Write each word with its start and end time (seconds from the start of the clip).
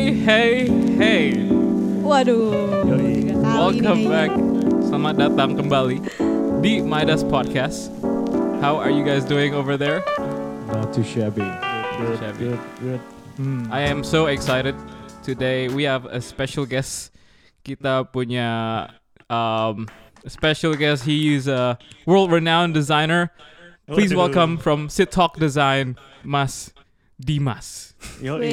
Hey, 0.00 0.16
hey, 0.16 0.52
hey. 0.96 1.24
Waduh, 2.00 2.56
kali 2.88 3.36
Welcome 3.36 4.00
nih 4.00 4.08
back. 4.08 4.32
Selamat 4.88 5.14
datang 5.20 5.60
kembali 5.60 6.00
di 6.64 6.80
Midas 6.80 7.20
Podcast. 7.20 7.92
How 8.64 8.80
are 8.80 8.88
you 8.88 9.04
guys 9.04 9.28
doing 9.28 9.52
over 9.52 9.76
there? 9.76 10.00
Not 10.72 10.96
too 10.96 11.04
shabby. 11.04 11.44
Good, 12.00 12.16
Shabby. 12.16 12.48
good, 12.48 12.60
good. 12.80 13.00
Hmm. 13.36 13.68
I 13.68 13.84
am 13.92 14.00
so 14.00 14.32
excited. 14.32 14.72
Today 15.20 15.68
we 15.68 15.84
have 15.84 16.08
a 16.08 16.24
special 16.24 16.64
guest. 16.64 17.12
Kita 17.60 18.08
punya 18.08 18.88
um, 19.28 19.84
a 20.24 20.32
special 20.32 20.80
guest. 20.80 21.04
He 21.04 21.36
is 21.36 21.44
a 21.44 21.76
world-renowned 22.08 22.72
designer. 22.72 23.36
Please 23.84 24.16
Waduh. 24.16 24.32
welcome 24.32 24.56
from 24.56 24.88
Sit 24.88 25.12
Talk 25.12 25.36
Design, 25.36 26.00
Mas 26.24 26.72
Dimas. 27.20 27.92
Yo, 28.18 28.40
keren, 28.40 28.48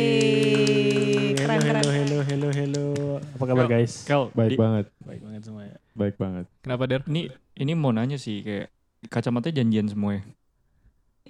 hello, 1.63 1.63
keren. 1.63 1.79
hello, 1.79 2.19
hello, 2.19 2.19
hello, 2.21 2.49
hello. 2.51 2.85
Apa 3.39 3.43
kabar 3.47 3.63
Kel, 3.63 3.71
guys? 3.71 3.93
Kel, 4.03 4.23
Baik 4.35 4.51
di- 4.51 4.59
banget, 4.59 4.85
Baik 4.99 5.21
banget 5.23 5.41
semua 5.41 5.63
ya. 5.63 5.77
baik 5.95 6.15
banget. 6.19 6.45
Kenapa 6.59 6.83
Der? 6.83 7.01
Ini 7.07 7.31
ini 7.55 7.71
mau 7.73 7.95
nanya 7.95 8.19
sih 8.19 8.43
kayak 8.43 8.67
kacamata 9.07 9.47
janjian 9.49 9.87
semua 9.87 10.19
ya. 10.19 10.21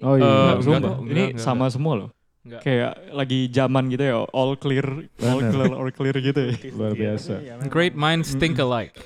Oh 0.01 0.13
iya, 0.13 0.25
enggak 0.25 0.57
Sumpah, 0.61 0.79
kok, 0.81 0.97
ini 0.99 1.05
enggak, 1.05 1.29
enggak, 1.29 1.45
sama 1.45 1.65
semua 1.69 1.93
loh. 1.95 2.09
Enggak. 2.41 2.61
Kayak 2.65 2.91
lagi 3.11 3.39
zaman 3.49 3.83
gitu 3.87 4.03
ya, 4.03 4.15
all 4.27 4.51
clear, 4.55 4.87
all 5.21 5.39
Bener. 5.39 5.51
clear, 5.53 5.71
all 5.73 5.89
clear 5.91 6.15
gitu 6.17 6.41
ya. 6.41 6.53
Luar 6.77 6.93
biasa. 6.93 7.33
Iya. 7.37 7.53
Great 7.69 7.93
minds 7.93 8.33
think 8.33 8.57
alike. 8.57 8.97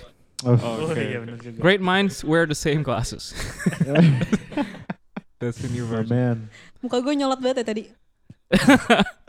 Oh, 0.42 0.56
Oh, 0.56 0.88
Oke. 0.88 1.04
iya 1.04 1.20
benar 1.20 1.36
juga. 1.38 1.60
Great 1.60 1.84
minds 1.84 2.24
wear 2.24 2.48
the 2.48 2.56
same 2.56 2.80
glasses. 2.82 3.36
That's 5.38 5.60
the 5.60 5.70
new 5.70 5.84
version. 5.86 6.10
man. 6.10 6.38
Muka 6.80 6.98
gue 6.98 7.14
nyolot 7.14 7.38
banget 7.38 7.62
ya 7.62 7.68
tadi. 7.68 7.84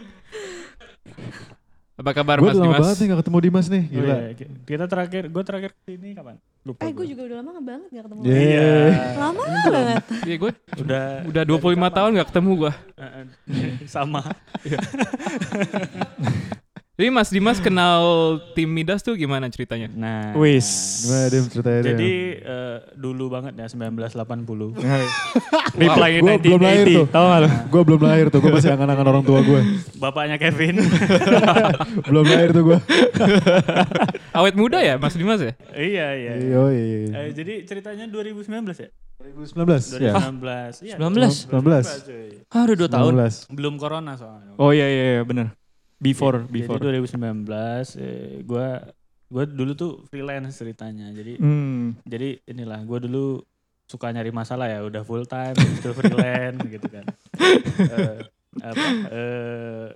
Apa 1.93 2.11
kabar 2.13 2.37
Gue 2.41 2.51
Mas 2.51 2.53
udah 2.53 2.59
lama 2.59 2.73
Dimas? 2.73 2.83
banget 2.83 2.97
nih 2.99 3.07
gak 3.07 3.19
ketemu 3.23 3.39
Dimas 3.39 3.67
nih, 3.69 3.85
Oh, 3.85 3.93
gila. 3.93 4.17
iya, 4.17 4.29
Kita 4.65 4.85
terakhir, 4.87 5.23
gue 5.29 5.43
terakhir 5.45 5.71
ke 5.71 5.81
sini 5.87 6.09
kapan? 6.13 6.37
Lupa. 6.63 6.81
Eh, 6.83 6.91
gue 6.91 7.07
juga 7.07 7.23
udah 7.27 7.37
lama 7.39 7.53
banget 7.61 7.89
gak 7.93 8.05
ketemu. 8.09 8.21
Yeah. 8.23 8.43
Iya. 8.43 8.67
Lama 9.15 9.41
Ini 9.41 9.59
belum. 9.61 9.77
banget. 9.77 10.05
Iya 10.23 10.37
gue 10.37 10.51
Udah 10.79 11.05
udah 11.29 11.43
25 11.45 11.91
tahun 11.93 12.11
gak 12.17 12.29
ketemu 12.33 12.51
gua. 12.57 12.73
Eh, 12.97 13.05
eh, 13.05 13.25
sama. 13.87 14.21
Jadi 17.03 17.11
Mas 17.11 17.35
Dimas 17.35 17.59
kenal 17.59 18.39
tim 18.55 18.71
Midas 18.71 19.03
tuh 19.03 19.19
gimana 19.19 19.51
ceritanya? 19.51 19.91
Nah. 19.91 20.39
Wis. 20.39 21.03
Gimana 21.03 21.27
Dim 21.35 21.45
ceritanya? 21.51 21.83
Jadi 21.83 22.39
eh, 22.39 22.79
dulu 22.95 23.27
banget 23.27 23.59
ya 23.59 23.67
1980. 23.67 24.23
Reply 25.83 26.11
in 26.15 26.23
Gua 26.23 26.39
belum 26.39 26.61
lahir 26.63 26.87
1980. 26.87 26.95
tuh. 26.95 27.07
Tahu 27.11 27.27
lo? 27.27 27.49
Gue 27.75 27.83
belum 27.83 28.01
lahir 28.07 28.27
tuh, 28.31 28.39
gue 28.39 28.55
masih 28.55 28.71
angan-angan 28.79 29.03
orang 29.03 29.27
tua 29.27 29.43
gue. 29.43 29.83
Bapaknya 29.99 30.39
Kevin. 30.39 30.79
belum 32.07 32.23
lahir 32.23 32.55
tuh 32.55 32.63
gue. 32.71 32.79
Awet 34.39 34.55
muda 34.55 34.79
ya 34.79 34.95
Mas 34.95 35.19
Dimas 35.19 35.43
ya? 35.43 35.59
iya, 35.75 36.15
iya. 36.15 36.33
Iya, 36.39 36.63
iya, 36.71 36.85
iya. 36.87 37.19
Eh, 37.19 37.29
jadi 37.35 37.67
ceritanya 37.67 38.07
2019 38.07 38.47
ya? 38.79 38.95
2019? 39.19 39.99
Ya. 39.99 40.15
2019. 40.15 40.87
Iya. 40.87 40.97
19? 41.03 41.51
19. 41.51 42.07
cuy. 42.07 42.31
Ah, 42.47 42.63
udah 42.63 42.77
2 42.79 42.95
tahun. 42.95 43.13
19. 43.27 43.59
Belum 43.59 43.75
corona 43.75 44.15
soalnya. 44.15 44.55
Oh 44.55 44.71
iya 44.71 44.87
iya, 44.87 45.05
iya 45.19 45.25
bener. 45.27 45.59
Before, 46.03 46.43
before. 46.51 46.83
Jadi 46.83 46.99
2019 46.99 47.95
eh, 48.03 48.43
gua 48.43 48.91
gua 49.31 49.45
dulu 49.47 49.73
tuh 49.79 49.93
freelance 50.11 50.59
ceritanya. 50.59 51.15
Jadi 51.15 51.39
Hmm. 51.39 51.95
jadi 52.03 52.43
inilah 52.43 52.83
gua 52.83 52.99
dulu 52.99 53.39
suka 53.87 54.11
nyari 54.11 54.35
masalah 54.35 54.67
ya, 54.67 54.83
udah 54.83 55.07
full 55.07 55.23
time, 55.31 55.55
itu 55.55 55.95
freelance 55.95 56.59
gitu 56.75 56.89
kan. 56.91 57.07
Eh, 57.87 58.19
apa 58.59 58.89
eh, 59.15 59.87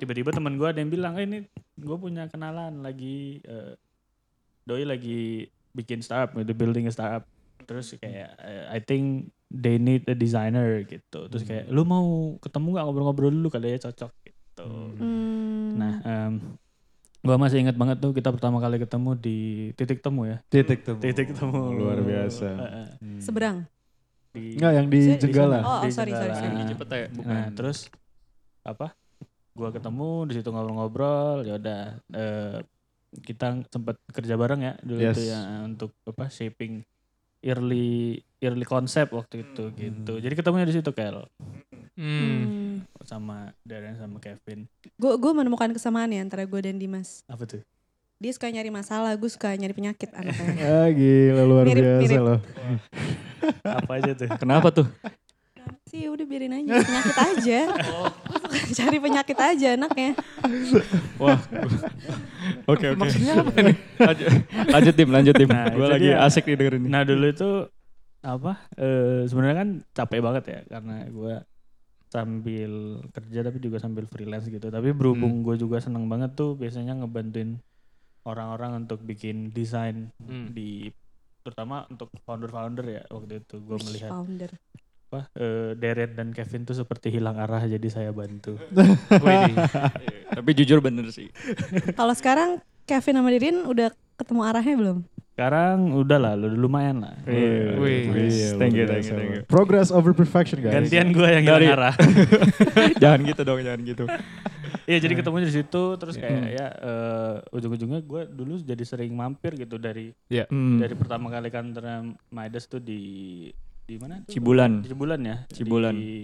tiba-tiba 0.00 0.32
teman 0.32 0.56
gua 0.56 0.72
ada 0.72 0.80
yang 0.80 0.88
bilang, 0.88 1.20
"Eh 1.20 1.28
ini 1.28 1.38
gua 1.76 2.00
punya 2.00 2.24
kenalan 2.32 2.80
lagi 2.80 3.44
eh, 3.44 3.76
doi 4.64 4.88
lagi 4.88 5.44
bikin 5.76 6.00
startup, 6.00 6.32
gitu, 6.40 6.56
building 6.56 6.88
a 6.88 6.92
startup." 6.94 7.28
Terus 7.68 8.00
kayak 8.00 8.32
I 8.72 8.80
think 8.80 9.28
they 9.52 9.76
need 9.76 10.08
a 10.08 10.16
designer 10.16 10.80
gitu. 10.88 11.28
Terus 11.28 11.44
kayak 11.44 11.68
lu 11.68 11.84
mau 11.84 12.36
ketemu 12.40 12.76
nggak 12.76 12.84
ngobrol-ngobrol 12.88 13.28
dulu 13.32 13.48
kali 13.52 13.76
ya 13.76 13.88
cocok 13.88 14.23
gitu. 14.54 14.70
Hmm. 15.02 15.74
Nah, 15.74 15.94
em, 16.06 16.32
gua 17.26 17.36
masih 17.36 17.58
ingat 17.66 17.74
banget 17.74 17.98
tuh 17.98 18.14
kita 18.14 18.30
pertama 18.30 18.62
kali 18.62 18.78
ketemu 18.78 19.10
di 19.18 19.38
titik 19.74 19.98
temu 19.98 20.30
ya. 20.30 20.38
Titik 20.46 20.86
temu. 20.86 21.00
Titik 21.02 21.28
temu. 21.34 21.74
Luar 21.74 21.98
biasa. 21.98 22.48
Hmm. 23.02 23.18
Seberang. 23.18 23.66
di, 24.34 24.58
Enggak, 24.58 24.72
yang 24.74 24.86
di 24.90 25.00
Jenggala. 25.14 25.62
Oh, 25.62 25.86
di 25.86 25.90
oh, 25.90 25.94
sorry, 25.94 26.10
sorry, 26.10 26.34
sorry. 26.34 26.54
Di 26.58 26.64
Cepet 26.74 26.88
ya, 26.90 27.06
bukan. 27.14 27.30
Nah, 27.30 27.46
terus 27.54 27.86
apa? 28.66 28.94
Gua 29.54 29.70
ketemu 29.70 30.26
di 30.26 30.32
situ 30.34 30.50
ngobrol-ngobrol, 30.50 31.46
ya 31.46 31.54
udah 31.54 31.82
eh, 32.10 32.58
kita 33.22 33.62
sempat 33.70 33.94
kerja 34.10 34.34
bareng 34.34 34.60
ya 34.66 34.74
dulu 34.82 34.98
Yes. 34.98 35.14
itu 35.14 35.30
ya 35.30 35.62
untuk 35.62 35.94
apa 36.02 36.26
shaping 36.26 36.82
early 37.44 38.18
early 38.40 38.64
konsep 38.64 39.08
waktu 39.08 39.42
itu 39.42 39.70
gitu. 39.72 40.16
Jadi 40.16 40.34
ketemunya 40.34 40.64
di 40.64 40.74
situ 40.74 40.90
Kel 40.90 41.28
Hmm. 41.94 42.82
sama 43.04 43.54
Darren 43.62 43.94
sama 43.94 44.18
Kevin. 44.18 44.66
Gue 44.96 45.14
gue 45.14 45.32
menemukan 45.32 45.70
kesamaan 45.70 46.10
ya 46.10 46.18
antara 46.18 46.42
gue 46.42 46.58
dan 46.58 46.74
Dimas. 46.74 47.22
Apa 47.24 47.46
tuh? 47.46 47.62
Dia 48.18 48.30
suka 48.30 48.48
nyari 48.48 48.66
masalah, 48.68 49.14
gue 49.14 49.28
suka 49.28 49.54
nyari 49.54 49.70
penyakit 49.70 50.10
anaknya. 50.10 50.64
Ah 50.82 50.88
gila 50.88 51.42
luar 51.44 51.64
Mirip, 51.64 51.84
biasa 51.84 52.00
mirip. 52.02 52.18
loh. 52.20 52.38
Apa 53.62 53.92
aja 54.00 54.12
tuh? 54.16 54.28
Kenapa 54.34 54.68
tuh? 54.72 54.86
Sih 55.94 56.10
udah 56.10 56.26
biarin 56.26 56.50
aja 56.52 56.70
penyakit 56.82 57.16
aja. 57.16 57.58
Cari 58.78 58.98
penyakit 58.98 59.38
aja 59.38 59.68
anaknya. 59.78 60.10
Wah. 61.16 61.38
Oke 62.66 62.90
oke. 62.90 62.98
Maksudnya 62.98 63.38
apa 63.38 63.54
nih? 63.62 63.76
Lanjut, 63.96 64.26
lanjut 64.68 64.94
tim, 64.94 65.08
lanjut 65.08 65.34
tim. 65.34 65.48
Nah, 65.48 65.70
Gue 65.70 65.86
lagi 65.86 66.10
dia. 66.10 66.18
asik 66.20 66.44
nih 66.44 66.56
dengerin 66.58 66.82
ini. 66.82 66.90
Nah 66.90 67.02
dulu 67.02 67.24
itu 67.24 67.48
apa? 68.20 68.52
eh 68.74 69.22
Sebenarnya 69.24 69.56
kan 69.56 69.68
capek 69.92 70.18
banget 70.18 70.44
ya 70.44 70.60
karena 70.68 70.96
gue 71.06 71.34
sambil 72.10 72.72
kerja 73.10 73.38
tapi 73.42 73.58
juga 73.58 73.78
sambil 73.78 74.04
freelance 74.04 74.50
gitu. 74.50 74.66
Tapi 74.66 74.90
berhubung 74.90 75.42
gue 75.42 75.54
juga 75.54 75.78
seneng 75.78 76.10
banget 76.10 76.34
tuh 76.34 76.58
biasanya 76.58 76.98
ngebantuin 76.98 77.62
orang-orang 78.24 78.82
untuk 78.82 78.98
bikin 79.00 79.50
desain 79.50 80.10
Hmm. 80.18 80.50
di 80.50 80.90
terutama 81.44 81.84
untuk 81.86 82.08
founder-founder 82.24 82.86
ya 82.88 83.02
waktu 83.06 83.38
itu 83.38 83.60
gue 83.60 83.76
melihat 83.78 84.10
Founder. 84.10 84.50
Apa 85.14 85.30
eh, 85.32 85.70
Darren 85.74 86.10
dan 86.12 86.28
Kevin 86.30 86.66
tuh 86.66 86.74
seperti 86.74 87.08
hilang 87.08 87.38
arah 87.38 87.62
jadi 87.62 87.86
saya 87.86 88.10
bantu. 88.10 88.58
Tapi 90.34 90.50
jujur 90.52 90.80
bener 90.80 91.06
sih. 91.08 91.30
Kalau 91.92 92.12
sekarang 92.12 92.58
Kevin 92.82 93.14
sama 93.16 93.30
Dirin 93.30 93.62
udah 93.62 93.88
ketemu 94.16 94.40
arahnya 94.42 94.74
belum? 94.74 94.98
Sekarang 95.34 95.78
udah 95.92 96.18
lah, 96.20 96.34
lu- 96.34 96.54
lumayan 96.56 97.02
lah. 97.02 97.14
Iya. 97.24 97.74
Wih. 97.74 98.02
Iya, 98.06 98.48
Thank 98.54 98.74
you, 98.74 98.86
thank 98.86 99.02
you, 99.04 99.14
thank. 99.14 99.46
Progress 99.46 99.90
over 99.90 100.10
perfection 100.10 100.58
guys. 100.58 100.74
Gantian 100.76 101.10
gue 101.10 101.26
yang 101.28 101.42
hilang 101.42 101.58
Dari- 101.60 101.70
arah. 101.70 101.94
jangan 103.02 103.20
gitu 103.24 103.42
dong, 103.42 103.58
jangan 103.58 103.80
gitu. 103.82 104.04
Iya 104.84 105.00
jadi 105.00 105.16
ketemunya 105.16 105.48
di 105.48 105.54
situ 105.54 105.82
terus 105.96 106.14
kayak 106.14 106.44
Hmm. 106.44 106.52
ya 106.52 106.66
eh, 106.68 107.34
ujung-ujungnya 107.50 108.04
gue 108.04 108.22
dulu 108.28 108.60
jadi 108.60 108.84
sering 108.84 109.10
mampir 109.10 109.56
gitu 109.56 109.80
dari 109.80 110.12
Hmm. 110.28 110.76
dari 110.76 110.92
pertama 110.92 111.32
kali 111.32 111.48
kantor 111.48 111.84
Midas 112.28 112.68
tuh 112.68 112.78
di 112.78 113.48
di 113.84 113.94
mana? 113.96 114.24
Cibulan. 114.24 114.80
Di 114.80 114.88
Cibulan 114.88 115.20
ya. 115.20 115.36
Cibulan. 115.46 115.94
Di, 115.94 116.14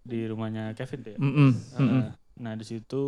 di 0.00 0.18
rumahnya 0.24 0.70
Kevin 0.72 1.00
tuh 1.00 1.10
ya. 1.10 1.18
Mm-mm, 1.18 1.50
Eh, 1.50 1.80
mm-mm. 1.80 2.02
nah 2.36 2.52
di 2.52 2.62
situ 2.62 3.02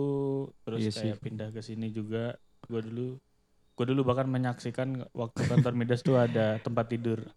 terus 0.60 0.78
Iya 0.78 0.90
sih. 0.90 1.00
kayak 1.04 1.18
pindah 1.20 1.48
ke 1.50 1.60
sini 1.60 1.90
juga 1.90 2.34
gue 2.62 2.80
dulu 2.80 3.08
gue 3.76 3.84
dulu 3.84 4.00
bahkan 4.02 4.24
menyaksikan 4.24 5.04
waktu 5.12 5.40
kantor 5.44 5.72
Midas 5.74 6.00
tuh 6.00 6.16
ada 6.16 6.56
tempat 6.58 6.88
tidur. 6.88 7.20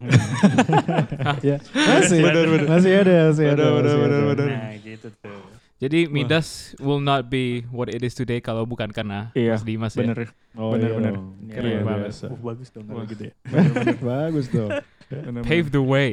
Ya, 1.40 1.56
masih, 1.70 2.20
Bener, 2.20 2.46
bener. 2.48 2.66
masih 2.66 2.92
ada, 2.96 3.14
masih 3.28 3.46
ada, 3.46 3.64
Bener, 3.70 3.82
masih 3.84 3.98
bener, 3.98 4.18
ada. 4.18 4.28
bener, 4.30 4.48
nah 4.50 4.72
gitu 4.76 5.08
tuh. 5.14 5.39
Jadi 5.80 6.06
Midas 6.06 6.76
will 6.76 7.00
not 7.00 7.26
be 7.26 7.64
what 7.68 7.88
it 7.88 8.04
is 8.04 8.12
today 8.12 8.38
kalau 8.38 8.68
bukan 8.68 8.92
karena 8.92 9.32
Iya, 9.32 9.56
Mas 9.56 9.64
Dimas 9.64 9.92
ya. 9.92 10.04
Bener. 10.04 10.28
Oh, 10.52 10.76
Bener, 10.76 10.86
iya 10.86 10.94
bener. 10.94 11.12
dong. 11.16 11.26
Iya, 11.40 11.52
Keren 11.56 11.70
Luar 11.72 11.80
banget. 11.82 12.04
biasa. 12.04 12.24
Uh, 12.26 12.38
bagus 12.38 12.68
dong 12.68 12.84
kalau 12.84 12.98
Wah. 12.98 13.06
gitu 13.08 13.22
ya. 13.24 13.32
Bagus 14.12 14.46
dong. 14.46 14.70
bener, 15.08 15.40
Pave 15.42 15.68
the 15.70 15.80
way. 15.80 16.10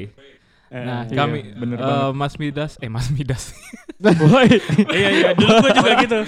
Eh, 0.67 0.83
Nah, 0.83 1.03
iya, 1.03 1.15
kami 1.15 1.39
bener 1.53 1.77
eh, 1.77 1.81
banget. 1.81 2.11
Mas 2.13 2.33
Midas, 2.35 2.71
eh 2.79 2.87
Mas 2.87 3.07
Midas. 3.07 3.43
Woi. 4.23 4.47
iya 4.93 5.09
iya 5.11 5.29
dulu 5.33 5.57
gue 5.59 5.71
juga 5.73 5.91
gitu 5.97 6.19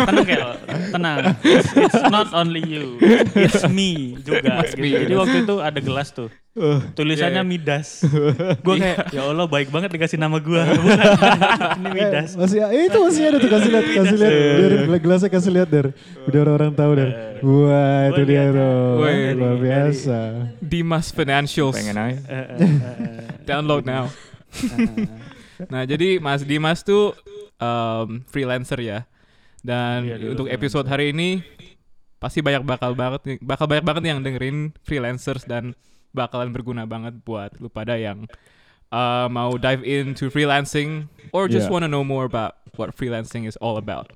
tenang 0.00 0.24
Kel 0.24 0.48
tenang 0.88 1.18
it's, 1.44 1.68
it's 1.76 2.00
not 2.08 2.32
only 2.32 2.64
you 2.64 2.96
it's 3.36 3.68
me 3.68 4.16
juga 4.18 4.64
Must 4.64 4.72
gitu. 4.72 4.80
be. 4.80 4.88
jadi 4.96 5.12
waktu 5.12 5.36
itu 5.44 5.54
ada 5.60 5.76
gelas 5.76 6.08
tuh 6.08 6.32
tulisannya 6.98 7.40
Iya, 7.40 7.44
iya. 7.44 7.48
Midas. 7.48 7.88
Gue 8.64 8.74
kayak 8.76 9.08
ya 9.08 9.24
Allah 9.24 9.48
baik 9.48 9.72
banget 9.72 9.88
dikasih 9.90 10.20
nama 10.20 10.36
gue 10.36 10.60
ini 11.80 11.88
Midas. 11.90 12.36
Eh, 12.36 12.38
masih 12.38 12.58
eh, 12.62 12.84
itu 12.86 12.98
masih 12.98 13.22
ada 13.24 13.36
tuh 13.36 13.50
kasih 13.50 13.70
lihat 13.72 13.86
kasih 13.88 14.16
lihat. 14.16 14.32
Dari 14.60 14.98
gelasnya 15.00 15.30
kasih 15.30 15.50
lihat 15.50 15.68
der. 15.68 15.86
Udah 16.24 16.38
orang-orang 16.42 16.72
tahu 16.72 16.90
der. 16.92 17.10
Wah 17.40 18.00
itu 18.08 18.20
Gua 18.20 18.28
dia 18.28 18.42
tuh. 18.48 18.76
Luar 18.98 19.12
Dari- 19.32 19.60
biasa. 19.60 20.18
Dimas 20.60 21.06
Financials. 21.08 21.74
Pengen 21.74 21.96
aja. 21.96 22.16
Eh, 22.20 22.34
eh, 22.34 22.46
eh, 22.52 22.62
eh, 22.62 23.20
Download 23.42 23.82
now. 23.82 24.06
eh, 24.52 25.08
Nah, 25.62 25.86
jadi 25.86 26.18
Mas 26.18 26.42
Dimas 26.42 26.82
tuh 26.82 27.14
um, 27.56 28.20
freelancer 28.26 28.76
ya. 28.76 29.06
Dan 29.62 30.04
Iya, 30.04 30.18
dulu 30.18 30.30
untuk 30.34 30.46
episode 30.50 30.84
hari 30.84 31.14
ini 31.14 31.38
pasti 32.18 32.38
banyak 32.38 32.62
bakal 32.62 32.92
banget 32.92 33.38
bakal 33.38 33.66
banyak 33.66 33.82
banget 33.82 34.02
yang 34.04 34.18
dengerin 34.20 34.74
freelancers 34.82 35.42
dan 35.42 35.74
bakalan 36.12 36.52
berguna 36.52 36.84
banget 36.84 37.16
buat 37.20 37.52
lu 37.56 37.66
pada 37.66 37.96
yang 37.96 38.24
uh, 38.88 39.26
mau 39.26 39.56
dive 39.56 39.82
into 39.82 40.28
freelancing 40.28 41.08
or 41.32 41.48
just 41.48 41.66
Yeah. 41.66 41.72
wanna 41.72 41.88
know 41.88 42.04
more 42.04 42.24
about 42.24 42.56
what 42.76 42.92
freelancing 42.92 43.44
is 43.44 43.56
all 43.58 43.76
about. 43.76 44.12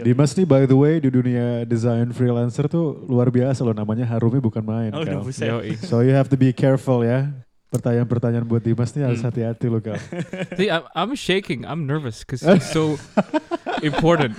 Dimas 0.00 0.32
nih 0.32 0.48
by 0.48 0.64
the 0.64 0.78
way 0.78 0.96
di 0.96 1.12
dunia 1.12 1.66
desain 1.66 2.08
freelancer 2.14 2.64
tuh 2.64 3.04
luar 3.04 3.28
biasa 3.28 3.60
loh 3.60 3.76
namanya 3.76 4.08
harumnya 4.08 4.40
bukan 4.40 4.64
main. 4.64 4.92
Oh, 4.96 5.04
Kal. 5.04 5.20
Yoi. 5.26 5.76
So 5.76 6.00
you 6.00 6.16
have 6.16 6.30
to 6.32 6.38
be 6.40 6.54
careful 6.56 7.04
ya. 7.04 7.28
Pertanyaan-pertanyaan 7.70 8.48
buat 8.48 8.64
Dimas 8.64 8.96
nih 8.96 9.04
harus 9.06 9.20
Hmm. 9.20 9.28
hati-hati 9.28 9.66
loh 9.68 9.78
Kal. 9.78 10.00
See, 10.58 10.72
I'm, 10.72 10.88
I'm 10.96 11.12
shaking. 11.14 11.68
I'm 11.68 11.84
nervous 11.84 12.24
because 12.24 12.40
it's 12.42 12.72
so 12.72 12.96
important. 13.84 14.34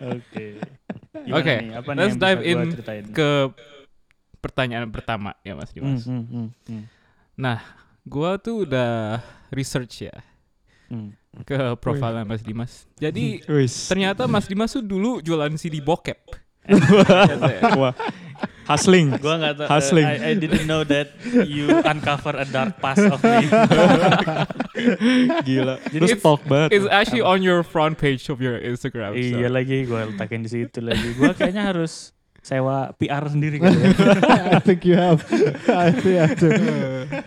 Oke. 0.00 0.44
Gimana 1.28 1.36
Oke, 1.42 1.54
nih 1.60 1.96
let's 1.98 2.16
dive 2.16 2.42
in? 2.46 2.58
Ke 3.12 3.52
pertanyaan 4.48 4.88
pertama 4.88 5.36
ya 5.40 5.52
Mas 5.52 5.68
Hmm, 5.68 5.76
Dimas. 5.76 6.00
hmm, 6.02 6.24
hmm, 6.24 6.48
hmm, 6.64 6.82
Nah, 7.36 7.60
gua 8.02 8.34
tuh 8.34 8.64
udah 8.64 9.20
research 9.48 10.02
ya 10.02 10.12
hmm. 10.88 11.12
ke 11.44 11.56
profilnya 11.76 12.24
Mas 12.24 12.40
Dimas. 12.40 12.84
Jadi 12.96 13.44
Wis. 13.44 13.86
ternyata 13.86 14.24
Mas 14.24 14.44
Dimas 14.44 14.70
tuh 14.70 14.80
dulu 14.80 15.18
jualan 15.20 15.52
CD 15.54 15.78
bokep. 15.78 16.16
Wah. 17.80 17.94
Hustling. 18.66 19.16
Gua 19.16 19.34
nggak 19.40 19.54
tahu. 19.56 19.64
uh, 19.64 19.68
Hustling. 19.72 20.04
I, 20.04 20.16
I 20.20 20.32
didn't 20.34 20.64
know 20.64 20.84
that 20.84 21.08
you 21.48 21.68
uncover 21.80 22.34
a 22.34 22.44
dark 22.44 22.76
past 22.76 23.00
of 23.00 23.18
me. 23.18 23.48
Gila. 25.46 25.74
Jadi 25.88 25.98
Lu 25.98 26.06
it's- 26.06 26.20
stalk 26.20 26.40
banget. 26.44 26.68
It's 26.76 26.86
actually 26.88 27.24
on 27.24 27.40
your 27.40 27.64
front 27.64 27.96
page 27.96 28.28
of 28.28 28.38
your 28.38 28.56
Instagram. 28.58 29.16
so- 29.16 29.20
iya 29.40 29.48
lagi, 29.48 29.84
gua 29.88 30.08
letakin 30.08 30.44
di 30.44 30.50
situ 30.50 30.78
lagi. 30.80 31.08
Gua 31.16 31.32
kayaknya 31.32 31.72
harus 31.72 32.12
sewa 32.48 32.96
PR 32.96 33.28
sendiri 33.28 33.60
gitu 33.60 33.68
ya. 33.76 34.56
I 34.56 34.60
think 34.64 34.80
you 34.82 34.96
have. 34.96 35.20
I 35.68 35.92
think 35.92 36.16
I 36.16 36.32
do. 36.32 36.48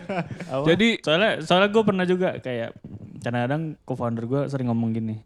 Jadi 0.74 0.98
soalnya 0.98 1.38
soalnya 1.40 1.70
gue 1.70 1.82
pernah 1.86 2.02
juga 2.02 2.34
kayak 2.36 2.74
kadang-kadang 3.22 3.78
co-founder 3.86 4.26
gue 4.26 4.42
sering 4.50 4.66
ngomong 4.66 4.90
gini, 4.90 5.22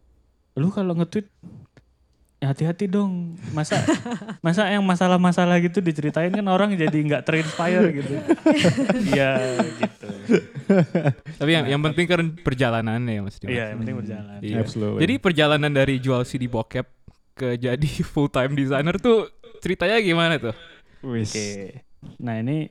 lu 0.55 0.69
kalau 0.69 0.93
nge-tweet 0.93 1.33
ya 2.37 2.53
hati-hati 2.53 2.85
dong 2.85 3.41
masa 3.57 3.81
masa 4.45 4.69
yang 4.69 4.85
masalah-masalah 4.85 5.57
gitu 5.65 5.81
diceritain 5.81 6.29
kan 6.29 6.45
orang 6.45 6.77
jadi 6.77 6.93
nggak 6.93 7.25
terinspire 7.25 7.89
gitu 7.97 8.13
iya 9.09 9.41
gitu 9.57 10.09
tapi 11.41 11.51
yang 11.57 11.65
yang 11.65 11.81
penting 11.81 12.05
kan 12.05 12.21
perjalanannya 12.37 13.09
ya 13.09 13.23
Mas 13.25 13.41
Dimas. 13.41 13.57
iya 13.57 13.65
yang 13.73 13.81
penting 13.81 13.97
berjalan 13.97 14.37
Iya. 14.45 14.57
Absolutely. 14.61 15.01
Jadi 15.01 15.15
perjalanan 15.17 15.73
dari 15.73 15.97
jual 15.97 16.29
CD 16.29 16.45
bokep 16.45 16.85
ke 17.33 17.57
jadi 17.57 17.89
full 18.05 18.29
time 18.29 18.53
designer 18.53 18.97
tuh 18.97 19.33
ceritanya 19.59 19.97
gimana 20.01 20.37
tuh? 20.37 20.55
Wis. 21.05 21.31
oke 21.33 21.49
nah 22.23 22.39
ini 22.39 22.71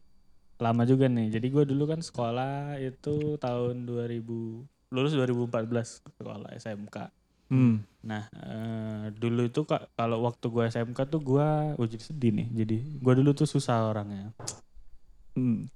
lama 0.56 0.88
juga 0.88 1.12
nih 1.12 1.28
jadi 1.28 1.48
gue 1.52 1.64
dulu 1.68 1.92
kan 1.92 2.00
sekolah 2.00 2.80
itu 2.80 3.36
tahun 3.36 3.84
2000 3.84 4.24
lulus 4.96 5.12
2014 5.14 5.52
sekolah 6.16 6.50
SMK 6.56 6.98
Hmm. 7.46 7.86
Nah, 8.02 8.26
eh, 8.34 9.04
dulu 9.14 9.46
itu 9.46 9.70
kak 9.70 9.94
kalau 9.94 10.26
waktu 10.26 10.50
gue 10.50 10.64
SMK 10.66 10.98
tuh 11.06 11.22
gue 11.22 11.48
oh, 11.78 11.86
jadi 11.86 12.02
sedih 12.02 12.34
nih. 12.34 12.48
Jadi 12.50 12.78
gue 12.98 13.14
dulu 13.14 13.38
tuh 13.38 13.46
susah 13.46 13.86
orangnya. 13.86 14.34
Hmm. 15.38 15.70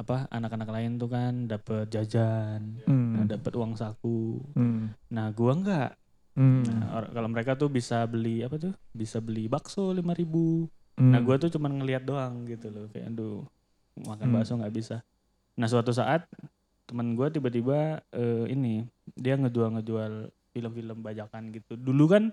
Apa 0.00 0.24
anak-anak 0.32 0.72
lain 0.72 0.96
tuh 0.96 1.12
kan 1.12 1.46
dapat 1.46 1.92
jajan, 1.92 2.80
Hmm. 2.88 3.28
dapat 3.28 3.52
uang 3.54 3.76
saku. 3.76 4.40
Hmm. 4.56 4.96
Nah, 5.12 5.30
gua 5.36 5.52
enggak. 5.52 5.90
Hmm. 6.32 6.64
Nah, 6.64 7.12
kalau 7.12 7.28
mereka 7.28 7.52
tuh 7.54 7.68
bisa 7.68 8.08
beli 8.08 8.40
apa 8.40 8.56
tuh? 8.56 8.72
Bisa 8.92 9.20
beli 9.20 9.48
bakso 9.52 9.92
5000 9.92 10.16
ribu. 10.16 10.66
Hmm. 10.96 11.12
Nah, 11.12 11.20
gua 11.20 11.36
tuh 11.36 11.52
cuman 11.52 11.80
ngelihat 11.80 12.04
doang 12.04 12.48
gitu 12.48 12.72
loh. 12.72 12.88
Kayak 12.88 13.12
aduh, 13.12 13.44
makan 14.00 14.26
Hmm. 14.28 14.34
bakso 14.40 14.52
nggak 14.56 14.74
bisa. 14.74 14.96
Nah, 15.60 15.68
suatu 15.68 15.92
saat 15.92 16.24
teman 16.88 17.12
gua 17.16 17.28
tiba-tiba 17.28 18.00
eh, 18.12 18.44
ini 18.48 18.84
dia 19.16 19.36
ngejual-ngejual 19.36 20.32
film-film 20.52 20.98
bajakan 21.00 21.52
gitu. 21.52 21.76
Dulu 21.76 22.04
kan 22.08 22.24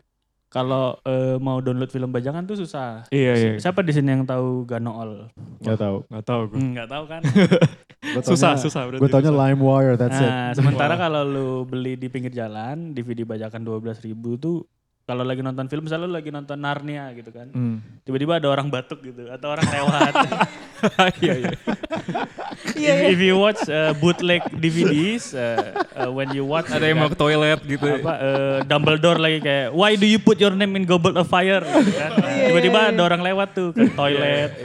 kalau 0.50 0.98
eh, 1.06 1.38
mau 1.38 1.62
download 1.62 1.94
film 1.94 2.10
bajakan 2.10 2.50
tuh 2.50 2.58
susah. 2.58 3.06
Iya 3.14 3.34
iya. 3.38 3.52
Siapa 3.62 3.86
di 3.86 3.94
sini 3.94 4.10
yang 4.18 4.26
tahu 4.26 4.66
Ganool? 4.66 5.30
Gak 5.62 5.78
tau. 5.78 6.02
Gak 6.10 6.26
tau 6.26 6.42
gue. 6.50 6.58
Hmm, 6.58 6.74
Nggak 6.74 6.90
tahu 6.90 7.04
kan? 7.06 7.22
Susah 8.26 8.56
susah 8.56 8.88
berarti. 8.88 9.02
Gue 9.04 9.10
taunya. 9.12 9.30
LimeWire, 9.30 10.00
that's 10.00 10.18
it. 10.18 10.26
Nah, 10.26 10.56
sementara 10.56 10.96
kalau 10.96 11.22
lu 11.28 11.50
beli 11.68 12.00
di 12.00 12.08
pinggir 12.08 12.32
jalan, 12.32 12.96
DVD 12.96 13.28
bajakan 13.28 13.62
12.000 13.62 14.08
ribu 14.08 14.40
tuh 14.40 14.64
kalau 15.10 15.26
lagi 15.26 15.42
nonton 15.42 15.66
film 15.66 15.90
misalnya 15.90 16.06
lu 16.06 16.14
lagi 16.14 16.30
nonton 16.30 16.54
Narnia 16.56 17.10
gitu 17.18 17.34
kan. 17.34 17.50
Hmm. 17.50 17.82
Tiba-tiba 18.06 18.38
ada 18.38 18.46
orang 18.46 18.70
batuk 18.70 19.02
gitu 19.02 19.26
atau 19.26 19.50
orang 19.50 19.66
lewat. 19.66 20.14
Iya 21.20 21.34
iya. 21.36 21.52
Iya, 22.72 22.94
if, 22.96 23.00
iya. 23.04 23.12
if 23.12 23.20
you 23.20 23.36
watch 23.36 23.68
uh, 23.68 23.92
bootleg 23.94 24.40
DVDs 24.54 25.36
uh, 25.36 25.60
uh, 25.92 26.08
when 26.08 26.32
you 26.32 26.48
watch 26.48 26.72
Ada 26.72 26.88
yang 26.88 27.04
mau 27.04 27.12
ke 27.12 27.18
toilet 27.18 27.60
gitu. 27.66 27.84
apa 28.00 28.14
uh, 28.16 28.58
Dumbledore 28.64 29.20
lagi 29.20 29.44
kayak 29.44 29.76
why 29.76 30.00
do 30.00 30.08
you 30.08 30.16
put 30.18 30.40
your 30.40 30.56
name 30.56 30.72
in 30.76 30.88
goblet 30.88 31.20
of 31.20 31.28
fire 31.28 31.60
gitu 31.60 31.92
kan. 31.92 32.16
Iya, 32.24 32.48
Tiba-tiba 32.48 32.80
ada 32.92 33.02
orang 33.02 33.20
lewat 33.20 33.48
tuh 33.52 33.76
ke 33.76 33.92
toilet 33.92 34.56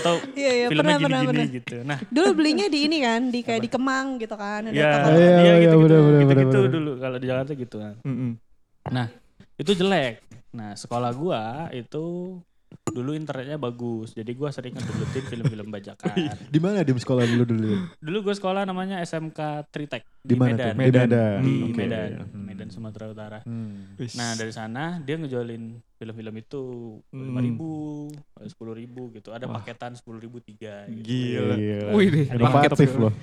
atau 0.00 0.16
Iya, 0.32 0.50
iya, 0.54 0.66
filmnya 0.72 0.96
gini-gini 0.96 1.28
pernah. 1.28 1.46
gitu. 1.50 1.76
Nah, 1.82 1.98
Dulu 2.06 2.28
belinya 2.32 2.66
di 2.66 2.78
ini 2.86 2.98
kan, 3.00 3.20
di 3.28 3.40
kayak 3.42 3.60
di 3.60 3.68
Kemang 3.68 4.16
gitu 4.16 4.34
kan. 4.34 4.64
Ada 4.64 4.72
ya, 4.72 4.88
toko- 4.96 5.10
Iya, 5.10 5.18
iya 5.20 5.28
iya, 5.28 5.54
gitu-gitu, 5.60 5.76
bener, 5.84 6.00
bener, 6.00 6.20
gitu-gitu 6.24 6.58
bener. 6.58 6.72
dulu 6.72 6.90
kalau 6.96 7.16
di 7.18 7.26
Jakarta 7.26 7.52
gitu 7.52 7.76
kan. 7.76 7.94
Hmm. 8.00 8.32
Nah, 8.88 9.06
itu 9.56 9.70
jelek. 9.72 10.22
Nah, 10.50 10.72
sekolah 10.72 11.10
gua 11.12 11.42
itu 11.70 12.38
dulu 12.84 13.10
internetnya 13.12 13.54
bagus. 13.54 14.10
Jadi 14.12 14.34
gua 14.34 14.50
sering 14.50 14.70
ngedownloadin 14.72 15.24
film-film 15.24 15.66
bajakan. 15.68 16.14
Di 16.44 16.58
mana 16.58 16.82
di 16.82 16.90
sekolah 16.92 17.22
dulu 17.24 17.44
dulu? 17.44 17.70
Dulu 17.98 18.18
gua 18.20 18.34
sekolah 18.34 18.62
namanya 18.62 18.98
SMK 19.00 19.38
Tritek 19.68 20.02
Di 20.20 20.28
di, 20.28 20.34
Medan. 20.36 20.74
Di 20.74 20.78
Medan. 20.80 21.06
Di 21.40 21.54
Hmm, 21.54 21.64
oke. 21.64 21.76
Medan, 21.76 22.10
Hmm. 22.24 22.44
Medan 22.44 22.68
Sumatera 22.70 23.06
Utara. 23.06 23.38
Hmm. 23.42 23.94
Nah, 23.94 24.34
dari 24.34 24.50
sana 24.50 24.98
dia 24.98 25.14
ngejualin 25.14 25.62
film-film 25.94 26.34
itu 26.36 26.62
Hmm. 27.08 27.24
lima 27.24 27.40
ribu, 27.40 27.70
sepuluh 28.44 28.74
ribu 28.74 29.10
gitu. 29.12 29.30
Ada 29.30 29.46
Wah. 29.46 29.58
paketan 29.58 29.94
sepuluh 29.94 30.18
ribu 30.18 30.38
tiga. 30.38 30.86
Gitu. 30.86 31.02
Gila. 31.02 31.54
Wih 31.94 32.08
deh, 32.10 32.26
Inovatif 32.28 32.90
paket. 32.90 32.98
loh. 33.00 33.14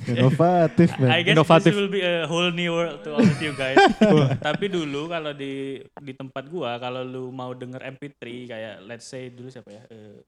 Inovatif 0.00 0.88
man. 0.96 1.10
I 1.10 1.20
guess 1.20 1.34
Inovatif. 1.34 1.64
this 1.66 1.76
will 1.76 1.88
be 1.88 2.00
a 2.00 2.24
whole 2.24 2.48
new 2.48 2.70
world 2.70 3.02
to 3.02 3.10
all 3.10 3.22
of 3.22 3.38
you 3.38 3.52
guys. 3.52 3.76
Tapi 4.46 4.66
dulu 4.66 5.06
kalau 5.06 5.30
di 5.30 5.76
di 5.98 6.12
tempat 6.12 6.46
gua 6.46 6.76
kalau 6.76 7.02
lu 7.02 7.28
mau 7.28 7.52
denger 7.52 7.82
MP3 7.90 8.22
kayak 8.46 8.74
let's 8.82 9.04
say 9.04 9.28
dulu 9.28 9.48
siapa 9.48 9.68
ya? 9.68 9.82
eh, 9.86 10.22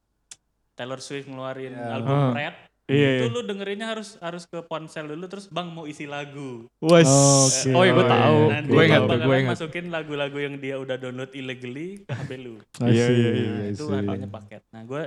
Taylor 0.73 0.99
Swift 0.99 1.27
ngeluarin 1.27 1.73
Ya. 1.73 1.95
album 1.95 2.13
Ah. 2.13 2.33
Red. 2.33 2.57
Iya. 2.87 3.11
Itu 3.17 3.25
iya. 3.25 3.31
lu 3.31 3.41
dengerinnya 3.45 3.87
harus 3.89 4.19
harus 4.19 4.45
ke 4.45 4.59
ponsel 4.61 5.07
dulu 5.07 5.25
terus 5.25 5.47
Bang 5.47 5.71
mau 5.71 5.85
isi 5.85 6.05
lagu. 6.05 6.67
Wes. 6.81 7.07
Oke. 7.07 7.71
Oh 7.71 7.83
iya 7.83 7.93
gue 7.93 8.03
Oh, 8.03 8.11
tahu. 8.11 8.39
iya. 8.41 8.53
Nanti 8.53 8.69
Gue 8.69 8.83
ingat 8.85 9.01
gue 9.07 9.37
ingat. 9.39 9.51
masukin 9.55 9.85
lagu-lagu 9.89 10.35
yang 10.37 10.55
dia 10.57 10.75
udah 10.75 10.97
download 10.97 11.31
illegally 11.31 12.03
ke 12.03 12.11
HP 12.11 12.31
lu. 12.37 12.59
Iya, 12.81 13.07
iya, 13.09 13.31
iya. 13.33 13.53
Itu 13.71 13.87
harganya 13.89 14.27
paket. 14.27 14.67
Nah, 14.69 14.83
gue 14.83 15.03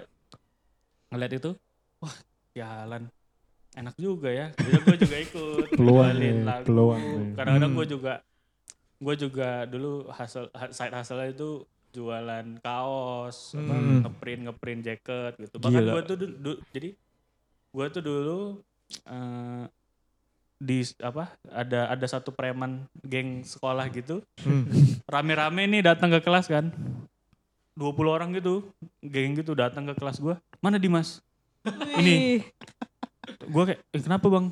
ngeliat 1.10 1.34
itu, 1.36 1.52
wah, 2.00 2.16
jalan. 2.54 3.12
Enak 3.74 3.96
juga 3.96 4.30
ya. 4.30 4.48
Jadi 4.54 4.78
gue 4.80 4.98
juga 5.00 5.18
ikut. 5.20 5.66
Peluang 5.80 6.12
nih, 6.14 6.34
lagu. 6.42 6.66
peluang 6.66 7.02
nih. 7.02 7.28
Kadang-kadang 7.34 7.72
Hmm. 7.72 7.80
gue 7.80 7.88
juga, 7.90 8.14
gue 8.98 9.16
juga 9.18 9.50
dulu 9.66 9.92
hasil 10.10 10.44
side 10.70 10.94
hustle 10.94 11.26
itu 11.26 11.50
jualan 11.90 12.46
kaos, 12.60 13.54
Hmm. 13.54 14.02
ngeprint 14.02 14.42
ngeprint 14.44 14.82
jaket 14.84 15.34
gitu. 15.40 15.56
Bahkan 15.58 15.74
Gila. 15.80 15.92
gue 15.92 16.02
tuh 16.06 16.18
du- 16.18 16.38
du- 16.40 16.62
jadi 16.70 16.90
gue 17.70 17.86
tuh 17.90 18.02
dulu 18.02 18.40
eh, 19.04 19.66
di 20.56 20.80
apa 21.02 21.28
ada 21.50 21.90
ada 21.90 22.06
satu 22.06 22.30
preman 22.30 22.86
geng 23.02 23.42
sekolah 23.42 23.90
gitu 23.90 24.22
Hmm. 24.40 24.64
rame-rame 25.04 25.66
nih 25.68 25.82
datang 25.84 26.08
ke 26.08 26.22
kelas 26.22 26.46
kan 26.46 26.70
20 27.74 28.08
orang 28.08 28.32
gitu 28.32 28.70
geng 29.02 29.34
gitu 29.34 29.52
datang 29.52 29.84
ke 29.84 29.94
kelas 29.94 30.22
gua 30.22 30.38
mana 30.62 30.78
Dimas 30.78 31.20
ini 31.98 32.46
Gua 33.50 33.64
kayak 33.68 33.80
eh, 33.92 34.02
kenapa 34.02 34.28
bang 34.30 34.46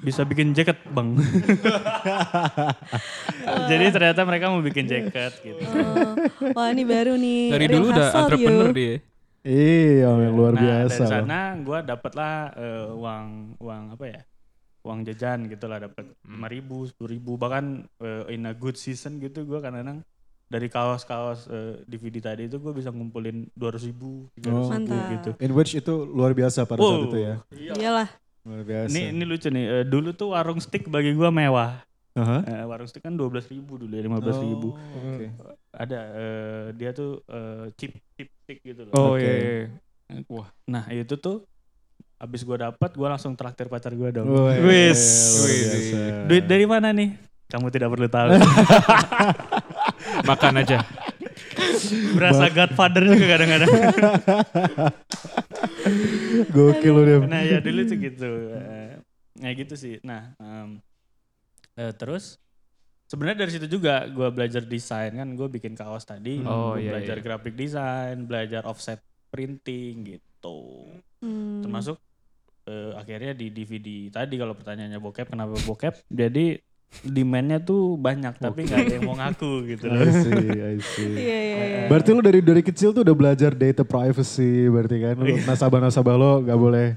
bisa 0.00 0.24
bikin 0.24 0.56
jaket 0.56 0.80
bang 0.96 1.12
jadi 3.70 3.92
ternyata 3.92 4.24
mereka 4.24 4.48
mau 4.48 4.64
bikin 4.64 4.88
jaket 4.88 5.36
gitu 5.44 5.60
oh. 5.60 6.16
Wah 6.56 6.72
ini 6.72 6.88
baru 6.88 7.20
nih. 7.20 7.52
Dari 7.52 7.66
dulu 7.68 7.92
udah 7.92 8.08
entrepreneur 8.24 8.72
you. 8.72 8.78
dia. 8.80 8.94
Iya, 9.40 10.20
yang 10.20 10.36
luar 10.36 10.52
nah 10.52 10.60
biasa. 10.60 11.04
dari 11.04 11.08
sana 11.08 11.40
gua 11.64 11.78
dapet 11.80 12.12
lah 12.12 12.52
eh, 12.56 12.88
uang 12.92 13.56
uang 13.60 13.82
apa 13.96 14.04
ya 14.08 14.20
uang 14.80 15.04
jajan 15.04 15.48
gitu 15.48 15.68
lah 15.68 15.80
dapat 15.80 16.16
lima 16.24 16.48
ribu 16.48 16.88
sepuluh 16.88 17.10
ribu 17.12 17.36
bahkan 17.36 17.84
eh, 18.00 18.36
in 18.36 18.48
a 18.48 18.56
good 18.56 18.76
season 18.76 19.20
gitu 19.20 19.44
gua 19.48 19.64
kadang-kadang 19.64 20.04
dari 20.50 20.66
kaos-kaos 20.66 21.46
eh, 21.46 21.78
DVD 21.86 22.18
tadi 22.20 22.44
itu 22.44 22.58
gue 22.58 22.74
bisa 22.74 22.90
ngumpulin 22.90 23.46
dua 23.52 23.70
ratus 23.70 23.86
ribu 23.86 24.26
tiga 24.34 24.50
ribu 24.50 24.66
Mantap. 24.66 25.06
gitu 25.08 25.30
In 25.38 25.54
which 25.54 25.72
itu 25.72 25.94
luar 26.04 26.34
biasa 26.34 26.66
pada 26.66 26.76
saat 26.76 26.90
Wow. 26.92 27.06
itu 27.06 27.18
ya. 27.18 27.34
Iyalah. 27.54 28.08
Luar 28.42 28.62
biasa. 28.64 28.90
Ini 28.90 29.02
ini 29.10 29.22
lucu 29.22 29.46
nih. 29.46 29.64
eh, 29.64 29.84
dulu 29.84 30.10
tuh 30.10 30.34
warung 30.34 30.58
stick 30.58 30.84
bagi 30.86 31.14
gua 31.14 31.30
mewah. 31.30 31.86
Aha. 32.12 32.42
Eh, 32.42 32.64
warung 32.66 32.84
steak 32.84 33.00
kan 33.00 33.14
12 33.14 33.30
ribu 33.48 33.78
dulu 33.78 33.94
ya, 33.94 34.02
15 34.02 34.10
ribu. 34.42 34.74
Oh, 34.74 35.14
Oke. 35.14 35.30
Ada, 35.70 35.98
eh, 36.10 36.64
dia 36.74 36.90
tuh 36.90 37.22
eh, 37.22 37.70
chip 37.76 37.94
chip 38.12 38.28
stick 38.42 38.58
gitu 38.60 38.82
loh. 38.84 38.92
Oh 38.92 39.14
Oke. 39.14 39.22
iya, 39.22 39.34
iya. 40.10 40.24
Wah. 40.26 40.50
Nah 40.66 40.90
itu 40.90 41.14
tuh 41.14 41.46
abis 42.16 42.42
gua 42.42 42.66
dapat, 42.66 42.90
gua 42.92 43.14
langsung 43.14 43.32
traktir 43.32 43.70
pacar 43.70 43.94
gua 43.94 44.10
dong. 44.10 44.26
Wih, 44.26 44.58
Wis. 44.90 45.00
Duit 46.26 46.42
dari 46.44 46.66
mana 46.66 46.90
nih? 46.90 47.14
Kamu 47.46 47.66
tidak 47.68 47.88
perlu 47.88 48.06
tahu. 48.06 48.30
Makan 50.30 50.54
aja. 50.62 50.78
Berasa 52.14 52.46
godfather 52.54 53.02
juga 53.02 53.26
kadang-kadang. 53.36 53.70
Gokil 56.54 56.92
lu 56.94 57.02
Dem. 57.02 57.22
nah 57.26 57.42
ya 57.42 57.58
dulu 57.58 57.80
tuh 57.88 57.96
gitu. 57.98 58.30
Eh, 58.54 58.94
Nah 59.40 59.50
gitu 59.56 59.74
sih. 59.74 59.96
Nah 60.04 60.36
em, 60.36 60.78
eh, 61.80 61.92
terus 61.96 62.36
sebenarnya 63.08 63.48
dari 63.48 63.52
situ 63.56 63.66
juga 63.66 64.04
gue 64.06 64.28
belajar 64.30 64.62
desain 64.62 65.10
kan. 65.16 65.28
Gue 65.34 65.48
bikin 65.48 65.74
kaos 65.74 66.04
tadi. 66.04 66.44
Oh, 66.44 66.76
Gua 66.76 66.78
iya, 66.78 66.94
belajar 66.94 67.16
iya. 67.18 67.24
graphic 67.24 67.54
design, 67.56 68.28
belajar 68.28 68.62
offset 68.68 69.00
printing 69.32 70.18
gitu. 70.18 70.92
Hmm. 71.24 71.64
Termasuk 71.64 71.96
eh, 72.68 72.92
akhirnya 72.94 73.32
di 73.32 73.48
DVD 73.48 74.12
tadi 74.12 74.36
kalau 74.36 74.52
pertanyaannya 74.52 75.00
bokep 75.00 75.32
kenapa 75.32 75.56
bokep? 75.64 76.04
Jadi 76.12 76.60
demandnya 77.00 77.62
tuh 77.62 77.94
banyak 77.96 78.34
tapi 78.36 78.66
nggak 78.66 78.78
ada 78.82 78.94
yang 78.98 79.06
mau 79.06 79.16
ngaku 79.16 79.52
gitu 79.72 79.84
loh. 79.86 80.02
I 80.02 80.10
see, 80.10 80.46
I 80.52 80.76
see. 80.82 81.12
Iya 81.14 81.38
iya 81.38 81.62
iya. 81.64 81.82
Berarti 81.86 82.08
lu 82.10 82.20
dari 82.20 82.40
dari 82.42 82.62
kecil 82.62 82.90
tuh 82.90 83.06
udah 83.06 83.16
belajar 83.16 83.54
data 83.54 83.86
privacy 83.86 84.66
berarti 84.66 84.96
kan 84.98 85.14
lu 85.16 85.38
nasabah-nasabah 85.46 86.14
lo 86.18 86.32
gak 86.42 86.58
boleh 86.58 86.88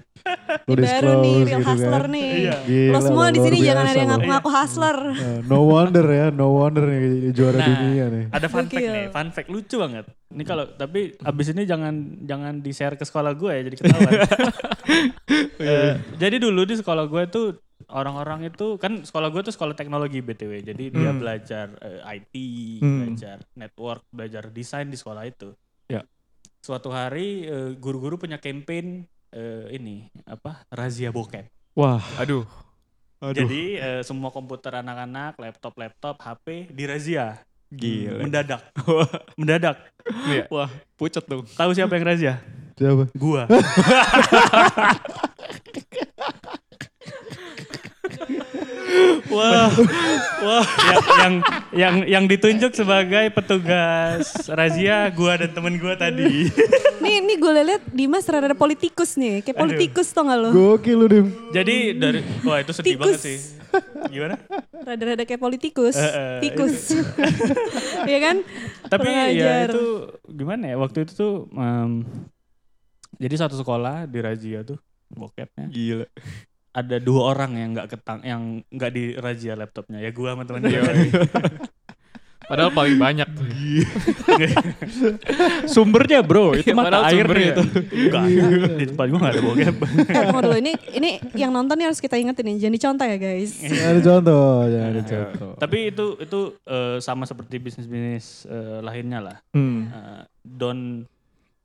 lu 0.64 0.80
Ini 0.80 0.86
baru 0.88 1.12
nih 1.20 1.36
disclose 1.36 1.44
real 1.44 1.44
gitu 1.44 1.68
hustler 1.68 2.04
kan. 2.04 2.14
nih. 2.16 2.30
Iya. 2.34 2.56
Gila, 2.64 2.94
Lo 2.94 3.00
semua 3.04 3.26
di 3.28 3.40
sini 3.44 3.58
jangan 3.60 3.86
ada 3.86 4.00
yang 4.00 4.10
ngaku-ngaku 4.16 4.50
hustler. 4.50 4.98
Eh, 5.14 5.40
no 5.44 5.58
wonder 5.68 6.06
ya, 6.08 6.26
no 6.32 6.46
wonder 6.56 6.84
nih 6.88 7.02
juara 7.36 7.58
Nah, 7.60 7.68
dunia 7.68 8.06
nih. 8.08 8.26
Ada 8.32 8.48
fun 8.48 8.66
fact 8.66 8.88
nih, 8.88 9.06
fun 9.12 9.28
fact 9.30 9.50
lucu 9.52 9.76
banget. 9.76 10.06
Ini 10.32 10.44
kalau 10.44 10.66
tapi 10.74 11.14
abis 11.20 11.48
ini 11.52 11.64
jangan 11.68 11.94
jangan 12.24 12.54
di 12.60 12.72
share 12.72 12.96
ke 12.96 13.04
sekolah 13.04 13.36
gue 13.36 13.52
ya 13.52 13.62
jadi 13.62 13.76
ketahuan. 13.78 14.12
Eh, 15.64 15.96
jadi 16.20 16.44
dulu 16.44 16.68
di 16.68 16.76
sekolah 16.76 17.08
gue 17.08 17.24
tuh 17.32 17.56
orang-orang 17.94 18.50
itu 18.50 18.76
kan 18.76 19.02
sekolah 19.02 19.30
gue 19.30 19.42
tuh 19.46 19.54
sekolah 19.54 19.74
teknologi 19.74 20.20
btw. 20.20 20.66
Jadi 20.66 20.90
dia 20.90 21.10
Hmm. 21.10 21.22
belajar 21.22 21.66
eh, 21.80 22.02
IT, 22.18 22.34
Hmm. 22.82 22.98
belajar 23.06 23.38
network, 23.54 24.02
belajar 24.10 24.44
desain 24.50 24.86
di 24.86 24.98
sekolah 24.98 25.24
itu. 25.24 25.54
Ya. 25.86 26.02
Suatu 26.60 26.90
hari 26.90 27.46
eh, 27.46 27.70
guru-guru 27.78 28.18
punya 28.18 28.38
campaign 28.38 29.06
eh, 29.30 29.66
ini 29.72 30.10
apa 30.26 30.66
razia 30.70 31.10
bokep. 31.10 31.46
Wah. 31.74 32.02
Aduh. 32.18 32.46
Aduh. 33.18 33.38
Jadi 33.40 33.78
eh, 33.78 34.02
semua 34.02 34.30
komputer 34.30 34.74
anak-anak, 34.76 35.38
laptop-laptop, 35.38 36.20
HP 36.20 36.70
dirazia. 36.70 37.42
Gila. 37.70 38.22
Mendadak. 38.22 38.62
Mendadak. 39.40 39.78
Iya. 40.28 40.46
Wah, 40.52 40.70
pucet 40.94 41.26
dong. 41.26 41.48
Tahu 41.48 41.72
siapa 41.74 41.98
yang 41.98 42.06
razia? 42.06 42.34
Siapa? 42.78 43.10
Gua. 43.18 43.50
Wah. 49.34 49.72
Wah, 50.44 50.66
yang, 50.68 51.02
yang 51.18 51.34
yang 51.74 51.96
yang 52.06 52.24
ditunjuk 52.30 52.76
sebagai 52.76 53.32
petugas 53.34 54.30
razia 54.52 55.10
gua 55.10 55.40
dan 55.40 55.50
temen 55.56 55.80
gua 55.82 55.98
tadi. 55.98 56.52
Nih 57.04 57.20
nih 57.20 57.36
gue 57.36 57.52
liat 57.52 57.84
Dimas 57.92 58.24
rada 58.32 58.56
politikus 58.56 59.20
nih. 59.20 59.44
Kayak 59.44 59.60
Aduh. 59.60 59.64
politikus 59.68 60.08
tau 60.16 60.24
gak 60.24 60.40
lo? 60.40 60.50
Gokil 60.56 60.96
lu 60.96 61.08
Dim. 61.12 61.28
Jadi 61.52 62.00
dari 62.00 62.24
wah 62.48 62.64
itu 62.64 62.72
sedih 62.72 62.96
Tikus. 62.96 63.04
banget 63.04 63.20
sih. 63.20 63.38
Gimana? 64.08 64.36
Rada-rada 64.72 65.24
kayak 65.28 65.42
politikus. 65.44 66.00
Eh, 66.00 66.08
eh, 66.08 66.40
Tikus. 66.48 66.96
Iya 68.10 68.20
kan? 68.20 68.36
Tapi 68.88 69.10
Kurang 69.12 69.36
ya 69.36 69.68
itu 69.68 69.86
gimana 70.32 70.64
ya 70.72 70.76
waktu 70.80 71.08
itu 71.08 71.12
tuh 71.16 71.34
em, 71.56 72.04
jadi 73.16 73.36
satu 73.48 73.56
sekolah 73.56 74.08
di 74.08 74.20
razia 74.20 74.64
tuh 74.64 74.80
bokepnya 75.12 75.72
Gila. 75.72 76.08
Ada 76.74 76.98
dua 76.98 77.38
orang 77.38 77.52
yang 77.54 77.70
nggak 77.78 77.88
ketang 77.94 78.20
yang 78.26 78.42
nggak 78.68 78.92
di 78.92 79.04
razia 79.14 79.54
laptopnya 79.54 80.02
ya 80.02 80.10
gua 80.10 80.34
sama 80.34 80.44
temen 80.44 80.62
Iya, 80.66 80.82
gua. 80.82 80.94
Padahal 82.44 82.76
paling 82.76 83.00
banyak 83.00 83.28
tuh. 83.40 83.48
Sumbernya 85.64 86.20
bro, 86.20 86.52
itu 86.60 86.72
Iya, 86.72 86.76
mata 86.76 86.88
padahal 86.92 87.04
air 87.08 87.24
sumbernya. 87.24 87.40
nih 87.40 87.48
itu. 87.48 87.64
Enggak, 87.96 88.24
di 88.76 88.86
tempat 88.92 89.06
gua 89.08 89.20
nggak 89.24 89.34
ada 89.34 89.42
bokep. 89.42 89.76
Eh 90.12 90.24
dulu 90.28 90.56
ini 90.60 90.72
ini 90.92 91.10
yang 91.40 91.52
nonton 91.56 91.76
nih 91.80 91.88
harus 91.88 92.04
kita 92.04 92.20
ingetin 92.20 92.44
nih. 92.52 92.56
Jangan 92.60 92.76
dicontoh 92.76 93.06
ya 93.08 93.18
guys. 93.18 93.52
Jangan 93.64 93.88
ada 93.88 94.02
contoh, 94.04 94.54
jangan 94.68 94.88
ada 94.92 95.02
contoh. 95.08 95.52
Tapi 95.56 95.78
itu 95.88 96.06
itu 96.20 96.40
eh, 96.68 96.98
sama 97.00 97.24
seperti 97.24 97.56
bisnis-bisnis 97.64 98.44
eh, 98.52 98.80
lainnya 98.84 99.20
lah. 99.24 99.38
Hmm. 99.56 99.88
Eh, 99.88 100.22
don't 100.44 101.08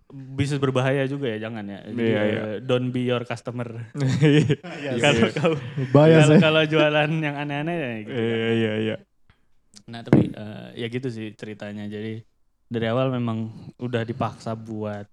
bisnis 0.08 0.56
berbahaya 0.56 1.04
juga 1.04 1.28
ya 1.28 1.38
jangan 1.38 1.64
ya. 1.64 1.80
Jadi, 1.84 2.00
Iya, 2.00 2.20
iya. 2.22 2.40
eh, 2.40 2.56
don't 2.60 2.88
be 2.88 3.04
your 3.04 3.22
customer. 3.22 3.68
Iya, 4.24 4.56
Kalau 4.96 5.20
iya. 6.08 6.20
kalau 6.24 6.36
kalau 6.40 6.62
jualan 6.64 7.10
yang 7.14 7.36
aneh-aneh 7.36 7.76
ya 7.76 7.90
gitu. 8.02 8.16
Iya, 8.16 8.48
iya, 8.50 8.72
iya. 8.78 8.96
Nah 9.84 10.00
tapi 10.00 10.28
eh, 10.28 10.68
ya 10.76 10.86
gitu 10.88 11.08
sih 11.08 11.32
ceritanya. 11.32 11.84
Jadi 11.84 12.24
dari 12.64 12.86
awal 12.86 13.08
memang 13.10 13.48
udah 13.76 14.02
dipaksa 14.02 14.52
buat 14.52 15.04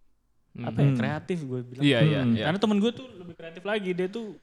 apa 0.56 0.78
ya 0.78 0.88
Hmm. 0.88 0.98
kreatif 0.98 1.44
gue 1.44 1.62
bilang. 1.62 1.84
Iya, 1.84 2.00
iya, 2.02 2.20
Hmm. 2.22 2.34
iya. 2.34 2.44
Karena 2.48 2.60
temen 2.60 2.78
gue 2.80 2.92
tuh 2.92 3.08
lebih 3.14 3.36
kreatif 3.36 3.64
lagi. 3.64 3.92
Dia 3.92 4.08
tuh 4.08 4.40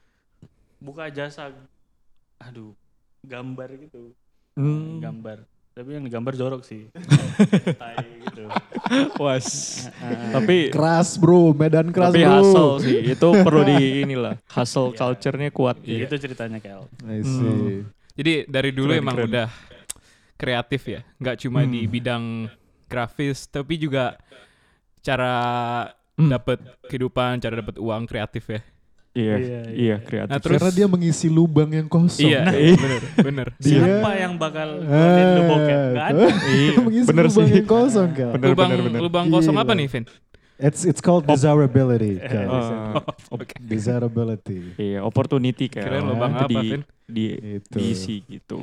buka 0.76 1.08
jasa, 1.08 1.48
aduh 2.38 2.76
gambar 3.22 3.72
gitu, 3.80 4.12
Hmm. 4.52 5.00
gambar. 5.00 5.48
Tapi 5.72 5.88
yang 5.90 6.04
digambar 6.04 6.36
jorok 6.36 6.60
sih. 6.62 6.92
Tai 7.80 7.96
gitu. 8.20 8.44
Was. 9.22 9.48
Tapi 10.32 10.68
Keras 10.68 11.14
bro, 11.14 11.52
medan 11.52 11.88
keras 11.88 12.10
tapi 12.10 12.22
bro. 12.22 12.32
hustle 12.36 12.72
sih. 12.80 12.96
Itu 13.06 13.32
perlu 13.36 13.62
di 13.64 13.78
inilah. 14.02 14.36
Hustle 14.48 14.92
culture-nya 14.92 15.48
kuat. 15.48 15.80
Ya, 15.82 16.04
itu 16.04 16.16
ceritanya 16.16 16.58
Kel. 16.58 16.86
I 17.02 17.20
see. 17.20 17.82
Jadi 18.12 18.32
dari 18.44 18.70
dulu 18.70 18.92
Keren, 18.92 19.02
emang 19.02 19.16
keren. 19.16 19.28
udah 19.28 19.48
kreatif 20.34 20.82
ya, 20.84 21.00
nggak 21.16 21.36
cuma 21.38 21.62
di 21.62 21.80
Hmm. 21.80 21.90
bidang 21.90 22.24
grafis, 22.84 23.46
tapi 23.46 23.78
juga 23.78 24.18
cara 25.00 25.34
Hmm. 26.12 26.28
dapat 26.28 26.60
kehidupan, 26.84 27.40
cara 27.40 27.56
dapat 27.56 27.76
uang 27.76 28.04
kreatif 28.04 28.44
ya. 28.46 28.60
Iya, 29.12 29.36
Iya, 29.36 29.36
iya, 29.36 29.60
iya. 29.70 29.96
kreatif. 30.00 30.30
Nah, 30.30 30.40
terus 30.40 30.56
Karena 30.56 30.72
dia 30.72 30.86
mengisi 30.86 31.28
lubang 31.28 31.68
yang 31.68 31.84
kosong. 31.84 32.24
iya, 32.24 32.40
Nah, 32.42 32.56
bener, 32.56 33.02
bener. 33.20 33.46
Dia- 33.60 33.76
Siapa 33.78 34.10
yang 34.16 34.32
bakal 34.34 34.68
buatin 34.80 35.26
lu 35.28 35.42
bokep? 35.46 35.78
Gak 35.92 36.06
ada. 36.08 36.24
Iya, 36.48 36.72
mengisi 36.86 37.06
bener 37.06 37.24
lubang 37.28 37.44
sih. 37.44 37.54
yang 37.54 37.68
kosong 37.68 38.08
kan. 38.10 38.28
Bener, 38.32 38.48
lubang 38.50 38.68
bener, 38.68 38.82
bener. 38.82 39.00
lubang 39.00 39.26
kosong 39.28 39.54
apa 39.54 39.68
Gila. 39.68 39.78
nih, 39.78 39.86
Vin? 39.86 40.04
It's 40.56 40.82
it's 40.82 40.98
called 40.98 41.26
desirability. 41.26 42.16
Eh, 42.16 42.24
Kel. 42.24 42.46
Oh, 42.46 43.02
Desirability. 43.68 44.58
iya, 44.76 45.00
opportunity 45.00 45.66
kayak. 45.66 45.84
Keren 45.84 46.02
lubang 46.06 46.32
apa, 46.34 46.46
di, 46.46 46.56
Vin? 46.56 46.82
di, 47.04 47.24
Itu. 47.58 47.76
diisi 47.76 48.22
gitu. 48.24 48.62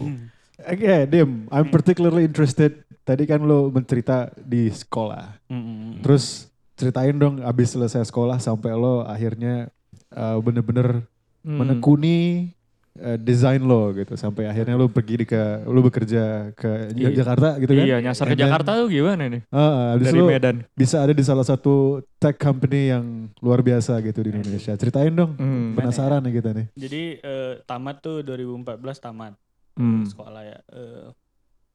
Oke, 0.60 1.06
Dim, 1.06 1.46
I'm 1.48 1.68
particularly 1.68 2.24
interested. 2.24 2.74
Tadi 3.04 3.24
kan 3.24 3.40
lo 3.40 3.70
mencerita 3.70 4.34
di 4.36 4.68
sekolah. 4.68 5.46
Mm-mm. 5.46 6.00
Terus 6.00 6.48
ceritain 6.74 7.14
dong 7.14 7.40
abis 7.40 7.74
selesai 7.74 8.02
sekolah 8.04 8.38
sampai 8.38 8.72
lo 8.72 9.02
akhirnya 9.02 9.70
uh, 10.12 10.38
bener-bener 10.40 11.04
Hmm. 11.40 11.56
menekuni 11.56 12.52
uh, 12.96 13.16
desain 13.16 13.58
lo 13.58 13.96
gitu 13.96 14.12
sampai 14.14 14.44
akhirnya 14.44 14.76
lo 14.76 14.86
pergi 14.86 15.16
di 15.16 15.26
ke 15.26 15.40
lo 15.64 15.80
bekerja 15.80 16.52
ke 16.52 16.92
Iya. 16.92 17.16
Jakarta 17.16 17.56
gitu 17.58 17.72
kan? 17.72 17.86
Iya, 17.86 17.98
nyasar 18.02 18.26
ke 18.26 18.28
And 18.28 18.36
then, 18.36 18.44
Jakarta 18.44 18.72
tuh 18.76 18.88
gimana 18.88 19.24
nih? 19.26 19.42
uh, 19.48 19.96
abis 19.96 20.06
Dari 20.06 20.20
lo 20.20 20.28
Medan. 20.28 20.58
bisa 20.74 21.00
ada 21.00 21.10
di 21.10 21.24
salah 21.24 21.42
satu 21.42 21.76
tech 22.18 22.36
company 22.36 22.92
yang 22.92 23.06
luar 23.40 23.62
biasa 23.62 24.04
gitu 24.04 24.20
di 24.20 24.36
Indonesia. 24.36 24.76
Ceritain 24.76 25.16
dong. 25.16 25.32
Hmm. 25.34 25.74
Penasaran 25.74 26.20
nih 26.22 26.34
kita 26.36 26.50
nih. 26.52 26.66
Jadi 26.76 27.04
eh, 27.18 27.54
tamat 27.64 27.96
tuh 28.00 28.20
2014 28.22 28.68
tamat 29.00 29.34
Hmm. 29.74 30.04
sekolah 30.04 30.44
ya. 30.44 30.60
Eh, 30.68 31.08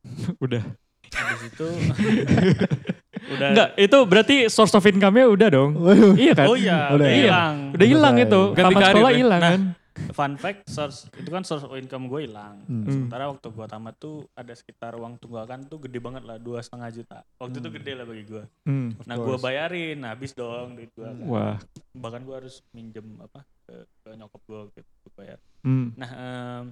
Udah. 0.45 0.61
habis 1.09 1.43
itu 1.47 1.65
udah 3.31 3.49
Enggak, 3.53 3.69
itu 3.77 3.99
berarti 4.05 4.37
source 4.49 4.75
of 4.75 4.85
income-nya 4.85 5.27
udah 5.27 5.49
dong. 5.49 5.71
Waduh. 5.85 6.15
iya 6.17 6.33
kan? 6.37 6.47
Oh 6.49 6.57
iya, 6.57 6.93
Udah 6.93 6.97
udah 6.97 7.09
ya? 7.09 7.17
hilang. 7.17 7.55
Udah 7.73 7.87
hilang 7.87 8.15
itu. 8.19 8.41
Ganti 8.53 8.65
Tamat 8.69 8.81
karir 8.81 8.95
sekolah 8.95 9.13
hilang 9.15 9.41
Nah, 9.41 9.53
kan? 9.53 9.63
Fun 10.11 10.35
fact, 10.35 10.67
source 10.67 11.07
itu 11.15 11.31
kan 11.31 11.47
source 11.47 11.63
of 11.63 11.71
income 11.79 12.11
gue 12.11 12.27
hilang. 12.27 12.59
Hmm. 12.67 12.83
Sementara 12.83 13.31
waktu 13.31 13.47
gue 13.47 13.67
tamat 13.71 13.95
tuh 13.95 14.27
ada 14.35 14.51
sekitar 14.51 14.99
uang 14.99 15.23
tunggakan 15.23 15.71
tuh 15.71 15.79
gede 15.79 16.03
banget 16.03 16.27
lah, 16.27 16.35
dua 16.35 16.59
setengah 16.59 16.91
juta. 16.91 17.19
Waktu 17.39 17.63
itu 17.63 17.69
gede 17.79 17.93
lah 17.95 18.05
bagi 18.05 18.25
gue. 18.27 18.43
Hmm. 18.67 18.91
Nah 19.07 19.15
gue 19.15 19.37
bayarin, 19.39 20.03
nah, 20.03 20.11
habis 20.11 20.35
dong 20.35 20.75
duit 20.75 20.91
gue. 20.91 21.07
Wah. 21.31 21.63
Bahkan 21.95 22.27
gue 22.27 22.35
harus 22.35 22.59
minjem 22.75 23.07
apa 23.23 23.47
ke, 23.65 23.75
ke 24.03 24.09
nyokap 24.19 24.43
gue 24.43 24.61
gitu 24.75 24.91
untuk 24.99 25.13
bayar. 25.15 25.39
Hmm. 25.63 25.95
Nah, 25.95 26.11
em, 26.11 26.65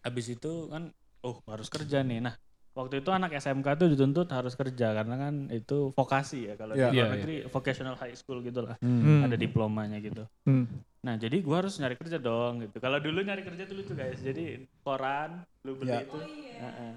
habis 0.00 0.26
itu 0.32 0.52
kan, 0.72 0.88
oh 1.20 1.36
harus 1.44 1.68
kerja 1.68 2.00
nih. 2.00 2.24
Nah, 2.24 2.34
waktu 2.72 2.94
itu 2.98 3.10
anak 3.10 3.30
SMK 3.34 3.68
tuh 3.76 3.88
dituntut 3.88 4.28
harus 4.28 4.52
kerja 4.52 4.92
karena 4.92 5.14
kan 5.14 5.34
itu 5.48 5.92
vokasi 5.92 6.48
ya 6.48 6.54
kalau 6.56 6.72
Iya. 6.72 6.88
di 6.88 6.94
luar 6.94 7.04
Iya, 7.04 7.14
negeri 7.14 7.36
vocational 7.46 7.94
high 7.94 8.14
school 8.14 8.40
gitu 8.40 8.60
lah. 8.62 8.80
Hmm. 8.80 9.00
Hmm. 9.00 9.20
Ada 9.24 9.36
diplomanya 9.36 9.98
gitu. 9.98 10.24
Hmm. 10.42 10.64
Nah 11.00 11.14
jadi 11.14 11.36
gue 11.36 11.52
harus 11.52 11.76
nyari 11.76 11.94
kerja 11.94 12.16
dong 12.16 12.62
gitu. 12.62 12.76
Kalau 12.78 12.96
dulu 12.96 13.20
nyari 13.20 13.42
kerja 13.42 13.62
tuh 13.64 13.76
lucu 13.76 13.92
guys. 13.92 14.18
Jadi 14.18 14.64
koran 14.80 15.44
lu 15.62 15.76
beli 15.76 15.92
Ya. 15.92 16.00
itu. 16.00 16.16
Heeh. 16.58 16.94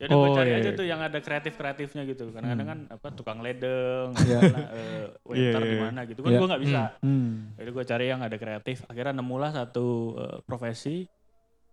Ya 0.00 0.08
udah 0.08 0.16
gue 0.16 0.24
Oh, 0.24 0.34
cari 0.34 0.50
iya, 0.50 0.58
aja 0.58 0.70
iya. 0.72 0.78
tuh 0.80 0.86
yang 0.88 0.98
ada 0.98 1.18
kreatif 1.20 1.52
kreatifnya 1.54 2.02
gitu. 2.02 2.32
Kadang-kadang 2.32 2.66
kan 2.66 2.80
apa 2.88 3.08
tukang 3.12 3.38
ledeng, 3.38 4.10
Iya. 4.18 4.38
misalnya, 4.40 4.68
eh, 4.72 5.04
waiter 5.22 5.60
Iya, 5.60 5.68
di 5.68 5.76
iya. 5.76 5.82
mana 5.84 6.00
gitu. 6.08 6.20
Kan 6.20 6.30
Iya. 6.32 6.38
gue 6.40 6.48
nggak 6.48 6.62
bisa. 6.64 6.82
Hmm. 6.98 7.32
Jadi 7.54 7.68
gue 7.70 7.84
cari 7.84 8.04
yang 8.08 8.20
ada 8.20 8.34
kreatif. 8.34 8.76
Akhirnya 8.88 9.14
nemulah 9.14 9.50
satu 9.52 9.86
eh, 10.16 10.38
profesi 10.42 11.04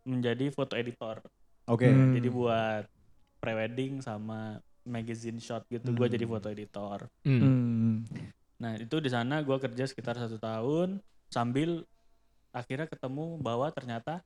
menjadi 0.04 0.52
foto 0.52 0.76
editor. 0.76 1.24
Oke. 1.66 1.88
Hmm. 1.88 2.12
Jadi 2.14 2.28
buat 2.28 2.84
prewedding 3.40 4.00
sama 4.00 4.60
magazine 4.84 5.40
shot 5.40 5.64
gitu. 5.68 5.90
Gue 5.92 6.08
Hmm. 6.08 6.16
jadi 6.16 6.26
foto 6.26 6.48
editor. 6.48 7.00
Hmm. 7.24 7.40
Hmm. 7.40 7.96
Nah 8.60 8.76
itu 8.76 9.00
di 9.00 9.08
sana 9.08 9.40
gue 9.40 9.56
kerja 9.56 9.84
sekitar 9.84 10.16
satu 10.16 10.36
tahun 10.36 11.00
sambil 11.28 11.84
akhirnya 12.50 12.86
ketemu 12.86 13.38
bahwa 13.38 13.70
ternyata 13.70 14.20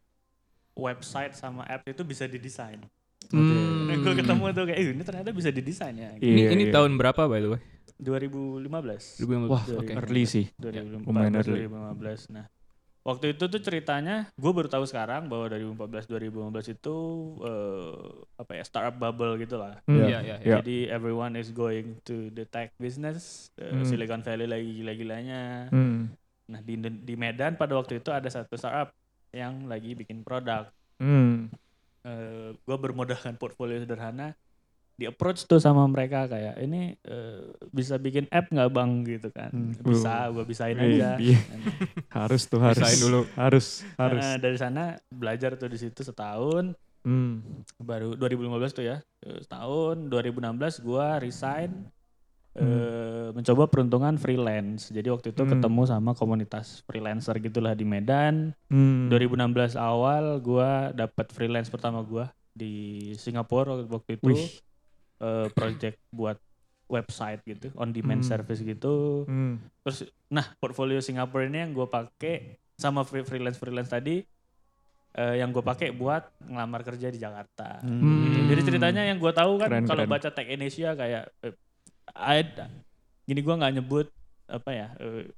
website 0.73 1.33
sama 1.33 1.63
app 1.65 1.85
itu 1.85 2.01
bisa 2.01 2.25
didesain. 2.25 2.81
Hmm. 3.29 3.87
Nah, 3.87 3.95
gue 3.95 4.13
ketemu 4.19 4.43
tuh 4.51 4.65
kayak, 4.67 4.77
eh 4.77 4.87
ini 4.89 5.03
ternyata 5.03 5.29
bisa 5.31 5.47
didesain 5.47 5.95
ya. 5.95 6.11
Iya, 6.17 6.27
Ini, 6.27 6.41
ini 6.51 6.63
iya. 6.67 6.73
tahun 6.75 6.97
berapa 6.97 7.23
by 7.23 7.39
the 7.39 7.49
way? 7.55 7.61
2015. 8.01 9.21
2015. 9.21 9.47
Wah, 9.47 9.63
Oke. 9.79 9.93
early 9.95 10.23
sih. 10.25 10.45
2014, 10.59 11.07
Lumayan 11.07 11.33
early. 11.39 11.63
2015. 11.69 12.33
Nah, 12.35 12.45
waktu 13.03 13.35
itu 13.35 13.51
tuh 13.51 13.59
ceritanya, 13.59 14.31
gue 14.33 14.51
baru 14.51 14.71
tahu 14.71 14.87
sekarang 14.87 15.27
bahwa 15.27 15.51
2014 15.51 16.07
2015 16.07 16.75
itu 16.75 16.95
eh, 17.43 17.95
apa 18.39 18.51
ya 18.55 18.63
startup 18.63 18.95
bubble 18.95 19.35
gitu 19.43 19.59
lah. 19.59 19.83
Iya, 19.85 20.05
iya, 20.07 20.19
iya. 20.23 20.35
Iya. 20.39 20.55
Jadi 20.59 20.77
everyone 20.87 21.35
is 21.35 21.51
going 21.51 21.99
to 22.07 22.31
the 22.31 22.47
tech 22.47 22.71
business. 22.79 23.51
Eh, 23.59 23.69
Hmm. 23.69 23.83
Silicon 23.83 24.23
Valley 24.23 24.47
lagi 24.47 24.69
gila-gilanya. 24.79 25.67
Hmm. 25.69 26.15
Nah 26.47 26.59
di 26.63 26.75
di 26.79 27.13
Medan 27.19 27.59
pada 27.59 27.75
waktu 27.75 27.99
itu 27.99 28.09
ada 28.11 28.27
satu 28.31 28.55
startup 28.55 28.95
yang 29.35 29.67
lagi 29.67 29.95
bikin 29.95 30.23
produk. 30.23 30.71
Hmm. 31.03 31.51
Eh 32.07 32.55
gue 32.55 32.77
bermodalkan 32.79 33.35
portfolio 33.35 33.79
sederhana. 33.83 34.31
Di 34.93 35.09
approach 35.09 35.43
tuh 35.43 35.57
sama 35.57 35.81
mereka 35.85 36.29
kayak 36.29 36.59
ini 36.59 36.93
eh, 37.01 37.41
bisa 37.69 37.97
bikin 37.97 38.29
app 38.29 38.47
nggak 38.47 38.69
bang 38.69 38.91
gitu 39.03 39.29
kan? 39.29 39.49
Hmm. 39.49 39.73
Bisa, 39.81 40.29
gue 40.29 40.45
bisain 40.45 40.77
Wih, 40.77 41.01
aja. 41.01 41.17
iya. 41.17 41.39
harus 42.21 42.45
tuh 42.45 42.61
harus. 42.61 42.77
Bisain 42.77 42.99
dulu. 43.01 43.25
Harus, 43.33 43.81
harus. 43.97 44.21
Nah, 44.21 44.37
dari 44.37 44.57
sana 44.57 44.83
belajar 45.09 45.55
tuh 45.55 45.67
di 45.67 45.77
situ 45.77 46.01
setahun. 46.01 46.77
Hmm. 47.01 47.41
Baru 47.75 48.13
2015 48.13 48.37
tuh 48.71 48.85
ya, 48.85 48.97
eh, 49.19 49.39
setahun. 49.41 50.07
2016 50.07 50.79
gue 50.79 51.05
resign. 51.19 51.89
eh, 52.53 53.33
mencoba 53.33 53.65
peruntungan 53.65 54.13
freelance. 54.13 54.93
Jadi 54.93 55.09
waktu 55.09 55.33
itu 55.33 55.41
Hmm. 55.41 55.57
ketemu 55.57 55.89
sama 55.89 56.13
komunitas 56.13 56.85
freelancer 56.85 57.33
gitulah 57.41 57.73
di 57.73 57.81
Medan. 57.81 58.53
Hmm. 58.69 59.09
2016 59.09 59.73
awal 59.73 60.37
gua 60.37 60.93
dapat 60.93 61.33
freelance 61.33 61.73
pertama 61.73 62.05
gua 62.05 62.29
di 62.53 63.01
Singapura 63.17 63.73
waktu 63.89 64.21
itu 64.21 64.29
Wih. 64.29 64.53
Eh, 65.23 65.47
project 65.49 65.95
buat 66.11 66.35
website 66.85 67.41
gitu 67.43 67.71
on 67.73 67.89
demand 67.89 68.21
Hmm. 68.21 68.29
service 68.29 68.59
gitu 68.59 69.23
Hmm. 69.23 69.57
terus 69.81 70.03
nah 70.27 70.51
portfolio 70.57 70.99
Singapura 70.99 71.47
ini 71.47 71.59
yang 71.59 71.71
gua 71.71 71.87
pakai 71.87 72.59
sama 72.75 73.01
freelance 73.01 73.55
freelance 73.55 73.87
tadi 73.87 74.21
eh, 75.13 75.35
yang 75.37 75.49
gue 75.49 75.61
pakai 75.61 75.93
buat 75.93 76.25
ngelamar 76.41 76.81
kerja 76.83 77.07
di 77.07 77.17
Jakarta 77.17 77.79
Hmm. 77.79 78.25
Gitu. 78.25 78.37
jadi 78.49 78.61
ceritanya 78.63 79.01
yang 79.05 79.17
gua 79.17 79.31
tahu 79.31 79.57
kan 79.57 79.69
kalau 79.85 80.03
baca 80.05 80.27
Tech 80.27 80.45
Indonesia 80.45 80.91
kayak 80.91 81.23
eh, 81.39 81.53
I, 82.11 82.41
gini 83.23 83.39
gua 83.39 83.55
nggak 83.55 83.73
nyebut 83.73 84.09
apa 84.43 84.69
ya 84.69 84.87
eh, 84.97 85.29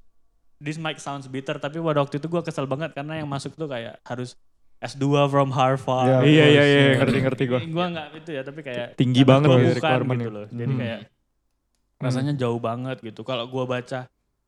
this 0.57 0.75
might 0.75 0.97
sounds 0.97 1.27
bitter 1.27 1.55
tapi 1.55 1.77
pada 1.77 2.01
waktu 2.01 2.17
itu 2.17 2.25
gua 2.25 2.39
kesel 2.39 2.65
banget 2.65 2.91
karena 2.91 3.19
yang 3.19 3.27
masuk 3.27 3.53
tuh 3.53 3.67
kayak 3.67 3.99
harus 4.01 4.39
S2 4.87 5.05
from 5.27 5.49
Ya, 5.49 5.55
Harvard. 5.55 6.07
Iya, 6.07 6.19
iya, 6.21 6.43
course, 6.45 6.53
iya, 6.53 6.63
iya. 6.65 6.93
ngerti, 6.97 7.17
ngerti 7.21 7.43
gua. 7.45 7.59
Gua 7.65 7.85
nggak 7.89 8.07
itu 8.15 8.29
ya, 8.31 8.41
tapi 8.41 8.59
kayak 8.61 8.87
Tinggi 8.93 9.21
banget 9.21 9.47
ya 9.47 9.55
bukan 9.55 9.75
requirement-nya. 9.75 10.21
gitu 10.21 10.31
loh. 10.31 10.47
Jadi 10.49 10.71
Hmm. 10.71 10.79
kayak 10.79 10.99
rasanya 11.97 12.33
jauh 12.35 12.59
banget 12.59 12.97
gitu. 13.01 13.21
Kalau 13.21 13.45
gua 13.45 13.65
baca 13.65 14.05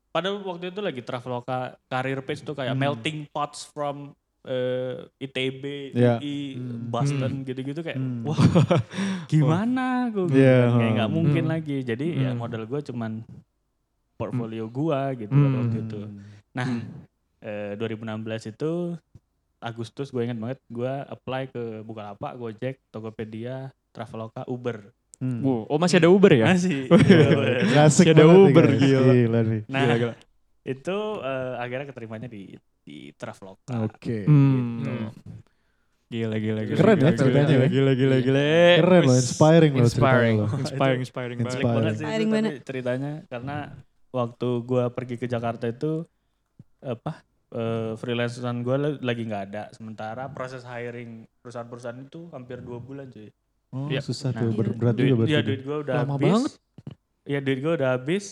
padahal 0.07 0.41
waktu 0.41 0.71
itu 0.71 0.81
lagi 0.81 1.01
Traveloka 1.01 1.57
career 1.85 2.19
page 2.21 2.41
tuh 2.41 2.53
kayak 2.53 2.73
Hmm. 2.73 2.81
melting 2.81 3.25
pots 3.29 3.65
from 3.65 4.13
eh, 4.43 5.03
ITB, 5.19 5.63
Ya. 5.91 6.15
UI, 6.15 6.55
Hmm. 6.55 6.87
Boston 6.87 7.43
gitu-gitu 7.43 7.83
kayak 7.83 7.99
Hmm. 7.99 8.23
wah 8.23 8.39
gimana 9.27 10.07
gue 10.07 10.23
Iya, 10.31 10.71
kayak 10.71 10.91
nggak 10.95 11.03
hmm. 11.03 11.17
mungkin 11.19 11.43
Hmm. 11.43 11.51
lagi. 11.51 11.77
Jadi 11.83 12.05
ya 12.15 12.31
Hmm. 12.31 12.39
modal 12.39 12.63
gue 12.63 12.79
cuman 12.81 13.27
portfolio 14.15 14.65
gua 14.67 15.11
gitu 15.13 15.29
Hmm. 15.29 15.43
pada 15.43 15.57
waktu 15.59 15.77
itu. 15.83 15.99
Nah, 16.55 16.63
Hmm. 16.65 16.81
eh, 17.39 17.71
2016 17.75 18.47
itu 18.47 18.95
Agustus 19.59 20.09
gue 20.09 20.21
ingat 20.21 20.35
banget 20.35 20.59
gue 20.67 20.93
apply 21.07 21.49
ke 21.49 21.63
Bukalapak, 21.81 22.35
Gojek, 22.35 22.81
Tokopedia, 22.87 23.69
Traveloka, 23.89 24.45
Uber. 24.45 24.93
Hmm. 25.17 25.41
Wow. 25.41 25.65
Oh 25.65 25.77
masih 25.77 25.97
ada 25.97 26.09
Uber 26.09 26.29
ya? 26.31 26.45
Masih. 26.47 26.85
Iya. 27.65 27.89
Asik 27.89 28.05
Masih 28.05 28.13
ada 28.13 28.25
Uber, 28.27 28.65
guys. 28.67 28.79
gila. 28.79 29.11
Gila 29.11 29.39
nih. 29.41 29.61
nah, 29.65 29.81
Gila, 29.81 29.95
gila. 29.97 30.13
itu 30.63 30.97
eh, 31.19 31.53
akhirnya 31.57 31.85
keterimanya 31.89 32.27
di 32.27 32.53
di 32.83 32.97
Traveloka. 33.13 33.73
Oke. 33.83 34.23
Hmm. 34.23 34.77
Gitu. 34.77 34.93
Gila, 36.07 36.35
gila, 36.37 36.61
gila. 36.63 36.77
Keren 36.77 36.97
ya 36.97 37.11
ceritanya 37.11 37.45
gila, 37.47 37.59
ya. 37.59 37.67
Gila, 37.67 37.91
gila, 37.93 38.17
gila. 38.21 38.41
Keren 38.77 39.01
loh, 39.03 39.15
inspiring 39.17 39.73
loh 39.73 39.83
ceritanya 39.83 40.07
Inspiring. 40.07 40.37
loh. 40.37 40.49
Inspiring, 40.55 40.99
inspiring 41.01 41.37
banget. 41.37 41.57
Inspiring 41.57 41.97
tapi 42.29 42.31
banget. 42.31 42.53
ceritanya 42.63 43.11
karena 43.27 43.55
waktu 44.07 44.49
gue 44.63 44.83
pergi 44.93 45.15
ke 45.17 45.25
Jakarta 45.25 45.65
itu 45.67 46.05
apa 46.79 47.25
eh, 47.49 47.93
freelanceran 47.93 48.59
gue 48.59 48.75
lagi 48.99 49.23
nggak 49.23 49.43
ada 49.45 49.63
sementara 49.71 50.27
proses 50.27 50.61
hiring 50.61 51.11
perusahaan-perusahaan 51.37 51.99
itu 52.01 52.27
hampir 52.29 52.59
dua 52.59 52.77
bulan 52.77 53.07
cuy 53.07 53.29
Oh, 53.67 53.85
Iya. 53.85 53.99
susah 53.99 54.31
Nah, 54.31 54.41
tuh, 54.41 54.51
ber- 54.53 54.71
berat 54.73 54.95
juga 54.95 55.15
berarti. 55.17 55.27
iya 55.29 55.39
duit 55.41 55.61
gue 55.61 55.77
udah 55.77 55.95
Lama 55.97 56.13
habis 56.13 56.31
banget. 56.33 56.53
iya 57.25 57.39
duit 57.39 57.59
gue 57.59 57.73
udah 57.73 57.89
habis 57.93 58.25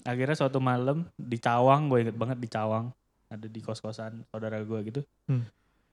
akhirnya 0.00 0.36
suatu 0.36 0.58
malam 0.58 1.02
di 1.12 1.34
Cawang 1.36 1.86
gue 1.86 1.98
inget 2.00 2.14
banget 2.14 2.38
di 2.38 2.46
Cawang 2.46 2.94
ada 3.26 3.44
di 3.44 3.58
kos-kosan 3.58 4.22
saudara 4.24 4.58
gue 4.60 4.78
gitu 4.84 5.00
Hmm. 5.24 5.42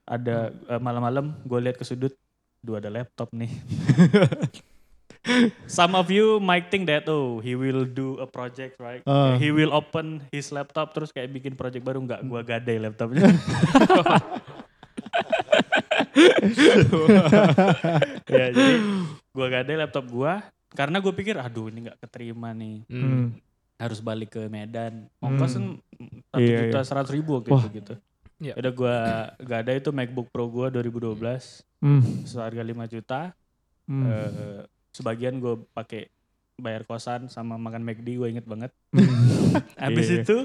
ada 0.03 0.49
eh, 0.69 0.77
malam-malam 0.77 1.33
gue 1.41 1.59
lihat 1.59 1.75
ke 1.75 1.83
sudut 1.83 2.13
dua 2.59 2.77
ada 2.77 2.89
laptop 2.89 3.29
nih 3.31 3.49
Some 5.65 5.93
of 5.93 6.07
you 6.07 6.37
might 6.39 6.69
think 6.69 6.85
that 6.85 7.05
oh 7.05 7.37
he 7.39 7.53
will 7.53 7.83
do 7.83 8.17
a 8.17 8.27
project 8.27 8.77
right 8.77 9.01
Ah. 9.03 9.35
he 9.35 9.49
will 9.49 9.71
open 9.71 10.21
his 10.29 10.49
laptop 10.49 10.91
terus 10.91 11.09
kayak 11.09 11.31
bikin 11.31 11.53
project 11.53 11.81
baru 11.81 11.97
nggak 11.99 12.21
gua 12.23 12.41
gadai 12.41 12.77
laptopnya 12.77 13.25
ya 18.27 18.45
jadi 18.49 18.75
gua 19.31 19.47
gadai 19.51 19.75
laptop 19.77 20.05
gua 20.07 20.43
karena 20.71 20.99
gue 20.99 21.13
pikir 21.13 21.35
aduh 21.35 21.67
ini 21.67 21.87
nggak 21.87 21.99
keterima 21.99 22.51
nih 22.51 22.83
Hmm. 22.85 23.39
harus 23.75 23.99
balik 23.99 24.31
ke 24.31 24.45
Medan 24.45 25.07
ongkos 25.17 25.55
kan 25.55 25.65
satu 26.29 26.39
Iya, 26.39 26.57
juta 26.67 26.79
iya. 26.79 26.85
seratus 26.85 27.11
ribu 27.11 27.39
waktu 27.39 27.49
Wah. 27.49 27.61
itu 27.61 27.69
gitu 27.73 27.93
Iya. 28.37 28.53
udah 28.53 28.71
gua 28.71 28.95
gadai 29.39 29.79
itu 29.79 29.89
MacBook 29.89 30.27
Pro 30.29 30.45
gua 30.45 30.67
2012 30.67 31.63
Hmm. 31.79 32.03
seharga 32.23 32.61
5 32.61 32.85
juta 32.85 33.31
Hmm. 33.85 34.03
Eh, 34.03 34.61
sebagian 34.95 35.37
gue 35.37 35.59
pakai 35.69 36.07
bayar 36.55 36.83
kosan 36.83 37.27
sama 37.27 37.55
makan 37.55 37.83
McD 37.83 38.15
gue 38.15 38.27
inget 38.29 38.45
banget 38.45 38.71
habis 39.77 40.07
Iya. 40.07 40.23
itu 40.23 40.37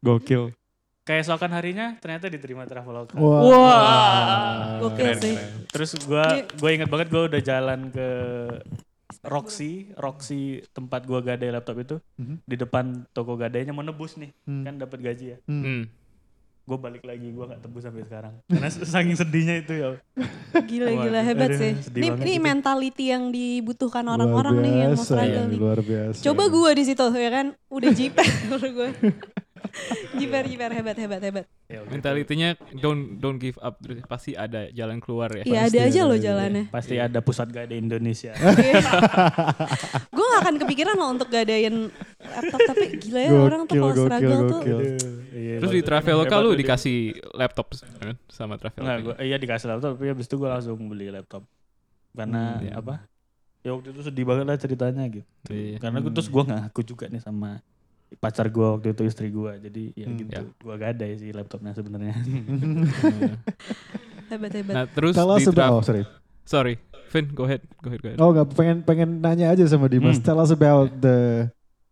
Gokil. 0.00 0.56
keesokan 1.02 1.50
harinya 1.50 1.96
ternyata 1.96 2.26
diterima 2.26 2.64
Traveloka 2.64 3.12
Wah. 3.14 3.40
Wah. 3.42 4.80
Gokil 4.80 5.12
sih. 5.16 5.36
terus 5.66 5.92
gue 5.98 6.24
gue 6.48 6.70
inget 6.70 6.86
banget 6.86 7.08
gue 7.08 7.22
udah 7.26 7.40
jalan 7.40 7.90
ke 7.90 8.08
Roxy 9.22 9.92
Roxy 9.94 10.42
tempat 10.70 11.04
gue 11.04 11.20
gadai 11.20 11.50
laptop 11.50 11.76
itu 11.78 11.96
Mhm. 12.16 12.40
di 12.42 12.56
depan 12.56 12.84
toko 13.10 13.34
gadainya 13.34 13.70
mau 13.70 13.82
nebus 13.82 14.16
nih 14.16 14.32
Hmm. 14.42 14.64
kan 14.64 14.74
dapat 14.78 14.98
gaji 15.02 15.24
ya 15.26 15.38
Hmm. 15.44 15.84
Gue 16.68 16.78
balik 16.78 17.02
lagi 17.02 17.28
gue 17.34 17.44
nggak 17.50 17.60
tebus 17.66 17.82
sampai 17.82 18.02
sekarang 18.06 18.34
karena 18.46 18.68
saking 18.70 19.16
sedihnya 19.18 19.54
itu 19.64 19.72
ya 19.74 19.88
Gila-gila 20.50 21.18
Waduh, 21.18 21.24
hebat 21.26 21.50
aduh, 21.50 21.58
sih. 21.58 21.72
Ini, 21.94 22.08
ini 22.20 22.34
mentality 22.38 23.04
yang 23.10 23.30
dibutuhkan 23.30 24.04
orang-orang 24.06 24.62
nih 24.62 24.74
yang 24.86 24.92
mau 24.94 25.02
struggle 25.02 25.46
ini, 25.46 25.54
nih. 25.54 25.58
Luar 25.58 25.80
biasa. 25.80 26.20
Coba 26.26 26.42
gue 26.50 26.70
di 26.74 26.84
situ 26.86 27.04
ya 27.14 27.30
kan, 27.30 27.46
udah 27.70 27.90
menurut 28.46 28.70
gue. 28.78 28.88
jiper 30.18 30.44
jiper 30.44 30.70
hebat 30.72 30.96
hebat 30.96 31.20
hebat. 31.20 31.46
Ya. 31.66 31.86
Mentalitinya 31.86 32.54
don't 32.78 33.18
don't 33.18 33.38
give 33.38 33.56
up. 33.60 33.78
Terus 33.78 34.02
Pasti 34.04 34.34
ada 34.34 34.66
jalan 34.70 34.98
keluar 34.98 35.30
ya. 35.32 35.42
Iya 35.46 35.60
ada 35.66 35.78
aja 35.86 36.00
loh 36.04 36.18
iya. 36.18 36.24
jalannya. 36.32 36.64
pasti 36.68 36.94
ada 36.96 37.18
pusat 37.20 37.48
gadai 37.48 37.78
Indonesia 37.78 38.32
gue 40.16 40.24
gak 40.26 40.40
akan 40.42 40.54
kepikiran 40.60 40.94
loh 40.96 41.08
untuk 41.14 41.28
gadain 41.30 41.88
laptop 42.20 42.60
tapi 42.66 42.84
gila 42.98 43.20
ya 43.20 43.30
orang 43.32 43.62
tuh 43.66 43.74
Gokil, 43.76 43.82
kalau 43.82 44.06
struggle 44.06 44.40
tuh 44.40 44.60
gokil. 44.60 44.78
Iya, 45.30 45.54
Terus 45.62 45.70
di. 45.72 45.80
Traveloka 45.82 46.34
Hebat 46.34 46.44
lu 46.44 46.48
tuh 46.50 46.58
dikasih 46.58 46.98
laptop 47.34 47.66
kan, 47.74 48.14
sama 48.28 48.54
Traveloka. 48.58 48.94
gua, 49.02 49.14
iya 49.22 49.36
dikasih 49.38 49.66
laptop, 49.70 49.90
tapi 49.96 50.06
habis 50.10 50.26
itu 50.26 50.36
gue 50.36 50.48
langsung 50.50 50.78
beli 50.86 51.06
laptop. 51.08 51.42
Karena 52.12 52.58
Hmm. 52.58 52.64
iya. 52.66 52.72
apa? 52.78 52.94
Ya 53.60 53.70
waktu 53.76 53.92
itu 53.92 54.00
sedih 54.02 54.24
banget 54.24 54.44
lah 54.48 54.56
ceritanya 54.56 55.04
gitu. 55.08 55.26
Iya. 55.48 55.76
Karena 55.78 55.98
gue 56.00 56.12
terus 56.12 56.28
gue 56.28 56.42
ngaku 56.42 56.80
juga 56.82 57.04
nih 57.06 57.22
sama 57.22 57.60
pacar 58.16 58.46
gue 58.46 58.66
waktu 58.66 58.90
itu 58.90 59.02
istri 59.04 59.28
gue 59.28 59.52
jadi 59.60 59.82
ya 59.94 60.06
Hmm. 60.06 60.18
gitu 60.18 60.32
Ya. 60.32 60.42
gue 60.42 60.76
gadai 60.76 61.12
sih 61.16 61.30
laptopnya 61.30 61.72
sebenarnya 61.72 62.14
Hebat 64.30 64.52
hebat. 64.52 64.72
Nah, 64.72 64.86
terus 64.86 65.12
Tell 65.12 65.26
us 65.28 65.42
di 65.42 65.48
about, 65.48 65.58
tra- 65.58 65.72
oh 65.72 65.82
sorry. 65.82 66.02
Sorry, 66.44 66.74
Vin, 67.10 67.30
go 67.30 67.42
ahead, 67.44 67.62
go 67.78 67.90
ahead, 67.90 68.00
go 68.00 68.06
ahead. 68.08 68.18
Oh 68.18 68.30
nggak 68.30 68.46
pengen 68.54 68.76
pengen 68.80 69.08
nanya 69.18 69.50
aja 69.50 69.66
sama 69.66 69.86
Dimas. 69.86 70.18
Hmm. 70.18 70.24
Tell 70.24 70.38
us 70.38 70.50
about 70.50 70.90
the 70.96 71.46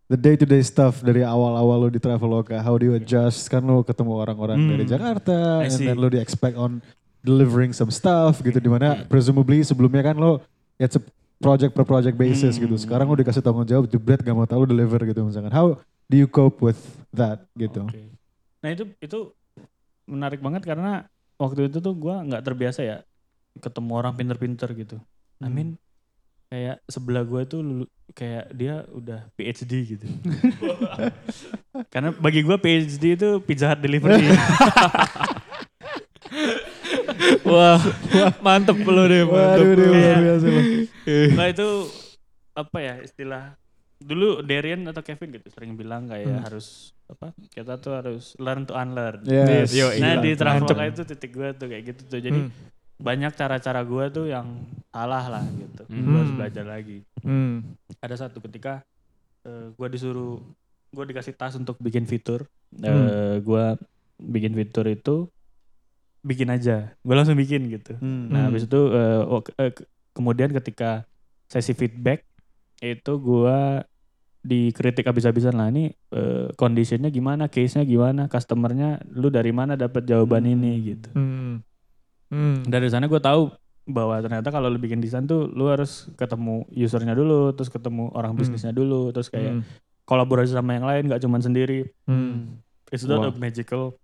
the 0.06 0.16
day 0.16 0.34
to 0.34 0.42
day 0.42 0.58
stuff 0.60 0.98
dari 1.00 1.20
awal-awal 1.20 1.78
lo 1.80 1.88
di 1.88 1.98
Traveloka. 1.98 2.56
How 2.56 2.74
do 2.74 2.84
you 2.84 2.94
adjust? 2.94 3.46
Kan 3.46 3.62
lo 3.62 3.82
ketemu 3.82 4.14
orang-orang 4.16 4.54
Hmm. 4.56 4.70
dari 4.72 4.84
Jakarta, 4.84 5.62
and 5.62 5.74
then 5.74 5.96
lo 5.96 6.06
di 6.06 6.18
expect 6.18 6.54
on 6.54 6.78
delivering 7.20 7.70
some 7.70 7.90
stuff 7.90 8.38
gitu. 8.40 8.56
Di 8.56 8.66
mana 8.66 9.02
presumably 9.04 9.62
sebelumnya 9.62 10.02
kan 10.04 10.14
lo 10.14 10.38
it's 10.76 10.94
a 10.94 11.02
project 11.38 11.70
per 11.72 11.82
project 11.82 12.14
basis 12.14 12.54
Hmm. 12.54 12.66
gitu. 12.66 12.74
Sekarang 12.78 13.06
lo 13.06 13.14
dikasih 13.14 13.38
tanggung 13.40 13.62
jawab, 13.64 13.86
jebret 13.86 14.18
gak 14.20 14.30
mau 14.32 14.42
tahu 14.44 14.62
lo 14.62 14.68
deliver 14.68 15.02
gitu 15.04 15.22
misalkan. 15.22 15.50
How 15.50 15.74
do 16.08 16.16
you 16.16 16.26
cope 16.26 16.58
with 16.58 16.80
that 17.10 17.44
gitu? 17.54 17.84
Oke. 17.84 18.16
Nah 18.58 18.68
itu 18.72 18.88
itu 18.98 19.18
menarik 20.04 20.40
banget 20.40 20.64
karena 20.64 21.04
waktu 21.36 21.68
itu 21.68 21.78
tuh 21.78 21.94
gua 21.94 22.24
nggak 22.24 22.42
terbiasa 22.42 22.80
ya 22.82 22.96
ketemu 23.56 23.92
orang 23.94 24.14
pinter-pinter 24.14 24.72
gitu. 24.72 24.96
I 25.38 25.46
Hmm. 25.46 25.52
mean 25.52 25.68
kayak 26.48 26.80
sebelah 26.84 27.22
gua 27.22 27.44
itu 27.44 27.60
lulu- 27.60 27.92
kayak 28.10 28.48
dia 28.50 28.88
udah 28.88 29.28
PhD 29.36 29.72
gitu. 29.86 30.06
karena 31.92 32.10
bagi 32.10 32.40
gua 32.40 32.56
PhD 32.56 33.14
itu 33.14 33.28
Pizza 33.44 33.68
Hut 33.68 33.80
delivery. 33.80 34.24
Wah, 37.44 37.80
mantep 38.40 38.76
lo 38.78 39.04
deh, 39.08 39.24
mantep. 39.24 39.64
Waduh, 39.64 39.72
deh, 39.74 39.88
luar 39.88 40.18
biasa 40.20 40.46
nah 41.34 41.46
itu 41.48 41.68
apa 42.52 42.78
ya 42.78 42.94
istilah 43.00 43.56
dulu 43.98 44.40
Darian 44.40 44.86
atau 44.86 45.02
Kevin 45.02 45.34
gitu 45.34 45.50
sering 45.50 45.74
bilang 45.74 46.06
kayak 46.06 46.26
Hmm. 46.28 46.42
harus 46.46 46.94
apa 47.06 47.34
kita 47.50 47.76
tuh 47.76 47.92
harus 47.94 48.38
learn 48.38 48.62
to 48.62 48.72
unlearn. 48.72 49.24
Yes. 49.24 49.74
Yo, 49.74 49.90
Nah 49.96 50.18
di 50.18 50.32
Traveloka 50.32 50.84
itu 50.84 51.02
titik 51.04 51.32
gue 51.32 51.48
tuh 51.52 51.66
kayak 51.66 51.84
gitu 51.88 52.02
tuh. 52.06 52.20
Jadi 52.20 52.40
Hmm. 52.40 52.50
banyak 52.96 53.32
cara-cara 53.32 53.82
gue 53.82 54.04
tuh 54.08 54.26
yang 54.26 54.46
salah 54.88 55.24
lah 55.28 55.44
gitu. 55.48 55.82
Hmm. 55.84 56.04
Gue 56.04 56.16
harus 56.16 56.34
belajar 56.36 56.64
lagi. 56.64 56.98
Hmm. 57.20 57.74
Ada 57.98 58.26
satu 58.26 58.38
ketika 58.40 58.86
gue 59.48 59.88
disuruh, 59.88 60.36
gue 60.92 61.04
dikasih 61.06 61.32
tas 61.32 61.56
untuk 61.56 61.74
bikin 61.78 62.04
fitur. 62.04 62.46
Hmm. 62.70 63.40
gue 63.40 63.64
bikin 64.20 64.52
fitur 64.52 64.84
itu 64.86 65.26
bikin 66.20 66.52
aja. 66.52 66.92
Gue 67.00 67.14
langsung 67.16 67.34
bikin 67.34 67.66
gitu. 67.72 67.96
Hmm. 67.96 68.28
Nah 68.28 68.44
Hmm. 68.44 68.48
habis 68.52 68.62
itu 68.62 68.80
eh, 68.92 69.22
eh, 69.56 69.72
ke- 69.72 69.88
kemudian 70.12 70.52
ketika 70.52 71.08
sesi 71.46 71.72
feedback 71.72 72.27
itu 72.80 73.12
gue 73.14 73.58
dikritik 74.38 75.04
habis-habisan 75.04 75.52
lah 75.52 75.68
ini 75.68 75.90
eh, 76.14 76.48
conditionnya 76.54 77.10
gimana, 77.10 77.50
case-nya 77.50 77.82
gimana, 77.82 78.30
customernya 78.30 79.02
lu 79.10 79.28
dari 79.28 79.50
mana 79.50 79.74
dapat 79.74 80.06
jawaban 80.06 80.46
Hmm. 80.46 80.54
ini 80.54 80.72
gitu. 80.94 81.10
Hmm. 81.12 81.60
Hmm. 82.30 82.62
Dari 82.64 82.86
sana 82.88 83.06
gue 83.06 83.18
tahu 83.18 83.50
bahwa 83.88 84.20
ternyata 84.20 84.48
kalau 84.48 84.68
lu 84.68 84.76
bikin 84.76 85.00
desain 85.00 85.24
tuh 85.24 85.48
lu 85.48 85.66
harus 85.66 86.06
ketemu 86.14 86.64
usernya 86.70 87.12
dulu, 87.12 87.50
terus 87.52 87.68
ketemu 87.68 88.12
orang 88.14 88.32
Hmm. 88.32 88.40
bisnisnya 88.40 88.70
dulu, 88.70 89.10
terus 89.10 89.28
kayak 89.28 89.58
Hmm. 89.58 89.62
kolaborasi 90.04 90.54
sama 90.54 90.72
yang 90.72 90.86
lain, 90.86 91.08
gak 91.08 91.20
cuman 91.20 91.40
sendiri. 91.40 91.88
Hmm. 92.04 92.62
It's 92.88 93.04
not 93.04 93.20
a 93.20 93.28
Wah. 93.28 93.36
magical 93.36 93.98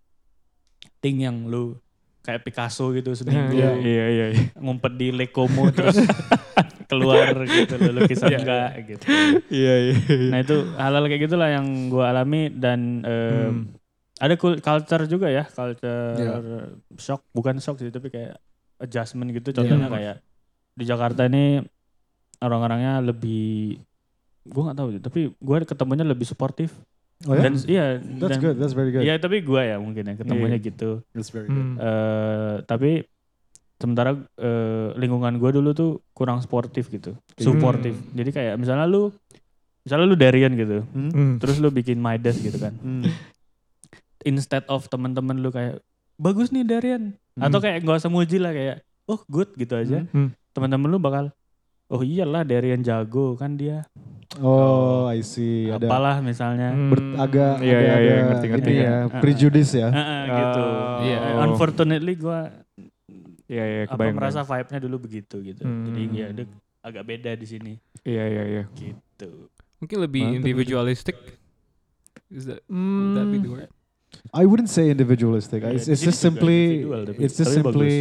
thing 1.01 1.21
yang 1.21 1.49
lu 1.49 1.81
kayak 2.21 2.43
Picasso 2.43 2.93
gitu 2.93 3.13
seminggu 3.19 3.53
iya, 3.53 3.77
iya, 3.77 4.05
iya. 4.09 4.27
ngumpet 4.57 4.97
di 4.97 5.13
Lake 5.13 5.33
Como 5.33 5.69
terus 5.69 6.01
keluar 6.95 7.27
gitu 7.43 7.75
lu 7.77 7.91
lukisan 7.97 8.29
Iya, 8.29 8.39
enggak 8.39 8.71
gitu. 8.87 9.05
Iya, 9.51 9.75
iya. 9.81 9.95
Nah 10.31 10.39
itu 10.41 10.57
hal-hal 10.75 11.05
kayak 11.05 11.23
gitulah 11.23 11.49
yang 11.49 11.67
gue 11.89 12.01
alami 12.03 12.43
dan 12.49 12.81
eh, 13.03 13.49
Hmm. 13.49 13.75
ada 14.17 14.35
culture 14.39 15.05
juga 15.05 15.27
ya, 15.29 15.45
culture 15.45 16.15
Iya. 16.15 16.35
shock 16.97 17.27
bukan 17.31 17.59
shock 17.59 17.77
sih 17.77 17.89
tapi 17.89 18.09
kayak 18.09 18.39
adjustment 18.79 19.31
gitu. 19.31 19.51
Contohnya 19.53 19.87
Iya. 19.87 19.93
kayak 19.93 20.17
di 20.75 20.85
Jakarta 20.85 21.25
ini 21.25 21.63
orang-orangnya 22.39 23.01
lebih 23.01 23.79
gue 24.45 24.63
nggak 24.63 24.77
tahu 24.77 24.89
tapi 25.01 25.21
gue 25.33 25.57
ketemunya 25.65 26.05
lebih 26.05 26.25
suportif 26.25 26.75
Oh 27.25 27.33
ya? 27.33 27.41
dan 27.41 27.55
iya 27.65 27.97
That's 27.97 28.37
dan, 28.37 28.43
good. 28.43 28.57
That's 28.59 28.75
very 28.75 28.91
good. 28.91 29.01
Iya 29.01 29.17
tapi 29.17 29.41
gue 29.41 29.63
ya 29.63 29.79
mungkin 29.79 30.05
ya 30.05 30.15
ketemunya 30.15 30.59
gitu. 30.59 31.01
That's 31.15 31.31
very 31.31 31.49
good. 31.49 31.79
Eh 31.79 32.55
tapi 32.67 33.07
sementara 33.77 34.11
eh, 34.35 34.89
lingkungan 34.95 35.37
gue 35.37 35.51
dulu 35.53 35.71
tuh 35.71 35.91
kurang 36.11 36.39
sportif 36.39 36.89
gitu, 36.89 37.13
supportif. 37.35 37.95
Jadi 38.11 38.31
kayak 38.31 38.55
misalnya 38.57 38.85
lu, 38.85 39.11
misalnya 39.81 40.07
lu 40.07 40.17
Darian 40.17 40.53
gitu, 40.53 40.83
Hmm. 40.87 41.11
Hmm. 41.11 41.35
terus 41.37 41.59
lu 41.59 41.69
bikin 41.69 41.97
Midas 41.97 42.39
gitu 42.39 42.57
kan. 42.57 42.73
Hmm. 42.77 43.05
Instead 44.25 44.65
of 44.67 44.87
temen-temen 44.87 45.37
lu 45.37 45.51
kayak 45.51 45.85
bagus 46.17 46.49
nih 46.49 46.63
Darian, 46.63 47.13
Hmm. 47.35 47.43
atau 47.43 47.59
kayak 47.59 47.83
gak 47.83 47.99
usah 47.99 48.09
muji 48.09 48.39
lah 48.39 48.51
kayak 48.51 48.81
oh 49.05 49.21
good 49.27 49.53
gitu 49.53 49.75
aja. 49.75 50.07
Hmm. 50.07 50.09
Hmm. 50.09 50.29
Temen-temen 50.53 50.87
lu 50.87 50.99
bakal 50.99 51.35
oh 51.87 52.01
iyalah 52.01 52.41
Darian 52.43 52.81
jago 52.81 53.35
kan 53.35 53.55
dia. 53.55 53.85
Oh, 54.37 55.07
I 55.07 55.21
see. 55.21 55.69
Ada 55.69 55.85
Apalah 55.85 56.19
misalnya. 56.19 56.73
ber- 56.73 57.15
agak 57.17 57.61
Iya, 57.61 57.71
ada, 57.71 57.85
iya, 57.85 57.95
iya, 57.95 57.95
ada 57.95 58.23
ngerti, 58.25 58.47
ngerti. 58.49 58.67
ini 58.67 58.75
ya, 58.81 58.95
prejudice 59.15 59.73
ya. 59.77 59.89
Gitu. 60.27 60.65
Iya. 61.05 61.19
Unfortunately 61.45 62.15
gue 62.17 62.39
Iya, 63.45 63.65
iya, 63.65 63.81
apa 63.85 64.09
merasa 64.09 64.41
vibe-nya 64.41 64.79
dulu 64.81 64.97
begitu 65.05 65.37
gitu. 65.45 65.63
Jadi 65.63 66.01
Hmm. 66.09 66.17
ya 66.17 66.27
dia 66.33 66.47
agak 66.81 67.05
beda 67.05 67.31
di 67.37 67.47
sini 67.49 67.73
Iya, 68.01 68.25
iya, 68.29 68.43
iya. 68.45 68.63
gitu. 68.73 69.49
Mungkin 69.81 69.99
lebih 70.01 70.23
Mantap, 70.25 70.39
individualistic. 70.41 71.17
Is 72.33 72.49
that, 72.49 72.65
would 72.67 73.15
that 73.15 73.29
be 73.29 73.39
the 73.39 73.51
word? 73.53 73.71
I 74.33 74.47
wouldn't 74.49 74.71
say 74.71 74.89
individualistic. 74.89 75.61
Iya, 75.61 75.77
It's, 75.77 75.87
it's 75.87 76.01
just 76.01 76.23
simply, 76.23 76.87
individual, 76.89 77.03
it's 77.21 77.37
just 77.37 77.53
tapi 77.53 77.59
simply 77.61 77.93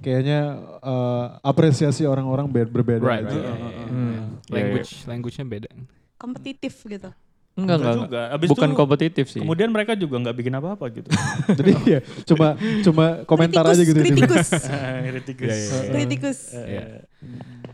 kayaknya 0.00 0.40
uh, 0.80 1.36
apresiasi 1.42 2.06
orang-orang 2.08 2.48
ber- 2.48 2.70
berbeda. 2.70 3.02
Right. 3.02 3.26
right? 3.26 3.34
Iya, 3.34 3.44
iya, 3.44 3.52
Uh, 3.52 3.70
iya. 3.70 3.86
Hmm. 3.88 4.14
Iya, 4.48 4.54
Language, 4.56 4.90
language-nya 5.04 5.44
beda. 5.44 5.68
Kompetitif 6.16 6.74
gitu. 6.80 7.10
Enggak, 7.58 7.76
Enggak 7.76 7.90
enggak. 7.90 8.06
juga. 8.06 8.20
Abis 8.30 8.48
Bukan 8.48 8.68
itu, 8.68 8.78
kompetitif 8.78 9.26
sih. 9.28 9.40
Kemudian 9.42 9.68
mereka 9.68 9.92
juga 9.92 10.16
nggak 10.16 10.36
bikin 10.36 10.54
apa-apa 10.54 10.84
gitu. 10.88 11.08
Jadi 11.58 11.72
ya 11.82 12.00
cuma 12.24 12.48
cuma 12.80 13.04
komentar 13.24 13.66
aja 13.66 13.82
gitu. 13.82 13.98
Kritikus. 13.98 14.48
Kritikus. 15.10 15.42
Iya, 15.44 15.56
iya, 15.56 15.66
iya. 15.74 15.90
Kritikus. 15.90 16.38
Eh, 16.52 16.66
Iya. 16.68 16.82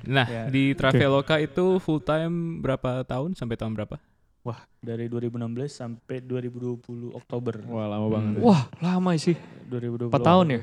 Nah, 0.04 0.26
Ya. 0.26 0.42
di 0.48 0.72
Traveloka 0.72 1.36
itu 1.38 1.76
full 1.78 1.98
time 1.98 2.60
berapa 2.60 3.04
tahun 3.04 3.32
sampai 3.34 3.56
tahun 3.56 3.72
berapa? 3.74 3.96
Wah, 4.40 4.60
dari 4.78 5.04
2016 5.06 5.40
sampai 5.70 6.20
2020 6.20 6.80
Oktober. 7.10 7.64
Wah 7.64 7.86
lama 7.86 8.08
banget. 8.10 8.32
ya. 8.36 8.40
Wah, 8.42 8.62
lama 8.78 9.10
sih. 9.14 9.36
2020. 9.66 10.08
4 10.08 10.20
tahun 10.22 10.46
ya? 10.46 10.60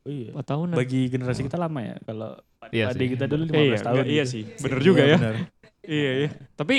Oh 0.00 0.10
iya. 0.10 0.30
4 0.32 0.42
tahun. 0.44 0.66
Bagi 0.74 1.00
generasi 1.06 1.42
kita 1.42 1.54
lama 1.54 1.78
ya. 1.80 1.94
Kalau 2.00 2.38
Iya 2.68 2.90
adik 2.90 2.98
sih. 3.00 3.10
kita 3.14 3.24
dulu 3.24 3.42
15 3.46 3.54
Eh, 3.54 3.62
iya, 3.64 3.78
tahun. 3.80 4.04
iya 4.04 4.14
gitu. 4.20 4.32
sih. 4.32 4.42
Bener 4.58 4.80
juga 4.80 5.02
ya. 5.04 5.16
benar. 5.16 5.36
Iya, 5.80 6.10
iya. 6.16 6.28
Tapi 6.52 6.76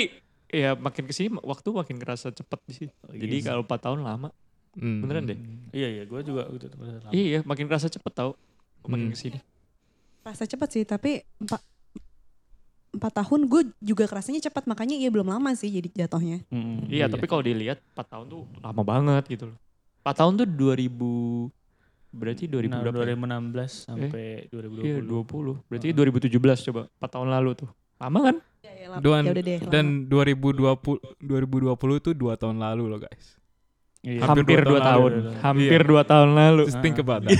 ya 0.50 0.74
makin 0.74 1.06
ke 1.06 1.12
sini 1.12 1.30
waktu 1.36 1.68
makin 1.70 1.96
kerasa 1.96 2.28
cepet 2.28 2.60
sih. 2.68 2.88
Oh, 3.02 3.14
iya 3.14 3.22
Jadi 3.22 3.36
sih. 3.38 3.46
kalau 3.46 3.62
4 3.62 3.78
tahun 3.80 4.00
lama. 4.02 4.28
Hmm. 4.72 5.02
Beneran 5.02 5.24
deh. 5.24 5.38
Iya 5.70 5.88
iya, 5.90 6.02
gue 6.04 6.20
juga 6.22 6.46
udah 6.46 6.68
lama. 7.02 7.10
Iya, 7.10 7.42
makin 7.42 7.66
kerasa 7.66 7.86
cepet 7.86 8.12
tau. 8.12 8.34
Makin 8.82 9.08
Hmm. 9.08 9.12
ke 9.12 9.18
sini. 9.18 9.38
Rasa 10.20 10.44
cepat 10.44 10.68
sih, 10.68 10.84
tapi 10.84 11.22
empat, 11.38 11.58
empat 12.90 13.12
tahun 13.16 13.46
gue 13.46 13.62
juga 13.80 14.04
kerasanya 14.04 14.42
cepat, 14.42 14.66
makanya 14.66 14.94
iya 14.94 15.08
belum 15.08 15.26
lama 15.26 15.54
sih 15.54 15.70
jadi 15.70 15.88
jatuhnya. 15.96 16.42
Mm-mm. 16.48 16.86
Iya, 16.86 17.06
tapi 17.06 17.24
kalau 17.24 17.40
dilihat 17.40 17.80
4 17.94 18.04
tahun 18.04 18.26
tuh 18.28 18.42
lama 18.58 18.82
banget 18.82 19.24
gitu 19.28 19.44
loh. 19.48 19.58
4 20.02 20.14
tahun 20.16 20.32
tuh 20.36 20.46
2000 20.46 21.48
berarti 22.10 22.44
2000 22.44 22.66
Nah, 22.68 22.82
berapa? 22.82 23.00
ya? 23.00 23.14
2016 23.14 23.70
sampai 23.86 24.50
2020. 24.50 24.82
Iya, 24.82 24.98
20. 25.00 25.54
Berarti 25.70 25.88
2017 25.94 26.58
coba. 26.66 26.82
4 26.90 27.10
tahun 27.10 27.28
lalu 27.30 27.50
tuh. 27.54 27.70
Lama 28.00 28.18
kan? 28.22 28.36
Ya, 28.60 28.72
ya, 28.74 28.86
lama. 28.90 29.00
Dan, 29.00 29.22
Ya 29.22 29.30
udah 29.30 29.44
deh. 29.44 29.58
lama. 29.60 29.70
dan 29.70 29.86
2020 30.08 31.20
2020 31.20 32.00
itu 32.00 32.10
dua 32.12 32.34
tahun 32.34 32.56
lalu 32.58 32.84
loh 32.88 32.98
guys. 32.98 33.36
Iya. 34.00 34.24
Hampir 34.24 34.64
2 34.64 34.64
dua 34.64 34.80
tahun 34.80 34.88
tahun. 34.88 35.12
lalu. 35.12 35.30
Hampir 35.38 35.80
2 35.84 36.00
tahun 36.08 36.28
lalu. 36.32 36.62
Just 36.64 36.80
think 36.80 36.96
about 36.96 37.20
that. 37.22 37.36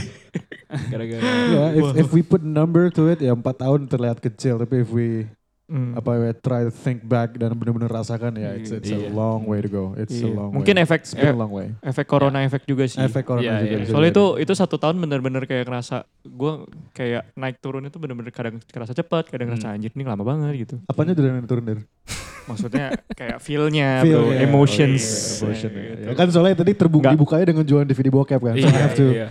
Gara-gara 0.93 1.21
Ya, 1.49 1.65
if, 1.73 1.85
if 1.99 2.09
we 2.13 2.21
put 2.21 2.41
number 2.41 2.93
to 2.93 3.09
it 3.09 3.19
ya 3.19 3.33
empat 3.33 3.59
tahun 3.59 3.89
terlihat 3.89 4.21
kecil 4.21 4.55
tapi 4.55 4.85
if 4.85 4.93
we 4.93 5.25
Hmm. 5.71 5.95
apa 5.95 6.11
we 6.19 6.29
try 6.37 6.61
to 6.61 6.75
think 6.75 7.01
back 7.01 7.39
dan 7.39 7.55
benar-benar 7.55 7.87
rasakan 7.89 8.35
ya 8.35 8.59
it's, 8.59 8.69
it's 8.69 8.91
a 8.91 8.99
Iya. 8.99 9.15
long 9.15 9.47
way 9.47 9.63
to 9.63 9.71
go. 9.71 9.95
It's 9.95 10.11
a 10.13 10.27
Iya. 10.27 10.35
long 10.35 10.51
Mungkin 10.51 10.75
way. 10.75 10.83
efek 10.83 11.01
It's 11.01 11.15
been 11.15 11.31
a 11.31 11.39
long 11.39 11.55
way. 11.55 11.71
efek 11.81 12.05
corona 12.05 12.43
efek 12.43 12.67
juga 12.67 12.85
sih. 12.85 12.99
Efek 12.99 13.23
corona 13.23 13.47
Iya, 13.47 13.63
juga. 13.63 13.77
bisa 13.79 13.91
Soalnya 13.95 14.11
itu 14.11 14.25
itu 14.41 14.53
satu 14.53 14.77
tahun 14.77 14.99
bener-bener 14.99 15.47
kayak 15.47 15.65
ngerasa 15.65 16.03
gue 16.21 16.53
kayak 16.91 17.23
naik 17.33 17.63
turun 17.63 17.87
itu 17.87 17.97
bener-bener 17.97 18.29
kadang 18.29 18.59
kerasa 18.67 18.91
cepat, 18.93 19.31
kadang 19.31 19.47
ngerasa 19.49 19.71
Hmm. 19.71 19.77
anjir 19.79 19.95
ini 19.95 20.03
lama 20.03 20.21
banget 20.21 20.51
gitu. 20.61 20.77
apanya 20.85 21.15
dari 21.15 21.31
turun 21.47 21.63
dari? 21.65 21.83
Maksudnya 22.41 22.99
kayak 23.15 23.39
feel-nya, 23.39 24.03
Feel, 24.03 24.27
bro, 24.27 24.35
ya. 24.35 24.43
emotions. 24.43 25.05
Oh, 25.39 25.47
iya, 25.47 25.55
emotion, 25.55 25.71
ya. 25.71 25.83
Gitu. 25.87 26.03
Ya 26.03 26.15
kan 26.19 26.27
soalnya 26.29 26.55
tadi 26.59 26.73
terbukti 26.75 27.07
Nggak. 27.07 27.15
dibukanya 27.15 27.45
dengan 27.47 27.63
jualan 27.63 27.87
DVD 27.87 28.09
bokep 28.11 28.41
kan. 28.43 28.55
So 28.55 28.59
I 28.59 28.67
Iya, 28.67 28.81
have 28.81 28.97
to 28.99 29.07
iya. 29.07 29.29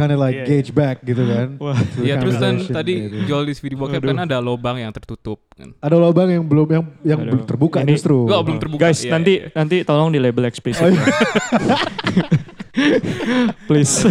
Kind 0.00 0.12
of 0.12 0.18
like 0.18 0.32
Iya, 0.40 0.44
gauge 0.48 0.70
back 0.72 0.96
gitu 1.04 1.22
kan. 1.28 1.46
Wah. 1.62 1.76
Iya 2.00 2.14
terus 2.16 2.36
kan 2.40 2.54
tadi 2.56 2.94
gitu. 3.04 3.16
jual 3.28 3.44
di 3.44 3.52
video 3.52 3.78
bokep 3.84 4.00
kan 4.00 4.18
ada 4.24 4.40
lobang 4.40 4.80
yang 4.80 4.88
tertutup 4.96 5.44
kan. 5.52 5.76
ada 5.76 5.96
lubang 6.00 6.28
yang 6.32 6.44
belum 6.48 6.66
yang 6.72 6.84
yang 7.04 7.20
Aduh. 7.20 7.36
belum 7.36 7.44
terbuka 7.44 7.78
Ini- 7.84 7.92
justru. 7.92 8.24
Oh, 8.24 8.40
belum 8.40 8.56
terbuka. 8.56 8.88
Guys, 8.88 9.04
Iya, 9.04 9.12
nanti 9.12 9.32
nanti 9.52 9.76
tolong 9.84 10.08
di 10.08 10.16
label 10.16 10.48
eksplisit. 10.48 10.80
Oh, 10.80 10.88
iya. 10.88 11.04
Please. 13.68 14.06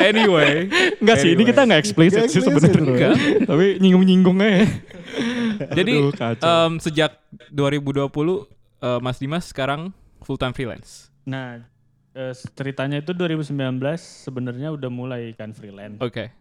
Anyway, 0.00 0.66
Enggak 0.98 1.16
sih, 1.20 1.36
ini 1.36 1.42
kita 1.44 1.68
nggak 1.68 1.80
eksplisit 1.84 2.26
Nggak 2.26 2.32
sih 2.32 2.40
sebenarnya. 2.42 3.10
Tapi 3.44 3.76
nyinggung-nyinggung 3.78 4.38
aja. 4.40 4.64
Jadi 5.76 5.92
Aduh, 6.00 6.12
em, 6.42 6.72
sejak 6.80 7.16
2020 7.52 8.08
eh, 8.80 8.98
Mas 9.04 9.18
Dimas 9.20 9.44
sekarang 9.50 9.92
full 10.24 10.40
time 10.40 10.54
freelance. 10.56 11.12
Nah, 11.28 11.66
eh, 12.18 12.34
ceritanya 12.34 12.98
itu 12.98 13.14
2019 13.14 13.78
sebenarnya 14.26 14.74
udah 14.74 14.90
mulai 14.90 15.30
kan 15.38 15.54
freelance. 15.54 16.02
Oke. 16.02 16.34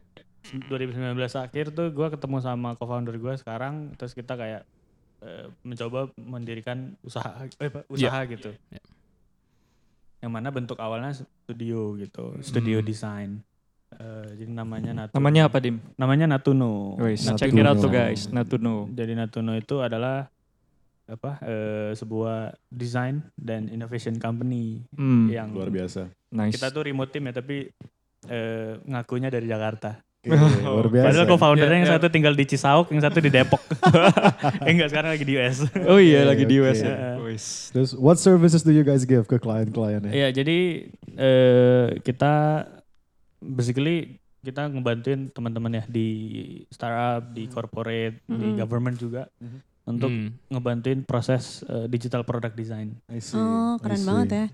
2019 0.48 1.13
akhir 1.38 1.76
tuh 1.76 1.92
gue 1.92 2.08
ketemu 2.08 2.38
sama 2.40 2.74
co-founder 2.74 3.20
gue 3.20 3.34
sekarang, 3.38 3.94
terus 3.94 4.18
kita 4.18 4.34
kayak 4.34 4.63
eh, 5.18 5.50
mencoba 5.62 6.13
mendirikan 6.18 6.94
usaha, 7.02 7.46
eh, 7.58 7.70
apa, 7.70 7.86
usaha 7.90 8.20
gitu. 8.26 8.54
Ya. 8.70 8.82
Yang 10.22 10.32
mana 10.34 10.50
bentuk 10.50 10.78
awalnya 10.78 11.13
studio 11.13 11.94
gitu, 11.98 12.38
studio 12.42 12.82
Hmm. 12.82 12.88
desain. 12.88 13.32
Eh, 13.98 14.28
jadi 14.38 14.52
namanya 14.52 14.92
Natuno. 14.94 15.16
Namanya 15.18 15.42
apa, 15.50 15.58
Dim? 15.58 15.78
Namanya 15.96 16.26
Natuno. 16.28 17.00
Natuno. 17.00 17.38
check 17.40 17.50
it 17.50 17.66
out 17.66 17.80
tuh 17.80 17.90
guys, 17.90 18.30
Natuno. 18.30 18.86
Jadi 18.92 19.13
Natuno 19.16 19.58
itu 19.58 19.80
adalah 19.82 20.28
apa 21.08 21.39
eh, 21.39 21.91
sebuah 21.93 22.38
design 22.67 23.24
dan 23.34 23.67
innovation 23.67 24.15
company 24.15 24.84
Hmm, 24.91 25.28
yang 25.28 25.50
Luar 25.50 25.67
biasa. 25.70 26.12
nice. 26.30 26.54
kita 26.54 26.67
tuh 26.70 26.84
remote 26.84 27.10
team 27.10 27.26
ya 27.26 27.34
tapi 27.34 27.72
eh, 28.26 28.72
ngakunya 28.84 29.28
dari 29.28 29.48
Jakarta. 29.48 30.04
Oke, 30.20 30.36
luar 30.60 30.91
biasa. 30.91 31.06
Padahal 31.08 31.28
co-foundernya 31.30 31.72
Ya, 31.72 31.80
yang 31.80 31.88
ya. 31.88 31.96
satu 31.96 32.08
tinggal 32.10 32.34
di 32.34 32.43
Cisauk, 32.43 32.91
yang 32.91 33.00
satu 33.00 33.24
di 33.24 33.32
Depok. 33.32 33.63
eh 34.67 34.72
enggak 34.76 34.91
sekarang 34.91 35.15
lagi 35.15 35.24
di 35.24 35.39
US. 35.39 35.63
Oh 35.88 35.96
iya, 35.96 36.26
Oke, 36.26 36.28
lagi 36.28 36.43
di 36.43 36.56
oke. 36.58 36.63
US 36.65 36.80
ya. 36.82 36.96
Wes. 37.17 37.46
Terus 37.72 37.91
what 37.96 38.17
services 38.17 38.60
do 38.60 38.70
you 38.70 38.84
guys 38.84 39.04
give 39.04 39.24
ke 39.24 39.38
klien-kliennya? 39.38 40.12
Iya, 40.12 40.28
jadi 40.34 40.58
eh, 41.15 41.88
kita 42.02 42.34
basically 43.39 44.20
kita 44.39 44.67
ngebantuin 44.67 45.28
teman-teman 45.30 45.72
ya 45.74 45.84
di 45.86 46.10
startup, 46.67 47.32
di 47.32 47.48
corporate, 47.48 48.20
di 48.26 48.48
Mhm. 48.50 48.58
government 48.58 48.98
juga 48.98 49.32
Mhm. 49.38 49.60
Untuk 49.88 50.12
Hmm. 50.12 50.36
ngebantuin 50.47 51.02
proses 51.02 51.63
eh, 51.63 51.88
digital 51.88 52.21
product 52.21 52.54
design. 52.54 53.00
I 53.08 53.17
see, 53.17 53.34
Oh 53.34 53.76
I 53.76 53.82
keren 53.82 53.97
see. 53.97 54.06
banget 54.06 54.28
ya. 54.30 54.45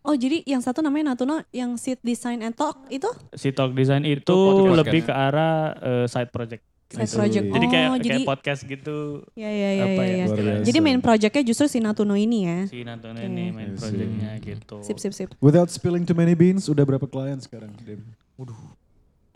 Oh 0.00 0.14
jadi 0.14 0.46
yang 0.46 0.62
satu 0.62 0.78
namanya 0.78 1.12
Natuno 1.12 1.42
yang 1.50 1.74
Seed 1.74 1.98
Design 2.00 2.38
and 2.38 2.54
Talk 2.54 2.86
itu 2.86 3.10
Si 3.34 3.50
Talk 3.50 3.74
Design 3.74 4.06
itu 4.06 4.30
podcast 4.30 4.78
lebih 4.80 5.00
kan? 5.02 5.08
ke 5.08 5.12
arah 5.12 5.54
eh, 5.76 6.06
side 6.06 6.30
project. 6.30 6.62
side 6.86 7.02
see. 7.04 7.18
project. 7.18 7.44
Jadi 7.50 7.66
kayak 7.66 7.88
oh, 7.88 7.98
jadi 7.98 8.10
kayak 8.16 8.30
podcast 8.30 8.60
gitu. 8.62 8.98
ya 9.34 9.50
ya 9.50 9.70
ya 9.74 9.84
apa 9.84 9.92
ya. 9.92 10.06
ya 10.06 10.06
ya. 10.06 10.14
Luar 10.22 10.22
istilahnya. 10.30 10.54
biasa. 10.54 10.66
Jadi 10.70 10.78
main 10.78 11.00
projectnya 11.02 11.42
justru 11.42 11.66
si 11.66 11.78
Natuno 11.78 12.14
ini 12.14 12.38
ya. 12.46 12.58
si 12.70 12.78
Nathan 12.80 13.12
Oke. 13.12 13.26
ini 13.26 13.44
main 13.50 13.74
projectnya 13.74 14.30
gitu. 14.38 14.76
Sip 14.80 14.96
sip 14.96 15.10
sip. 15.10 15.28
Without 15.42 15.66
spilling 15.66 16.06
too 16.06 16.14
many 16.14 16.32
beans, 16.32 16.70
udah 16.70 16.86
berapa 16.86 17.04
klien 17.04 17.42
sekarang? 17.42 17.74
Dim? 17.82 18.06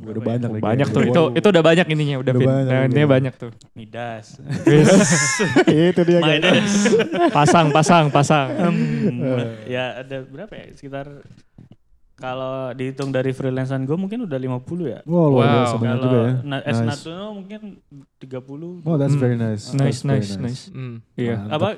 Udah 0.01 0.17
ya? 0.17 0.27
banyak 0.27 0.49
lagi. 0.51 0.63
Banyak 0.63 0.89
ya. 0.89 0.95
tuh, 0.95 1.03
itu 1.05 1.23
itu 1.35 1.47
udah 1.47 1.63
banyak 1.63 1.87
ininya, 1.89 2.17
udah, 2.19 2.33
Udah 2.33 2.41
banyak, 2.41 2.65
Nah, 2.65 2.73
udah. 2.73 2.89
intinya 2.89 3.09
banyak 3.11 3.35
tuh. 3.37 3.51
Midas. 3.73 4.27
itu 5.91 6.01
dia 6.03 6.19
guys. 6.19 6.41
Midas. 6.41 6.73
Pasang, 7.37 7.67
pasang, 7.69 8.05
pasang. 8.09 8.49
Eh. 8.57 9.71
ya 9.71 10.01
ada 10.01 10.17
berapa 10.23 10.51
ya? 10.51 10.73
Sekitar 10.73 11.07
kalau 12.15 12.73
dihitung 12.73 13.09
dari 13.09 13.33
freelancean 13.33 13.85
gue 13.85 13.97
mungkin 13.97 14.25
udah 14.25 14.37
50 14.37 14.61
ya. 14.87 15.01
Wow, 15.05 15.33
Wow. 15.33 15.41
biasa 15.41 15.75
banyak 15.75 15.99
juga 15.99 16.19
ya. 16.19 16.33
na- 16.43 16.63
S 16.63 16.77
Nice. 16.77 16.89
Natuno 17.01 17.27
mungkin 17.35 17.61
30. 18.21 18.85
Oh, 18.85 18.97
that's 18.97 19.13
Hmm. 19.13 19.23
very 19.23 19.37
nice. 19.37 19.73
Nice, 19.73 20.01
That's 20.01 20.03
very 20.03 20.21
nice, 20.21 20.37
nice. 20.37 20.63
Hmm. 20.69 21.01
Iya. 21.15 21.37
Mantap. 21.39 21.57
apa 21.57 21.69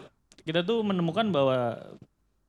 kita 0.42 0.60
tuh 0.60 0.82
menemukan 0.82 1.30
bahwa 1.30 1.78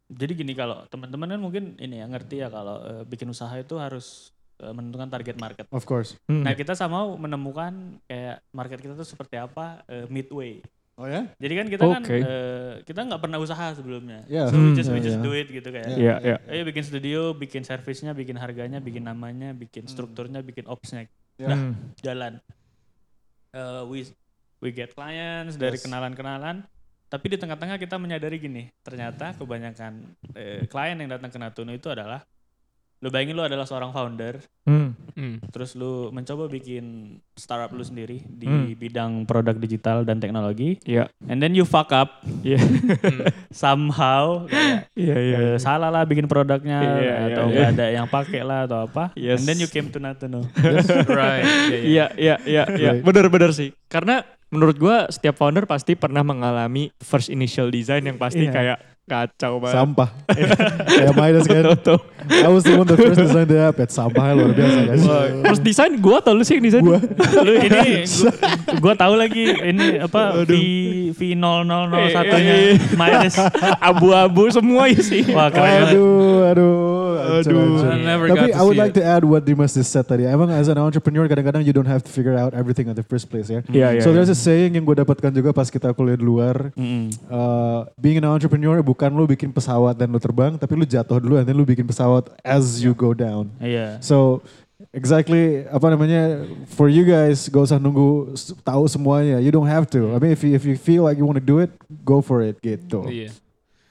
jadi 0.10 0.34
gini 0.36 0.54
kalau 0.54 0.82
teman-teman 0.88 1.30
kan 1.30 1.40
mungkin 1.40 1.64
ini 1.78 1.98
ya 1.98 2.06
ngerti 2.08 2.42
ya 2.42 2.50
kalau 2.50 2.82
eh, 2.82 3.04
bikin 3.04 3.30
usaha 3.30 3.54
itu 3.54 3.78
harus 3.78 4.33
menentukan 4.60 5.10
target 5.10 5.36
market. 5.36 5.66
Of 5.70 5.84
course. 5.84 6.16
Hmm. 6.26 6.46
Nah 6.46 6.54
kita 6.54 6.74
sama 6.74 7.04
menemukan 7.10 7.74
kayak 8.06 8.46
market 8.52 8.80
kita 8.80 8.94
tuh 8.94 9.04
seperti 9.04 9.36
apa 9.36 9.82
eh, 9.88 10.06
midway. 10.08 10.62
Oh 10.94 11.10
ya? 11.10 11.26
Jadi 11.42 11.54
kan 11.58 11.68
kita 11.68 11.84
kan 11.90 12.02
Oke. 12.06 12.18
eh, 12.22 12.74
kita 12.86 13.02
nggak 13.02 13.18
pernah 13.18 13.42
usaha 13.42 13.74
sebelumnya. 13.74 14.22
Yeah. 14.30 14.46
So 14.48 14.56
we 14.56 14.70
Hmm. 14.72 14.78
just 14.78 14.88
we 14.88 15.02
Yeah, 15.02 15.06
just 15.10 15.18
yeah. 15.18 15.26
do 15.26 15.32
it 15.34 15.48
gitu 15.50 15.70
kayak. 15.74 15.90
Iya, 15.90 16.16
iya. 16.22 16.38
Ayo 16.46 16.62
bikin 16.64 16.86
studio, 16.86 17.34
bikin 17.34 17.66
servisnya, 17.66 18.14
bikin 18.14 18.38
harganya, 18.38 18.78
bikin 18.78 19.02
namanya, 19.04 19.58
bikin 19.58 19.90
strukturnya, 19.90 20.46
bikin 20.46 20.70
opsnya 20.70 21.10
Yeah. 21.36 21.50
Hmm. 21.50 21.74
jalan. 21.98 22.38
Eh, 23.54 23.82
we 23.86 24.06
we 24.62 24.70
get 24.70 24.94
clients 24.94 25.58
dari 25.58 25.78
Yes. 25.78 25.86
kenalan-kenalan, 25.86 26.62
tapi 27.06 27.26
di 27.26 27.38
tengah-tengah 27.38 27.78
kita 27.78 27.98
menyadari 27.98 28.38
gini, 28.38 28.70
ternyata 28.82 29.34
kebanyakan 29.34 30.14
eh, 30.34 30.66
klien 30.66 30.98
yang 30.98 31.10
datang 31.10 31.30
ke 31.30 31.38
Natuno 31.38 31.70
itu 31.70 31.90
adalah 31.90 32.22
lu 33.04 33.12
bayangin 33.12 33.36
lu 33.36 33.44
adalah 33.44 33.68
seorang 33.68 33.92
founder, 33.92 34.40
Hmm. 34.64 34.96
Hmm. 35.12 35.44
terus 35.52 35.76
lu 35.76 36.08
mencoba 36.10 36.48
bikin 36.48 36.84
startup 37.36 37.70
lu 37.70 37.84
sendiri 37.84 38.24
di 38.24 38.48
Hmm. 38.48 38.72
bidang 38.74 39.12
produk 39.28 39.52
digital 39.54 40.02
dan 40.02 40.18
teknologi, 40.18 40.80
Iya. 40.82 41.12
and 41.28 41.38
then 41.38 41.52
you 41.52 41.68
fuck 41.68 41.92
up 41.92 42.24
Iya. 42.42 42.64
somehow 43.52 44.48
kayak 44.48 44.88
Iya, 44.96 45.16
iya. 45.20 45.38
eh, 45.38 45.58
salah 45.58 45.90
lah 45.90 46.04
bikin 46.04 46.26
produknya 46.26 46.80
Iya, 46.80 46.96
iya, 46.96 47.14
atau 47.28 47.44
iya. 47.44 47.52
nggak 47.52 47.70
ada 47.76 47.86
yang 47.92 48.08
pakai 48.08 48.42
lah 48.42 48.64
atau 48.64 48.88
apa, 48.88 49.12
Yes. 49.14 49.42
and 49.42 49.46
then 49.46 49.60
you 49.60 49.68
came 49.68 49.92
to 49.92 50.00
Natuno. 50.00 50.48
Right. 51.10 51.44
Iya, 51.70 52.16
iya. 52.16 52.36
Iya. 52.40 52.64
Right. 52.66 53.04
Bener-bener 53.04 53.52
sih. 53.52 53.76
Karena 53.86 54.24
menurut 54.48 54.78
gua 54.78 55.10
setiap 55.10 55.36
founder 55.36 55.66
pasti 55.66 55.94
pernah 55.94 56.22
mengalami 56.22 56.94
first 57.00 57.28
initial 57.28 57.68
design 57.68 58.06
yang 58.06 58.16
pasti 58.16 58.46
Iya. 58.46 58.54
kayak 58.54 58.78
kacau 59.04 59.60
banget. 59.60 59.76
Sampah. 59.76 60.10
Kayak 60.96 61.14
Midas 61.14 61.46
kan. 61.46 61.64
Tuh, 61.64 61.78
tuh. 61.80 62.00
I 62.24 62.48
was 62.48 62.64
the 62.64 62.80
one 62.80 62.88
that 62.88 62.96
first 62.96 63.20
designed 63.20 63.52
the 63.52 63.60
app. 63.60 63.76
It's 63.84 63.92
sampahnya 64.00 64.34
luar 64.40 64.52
biasa 64.56 64.80
guys. 64.88 65.04
First 65.44 65.64
design 65.68 65.92
gua 66.00 66.24
atau 66.24 66.32
lu 66.32 66.44
sih 66.48 66.56
yang 66.56 66.66
desain? 66.66 66.84
Gua. 66.84 67.04
Lu 67.44 67.52
ini 67.60 68.08
gua, 68.08 68.32
gua 68.84 68.94
tahu 68.96 69.14
lagi 69.20 69.44
ini 69.60 70.00
apa 70.00 70.48
V 70.48 70.54
V 71.12 71.20
0001 71.36 71.36
nya 71.36 72.32
Eh, 72.34 72.40
eh, 72.40 72.74
eh. 72.74 72.76
Midas. 72.96 73.36
Abu-abu 73.92 74.48
semua 74.56 74.88
isi. 74.88 75.28
Wah 75.36 75.52
keren 75.52 75.84
banget. 75.84 76.00
Aduh, 76.00 76.40
aduh. 76.48 77.04
Aduh. 77.44 77.96
never 78.00 78.28
Tapi 78.32 78.40
got 78.40 78.48
to 78.52 78.56
I 78.56 78.62
would 78.64 78.76
see 78.76 78.84
like 78.84 78.96
to 78.96 79.04
add 79.04 79.24
what 79.24 79.44
Dimas 79.44 79.76
just 79.76 79.92
said 79.92 80.08
tadi. 80.08 80.24
Emang 80.24 80.52
as 80.52 80.68
an 80.68 80.80
entrepreneur 80.80 81.28
kadang-kadang 81.28 81.64
you 81.66 81.74
don't 81.76 81.90
have 81.90 82.04
to 82.04 82.12
figure 82.12 82.36
out 82.36 82.54
everything 82.56 82.88
at 82.88 82.96
the 82.96 83.06
first 83.06 83.28
place 83.28 83.52
ya. 83.52 83.64
Iya, 83.68 84.00
iya. 84.00 84.02
So 84.04 84.16
there's 84.16 84.32
iya. 84.32 84.38
a 84.38 84.46
saying 84.48 84.80
yang 84.80 84.86
gue 84.88 84.96
dapatkan 84.96 85.32
juga 85.36 85.52
pas 85.52 85.68
kita 85.68 85.92
kuliah 85.92 86.20
di 86.20 86.26
luar. 86.26 86.72
Mm-mm. 86.76 87.12
Uh, 87.28 87.88
being 88.00 88.20
an 88.20 88.28
entrepreneur 88.28 88.80
bukan 88.94 89.10
lu 89.10 89.26
bikin 89.26 89.50
pesawat 89.50 89.98
dan 89.98 90.08
lu 90.08 90.22
terbang, 90.22 90.54
tapi 90.56 90.78
lu 90.78 90.86
jatuh 90.86 91.18
dulu 91.18 91.42
and 91.42 91.50
then 91.50 91.58
lu 91.58 91.66
bikin 91.66 91.84
pesawat 91.84 92.30
as 92.46 92.78
you 92.78 92.94
go 92.94 93.12
down. 93.12 93.50
Iya. 93.58 93.98
So 94.00 94.46
exactly 94.94 95.66
apa 95.66 95.90
namanya 95.90 96.46
for 96.70 96.86
you 96.86 97.02
guys 97.02 97.50
gak 97.50 97.66
usah 97.66 97.82
nunggu 97.82 98.38
tahu 98.62 98.86
semuanya. 98.86 99.42
You 99.42 99.50
don't 99.50 99.68
have 99.68 99.90
to. 99.92 100.14
I 100.14 100.22
mean 100.22 100.32
if 100.32 100.46
you 100.46 100.54
if 100.54 100.64
you 100.64 100.78
feel 100.78 101.02
like 101.04 101.18
you 101.18 101.26
want 101.26 101.42
to 101.42 101.44
do 101.44 101.58
it, 101.58 101.74
go 102.06 102.22
for 102.22 102.46
it 102.46 102.62
gitu. 102.62 103.10
Iya. 103.10 103.34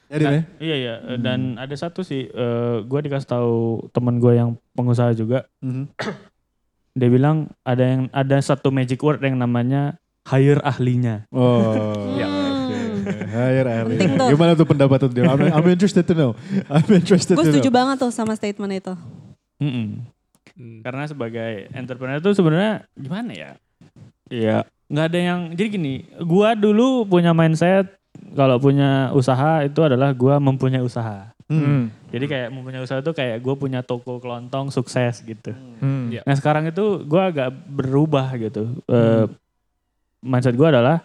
Ya 0.07 0.15
ya? 0.15 0.29
Nah, 0.29 0.43
iya 0.61 0.75
iya 0.77 0.95
Eh, 1.09 1.17
dan 1.17 1.57
ada 1.57 1.73
satu 1.73 2.05
sih 2.05 2.29
eh, 2.29 2.75
gua 2.85 3.01
dikasih 3.01 3.25
tahu 3.25 3.89
teman 3.89 4.21
gue 4.21 4.37
yang 4.37 4.53
pengusaha 4.71 5.09
juga 5.11 5.49
Mhm. 5.59 5.89
dia 7.01 7.09
bilang 7.09 7.49
ada 7.65 7.81
yang 7.81 8.01
ada 8.13 8.37
satu 8.37 8.69
magic 8.69 9.01
word 9.01 9.25
yang 9.25 9.41
namanya 9.41 9.97
hire 10.29 10.61
ahlinya. 10.61 11.25
Oh. 11.33 12.13
Ya. 12.21 12.29
Penting 13.03 14.11
tuh. 14.15 14.29
Gimana 14.31 14.51
tuh 14.53 14.65
pendapat 14.65 14.97
tuh 14.99 15.09
dia? 15.09 15.23
I'm, 15.25 15.41
I'm 15.41 15.67
interested 15.67 16.03
to 16.03 16.13
know. 16.13 16.31
I'm 16.67 16.87
interested 16.89 17.35
Gue 17.35 17.45
setuju 17.45 17.67
know. 17.67 17.75
banget 17.75 17.95
tuh 17.99 18.11
sama 18.11 18.33
statement 18.33 18.73
itu. 18.73 18.93
Mm-mm. 19.57 20.03
Hmm. 20.53 20.79
Karena 20.81 21.03
sebagai 21.03 21.67
entrepreneur 21.71 22.17
itu 22.17 22.31
sebenarnya 22.31 22.73
gimana 22.93 23.31
ya? 23.31 23.51
Iya. 24.27 24.57
nggak 24.85 25.07
ada 25.07 25.19
yang 25.19 25.39
jadi 25.51 25.69
gini 25.71 25.93
gua 26.19 26.53
dulu 26.53 27.01
punya 27.03 27.31
mindset 27.31 27.97
kalau 28.31 28.57
punya 28.57 29.09
usaha 29.11 29.61
itu 29.61 29.79
adalah 29.79 30.09
gua 30.11 30.37
mempunyai 30.37 30.81
usaha 30.81 31.33
Hmm. 31.43 31.89
jadi 32.07 32.25
kayak 32.25 32.49
mempunyai 32.49 32.79
usaha 32.79 32.97
itu 32.97 33.11
kayak 33.11 33.37
gue 33.37 33.53
punya 33.53 33.81
toko 33.81 34.17
kelontong 34.17 34.69
sukses 34.69 35.19
gitu 35.19 35.49
Hmm. 35.77 36.09
Iya. 36.09 36.21
nah 36.21 36.33
sekarang 36.33 36.65
itu 36.65 36.81
gua 37.03 37.27
agak 37.27 37.49
berubah 37.65 38.37
gitu 38.37 38.79
Eh, 38.85 39.25
mindset 40.19 40.53
gua 40.53 40.69
adalah 40.69 40.97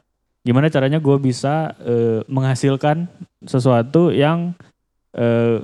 gimana 0.42 0.66
caranya 0.68 0.98
gue 0.98 1.16
bisa 1.18 1.74
eh, 1.80 2.20
menghasilkan 2.26 3.06
sesuatu 3.42 4.10
yang 4.10 4.54
eh, 5.12 5.58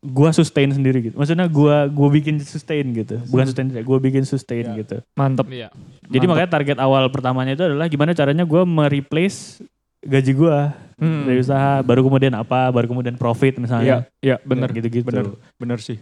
gua 0.00 0.32
sustain 0.32 0.72
sendiri 0.72 1.04
gitu 1.04 1.14
maksudnya 1.14 1.44
gua 1.44 1.84
gua 1.84 2.08
bikin 2.08 2.40
sustain 2.40 2.88
gitu 2.90 3.20
bukan 3.28 3.44
sustain 3.44 3.68
gue 3.68 3.98
bikin 4.00 4.24
sustain 4.24 4.64
Ya. 4.64 4.80
gitu 4.80 4.96
Mantep. 5.12 5.44
Iya. 5.46 5.68
jadi 6.08 6.24
Mantap. 6.24 6.30
makanya 6.30 6.50
target 6.50 6.78
awal 6.80 7.04
pertamanya 7.08 7.52
itu 7.52 7.68
adalah 7.68 7.84
gimana 7.84 8.16
caranya 8.16 8.48
gue 8.48 8.62
mereplace 8.64 9.60
gaji 10.00 10.32
gue 10.32 10.58
Hmm. 11.00 11.24
dari 11.24 11.40
usaha, 11.40 11.80
baru 11.80 12.04
kemudian 12.04 12.36
apa, 12.36 12.68
baru 12.68 12.84
kemudian 12.84 13.16
profit 13.16 13.56
misalnya. 13.56 14.04
iya 14.20 14.36
bener. 14.44 14.68
gitu-gitu. 14.68 15.08
Bener, 15.08 15.32
bener 15.56 15.80
sih. 15.80 15.96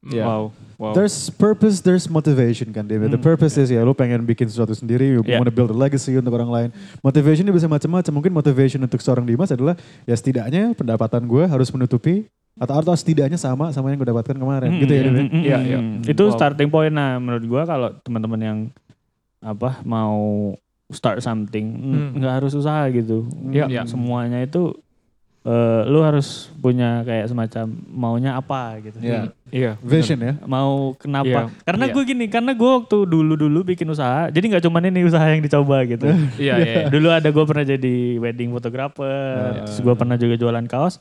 Yeah. 0.00 0.24
Wow. 0.24 0.42
Wow. 0.80 0.96
There's 0.96 1.28
purpose, 1.28 1.84
there's 1.84 2.08
motivation 2.08 2.72
kan 2.72 2.88
David. 2.88 3.12
The 3.12 3.20
Hmm. 3.20 3.28
purpose 3.28 3.60
is 3.60 3.68
ya 3.68 3.84
lu 3.84 3.92
pengen 3.92 4.24
bikin 4.24 4.48
sesuatu 4.48 4.72
sendiri, 4.72 5.12
you 5.12 5.20
Yeah. 5.20 5.36
want 5.36 5.44
to 5.44 5.52
build 5.52 5.68
a 5.68 5.76
legacy 5.76 6.16
untuk 6.16 6.32
orang 6.32 6.48
lain. 6.48 6.68
Motivation 7.04 7.44
bisa 7.52 7.68
macam-macam. 7.68 8.08
Mungkin 8.08 8.32
motivation 8.32 8.80
untuk 8.80 8.96
seorang 9.04 9.28
Dimas 9.28 9.52
adalah 9.52 9.76
ya 10.08 10.16
setidaknya 10.16 10.72
pendapatan 10.72 11.28
gue 11.28 11.44
harus 11.44 11.68
menutupi 11.68 12.24
atau 12.56 12.80
atau 12.80 12.96
setidaknya 12.96 13.36
sama 13.36 13.76
sama 13.76 13.92
yang 13.92 14.00
gue 14.00 14.08
dapatkan 14.08 14.32
kemarin. 14.34 14.72
Hmm, 14.72 14.80
gitu 14.80 14.92
ya 14.96 15.00
hmm, 15.00 15.08
David. 15.12 15.24
Iya, 15.36 15.58
hmm, 15.60 15.68
iya. 15.68 15.78
Itu 16.08 16.22
Wow. 16.32 16.34
starting 16.34 16.68
point 16.72 16.92
nah 16.96 17.20
menurut 17.20 17.44
gua 17.44 17.62
kalau 17.68 17.92
teman-teman 18.00 18.40
yang 18.40 18.58
apa 19.44 19.84
mau 19.84 20.52
start 20.88 21.20
something 21.20 21.76
mm, 21.76 21.92
Hmm. 21.92 22.08
nggak 22.16 22.34
harus 22.40 22.52
usaha 22.56 22.88
gitu. 22.88 23.28
Iya. 23.52 23.68
Iya. 23.68 23.82
Semuanya 23.84 24.40
itu 24.40 24.72
eh, 25.40 25.82
lu 25.88 26.00
harus 26.00 26.52
punya 26.56 27.00
kayak 27.00 27.26
semacam 27.26 27.64
maunya 27.88 28.36
apa 28.36 28.76
gitu. 28.78 29.00
Iya. 29.00 29.32
Iya. 29.48 29.72
Vision 29.80 30.20
ya. 30.20 30.34
Mau 30.44 30.92
kenapa? 30.94 31.48
Iya. 31.48 31.64
Karena 31.64 31.84
Iya. 31.88 31.94
gue 31.96 32.02
gini, 32.04 32.24
karena 32.28 32.52
gue 32.52 32.70
waktu 32.76 32.96
dulu-dulu 33.04 33.64
bikin 33.66 33.88
usaha, 33.88 34.28
jadi 34.28 34.44
nggak 34.46 34.64
cuman 34.64 34.88
ini 34.88 35.00
usaha 35.02 35.24
yang 35.24 35.40
dicoba 35.40 35.82
gitu. 35.84 36.06
Iya, 36.36 36.54
iya. 36.60 36.64
iya. 36.64 36.82
Dulu 36.88 37.08
ada 37.08 37.28
gue 37.28 37.44
pernah 37.44 37.64
jadi 37.64 37.94
wedding 38.16 38.52
photographer, 38.52 39.08
Ah. 39.56 39.64
terus 39.64 39.80
gue 39.80 39.94
pernah 39.96 40.14
juga 40.14 40.36
jualan 40.36 40.66
kaos. 40.66 41.00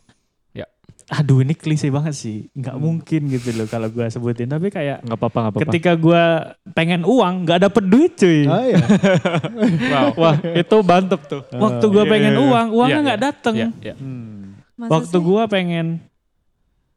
Aduh 1.11 1.41
ini 1.41 1.51
klise 1.51 1.89
banget 1.89 2.13
sih, 2.13 2.53
nggak 2.53 2.77
mungkin 2.77 3.27
gitu 3.27 3.49
loh 3.51 3.65
kalau 3.65 3.89
gue 3.89 4.05
sebutin. 4.05 4.45
Tapi 4.45 4.69
kayak 4.69 5.01
Nggak 5.01 5.17
apa-apa, 5.17 5.37
nggak 5.39 5.53
apa-apa. 5.55 5.65
ketika 5.65 5.91
gue 5.93 6.23
pengen 6.71 7.01
uang, 7.01 7.43
nggak 7.43 7.59
dapet 7.61 7.83
duit 7.83 8.13
cuy. 8.13 8.45
Ah 8.45 8.61
iya. 8.61 8.77
Wow. 9.89 10.07
Wah, 10.15 10.35
itu 10.53 10.75
mantep 10.79 11.21
tuh. 11.25 11.41
Waktu 11.49 11.85
gue 11.87 12.03
Iya, 12.03 12.11
pengen 12.11 12.31
iya, 12.31 12.37
iya. 12.37 12.45
uang, 12.45 12.67
uangnya 12.71 12.93
Iya, 12.93 13.05
nggak 13.05 13.19
iya. 13.19 13.25
dateng. 13.25 13.55
Iya, 13.57 13.69
iya. 13.81 13.95
Hmm. 13.97 14.41
Masa 14.77 14.91
Waktu 14.95 15.17
gue 15.19 15.43
pengen 15.49 15.85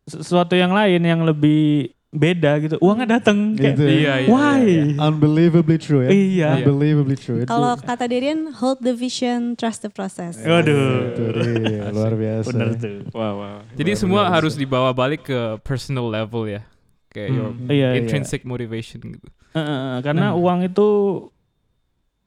sesuatu 0.05 0.55
yang 0.55 0.71
lain 0.71 1.01
yang 1.01 1.21
lebih 1.23 1.95
beda 2.13 2.61
gitu, 2.61 2.77
uangnya 2.79 3.19
dateng. 3.19 3.57
Kayak, 3.57 3.73
Gitu 3.73 3.83
ya. 3.83 3.91
Iya, 3.91 4.15
iya. 4.21 4.29
Why? 4.29 4.61
iya, 4.61 4.83
iya. 4.87 4.97
Unbelievably 5.03 5.77
true 5.77 6.05
ya. 6.05 6.11
Iya. 6.13 6.49
Unbelievably 6.61 7.17
true. 7.17 7.41
Kalau 7.43 7.73
kata 7.75 8.05
Darian, 8.05 8.53
hold 8.53 8.79
the 8.79 8.93
vision, 8.93 9.57
trust 9.57 9.81
the 9.81 9.89
process. 9.89 10.37
Waduh. 10.39 11.09
Itu 11.11 11.23
dia, 11.35 11.89
luar 11.89 12.13
biasa. 12.13 12.53
Bener 12.53 12.69
tuh. 12.77 13.09
Wow, 13.11 13.35
wow. 13.35 13.59
Jadi 13.73 13.91
semua 13.97 14.29
harus 14.29 14.53
dibawa 14.53 14.93
balik 14.93 15.25
ke 15.25 15.39
personal 15.61 16.05
level 16.07 16.47
ya. 16.47 16.63
Kayak 17.09 17.29
your 17.31 17.49
Hmm. 17.51 17.67
Iya, 17.67 17.89
iya. 17.89 17.99
intrinsic 17.99 18.45
motivation 18.45 19.01
gitu. 19.03 19.29
Eh, 19.53 19.59
eh, 19.59 19.65
eh, 19.65 19.97
karena 20.01 20.33
Nah. 20.33 20.37
uang 20.37 20.65
itu 20.65 20.87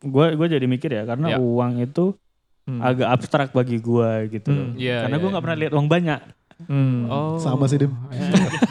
gue 0.02 0.28
gue 0.34 0.48
jadi 0.48 0.66
mikir 0.66 0.90
ya 0.92 1.04
karena 1.04 1.34
Ya. 1.34 1.38
uang 1.38 1.78
itu 1.80 2.14
Hmm. 2.66 2.82
agak 2.82 3.10
abstrak 3.12 3.50
bagi 3.52 3.78
gue 3.78 4.10
gitu 4.32 4.50
Hmm. 4.50 4.74
Iya, 4.74 5.06
karena 5.06 5.14
iya, 5.14 5.22
gue 5.22 5.26
iya. 5.26 5.34
nggak 5.34 5.44
pernah 5.44 5.60
lihat 5.60 5.74
uang 5.74 5.88
banyak 5.88 6.20
Hmm. 6.58 7.06
Oh. 7.06 7.36
Sama 7.36 7.68
sih, 7.68 7.76
Dim. 7.78 7.92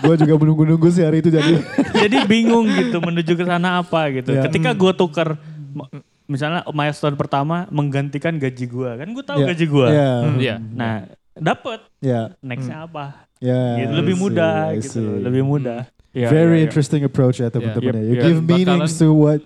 gue 0.01 0.15
juga 0.17 0.35
menunggu-nunggu 0.35 0.89
sih 0.89 1.05
hari 1.05 1.21
itu 1.21 1.29
jadi. 1.29 1.61
jadi 2.03 2.25
bingung 2.25 2.65
gitu 2.67 2.97
menuju 2.99 3.33
ke 3.35 3.45
sana 3.45 3.79
apa 3.79 4.09
gitu 4.11 4.33
Ya. 4.33 4.43
ketika 4.43 4.73
gue 4.73 4.93
tuker 4.95 5.37
m- 5.71 6.01
misalnya 6.25 6.65
milestone 6.67 7.13
pertama 7.13 7.69
menggantikan 7.69 8.35
gaji 8.35 8.65
gue 8.65 8.91
kan 8.95 9.07
gue 9.07 9.21
tahu 9.23 9.39
Ya. 9.39 9.47
gaji 9.47 9.65
gue 9.67 9.89
Iya. 9.91 10.11
Hmm. 10.17 10.37
Iya. 10.39 10.57
nah 10.73 10.95
dapet 11.35 11.81
Ya. 11.99 12.33
nextnya 12.41 12.89
apa 12.89 13.29
Ya. 13.37 13.77
gitu. 13.79 13.93
Lebih 13.95 14.15
mudah 14.17 14.57
gitu 14.75 15.03
lebih 15.21 15.43
mudah 15.43 15.85
Iya, 16.11 16.31
Very 16.31 16.47
iya, 16.47 16.57
iya. 16.57 16.65
interesting 16.65 17.03
approach 17.03 17.37
ya 17.37 17.51
teman-teman 17.51 17.91
Yep, 17.91 17.99
ya. 17.99 18.03
You 18.03 18.15
yep. 18.15 18.25
give 18.25 18.39
meanings 18.41 18.95
to 18.97 19.11
what 19.11 19.43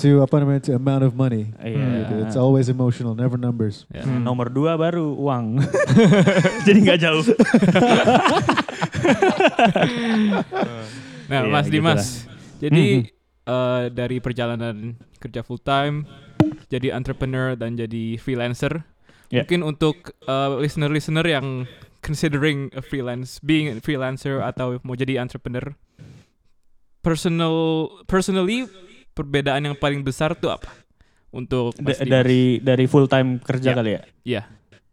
to 0.00 0.24
apa 0.24 0.40
namanya 0.40 0.60
to 0.66 0.72
amount 0.74 1.04
of 1.04 1.12
money. 1.14 1.52
Iya. 1.60 2.08
Gitu. 2.08 2.14
It's 2.26 2.38
always 2.38 2.68
emotional, 2.72 3.12
never 3.14 3.36
numbers. 3.36 3.84
Ya. 3.92 4.02
Hmm. 4.02 4.24
nomor 4.24 4.48
dua 4.48 4.74
baru 4.80 5.14
uang 5.14 5.60
jadi 6.66 6.78
nggak 6.80 6.98
jauh 7.00 7.24
Nah, 11.32 11.48
Iya, 11.48 11.52
Mas 11.52 11.66
gitu 11.68 11.74
Dimas. 11.80 12.02
Jadi 12.60 13.08
eh, 13.48 13.84
dari 13.88 14.16
perjalanan 14.20 15.00
kerja 15.16 15.40
full 15.40 15.60
time, 15.62 16.04
jadi 16.68 16.92
entrepreneur 16.92 17.56
dan 17.56 17.74
jadi 17.78 18.20
freelancer. 18.20 18.84
Ya. 19.32 19.42
Mungkin 19.48 19.64
untuk 19.64 20.12
eh, 20.28 20.50
listener-listener 20.60 21.24
yang 21.24 21.64
considering 22.04 22.68
a 22.76 22.82
freelance, 22.84 23.40
being 23.40 23.70
a 23.72 23.80
freelancer 23.80 24.44
atau 24.44 24.76
mau 24.84 24.92
jadi 24.92 25.16
entrepreneur, 25.22 25.72
personal 27.00 27.88
personally 28.04 28.68
perbedaan 29.12 29.62
yang 29.62 29.76
paling 29.76 30.00
besar 30.00 30.32
tuh 30.32 30.52
apa? 30.52 30.68
Untuk 31.32 31.72
Dimas? 31.76 31.96
dari 32.02 32.60
dari 32.60 32.84
full 32.84 33.08
time 33.08 33.40
kerja 33.40 33.72
Ya. 33.72 33.74
kali 33.74 33.90
ya 33.90 34.02
Iya. 34.22 34.42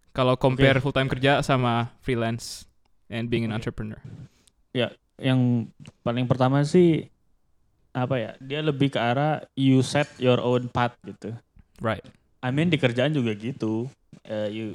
Kalau 0.09 0.35
compare 0.35 0.79
full 0.79 0.91
time 0.91 1.07
kerja 1.07 1.39
sama 1.39 1.91
freelance 1.99 2.63
and 3.07 3.27
being 3.27 3.43
an 3.43 3.51
entrepreneur. 3.51 3.99
yang 5.19 5.67
paling 5.99 6.23
pertama 6.23 6.63
sih 6.63 7.11
apa 7.91 8.15
ya 8.15 8.31
dia 8.39 8.63
lebih 8.63 8.95
ke 8.95 8.99
arah 8.99 9.43
you 9.51 9.83
set 9.83 10.07
your 10.15 10.39
own 10.39 10.71
path 10.71 10.95
gitu 11.03 11.35
Right. 11.83 11.99
I 12.39 12.55
mean 12.55 12.71
di 12.71 12.79
kerjaan 12.79 13.11
juga 13.11 13.35
gitu 13.35 13.91
Eh, 14.23 14.47
you 14.49 14.67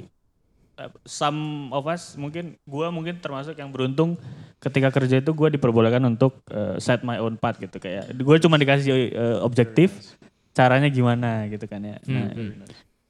some 1.07 1.71
of 1.71 1.87
us 1.87 2.19
mungkin 2.19 2.59
gua 2.67 2.91
mungkin 2.91 3.17
termasuk 3.19 3.55
yang 3.55 3.71
beruntung 3.71 4.19
ketika 4.59 4.91
kerja 4.91 5.23
itu 5.23 5.31
gua 5.31 5.47
diperbolehkan 5.47 6.03
untuk 6.03 6.43
eh, 6.51 6.75
set 6.79 7.01
my 7.01 7.19
own 7.19 7.39
path 7.39 7.59
gitu 7.59 7.79
kayak 7.79 8.11
gue 8.11 8.37
cuma 8.43 8.59
dikasih 8.59 9.11
eh, 9.11 9.37
objektif 9.39 10.15
caranya 10.55 10.87
gimana 10.87 11.47
gitu 11.51 11.67
kan 11.67 11.83
ya 11.83 11.97
nah, 12.07 12.31
Hmm, 12.35 12.63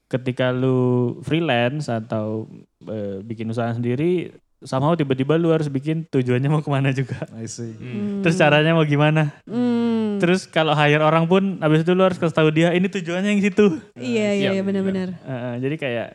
ketika 0.06 0.54
lu 0.54 1.18
freelance 1.26 1.90
atau 1.90 2.46
eh, 2.86 3.22
bikin 3.22 3.50
usaha 3.50 3.74
sendiri 3.74 4.30
somehow 4.64 4.96
tiba-tiba 4.96 5.36
lu 5.36 5.52
harus 5.52 5.68
bikin 5.68 6.08
tujuannya 6.08 6.48
mau 6.48 6.62
ke 6.64 6.70
mana 6.72 6.90
juga 6.90 7.28
I 7.36 7.44
see. 7.44 7.76
Hmm. 7.76 8.24
Terus 8.24 8.36
caranya 8.40 8.72
mau 8.72 8.86
gimana? 8.88 9.36
Hmm. 9.44 10.16
Terus 10.16 10.48
kalau 10.48 10.72
hire 10.72 11.04
orang 11.04 11.28
pun 11.28 11.60
habis 11.60 11.84
itu 11.84 11.92
lu 11.92 12.02
harus 12.06 12.16
kasih 12.16 12.32
tahu 12.32 12.48
dia 12.48 12.72
ini 12.72 12.88
tujuannya 12.88 13.36
yang 13.36 13.42
situ. 13.44 13.66
Iya, 13.94 14.28
iya, 14.32 14.48
Siap. 14.48 14.52
iya 14.56 14.62
benar-benar. 14.64 15.08
Eh, 15.12 15.32
eh, 15.32 15.54
jadi 15.60 15.76
kayak 15.76 16.08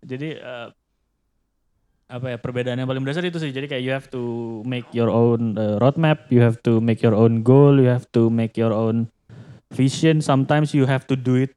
jadi 0.00 0.28
eh, 0.40 0.68
apa 2.10 2.26
ya 2.34 2.38
perbedaan 2.42 2.74
yang 2.82 2.90
paling 2.90 3.02
mendasar 3.06 3.22
itu 3.22 3.38
sih. 3.38 3.54
Jadi 3.54 3.70
kayak 3.70 3.82
you 3.86 3.92
have 3.94 4.08
to 4.10 4.22
make 4.66 4.90
your 4.90 5.08
own 5.08 5.54
eh, 5.54 5.78
roadmap, 5.78 6.26
you 6.28 6.42
have 6.42 6.58
to 6.66 6.82
make 6.82 7.00
your 7.00 7.14
own 7.14 7.46
goal, 7.46 7.78
you 7.78 7.86
have 7.86 8.10
to 8.10 8.26
make 8.28 8.58
your 8.58 8.74
own 8.74 9.06
vision. 9.70 10.18
Sometimes 10.18 10.74
you 10.74 10.90
have 10.90 11.06
to 11.06 11.14
do 11.14 11.38
it 11.38 11.54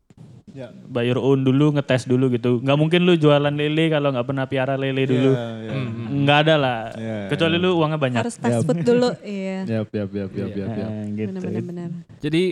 Ya. 0.53 0.69
by 0.69 1.01
your 1.01 1.17
own 1.17 1.41
dulu, 1.41 1.73
ngetes 1.73 2.05
dulu 2.05 2.29
gitu. 2.29 2.61
Nggak 2.61 2.77
mungkin 2.77 3.09
lu 3.09 3.17
jualan 3.17 3.49
lele 3.49 3.89
kalau 3.89 4.13
nggak 4.13 4.27
pernah 4.29 4.45
piara 4.45 4.77
lele 4.77 5.09
dulu. 5.09 5.33
Yeah, 5.33 5.53
yeah. 5.65 5.73
Hmm. 5.73 6.21
Nggak 6.21 6.37
ada 6.45 6.55
lah. 6.61 6.81
Yeah, 6.93 7.25
Kecuali 7.33 7.57
yeah. 7.57 7.65
lu 7.65 7.69
uangnya 7.81 7.97
banyak. 7.97 8.21
Harus 8.21 8.37
fast 8.37 8.61
food 8.61 8.85
dulu. 8.85 9.09
Iya. 9.25 9.65
Yap, 9.81 9.89
yap, 9.89 10.09
yap, 10.13 10.29
yap, 10.29 10.53
yap. 10.53 10.69
Eh, 10.77 11.03
gitu. 11.17 11.29
Benar-benar 11.33 11.63
benar. 11.65 11.89
Jadi 12.21 12.43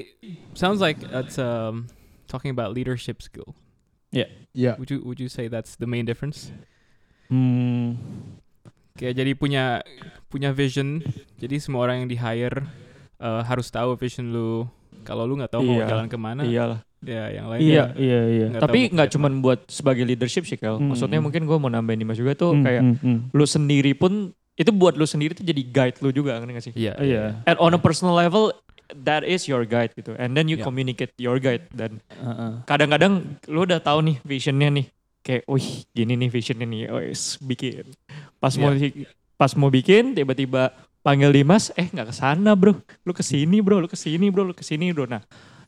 sounds 0.58 0.82
like 0.82 0.98
it's 1.14 1.38
um 1.38 1.86
talking 2.26 2.50
about 2.50 2.74
leadership 2.74 3.22
skill. 3.22 3.54
Yeah. 4.12 4.76
Would 4.76 4.92
you 4.92 5.00
would 5.08 5.20
you 5.20 5.32
say 5.32 5.48
that's 5.48 5.80
the 5.80 5.88
main 5.88 6.04
difference? 6.04 6.52
Hmm, 7.32 7.96
Kayak 9.00 9.24
jadi 9.24 9.32
punya 9.40 9.64
punya 10.28 10.52
vision. 10.52 11.00
Jadi 11.40 11.56
semua 11.64 11.88
orang 11.88 12.04
yang 12.04 12.10
di 12.12 12.20
hire 12.20 12.68
uh, 13.18 13.42
harus 13.48 13.72
tahu 13.72 13.96
vision 13.96 14.36
lu. 14.36 14.68
Kalau 15.02 15.24
lu 15.26 15.40
nggak 15.40 15.56
tahu 15.56 15.64
mau 15.66 15.80
Iya. 15.82 15.88
jalan 15.90 16.06
ke 16.12 16.18
mana, 16.20 16.44
Iyalah. 16.46 16.80
ya 17.02 17.34
yang 17.34 17.50
lain. 17.50 17.60
iya, 17.64 17.74
ya 17.74 17.86
iya, 17.98 18.20
iya. 18.30 18.46
nggak 18.54 18.62
Tapi 18.62 18.80
nggak 18.94 19.08
mau 19.10 19.14
cuman 19.18 19.32
buat 19.42 19.60
sebagai 19.66 20.06
leadership 20.06 20.46
sih, 20.46 20.60
Kel. 20.60 20.78
Hmm. 20.78 20.94
Maksudnya 20.94 21.18
mungkin 21.18 21.50
gue 21.50 21.58
mau 21.58 21.72
nambahin 21.72 21.98
Dimas 21.98 22.20
juga 22.20 22.38
tuh 22.38 22.54
Hmm, 22.54 22.62
kayak 22.62 22.82
hmm, 22.86 22.96
hmm. 23.02 23.18
lu 23.34 23.46
sendiri 23.48 23.98
pun 23.98 24.30
itu 24.54 24.70
buat 24.70 24.94
lu 24.94 25.08
sendiri 25.10 25.34
tuh 25.34 25.42
jadi 25.42 25.58
guide 25.64 25.98
lu 26.06 26.14
juga 26.14 26.38
ngerti 26.38 26.52
gak 26.54 26.66
sih? 26.70 26.74
Iya. 26.78 26.94
Oh, 27.00 27.06
iya. 27.08 27.24
And 27.50 27.58
on 27.58 27.74
a 27.74 27.82
personal 27.82 28.14
level 28.14 28.54
that 28.94 29.24
is 29.24 29.48
your 29.48 29.64
guide 29.64 29.96
gitu. 29.96 30.14
And 30.20 30.36
then 30.36 30.52
you 30.52 30.60
Yeah. 30.60 30.68
communicate 30.68 31.16
your 31.18 31.40
guide 31.40 31.68
dan 31.72 32.04
Heeh. 32.12 32.64
kadang-kadang 32.68 33.38
lu 33.48 33.64
udah 33.64 33.80
tahu 33.80 34.04
nih 34.06 34.18
visionnya 34.22 34.70
nih. 34.70 34.88
Kayak, 35.22 35.46
wih 35.46 35.86
gini 35.94 36.18
nih 36.18 36.30
visionnya 36.34 36.66
nih, 36.66 36.90
wes 36.90 37.38
bikin. 37.38 37.86
Pas 38.42 38.58
mau 38.58 38.74
pas 39.38 39.52
mau 39.54 39.70
bikin 39.70 40.18
tiba-tiba 40.18 40.74
panggil 41.02 41.30
Dimas, 41.30 41.70
eh 41.78 41.86
nggak 41.86 42.10
ke 42.10 42.16
sana 42.16 42.58
bro, 42.58 42.74
lu 43.06 43.12
ke 43.14 43.22
sini 43.22 43.62
bro, 43.62 43.82
lu 43.82 43.90
ke 43.90 43.98
sini 43.98 44.30
bro, 44.34 44.46
lu 44.46 44.54
ke 44.58 44.66
sini 44.66 44.90
bro. 44.90 45.06
Nah 45.06 45.22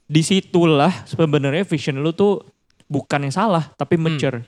di 0.04 0.22
situlah 0.26 1.06
sebenarnya 1.06 1.66
vision 1.66 2.02
lu 2.02 2.14
tuh 2.14 2.42
bukan 2.90 3.30
yang 3.30 3.34
salah, 3.34 3.70
tapi 3.78 3.98
mature. 3.98 4.46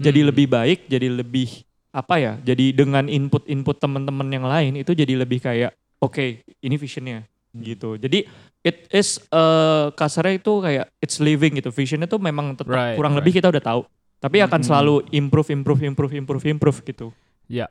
Jadi 0.00 0.20
Hmm. 0.24 0.28
lebih 0.32 0.46
baik, 0.48 0.88
jadi 0.88 1.08
lebih 1.12 1.64
apa 1.92 2.16
ya? 2.16 2.32
Jadi 2.40 2.72
dengan 2.72 3.08
input-input 3.12 3.76
teman-teman 3.76 4.28
yang 4.32 4.48
lain 4.48 4.80
itu 4.80 4.96
jadi 4.96 5.20
lebih 5.20 5.44
kayak, 5.44 5.76
oke 6.00 6.40
ini 6.64 6.76
visionnya 6.80 7.28
gitu. 7.54 7.98
Jadi 7.98 8.26
it 8.62 8.86
is 8.94 9.18
eh, 9.30 9.86
kasarnya 9.92 10.38
itu 10.38 10.52
kayak 10.62 10.86
it's 11.02 11.18
living 11.18 11.58
gitu. 11.58 11.74
Visionnya 11.74 12.06
tuh 12.06 12.22
memang 12.22 12.54
tetap 12.54 12.70
Right, 12.70 12.94
kurang 12.94 13.14
right. 13.14 13.20
lebih 13.24 13.42
kita 13.42 13.50
udah 13.50 13.62
tahu. 13.62 13.80
Tapi 14.20 14.36
akan 14.44 14.60
Hmm. 14.60 14.68
selalu 14.68 14.94
improve, 15.16 15.48
improve, 15.50 15.80
improve, 15.82 16.12
improve, 16.12 16.44
improve 16.44 16.78
gitu. 16.84 17.08
Ya. 17.50 17.66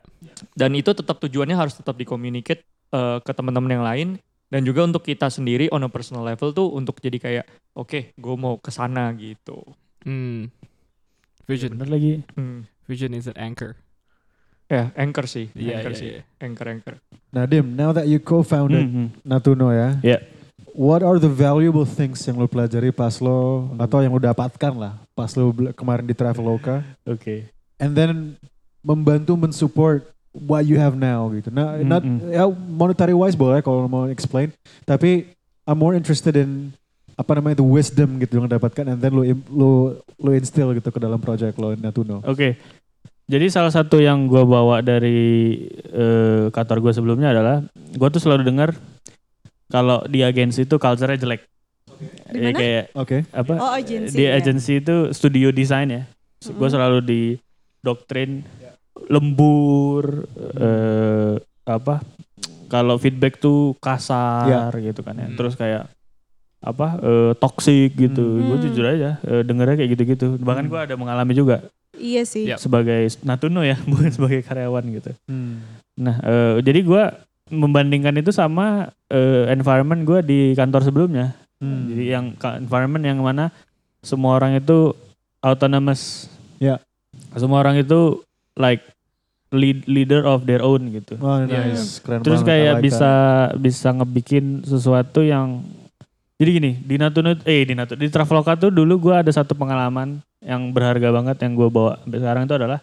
Dan 0.52 0.76
itu 0.76 0.92
tetap 0.92 1.16
tujuannya 1.22 1.56
harus 1.56 1.78
tetap 1.78 1.96
dikomunicate 1.96 2.66
eh, 2.90 3.18
ke 3.22 3.32
teman-teman 3.32 3.70
yang 3.70 3.86
lain 3.86 4.08
dan 4.50 4.66
juga 4.66 4.82
untuk 4.82 5.06
kita 5.06 5.30
sendiri 5.30 5.70
on 5.70 5.86
a 5.86 5.88
personal 5.88 6.26
level 6.26 6.50
tuh 6.50 6.74
untuk 6.74 6.98
jadi 6.98 7.22
kayak 7.22 7.44
oke, 7.78 8.12
gue 8.18 8.34
mau 8.34 8.58
ke 8.58 8.74
sana 8.74 9.14
gitu. 9.14 9.62
Hmm. 10.02 10.50
Vision. 11.46 11.78
Bener 11.78 11.86
lagi. 11.88 12.12
Hmm. 12.34 12.66
Vision 12.90 13.14
is 13.14 13.30
an 13.30 13.38
anchor. 13.38 13.78
Ya, 14.70 14.94
anchor 14.94 15.26
sih. 15.26 15.50
Iya, 15.52 15.82
anchor 15.82 15.92
iya, 15.92 15.98
sih. 15.98 16.08
iya. 16.14 16.20
Anchor, 16.38 16.66
anchor. 16.70 16.94
Nah 17.34 17.42
Dim, 17.42 17.66
now 17.74 17.90
that 17.90 18.06
you 18.06 18.22
co-founded 18.22 18.86
Mhm. 18.86 19.06
Natuno 19.26 19.74
ya, 19.74 19.98
Ya. 20.00 20.18
what 20.70 21.02
are 21.02 21.18
the 21.18 21.26
valuable 21.26 21.82
things 21.82 22.22
yang 22.22 22.38
lo 22.38 22.46
pelajari 22.46 22.94
pas 22.94 23.18
lo 23.18 23.66
atau 23.74 23.98
yang 23.98 24.14
lo 24.14 24.22
dapatkan 24.22 24.70
lah 24.70 24.94
pas 25.10 25.34
lo 25.34 25.50
kemarin 25.74 26.06
di 26.06 26.14
Traveloka, 26.14 26.86
Oke. 27.02 27.50
and 27.82 27.98
then 27.98 28.38
membantu 28.80 29.34
mensupport 29.34 30.06
what 30.30 30.62
you 30.62 30.78
have 30.78 30.94
now 30.94 31.26
gitu. 31.34 31.50
Nah, 31.50 31.74
not 31.82 32.06
Mm-mm. 32.06 32.30
ya 32.30 32.46
monetary 32.46 33.12
wise 33.12 33.34
boleh 33.34 33.58
kalau 33.60 33.90
mau 33.90 34.06
explain, 34.06 34.54
tapi 34.86 35.26
I'm 35.66 35.74
more 35.76 35.98
interested 35.98 36.38
in 36.38 36.70
apa 37.18 37.36
namanya 37.36 37.60
the 37.60 37.66
wisdom 37.66 38.16
gitu 38.16 38.38
yang 38.38 38.46
lo 38.46 38.54
dapatkan, 38.54 38.86
and 38.86 38.98
then 39.02 39.12
lo 39.12 39.26
lo 39.50 39.70
lo 40.16 40.30
instill 40.30 40.70
gitu 40.72 40.88
ke 40.88 40.96
dalam 40.96 41.18
project 41.18 41.58
lo 41.58 41.74
Natuno. 41.74 42.22
Oke. 42.22 42.54
Jadi 43.30 43.46
salah 43.46 43.70
satu 43.70 44.02
yang 44.02 44.26
gue 44.26 44.42
bawa 44.42 44.82
dari 44.82 45.54
eh, 45.94 46.50
kantor 46.50 46.82
gue 46.82 46.92
sebelumnya 46.98 47.30
adalah 47.30 47.62
gue 47.70 48.08
tuh 48.10 48.18
selalu 48.18 48.42
dengar 48.42 48.74
kalau 49.70 50.02
di 50.10 50.26
agensi 50.26 50.66
itu 50.66 50.82
culture-nya 50.82 51.14
jelek. 51.14 51.46
Di 52.34 52.42
Ya, 52.42 52.50
kayak 52.50 52.84
Oke. 52.98 53.22
apa? 53.30 53.54
Oh, 53.54 53.70
agensi, 53.70 54.18
Di 54.18 54.26
ya. 54.26 54.34
agensi 54.34 54.82
itu 54.82 55.14
studio 55.14 55.54
desain 55.54 55.86
ya. 55.86 56.02
Gue 56.42 56.58
Mm-mm. 56.58 56.74
selalu 56.74 56.98
di 57.06 57.22
doktrin 57.86 58.42
lembur 59.06 60.26
eh, 60.58 61.38
apa? 61.70 62.02
Kalau 62.66 62.98
feedback 62.98 63.38
tuh 63.38 63.78
kasar 63.78 64.74
gitu 64.82 65.06
kan 65.06 65.14
ya. 65.18 65.26
Hmm. 65.30 65.38
Terus 65.38 65.54
kayak 65.54 65.86
apa? 66.60 67.00
eh, 67.00 67.32
toxic 67.36 67.92
gitu. 67.94 68.20
Hmm. 68.20 68.44
Gue 68.46 68.56
jujur 68.62 68.84
aja 68.84 69.16
eh, 69.18 69.42
dengernya 69.42 69.76
kayak 69.76 69.90
gitu-gitu. 69.90 70.26
Bahkan 70.36 70.64
Hmm. 70.64 70.72
gue 70.72 70.80
ada 70.82 70.94
mengalami 70.94 71.32
juga 71.32 71.64
Iya 71.92 72.22
sih. 72.22 72.48
Yap. 72.48 72.56
sebagai 72.56 73.08
Natuno 73.22 73.60
ya, 73.60 73.76
bukan 73.90 74.08
sebagai 74.08 74.40
karyawan 74.40 74.84
gitu. 74.90 75.10
Hmm. 75.24 75.60
Nah, 75.96 76.16
eh, 76.18 76.54
jadi 76.60 76.80
gua 76.80 77.12
membandingkan 77.46 78.14
itu 78.14 78.30
sama 78.30 78.88
eh, 79.06 79.48
environment 79.48 80.00
gua 80.02 80.20
di 80.20 80.54
kantor 80.54 80.80
sebelumnya. 80.82 81.36
Hmm. 81.60 81.88
Jadi 81.88 82.04
yang 82.08 82.24
environment 82.56 83.04
yang 83.04 83.20
mana 83.20 83.52
semua 84.00 84.36
orang 84.36 84.56
itu 84.56 84.96
autonomous. 85.40 86.28
Ya. 86.56 86.80
Semua 87.34 87.60
orang 87.60 87.76
itu 87.76 88.22
like 88.54 88.80
lead, 89.50 89.84
leader 89.84 90.22
of 90.22 90.44
their 90.44 90.60
own 90.60 90.88
gitu. 90.90 91.18
Oh, 91.18 91.36
Iya, 91.36 91.74
nice. 91.74 92.00
Keren 92.00 92.22
Terus 92.22 92.40
banget. 92.40 92.48
Kayak 92.54 92.72
like 92.72 92.82
bisa 92.86 93.10
that. 93.10 93.58
bisa 93.58 93.88
ngebikin 93.92 94.44
sesuatu 94.62 95.20
yang 95.20 95.60
jadi 96.40 96.50
gini 96.56 96.72
di 96.80 96.96
Natuna 96.96 97.36
eh 97.44 97.68
di 97.68 97.76
Natuna 97.76 98.00
di 98.00 98.08
Traveloka 98.08 98.56
tuh 98.56 98.72
dulu 98.72 98.96
gua 98.96 99.20
ada 99.20 99.28
satu 99.28 99.52
pengalaman 99.52 100.24
yang 100.40 100.72
berharga 100.72 101.12
banget 101.12 101.36
yang 101.44 101.52
gue 101.52 101.68
bawa 101.68 102.00
sampai 102.00 102.16
sekarang 102.16 102.42
itu 102.48 102.56
adalah 102.56 102.80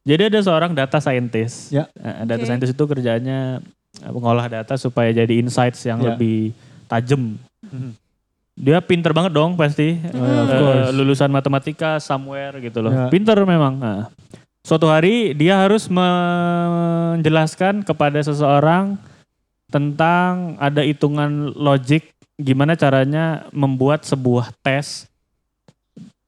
jadi 0.00 0.32
ada 0.32 0.40
seorang 0.40 0.72
data 0.72 0.96
scientist. 0.96 1.74
Ya. 1.74 1.84
Eh, 1.92 2.24
data 2.24 2.40
Oke. 2.40 2.46
scientist 2.48 2.72
itu 2.72 2.84
kerjanya 2.88 3.60
eh, 4.00 4.10
mengolah 4.14 4.48
data 4.48 4.78
supaya 4.78 5.12
jadi 5.12 5.34
insights 5.36 5.84
yang 5.84 6.00
Ya. 6.00 6.14
lebih 6.14 6.54
tajam. 6.88 7.36
Mhm. 7.60 7.92
Dia 8.60 8.80
pinter 8.80 9.12
banget 9.12 9.34
dong 9.34 9.58
pasti. 9.60 9.98
Eh, 10.00 10.10
course. 10.14 10.94
lulusan 10.94 11.28
matematika 11.28 12.00
somewhere 12.00 12.56
gitu 12.62 12.80
loh. 12.80 12.94
Ya. 12.94 13.06
Pinter 13.12 13.36
memang. 13.44 13.76
Nah, 13.76 14.08
suatu 14.64 14.88
hari 14.88 15.34
dia 15.36 15.60
harus 15.60 15.90
menjelaskan 15.90 17.82
kepada 17.84 18.22
seseorang 18.22 18.96
tentang 19.68 20.56
ada 20.62 20.80
hitungan 20.80 21.52
logik 21.52 22.08
gimana 22.40 22.72
caranya 22.74 23.44
membuat 23.52 24.08
sebuah 24.08 24.50
tes 24.64 25.04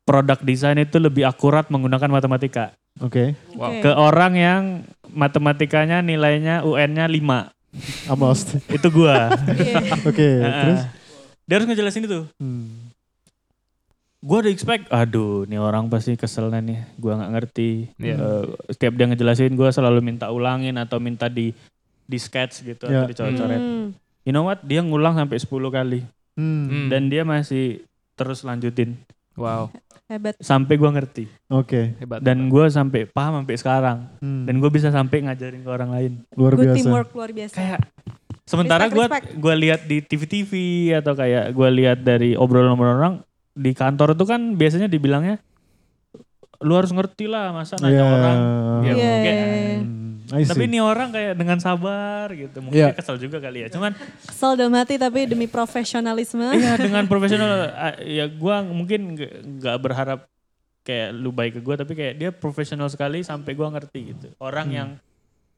produk 0.05 0.37
desain 0.45 0.77
itu 0.77 1.01
lebih 1.01 1.25
akurat 1.25 1.67
menggunakan 1.73 2.11
matematika. 2.13 2.77
Oke. 3.01 3.33
Oke. 3.57 3.81
Ke 3.81 3.91
orang 3.97 4.33
yang 4.37 4.63
matematikanya 5.09 6.05
nilainya 6.05 6.61
UN-nya 6.69 7.09
5. 7.09 7.49
I'm 8.13 8.21
lost. 8.21 8.61
Itu 8.69 8.93
gua. 8.93 9.33
Iya. 9.49 9.81
Oke. 10.05 10.29
Heeh. 10.45 10.61
Terus? 10.61 10.81
Dia 11.49 11.55
harus 11.57 11.67
ngejelasin 11.73 12.05
itu. 12.05 12.21
Hmm. 12.37 12.93
Gue 14.23 14.39
udah 14.39 14.53
expect, 14.55 14.87
aduh 14.87 15.43
nih 15.51 15.59
orang 15.59 15.91
pasti 15.91 16.15
keselnya 16.15 16.63
nih, 16.63 16.79
gue 16.95 17.11
nggak 17.11 17.33
ngerti. 17.35 17.71
Iya. 17.99 18.15
Eh, 18.15 18.45
setiap 18.71 18.95
dia 18.95 19.11
ngejelasin 19.11 19.51
gue 19.59 19.67
selalu 19.75 19.99
minta 19.99 20.31
ulangin 20.31 20.79
atau 20.79 21.03
minta 21.03 21.27
di 21.27 21.51
di 22.07 22.19
sketch 22.23 22.63
gitu 22.63 22.87
Ya. 22.87 23.03
atau 23.03 23.11
dicoret-coret. 23.11 23.59
Hmm. 23.59 23.87
You 24.23 24.31
know 24.31 24.45
what? 24.45 24.63
Dia 24.63 24.81
ngulang 24.81 25.15
sampai 25.15 25.37
10 25.37 25.49
kali 25.69 26.01
Hmm. 26.33 26.65
Hmm. 26.65 26.89
dan 26.89 27.07
dia 27.07 27.23
masih 27.23 27.85
terus 28.13 28.41
lanjutin 28.41 28.97
Wow, 29.33 29.69
Hebat. 30.07 30.37
sampai 30.39 30.77
gue 30.77 30.91
ngerti 30.91 31.25
Oke. 31.47 31.93
hebat. 31.99 32.21
dan 32.21 32.47
gue 32.47 32.65
sampai 32.69 33.05
paham 33.05 33.41
sampai 33.41 33.57
sekarang 33.57 33.99
Hmm. 34.17 34.45
dan 34.45 34.57
gue 34.57 34.69
bisa 34.69 34.89
sampai 34.89 35.23
ngajarin 35.23 35.61
ke 35.61 35.69
orang 35.69 35.89
lain. 35.89 36.13
luar 36.33 36.53
Good 36.53 36.65
biasa. 36.67 36.77
teamwork 36.79 37.09
luar 37.11 37.31
biasa. 37.31 37.55
Kayak 37.55 37.81
sementara 38.43 38.85
gue 38.87 39.05
gue 39.35 39.55
lihat 39.59 39.81
di 39.83 40.01
TV-TV 40.01 40.53
atau 40.95 41.13
kayak 41.13 41.49
gue 41.51 41.69
lihat 41.75 41.99
dari 42.01 42.33
obrolan 42.33 42.77
orang 42.77 43.21
di 43.53 43.73
kantor 43.73 44.13
itu 44.13 44.25
kan 44.25 44.41
biasanya 44.53 44.87
dibilangnya 44.87 45.37
lu 46.59 46.73
harus 46.73 46.89
ngerti 46.91 47.27
lah 47.27 47.51
masa 47.51 47.77
nanya 47.77 47.93
Iya. 47.93 48.05
orang 48.07 48.39
Iya. 48.83 48.95
Iya. 48.95 49.35
Hmm. 49.77 50.01
I 50.01 50.02
Tapi 50.35 50.57
see. 50.59 50.67
ini 50.67 50.79
orang 50.79 51.09
kayak 51.09 51.35
dengan 51.35 51.59
sabar 51.59 52.33
gitu. 52.33 52.59
Mungkin 52.59 52.73
Iya. 52.75 52.89
dia 52.89 52.97
kesel 52.97 53.17
juga 53.17 53.37
kali 53.39 53.59
ya. 53.61 53.69
Cuman 53.69 53.93
Kesel 54.23 54.57
dalam 54.57 54.73
hati 54.73 54.97
tapi 54.97 55.27
demi 55.27 55.45
profesionalisme. 55.47 56.49
iya 56.53 56.81
dengan 56.81 57.05
profesional 57.05 57.69
ya 58.01 58.25
gua 58.27 58.61
mungkin 58.63 59.15
nggak 59.59 59.77
berharap 59.79 60.25
kayak 60.83 61.13
lu 61.13 61.31
baik 61.31 61.57
ke 61.57 61.61
gua 61.61 61.77
tapi 61.77 61.93
kayak 61.93 62.15
dia 62.17 62.31
profesional 62.31 62.87
sekali 62.87 63.21
sampai 63.21 63.53
gua 63.53 63.69
ngerti 63.69 64.01
gitu. 64.11 64.27
Orang 64.37 64.67
Hmm. 64.67 64.75
yang 64.75 64.89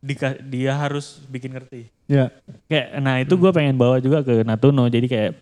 dika- 0.00 0.36
dia 0.38 0.74
harus 0.74 1.22
bikin 1.26 1.50
ngerti. 1.50 1.88
Ya. 2.04 2.28
Kayak 2.66 2.88
nah 2.98 3.16
itu 3.16 3.34
gua 3.34 3.50
pengen 3.50 3.74
bawa 3.74 3.96
juga 3.98 4.20
ke 4.20 4.42
Natuno. 4.42 4.84
Jadi 4.86 5.06
kayak 5.06 5.32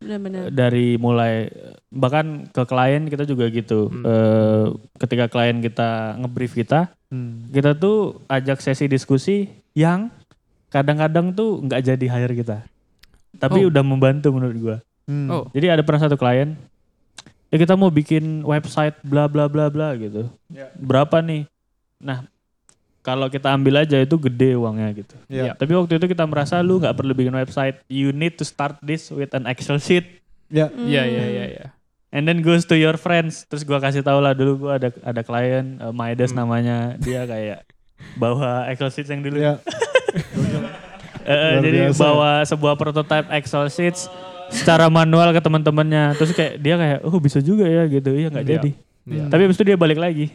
Benar-benar. 0.00 0.48
dari 0.48 0.96
mulai 0.96 1.52
bahkan 1.92 2.48
ke 2.48 2.64
klien 2.64 3.04
kita 3.04 3.28
juga 3.28 3.52
gitu. 3.52 3.92
Hmm. 3.92 4.00
Eh, 4.02 4.66
ketika 4.96 5.28
klien 5.28 5.60
kita 5.60 6.16
ngebrief 6.16 6.56
kita, 6.56 6.88
Hmm. 7.12 7.44
kita 7.52 7.76
tuh 7.76 8.16
ajak 8.24 8.64
sesi 8.64 8.88
diskusi 8.88 9.52
yang 9.76 10.08
kadang-kadang 10.72 11.36
tuh 11.36 11.60
nggak 11.60 11.84
jadi 11.84 12.06
hire 12.08 12.32
kita. 12.32 12.64
Tapi 13.36 13.66
Oh. 13.66 13.68
udah 13.68 13.84
membantu 13.84 14.32
menurut 14.32 14.56
gua. 14.56 14.76
Hmm. 15.04 15.28
Oh. 15.28 15.44
Jadi 15.52 15.68
ada 15.68 15.84
pernah 15.84 16.00
satu 16.00 16.16
klien, 16.16 16.56
ya 17.50 17.56
kita 17.58 17.76
mau 17.76 17.92
bikin 17.92 18.40
website 18.40 18.96
bla 19.04 19.28
bla 19.28 19.52
bla 19.52 19.68
bla 19.68 19.92
gitu. 19.94 20.32
Ya. 20.48 20.72
Berapa 20.74 21.20
nih? 21.20 21.44
Nah, 22.00 22.24
kalau 23.00 23.26
kita 23.26 23.48
ambil 23.48 23.80
aja 23.80 23.96
itu 23.96 24.12
gede 24.14 24.54
uangnya 24.54 24.92
gitu. 24.94 25.16
Ya. 25.26 25.52
Tapi 25.52 25.72
waktu 25.72 25.96
itu 25.96 26.06
kita 26.06 26.24
merasa 26.24 26.60
lu 26.60 26.76
nggak 26.76 26.92
perlu 26.92 27.12
bikin 27.12 27.32
website. 27.32 27.80
You 27.86 28.10
need 28.10 28.36
to 28.36 28.44
start 28.44 28.76
this 28.80 29.08
with 29.08 29.32
an 29.32 29.44
Excel 29.44 29.76
sheet 29.76 30.20
Ya. 30.46 30.66
Iya, 30.68 31.02
iya, 31.04 31.24
iya, 31.26 31.44
iya. 31.48 31.66
and 32.10 32.26
then 32.26 32.42
goes 32.42 32.64
to 32.64 32.74
your 32.74 32.94
friends. 32.94 33.46
Terus 33.46 33.62
gua 33.62 33.78
kasih 33.78 34.02
tau 34.02 34.18
lah 34.18 34.32
dulu 34.32 34.66
gua 34.66 34.76
ada 34.76 34.90
ada 35.00 35.22
klien 35.22 35.78
uh, 35.78 35.90
Maides 35.90 36.30
Hmm. 36.30 36.42
namanya. 36.42 36.98
Dia 36.98 37.22
kayak 37.22 37.62
bawa 38.14 38.66
Excel 38.66 38.90
sheet 38.90 39.08
yang 39.08 39.22
dulu. 39.22 39.38
Ya. 39.38 39.62
Eh, 41.22 41.30
eh, 41.30 41.50
Luar 41.54 41.62
jadi 41.62 41.78
biasa. 41.86 42.00
bawa 42.02 42.30
sebuah 42.42 42.74
prototype 42.74 43.26
Excel 43.30 43.70
sheets 43.70 44.10
secara 44.50 44.90
manual 44.90 45.30
ke 45.30 45.38
teman-temannya. 45.38 46.18
Terus 46.18 46.34
kayak 46.34 46.58
dia 46.58 46.74
kayak, 46.74 46.98
oh 47.00 47.16
bisa 47.16 47.38
juga 47.38 47.64
ya 47.64 47.86
gitu. 47.86 48.10
Iya 48.10 48.28
nggak 48.28 48.44
Iya. 48.44 48.52
jadi. 48.58 48.70
Iya. 49.06 49.24
Tapi 49.30 49.40
habis 49.40 49.54
itu 49.54 49.64
dia 49.64 49.78
balik 49.78 49.96
lagi. 49.96 50.34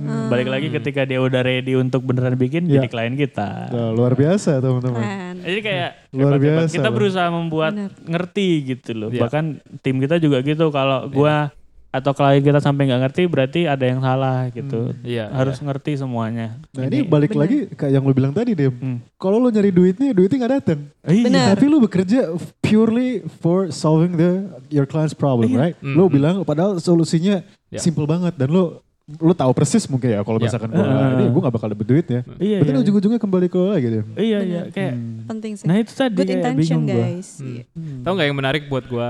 Hmm. 0.00 0.28
Balik 0.28 0.48
lagi 0.48 0.68
ketika 0.70 1.04
dia 1.04 1.18
udah 1.18 1.40
ready 1.40 1.76
untuk 1.76 2.00
beneran 2.02 2.34
bikin 2.34 2.64
Iya. 2.64 2.80
jadi 2.80 2.88
klien 2.88 3.14
kita. 3.14 3.68
Nah, 3.68 3.90
luar 3.90 4.12
biasa 4.12 4.58
teman-teman. 4.58 5.36
Jadi 5.38 5.60
kayak 5.60 5.90
Luar 6.16 6.34
hebat-hebat. 6.34 6.64
biasa 6.64 6.72
Kita 6.72 6.88
berusaha 6.88 7.28
membuat 7.28 7.72
Benar. 7.72 7.92
ngerti 8.00 8.48
gitu 8.66 8.90
loh. 8.92 9.08
Iya. 9.08 9.20
Bahkan 9.20 9.44
tim 9.78 9.96
kita 9.98 10.16
juga 10.16 10.40
gitu. 10.40 10.68
Kalau 10.68 11.04
gua 11.06 11.52
atau 11.90 12.14
klien 12.14 12.38
kita 12.38 12.62
sampai 12.62 12.86
nggak 12.86 13.02
ngerti 13.02 13.22
berarti 13.26 13.60
ada 13.66 13.82
yang 13.82 13.98
salah 13.98 14.46
gitu. 14.48 14.94
Iya. 15.02 15.26
Harus 15.28 15.58
ngerti 15.58 15.98
semuanya. 15.98 16.54
Nah 16.70 16.86
ini 16.86 17.02
balik 17.02 17.34
Benar. 17.34 17.42
lagi 17.42 17.58
kayak 17.68 17.92
yang 17.92 18.04
lu 18.04 18.14
bilang 18.14 18.30
tadi 18.30 18.54
deh. 18.54 18.70
Hmm. 18.70 19.02
Kalau 19.16 19.36
lu 19.36 19.50
nyari 19.50 19.68
duitnya, 19.68 20.14
duitnya 20.14 20.38
nggak 20.38 20.54
datang. 20.56 20.80
Iya. 21.02 21.24
Benar. 21.26 21.46
Tapi 21.52 21.64
lu 21.66 21.82
bekerja 21.82 22.30
purely 22.60 23.10
for 23.36 23.68
solving 23.68 24.14
the 24.14 24.30
your 24.68 24.86
client's 24.86 25.12
problem, 25.12 25.50
Iya. 25.50 25.58
right? 25.60 25.76
Hmm, 25.76 25.92
Lu 25.92 26.06
hmm. 26.06 26.14
bilang 26.14 26.34
padahal 26.40 26.78
solusinya 26.78 27.42
Ya. 27.68 27.78
simple 27.78 28.02
banget 28.02 28.34
dan 28.34 28.50
lu 28.50 28.78
lu 29.18 29.32
tahu 29.32 29.50
persis 29.50 29.82
mungkin 29.84 30.12
ya 30.12 30.20
kalau 30.20 30.38
Ya. 30.38 30.46
misalkan 30.46 30.70
gua 30.70 30.84
Uh. 30.84 31.14
ini 31.16 31.24
gua 31.28 31.40
gak 31.44 31.54
bakal 31.56 31.68
dapet 31.68 31.82
duitnya. 31.84 32.20
Iya, 32.36 32.58
Berarti 32.58 32.70
iya. 32.70 32.82
ujung-ujungnya 32.84 33.18
kembali 33.18 33.46
ke 33.46 33.56
lo 33.56 33.66
lagi 33.68 33.88
deh. 33.88 34.04
Iya, 34.14 34.38
iya. 34.40 34.62
Kayak, 34.68 34.92
Hmm. 34.92 35.26
Penting 35.26 35.52
sih. 35.54 35.66
nah 35.66 35.76
itu 35.76 35.90
tadi 35.90 36.14
Good 36.14 36.26
kayak 36.26 36.38
intention 36.38 36.60
bingung 36.78 36.84
gua. 36.86 37.02
guys. 37.04 37.28
Hmm. 37.34 37.46
Iya. 37.48 37.64
Tahu 38.00 38.12
nggak 38.12 38.26
yang 38.26 38.38
menarik 38.38 38.62
buat 38.66 38.84
gua? 38.86 39.08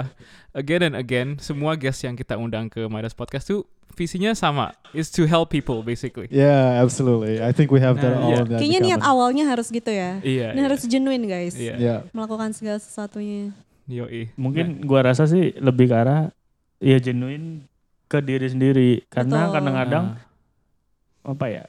Again 0.51 0.83
and 0.85 0.97
again, 0.97 1.29
semua 1.39 1.75
guest 1.75 2.01
yang 2.01 2.13
kita 2.13 2.35
undang 2.35 2.67
ke 2.67 2.83
Midas 2.85 3.13
Podcast 3.13 3.47
tuh 3.47 3.63
visinya 3.93 4.33
sama, 4.33 4.73
is 4.91 5.07
to 5.09 5.23
help 5.23 5.47
people 5.49 5.79
basically. 5.81 6.27
Yeah, 6.29 6.79
absolutely. 6.79 7.39
I 7.39 7.51
think 7.51 7.69
we 7.69 7.79
have 7.79 7.95
that 7.97 8.11
Nah, 8.11 8.19
all 8.21 8.31
iya. 8.31 8.39
in 8.41 8.47
that 8.49 8.59
Kayaknya 8.59 8.81
niat 8.81 8.99
common. 8.99 9.11
awalnya 9.13 9.45
harus 9.47 9.69
gitu 9.69 9.87
ya. 9.89 10.19
Iya. 10.21 10.51
Ini 10.51 10.61
harus 10.65 10.81
genuine 10.85 11.25
guys. 11.25 11.55
Iya. 11.55 11.75
Yeah. 11.77 11.99
Melakukan 12.11 12.51
segala 12.51 12.79
sesuatunya. 12.79 13.55
Yoi. 13.87 14.35
Mungkin 14.35 14.83
gua 14.83 15.05
rasa 15.05 15.25
sih 15.25 15.55
lebih 15.57 15.87
ke 15.87 15.95
arah 15.95 16.31
ya 16.79 16.99
genuine 16.99 17.70
ke 18.11 18.19
diri 18.19 18.51
sendiri 18.51 18.91
karena 19.07 19.47
Betul. 19.47 19.55
kadang-kadang 19.55 20.05
Nah, 20.19 21.31
apa 21.31 21.47
ya 21.47 21.65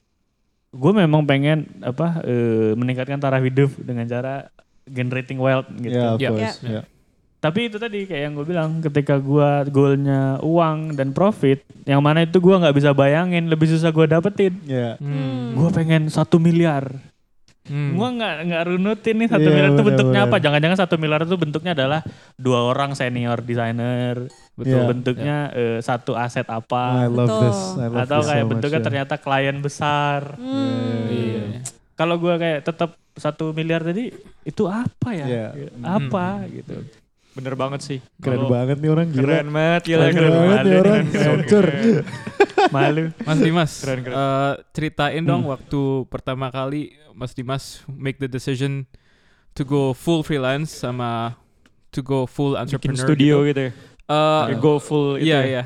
gue 0.71 0.91
memang 0.95 1.27
pengen 1.27 1.67
apa 1.83 2.23
eh, 2.23 2.71
meningkatkan 2.73 3.19
taraf 3.19 3.43
hidup 3.43 3.69
dengan 3.77 4.07
cara 4.07 4.47
generating 4.87 5.37
wealth 5.37 5.67
gitu. 5.77 5.93
Yeah, 5.93 6.15
of 6.15 6.19
Yeah. 6.19 6.31
course. 6.31 6.57
Yeah. 6.63 6.71
Yeah. 6.81 6.85
Tapi 7.41 7.73
itu 7.73 7.81
tadi 7.81 8.05
kayak 8.05 8.21
yang 8.21 8.33
gue 8.37 8.45
bilang 8.45 8.69
ketika 8.85 9.17
gue 9.17 9.49
goalnya 9.73 10.37
uang 10.45 10.93
dan 10.93 11.09
profit, 11.09 11.65
yang 11.89 11.97
mana 11.99 12.21
itu 12.21 12.37
gue 12.37 12.53
nggak 12.53 12.77
bisa 12.77 12.93
bayangin, 12.93 13.49
lebih 13.49 13.65
susah 13.65 13.89
gue 13.89 14.05
dapetin. 14.05 14.53
Yeah. 14.61 15.01
Hmm. 15.01 15.57
Gue 15.57 15.69
pengen 15.73 16.05
satu 16.07 16.37
miliar. 16.37 17.01
Hmm. 17.61 17.93
Gue 17.93 18.09
nggak 18.17 18.35
nggak 18.49 18.63
runutin 18.73 19.15
nih 19.21 19.29
satu 19.29 19.45
Iya, 19.45 19.53
miliar 19.53 19.69
itu 19.77 19.83
bentuknya 19.85 20.21
bener. 20.25 20.33
apa? 20.33 20.37
Jangan-jangan 20.41 20.77
satu 20.81 20.95
miliar 20.97 21.21
itu 21.21 21.37
bentuknya 21.37 21.71
adalah 21.77 22.01
dua 22.33 22.59
orang 22.65 22.97
senior 22.97 23.37
desainer, 23.45 24.25
betul 24.57 24.81
Iya. 24.81 24.89
bentuknya 24.89 25.37
eh, 25.53 25.77
satu 25.77 26.17
aset 26.17 26.49
I 26.49 26.57
apa, 26.57 27.05
love 27.05 27.29
Betul. 27.29 27.41
this. 27.45 27.59
I 27.77 27.85
love 27.85 28.01
atau 28.01 28.19
this 28.19 28.27
kayak 28.33 28.41
so 28.41 28.45
much, 28.45 28.51
bentuknya 28.57 28.79
yeah. 28.81 28.87
ternyata 28.89 29.13
klien 29.21 29.57
besar. 29.61 30.21
Hmm. 30.41 31.05
Iya. 31.13 31.45
Kalau 31.93 32.15
gue 32.17 32.33
kayak 32.33 32.59
tetap 32.65 32.97
satu 33.13 33.53
miliar 33.53 33.85
tadi 33.85 34.09
itu 34.41 34.63
apa 34.65 35.09
ya? 35.13 35.25
Iya. 35.29 35.45
Apa 35.85 36.49
gitu? 36.49 36.81
Bener 37.31 37.55
banget 37.55 37.79
sih. 37.81 37.99
Keren 38.19 38.43
Kalau- 38.43 38.51
banget 38.51 38.77
nih 38.77 38.89
orang 38.89 39.07
gila. 39.07 39.23
Keren 39.23 39.47
banget, 39.49 39.81
gila 39.85 39.97
Keren 40.01 40.13
keren 40.13 40.31
banget 40.33 40.57
nih 40.59 40.75
orang. 40.75 40.83
keren, 40.83 41.05
keren. 41.07 41.27
Hancur. 41.31 41.65
Malu. 42.75 43.03
Mas 43.21 43.39
Dimas, 43.39 43.71
Keren, 43.79 43.99
keren. 44.01 44.15
eh, 44.15 44.53
ceritain 44.71 45.23
dong 45.23 45.43
waktu 45.45 45.81
pertama 46.07 46.47
kali 46.47 46.91
Mas 47.11 47.31
Dimas 47.31 47.63
make 47.87 48.17
the 48.17 48.27
decision 48.27 48.83
to 49.51 49.63
go 49.63 49.91
full 49.91 50.21
freelance 50.21 50.71
sama 50.71 51.39
to 51.89 51.99
go 51.99 52.23
full 52.23 52.53
Bikin 52.53 52.61
entrepreneur. 52.67 53.03
studio 53.03 53.35
gitu. 53.43 53.47
gitu 53.47 53.61
ya. 53.61 53.71
Eh, 54.07 54.41
Kayak 54.47 54.59
go 54.59 54.73
full 54.77 55.15
itu 55.15 55.27
Iya 55.27 55.39
ya. 55.39 55.43
iya. 55.45 55.63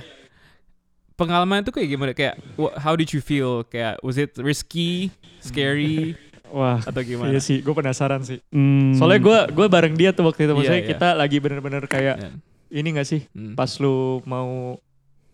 Pengalaman 1.15 1.63
itu 1.63 1.71
kayak 1.71 1.87
gimana? 1.87 2.11
Kayak 2.11 2.35
how 2.75 2.91
did 2.91 3.07
you 3.09 3.23
feel? 3.23 3.63
Kayak 3.63 4.03
was 4.03 4.19
it 4.19 4.35
risky, 4.35 5.15
scary 5.39 6.11
Wah, 6.49 6.79
atau 6.79 7.01
gimana? 7.01 7.29
iya 7.29 7.39
sih, 7.39 7.59
gue 7.59 7.71
penasaran 7.71 8.21
sih. 8.21 8.39
Hmm. 8.49 8.93
Soalnya 8.93 9.19
gue 9.19 9.39
gue 9.53 9.67
bareng 9.67 9.93
dia 9.93 10.11
tuh 10.11 10.25
waktu 10.25 10.45
itu. 10.45 10.53
Maksudnya 10.53 10.81
Iya, 10.81 10.87
iya. 10.87 10.93
kita 10.93 11.07
lagi 11.13 11.37
bener-bener 11.39 11.83
kayak 11.85 12.15
Ya. 12.17 12.29
ini 12.71 12.87
gak 12.93 13.07
sih? 13.07 13.21
Hmm. 13.31 13.53
Pas 13.53 13.71
lu 13.77 14.21
mau 14.23 14.79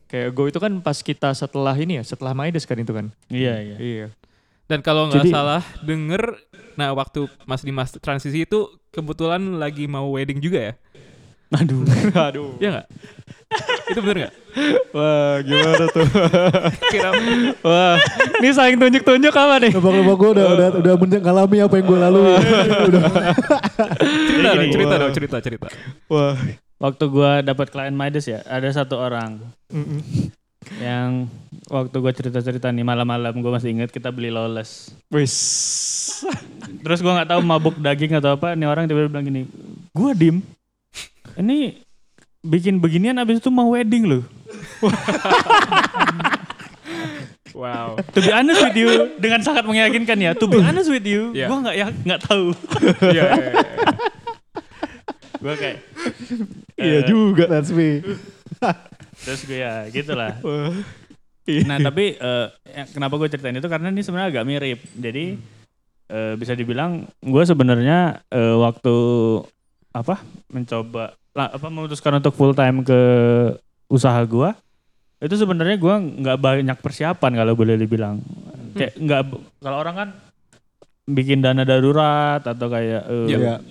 kayak 0.08 0.30
go 0.32 0.44
itu 0.46 0.60
kan 0.60 0.72
pas 0.80 0.98
kita 0.98 1.32
setelah 1.32 1.72
ini 1.74 1.98
ya, 1.98 2.04
setelah 2.04 2.32
Maides 2.32 2.64
kan 2.64 2.76
itu 2.76 2.92
kan. 2.92 3.12
Iya 3.28 3.56
iya. 3.60 3.78
Iya. 3.78 4.08
Dan 4.66 4.80
kalau 4.80 5.08
nggak 5.08 5.28
salah 5.28 5.60
denger, 5.84 6.32
nah 6.74 6.96
waktu 6.96 7.28
Mas 7.44 7.60
Dimas 7.60 7.92
transisi 7.94 8.44
itu 8.44 8.72
kebetulan 8.88 9.60
lagi 9.60 9.84
mau 9.84 10.08
wedding 10.10 10.40
juga 10.40 10.72
ya? 10.72 10.74
Aduh. 11.52 11.84
Aduh. 12.32 12.56
Iya 12.60 12.70
nggak? 12.80 12.88
itu 13.92 14.00
bener 14.00 14.18
nggak? 14.24 14.34
Wah, 14.96 15.36
gimana 15.44 15.86
tuh? 15.92 16.08
Kira 16.96 17.12
Wah, 17.60 18.00
ini 18.40 18.50
saling 18.56 18.80
tunjuk-tunjuk 18.80 19.36
apa 19.36 19.56
nih? 19.60 19.72
Nebak-nebak 19.76 20.16
gue 20.16 20.30
udah, 20.40 20.46
udah, 20.56 20.68
udah 20.80 20.94
mengalami 20.96 21.58
apa 21.60 21.74
yang 21.76 21.86
gue 21.92 22.00
lalui. 22.00 22.32
udah. 22.88 23.04
cerita 24.32 24.52
dong, 24.56 24.72
cerita 24.72 24.96
dong, 24.96 25.12
cerita 25.12 25.38
cerita. 25.44 25.68
Wah. 26.08 26.40
Waktu 26.82 27.04
gua 27.14 27.46
dapat 27.46 27.70
klien 27.70 27.94
Midas 27.94 28.26
ya, 28.26 28.42
ada 28.50 28.66
satu 28.74 28.98
orang 28.98 29.38
Mm-mm. 29.70 30.02
yang 30.82 31.30
waktu 31.70 31.94
gua 32.02 32.10
cerita-cerita 32.10 32.74
nih 32.74 32.82
malam-malam 32.82 33.38
gua 33.38 33.62
masih 33.62 33.70
ingat 33.70 33.94
kita 33.94 34.10
beli 34.10 34.34
lawless. 34.34 34.90
Wis. 35.14 36.26
Terus 36.82 37.06
gua 37.06 37.22
nggak 37.22 37.38
tahu 37.38 37.42
mabuk 37.46 37.78
daging 37.78 38.18
atau 38.18 38.34
apa, 38.34 38.58
nih 38.58 38.66
orang 38.66 38.90
tiba-tiba 38.90 39.14
bilang 39.14 39.28
gini, 39.30 39.42
gua 39.94 40.18
dim, 40.18 40.42
ini 41.40 41.80
bikin 42.42 42.82
beginian 42.82 43.22
abis 43.22 43.40
itu 43.40 43.50
mau 43.54 43.72
wedding 43.72 44.08
loh. 44.10 44.24
Wow. 47.52 48.00
To 48.16 48.20
be 48.24 48.32
honest 48.32 48.64
with 48.64 48.78
you, 48.80 48.90
dengan 49.20 49.44
sangat 49.44 49.68
meyakinkan 49.68 50.18
ya. 50.18 50.32
To 50.40 50.48
be 50.48 50.60
honest 50.68 50.88
with 50.88 51.04
you, 51.04 51.36
Iya. 51.36 51.52
gua 51.52 51.58
nggak 51.68 51.76
ya 51.76 51.88
nggak 51.92 52.22
tahu. 52.24 52.46
Iya. 53.04 53.12
iya, 53.12 53.24
iya. 53.28 53.54
gua 55.42 55.54
kayak, 55.60 55.78
Iya 56.82 57.00
eh, 57.04 57.04
juga, 57.06 57.44
that's 57.52 57.70
me. 57.76 58.02
Terus 59.22 59.42
gue 59.46 59.60
ya 59.62 59.86
gitulah. 59.92 60.40
Nah 61.68 61.78
tapi 61.84 62.16
eh, 62.16 62.48
yang 62.72 62.88
kenapa 62.90 63.20
gue 63.20 63.28
ceritain 63.30 63.58
itu 63.60 63.70
karena 63.70 63.92
ini 63.92 64.02
sebenarnya 64.02 64.30
agak 64.32 64.48
mirip. 64.48 64.80
Jadi 64.98 65.38
eh, 66.10 66.34
bisa 66.40 66.56
dibilang 66.56 67.06
gue 67.20 67.44
sebenarnya 67.46 68.26
eh, 68.32 68.56
waktu 68.58 68.96
apa 69.92 70.24
mencoba 70.50 71.14
lah, 71.32 71.48
apa 71.52 71.68
memutuskan 71.72 72.20
untuk 72.20 72.36
full 72.36 72.52
time 72.52 72.84
ke 72.84 73.00
usaha 73.88 74.20
gue 74.24 74.50
itu 75.22 75.36
sebenarnya 75.38 75.78
gue 75.78 75.96
nggak 76.26 76.38
banyak 76.42 76.78
persiapan 76.82 77.32
kalau 77.38 77.54
boleh 77.54 77.78
dibilang. 77.78 78.18
Kayak 78.74 78.94
nggak 78.98 79.22
kalau 79.62 79.78
orang 79.78 79.96
kan 79.96 80.10
bikin 81.06 81.46
dana 81.46 81.62
darurat 81.62 82.42
atau 82.42 82.68
kayak 82.68 83.04
eh, 83.06 83.28
Iya. 83.30 83.62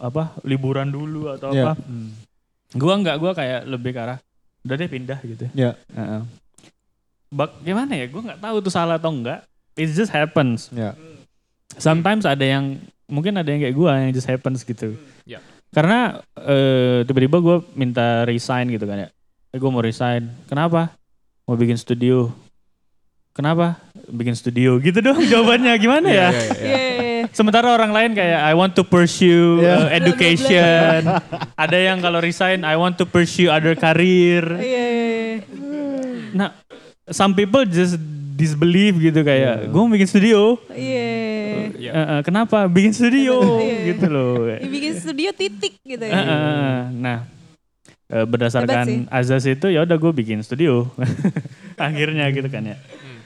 apa 0.00 0.32
liburan 0.48 0.88
dulu 0.88 1.36
atau 1.36 1.52
Iya. 1.52 1.76
apa. 1.76 1.84
Gua 2.76 2.94
nggak 2.96 3.16
gua 3.20 3.32
kayak 3.36 3.68
lebih 3.68 3.92
ke 3.92 4.00
arah 4.00 4.18
udah 4.64 4.74
deh 4.74 4.88
pindah 4.88 5.18
gitu. 5.20 5.44
Iya. 5.52 5.76
Heeh. 5.92 6.20
Bak 7.28 7.60
gimana 7.60 7.92
ya? 7.92 8.08
Gue 8.08 8.22
nggak 8.24 8.40
tahu 8.40 8.56
itu 8.64 8.70
salah 8.72 8.96
atau 8.96 9.12
enggak. 9.12 9.44
It 9.76 9.92
just 9.92 10.08
happens. 10.10 10.72
Ya. 10.72 10.96
Sometimes 11.76 12.24
ada 12.24 12.40
yang 12.40 12.80
mungkin 13.04 13.36
ada 13.36 13.52
yang 13.52 13.60
kayak 13.60 13.76
gua 13.76 14.00
yang 14.00 14.16
just 14.16 14.24
happens 14.30 14.64
gitu. 14.64 14.96
Ya. 15.28 15.44
Karena 15.70 16.20
eh, 16.38 17.04
tiba-tiba 17.04 17.38
gue 17.38 17.56
minta 17.74 18.22
resign 18.24 18.70
gitu 18.70 18.84
kan 18.84 19.06
ya. 19.06 19.08
Eh, 19.52 19.58
gue 19.58 19.70
mau 19.70 19.82
resign. 19.82 20.28
Kenapa? 20.46 20.94
Mau 21.44 21.54
bikin 21.54 21.76
studio. 21.76 22.32
Kenapa? 23.30 23.76
Bikin 24.08 24.32
studio 24.32 24.80
gitu 24.80 24.96
dong 25.04 25.20
jawabannya 25.32 25.76
gimana 25.76 26.08
ya? 26.08 26.28
Iya, 26.32 26.44
iya, 26.56 26.78
iya. 26.80 27.24
Sementara 27.36 27.68
orang 27.68 27.92
lain 27.92 28.16
kayak 28.16 28.40
I 28.40 28.54
want 28.56 28.72
to 28.72 28.86
pursue 28.86 29.60
Yeah. 29.60 29.84
uh, 29.84 29.88
education. 29.92 31.04
Ada 31.64 31.78
yang 31.92 32.00
kalau 32.00 32.24
resign 32.24 32.64
I 32.64 32.80
want 32.80 32.96
to 32.96 33.04
pursue 33.04 33.52
other 33.52 33.76
career. 33.76 34.40
Nah, 36.32 36.52
some 37.12 37.36
people 37.36 37.64
just 37.68 38.00
disbelieve 38.36 39.00
gitu 39.00 39.24
kayak 39.24 39.72
gue 39.72 39.80
mau 39.80 39.88
bikin 39.88 40.08
studio. 40.08 40.60
Iya. 40.68 41.08
Iya. 41.72 41.90
Eh, 41.90 42.06
eh, 42.12 42.20
kenapa 42.20 42.68
bikin 42.68 42.92
studio 42.92 43.40
Iya. 43.56 43.96
gitu 43.96 44.06
loh. 44.12 44.44
Dibikin 44.60 44.92
studio 45.00 45.32
titik 45.32 45.80
gitu 45.80 46.04
ya. 46.04 46.12
eh, 46.12 46.80
nah, 46.92 47.24
eh, 48.12 48.26
berdasarkan 48.28 49.08
azas 49.08 49.48
itu 49.48 49.72
ya 49.72 49.88
udah 49.88 49.96
gue 49.96 50.12
bikin 50.12 50.44
studio. 50.44 50.84
Akhirnya 51.80 52.28
gitu 52.28 52.48
kan 52.52 52.62
ya. 52.62 52.76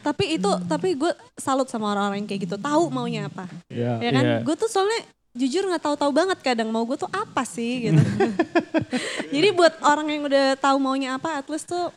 Tapi 0.01 0.41
itu, 0.41 0.51
tapi 0.65 0.97
gue 0.97 1.13
salut 1.37 1.69
sama 1.69 1.93
orang-orang 1.93 2.25
yang 2.25 2.29
kayak 2.31 2.47
gitu. 2.49 2.57
Tahu 2.57 2.89
maunya 2.89 3.27
apa. 3.29 3.51
Ya. 3.69 3.99
Ya 3.99 4.11
kan? 4.15 4.25
Iya. 4.25 4.39
Gue 4.47 4.55
tuh 4.57 4.71
soalnya 4.71 5.05
jujur 5.31 5.63
nggak 5.63 5.83
tahu-tahu 5.83 6.11
banget 6.11 6.39
kadang 6.43 6.71
mau 6.71 6.83
gue 6.87 6.97
tuh 6.97 7.11
apa 7.11 7.43
sih 7.45 7.91
gitu. 7.91 8.03
Jadi 9.35 9.49
buat 9.55 9.75
orang 9.83 10.07
yang 10.11 10.23
udah 10.27 10.59
tahu 10.59 10.77
maunya 10.79 11.19
apa, 11.19 11.39
at 11.43 11.47
least 11.51 11.67
tuh 11.69 11.91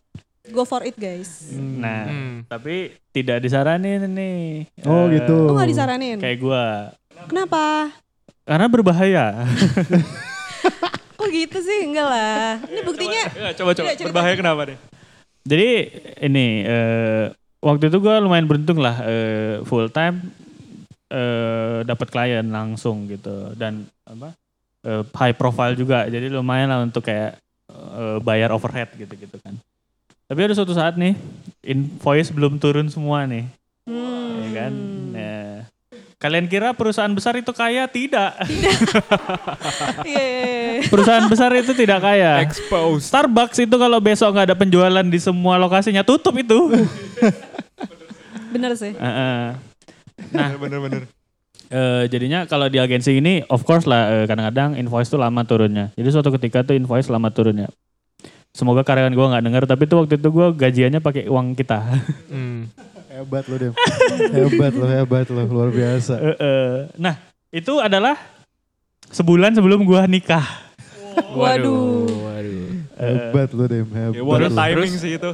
go 0.46 0.64
for 0.64 0.84
it 0.84 0.96
guys. 0.96 1.56
Nah, 1.56 2.04
Hmm. 2.04 2.36
tapi 2.46 2.91
tidak 3.10 3.39
disaranin 3.39 4.04
nih. 4.06 4.68
Oh 4.84 5.08
Eh, 5.08 5.16
gitu. 5.16 5.48
Lu 5.48 5.56
gak 5.56 5.70
disaranin? 5.70 6.20
Kayak 6.20 6.38
gue. 6.38 6.66
Kenapa? 7.26 7.96
Karena 8.44 8.68
berbahaya. 8.68 9.48
Kok 11.16 11.30
gitu 11.30 11.58
sih? 11.58 11.88
Enggak 11.88 12.08
lah. 12.08 12.60
Ini 12.62 12.82
buktinya 12.84 13.24
Ya, 13.32 13.50
coba 13.54 13.72
coba 13.72 13.88
Iya, 13.88 13.96
cerita. 13.96 14.08
berbahaya 14.12 14.36
kenapa 14.36 14.62
nih? 14.66 14.78
Jadi 15.44 15.70
ini 16.22 16.48
eh, 16.62 17.26
waktu 17.60 17.88
itu 17.88 17.98
gue 17.98 18.16
lumayan 18.18 18.44
beruntung 18.44 18.80
lah 18.80 19.00
eh, 19.02 19.64
full 19.64 19.88
time 19.88 20.20
eh, 21.08 21.84
dapat 21.84 22.08
klien 22.10 22.44
langsung 22.44 23.08
gitu 23.08 23.52
dan 23.54 23.84
apa 24.04 24.36
eh, 24.82 25.04
high 25.14 25.32
profile 25.34 25.72
juga 25.74 26.04
jadi 26.06 26.28
lumayan 26.28 26.68
lah 26.68 26.80
untuk 26.82 27.04
kayak 27.04 27.39
eh, 27.70 28.18
bayar 28.20 28.52
overhead 28.52 28.91
gitu 28.94 29.16
gitu 29.16 29.36
kan. 29.39 29.56
Tapi 30.24 30.39
ada 30.39 30.53
suatu 30.53 30.74
saat 30.74 30.95
nih 30.95 31.13
invoice 31.61 32.32
belum 32.32 32.57
turun 32.57 32.88
semua 32.88 33.28
nih, 33.28 33.45
hmm, 33.86 34.30
ya 34.39 34.49
kan? 34.55 34.74
Nah, 35.13 35.53
kalian 36.17 36.47
kira 36.47 36.71
perusahaan 36.71 37.11
besar 37.11 37.36
itu 37.36 37.51
kaya? 37.51 37.86
Tidak. 37.86 38.32
Iya, 40.03 40.19
iya, 40.19 40.43
iya. 40.43 40.89
perusahaan 40.91 41.24
besar 41.28 41.53
itu 41.55 41.71
tidak 41.71 42.03
kaya. 42.03 42.43
Expose. 42.43 43.07
Starbucks 43.07 43.63
itu 43.63 43.76
kalau 43.76 43.99
besok 43.99 44.36
nggak 44.36 44.51
ada 44.51 44.57
penjualan 44.57 45.05
di 45.05 45.19
semua 45.19 45.55
lokasinya 45.55 46.03
tutup 46.03 46.36
itu. 46.36 46.71
Bener 48.51 48.76
sih. 48.76 48.91
Heeh. 48.93 49.55
Nah, 50.30 50.49
Bener-bener. 50.55 51.07
eh, 51.69 52.03
jadinya 52.07 52.45
kalau 52.45 52.67
di 52.67 52.78
agensi 52.78 53.17
ini, 53.17 53.41
of 53.47 53.63
course 53.63 53.88
lah, 53.88 54.24
eh, 54.24 54.26
kadang-kadang 54.28 54.76
invoice 54.76 55.09
tuh 55.09 55.17
lama 55.17 55.41
turunnya. 55.43 55.89
Jadi 55.95 56.09
suatu 56.11 56.30
ketika 56.36 56.61
tuh 56.61 56.76
invoice 56.76 57.07
lama 57.09 57.32
turunnya. 57.32 57.67
Semoga 58.54 58.86
karyawan 58.86 59.12
gue 59.12 59.26
nggak 59.34 59.43
denger, 59.43 59.64
tapi 59.66 59.84
tuh 59.89 60.06
waktu 60.06 60.22
itu 60.22 60.30
gue 60.30 60.47
gajiannya 60.54 61.01
pakai 61.01 61.26
uang 61.26 61.58
kita. 61.58 61.82
Hmm. 62.30 62.70
Hebat 63.10 63.45
lo 63.45 63.56
Dem. 63.58 63.74
hebat 64.30 64.74
lo, 64.74 64.86
hebat 64.86 65.26
lo, 65.30 65.41
luar 65.45 65.70
biasa. 65.70 66.18
Eh, 66.22 66.38
eh. 66.38 66.74
Nah, 66.97 67.18
itu 67.49 67.78
adalah 67.78 68.14
sebulan 69.10 69.54
sebelum 69.54 69.82
gue 69.82 70.01
nikah. 70.06 70.45
Waduh. 71.34 72.06
Waduh. 72.06 72.66
Hebat 72.93 73.49
lo 73.54 73.66
Dem, 73.66 73.89
hebat. 73.89 74.18
Ya, 74.18 74.22
a 74.22 74.38
lo. 74.38 74.49
timing 74.54 74.91
Terus? 74.93 75.01
sih 75.01 75.12
itu. 75.18 75.32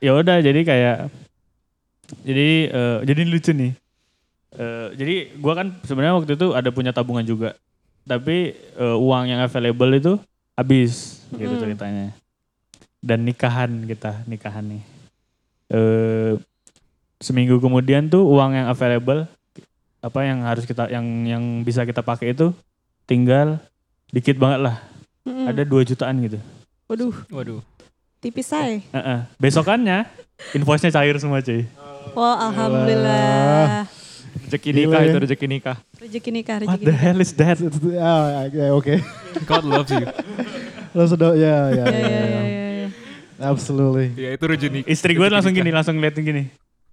Ya 0.00 0.12
udah, 0.12 0.40
jadi 0.40 0.60
kayak, 0.60 0.96
jadi 2.24 2.48
eh, 2.68 2.98
jadi 3.04 3.20
lucu 3.24 3.52
nih. 3.52 3.72
Eh, 4.52 4.86
jadi 4.96 5.14
gua 5.36 5.56
kan 5.56 5.76
sebenarnya 5.84 6.16
waktu 6.16 6.36
itu 6.36 6.52
ada 6.52 6.68
punya 6.68 6.92
tabungan 6.92 7.24
juga. 7.24 7.56
Tapi 8.04 8.52
eh, 8.56 8.96
uang 8.96 9.24
yang 9.28 9.40
available 9.40 9.92
itu 9.92 10.12
habis 10.52 11.20
gitu 11.32 11.52
Hmm. 11.52 11.60
ceritanya. 11.60 12.12
Dan 13.02 13.26
nikahan 13.26 13.82
kita, 13.82 14.22
nikahan 14.24 14.62
nih. 14.64 14.82
Eh 15.68 16.32
seminggu 17.18 17.58
kemudian 17.58 18.06
tuh 18.06 18.22
uang 18.24 18.50
yang 18.52 18.66
available 18.66 19.26
apa 19.98 20.20
yang 20.22 20.42
harus 20.42 20.62
kita 20.62 20.86
yang 20.86 21.06
yang 21.22 21.42
bisa 21.62 21.82
kita 21.82 22.02
pakai 22.02 22.30
itu 22.30 22.50
tinggal 23.04 23.58
dikit 24.08 24.34
banget 24.34 24.60
lah. 24.64 24.76
Mm-mm. 25.22 25.46
Ada 25.46 25.62
2 25.62 25.86
jutaan 25.86 26.18
gitu. 26.20 26.38
Waduh, 26.86 27.14
Waduh. 27.30 27.62
tipis 28.18 28.46
say. 28.46 28.82
Heeh. 28.90 29.18
Besokannya 29.36 30.06
invoice-nya 30.50 30.90
cair 30.92 31.14
semua 31.16 31.38
cuy. 31.38 31.62
Wah, 32.12 32.50
alhamdulillah. 32.50 33.86
Rezeki 34.42 34.70
nikah 34.74 35.00
ya. 35.00 35.08
itu 35.08 35.18
rezeki 35.22 35.46
nikah. 35.46 35.76
Rezeki 35.96 36.30
nikah, 36.30 36.54
What 36.58 36.62
rezeki 36.74 36.82
the 36.82 36.90
nikah. 36.90 37.02
hell 37.06 37.18
is 37.18 37.32
that? 37.34 37.56
It's- 37.56 37.78
ah, 38.02 38.46
yeah, 38.48 38.74
okay. 38.74 38.98
God 39.44 39.62
loves 39.62 39.90
you. 39.90 40.06
Langsung 40.92 41.16
do- 41.16 41.38
ya, 41.38 41.70
ya, 41.70 41.84
Ya, 41.94 42.10
Absolutely. 43.42 44.14
Ya 44.14 44.30
itu 44.32 44.44
rezeki. 44.46 44.80
Istri 44.86 45.12
gue 45.12 45.26
langsung 45.26 45.50
gini, 45.50 45.68
langsung 45.68 45.98
ngeliatin 45.98 46.22
gini. 46.22 46.42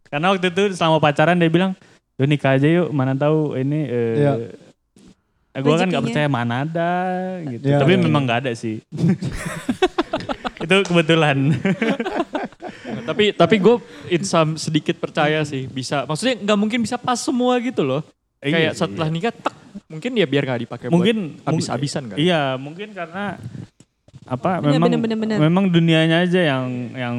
Karena 0.10 0.34
waktu 0.34 0.50
itu 0.50 0.74
selama 0.74 0.98
pacaran 0.98 1.38
dia 1.38 1.46
bilang, 1.48 1.78
"Yuk 2.18 2.26
nikah 2.26 2.58
aja 2.58 2.66
yuk, 2.66 2.90
mana 2.90 3.14
tahu 3.14 3.54
ini 3.56 3.80
eh 3.86 4.14
Iya. 4.18 4.34
gue 5.60 5.76
kan 5.76 5.86
nggak 5.86 6.02
Rezekinya. 6.02 6.02
percaya 6.02 6.28
mana 6.28 6.56
ada 6.64 6.92
gitu. 7.46 7.66
Iya, 7.68 7.78
Tapi 7.78 7.92
iya, 7.94 8.02
memang 8.02 8.22
nggak 8.26 8.40
ada 8.42 8.52
sih. 8.56 8.82
itu 10.64 10.76
kebetulan. 10.86 11.38
Nah, 12.90 13.02
tapi 13.06 13.32
tapi 13.32 13.56
gue 13.58 13.76
insam 14.10 14.56
sedikit 14.56 14.98
percaya 14.98 15.46
sih 15.46 15.66
bisa. 15.66 16.06
Maksudnya 16.06 16.42
nggak 16.42 16.58
mungkin 16.58 16.80
bisa 16.82 16.98
pas 16.98 17.20
semua 17.20 17.58
gitu 17.62 17.86
loh. 17.86 18.02
Iya 18.40 18.56
Kayak 18.56 18.74
setelah 18.74 19.08
iya. 19.12 19.16
nikah, 19.20 19.34
tek, 19.36 19.56
mungkin 19.92 20.12
ya 20.16 20.26
biar 20.26 20.44
nggak 20.48 20.62
dipakai 20.64 20.88
mungkin 20.88 21.18
habis-habisan 21.44 22.08
kan. 22.08 22.18
Iya, 22.18 22.56
mungkin 22.56 22.96
karena 22.96 23.36
apa 24.30 24.62
Bener, 24.62 24.78
memang 24.78 24.88
bener, 24.88 25.00
bener, 25.02 25.18
bener. 25.18 25.38
memang 25.42 25.66
dunianya 25.68 26.18
aja 26.22 26.42
yang 26.46 26.66
yang 26.94 27.16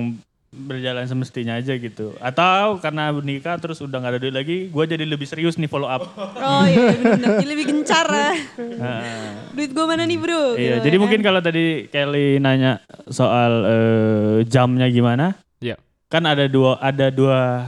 berjalan 0.50 1.06
semestinya 1.06 1.54
aja 1.54 1.74
gitu. 1.74 2.10
Atau 2.18 2.78
karena 2.78 3.10
nikah 3.12 3.54
terus 3.56 3.78
udah 3.78 3.98
nggak 3.98 4.12
ada 4.14 4.20
duit 4.20 4.34
lagi, 4.34 4.56
gue 4.66 4.84
jadi 4.84 5.02
lebih 5.02 5.22
serius 5.22 5.54
nih 5.54 5.66
follow 5.66 5.86
up. 5.86 6.02
Oh 6.36 6.66
iya, 6.66 6.90
bener-bener. 6.90 7.38
Jadi 7.38 7.48
lebih 7.48 7.66
gencar 7.68 8.06
ya. 8.06 8.32
Heeh. 8.58 9.30
Duit 9.54 9.70
gue 9.70 9.84
mana 9.84 10.02
nih 10.02 10.18
bro? 10.18 10.54
Iya, 10.54 10.78
Gitu 10.78 10.86
jadi 10.86 10.96
kan. 10.96 11.02
mungkin 11.02 11.20
kalau 11.20 11.40
tadi 11.40 11.64
Kelly 11.86 12.38
nanya 12.38 12.82
soal 13.06 13.52
eh, 13.62 14.36
jamnya 14.44 14.86
gimana, 14.86 15.38
Iya. 15.58 15.78
kan 16.06 16.22
ada 16.24 16.46
dua 16.46 16.78
ada 16.78 17.10
dua 17.10 17.66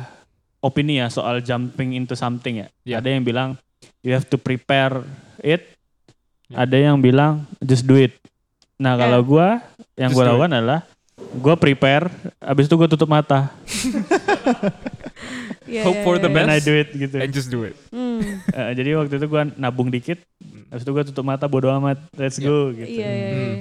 opini 0.59 0.99
ya 0.99 1.07
soal 1.07 1.39
jumping 1.39 1.95
into 1.95 2.15
something 2.15 2.63
ya. 2.63 2.69
Iya. 2.83 2.99
Ada 2.99 3.09
yang 3.15 3.23
bilang 3.23 3.49
you 4.03 4.11
have 4.11 4.27
to 4.27 4.35
prepare 4.35 5.07
it, 5.39 5.71
Iya. 6.47 6.67
ada 6.67 6.77
yang 6.81 6.99
bilang 6.99 7.47
just 7.59 7.87
do 7.87 7.95
it. 7.95 8.19
Nah 8.83 8.93
Iya. 8.93 9.01
kalau 9.01 9.21
gua 9.23 9.49
yang 9.95 10.11
Just 10.11 10.19
gua 10.19 10.25
do 10.25 10.27
it. 10.27 10.33
lakukan 10.35 10.51
adalah 10.53 10.81
gua 11.35 11.55
prepare, 11.55 12.11
abis 12.37 12.67
itu 12.67 12.75
gua 12.75 12.89
tutup 12.89 13.07
mata, 13.07 13.47
Iya, 15.63 15.87
Hope 15.87 15.95
iya, 15.95 16.05
for 16.05 16.17
the 16.19 16.27
iya. 16.27 16.35
best. 16.35 16.43
and 16.43 16.53
I 16.53 16.61
do 16.61 16.75
it 16.75 16.89
gitu. 16.91 17.17
And 17.17 17.31
just 17.31 17.49
do 17.49 17.63
it. 17.63 17.79
Hmm, 17.89 18.21
Eh, 18.59 18.71
jadi 18.75 18.99
waktu 18.99 19.15
itu 19.15 19.27
gua 19.27 19.47
nabung 19.55 19.89
dikit, 19.89 20.19
abis 20.69 20.83
itu 20.83 20.91
gua 20.91 21.05
tutup 21.07 21.23
mata 21.23 21.47
bodo 21.47 21.71
amat, 21.73 22.03
let's 22.13 22.37
Iya. 22.37 22.45
go 22.45 22.59
gitu. 22.75 22.91
Iya, 22.91 23.09
iya, 23.09 23.29
iya. 23.29 23.39
Hmm. 23.39 23.61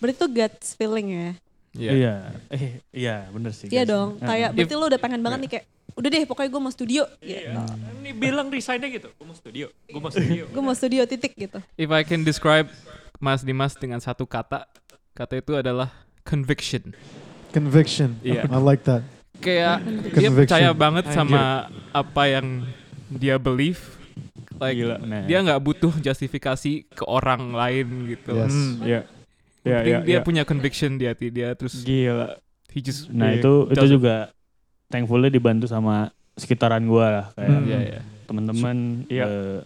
Berarti 0.00 0.16
tuh 0.16 0.30
guts 0.30 0.68
feeling 0.74 1.08
ya. 1.08 1.28
Iya. 1.72 1.90
Iya, 1.92 2.14
eh, 2.50 2.64
iya 2.90 3.16
bener 3.28 3.52
sih. 3.52 3.68
Iya 3.68 3.84
guys. 3.84 3.88
dong. 3.88 4.08
Kayak 4.18 4.50
berarti 4.52 4.74
lo 4.74 4.84
udah 4.88 5.00
pengen 5.00 5.20
banget 5.22 5.38
nih 5.40 5.50
kayak, 5.52 5.64
udah 5.94 6.08
deh 6.10 6.22
pokoknya 6.26 6.50
gue 6.50 6.60
mau 6.60 6.72
studio. 6.72 7.02
Iya. 7.18 7.38
Gitu. 7.46 7.60
Ini 7.98 8.10
bilang 8.12 8.46
resignnya 8.48 8.88
gitu. 8.90 9.08
Gue 9.10 9.24
mau 9.24 9.32
studio. 9.32 9.66
Gue 9.86 10.00
mau 10.00 10.10
studio. 10.10 10.42
Gue 10.52 10.62
mau 10.62 10.74
studio 10.74 11.02
titik 11.06 11.32
gitu. 11.32 11.58
If 11.74 11.88
I 11.88 12.02
can 12.02 12.24
describe 12.24 12.68
Mas 13.22 13.40
Dimas 13.40 13.78
dengan 13.78 14.02
satu 14.02 14.26
kata, 14.26 14.66
kata 15.14 15.38
itu 15.38 15.54
adalah 15.54 15.94
conviction. 16.26 16.90
Conviction. 17.50 18.18
Iya. 18.20 18.50
I 18.50 18.58
like 18.58 18.82
that. 18.82 19.06
Kayak 19.38 19.86
dia 20.10 20.28
percaya 20.28 20.70
banget 20.72 21.06
Anjir. 21.06 21.16
sama 21.16 21.40
apa 21.90 22.22
yang 22.26 22.66
dia 23.08 23.38
believe. 23.38 23.78
Like 24.58 24.74
Gila, 24.76 24.96
nah. 25.00 25.22
dia 25.24 25.38
nggak 25.38 25.58
butuh 25.58 25.94
justifikasi 25.96 26.72
ke 26.84 27.04
orang 27.04 27.50
lain 27.50 27.86
gitu. 28.08 28.34
Yes. 28.36 28.50
Hmm, 28.50 28.74
iya. 28.82 29.00
Iya, 29.62 29.78
Penting 29.78 29.86
iya, 29.88 29.98
dia 30.02 30.12
iya. 30.12 30.20
punya 30.20 30.42
conviction 30.42 30.90
di 30.94 31.06
hati 31.06 31.30
dia 31.30 31.54
terus 31.54 31.80
Gila. 31.80 32.34
he 32.68 32.78
just 32.78 33.06
Nah 33.08 33.30
yeah, 33.30 33.38
itu 33.38 33.52
itu 33.68 33.78
does 33.78 33.86
it. 33.86 33.94
juga 33.94 34.14
thankfully 34.88 35.30
dibantu 35.30 35.66
sama 35.66 36.10
sekitaran 36.34 36.82
gua 36.82 37.06
lah 37.06 37.26
kayak 37.32 37.46
Hmm. 37.48 37.64
Iya, 37.64 37.78
iya. 37.80 38.00
teman-teman 38.24 38.76
Iya. 39.06 39.24
eh, 39.24 39.58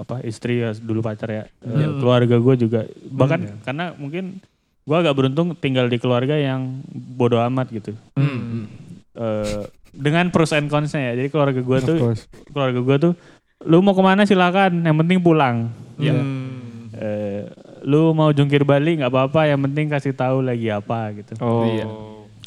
apa 0.00 0.20
istri 0.22 0.58
ya 0.58 0.72
dulu 0.72 1.00
pacar 1.00 1.28
ya 1.28 1.44
Hmm. 1.60 1.98
keluarga 1.98 2.36
gua 2.36 2.54
juga 2.54 2.80
bahkan 3.06 3.40
Hmm. 3.42 3.60
karena 3.62 3.84
mungkin 3.94 4.40
gua 4.82 5.00
agak 5.00 5.14
beruntung 5.14 5.52
tinggal 5.54 5.86
di 5.86 5.96
keluarga 5.96 6.34
yang 6.34 6.80
bodoh 6.88 7.38
amat 7.42 7.68
gitu 7.70 7.92
Hmm. 8.14 8.64
Eh, 9.12 9.62
dengan 9.90 10.28
pros 10.28 10.50
and 10.50 10.66
cons-nya 10.66 11.12
ya 11.12 11.18
jadi 11.18 11.28
keluarga 11.28 11.60
gua 11.60 11.78
Of 11.78 11.86
tuh 11.86 11.98
course. 12.00 12.22
keluarga 12.48 12.80
gua 12.80 12.96
tuh 12.98 13.12
lu 13.60 13.78
mau 13.78 13.92
ke 13.92 14.00
mana 14.00 14.24
silakan 14.24 14.80
yang 14.80 14.96
penting 14.96 15.20
pulang. 15.20 15.68
Hmm. 15.94 16.88
Eh, 16.92 17.44
lu 17.82 18.10
mau 18.10 18.28
jungkir 18.28 18.60
balik 18.62 18.98
nggak 18.98 19.08
apa-apa 19.08 19.46
yang 19.46 19.60
penting 19.62 19.88
kasih 19.88 20.12
tahu 20.12 20.40
lagi 20.40 20.68
apa 20.68 21.12
gitu 21.14 21.32
Oh. 21.38 21.64
Iya. 21.66 21.86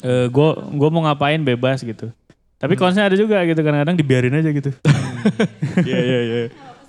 eh 0.02 0.26
gue 0.26 0.48
gua 0.74 0.88
mau 0.88 1.02
ngapain 1.02 1.38
bebas 1.38 1.80
gitu. 1.80 2.10
Tapi 2.54 2.74
konsnya 2.74 3.04
ada 3.04 3.14
juga 3.14 3.40
gitu 3.42 3.56
kadang-kadang 3.56 3.94
dibiarin 3.94 4.34
aja 4.34 4.50
gitu. 4.50 4.70
Iya, 5.80 5.98
iya, 5.98 6.20
iya. 6.22 6.42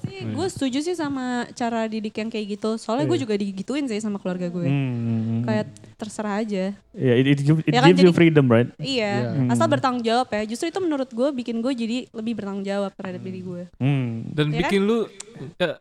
Sih, 0.06 0.22
gue 0.26 0.47
setuju 0.47 0.78
sih 0.82 0.93
sama 0.93 1.26
cara 1.51 1.86
didik 1.86 2.16
yang 2.16 2.28
kayak 2.28 2.56
gitu. 2.56 2.76
Soalnya 2.76 3.06
gue 3.06 3.18
juga 3.18 3.34
digituin 3.34 3.86
sih 3.86 3.97
sama 3.97 4.18
keluarga 4.18 4.45
gue. 4.45 4.64
Hmm. 4.64 5.41
Kayak 5.41 5.66
terserah 5.95 6.39
aja. 6.39 6.72
Ya, 6.91 7.14
it, 7.14 7.26
it, 7.26 7.39
give- 7.41 7.62
it 7.62 7.70
Ya 7.70 7.80
kan, 7.80 7.89
gives 7.89 8.01
you 8.01 8.10
jadi- 8.10 8.18
freedom, 8.18 8.45
right? 8.45 8.70
Iya, 8.76 9.14
Iya. 9.36 9.49
asal 9.49 9.68
bertanggung 9.68 10.01
jawab 10.01 10.28
ya. 10.30 10.43
Justru 10.45 10.68
itu 10.68 10.80
menurut 10.80 11.08
gue 11.08 11.30
bikin 11.34 11.60
gue 11.60 11.74
jadi 11.74 11.97
lebih 12.10 12.34
bertanggung 12.36 12.64
jawab 12.64 12.91
terhadap 12.93 13.22
diri 13.22 13.41
gue. 13.41 13.64
Hmm. 13.78 14.30
Dan 14.30 14.49
Iya 14.49 14.60
bikin 14.62 14.82
lu 14.82 15.08
ya, 15.56 15.80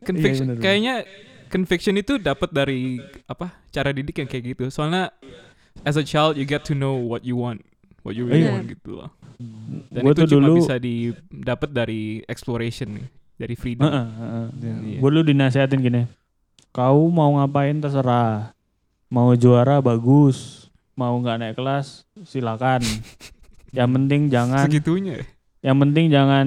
conviction 0.00 0.46
Iya, 0.46 0.52
bener, 0.52 0.62
kayaknya 0.62 0.94
conviction 1.48 1.94
itu 1.94 2.12
dapat 2.16 2.48
dari 2.48 2.96
apa? 3.24 3.50
Cara 3.68 3.90
didik 3.90 4.16
yang 4.16 4.26
kayak 4.26 4.44
gitu. 4.52 4.64
Soalnya 4.68 5.10
as 5.82 5.94
a 5.94 6.02
child 6.02 6.34
you 6.34 6.44
get 6.44 6.62
to 6.62 6.72
know 6.72 6.94
what 6.94 7.22
you 7.22 7.34
want, 7.34 7.60
what 8.00 8.12
you 8.12 8.24
really 8.24 8.44
Iya. 8.44 8.52
want 8.54 8.66
gitu 8.68 8.90
loh. 8.96 9.10
Dan 9.88 10.00
Gua 10.00 10.12
itu 10.12 10.22
tuh 10.22 10.28
cuma 10.32 10.46
dulu- 10.46 10.58
bisa 10.60 10.74
didapat 10.76 11.68
dari 11.68 12.02
exploration 12.24 12.94
nih, 12.94 13.06
dari 13.34 13.54
freedom. 13.54 13.84
Heeh, 13.84 14.06
heeh. 14.12 14.46
Iya. 14.58 14.98
Gue 14.98 15.08
dulu 15.10 15.24
dinasehatin 15.24 15.78
gini. 15.78 16.02
Kau 16.70 17.06
mau 17.06 17.32
ngapain 17.34 17.76
terserah. 17.76 18.56
Mau 19.06 19.32
juara 19.32 19.78
bagus. 19.78 20.68
Mau 20.92 21.16
nggak 21.16 21.36
naik 21.38 21.56
kelas 21.56 22.04
silakan. 22.22 22.80
yang 23.76 23.88
penting 23.90 24.28
jangan 24.28 24.64
Segitunya. 24.64 25.16
ya? 25.16 25.24
yang 25.62 25.78
penting 25.78 26.10
jangan 26.10 26.46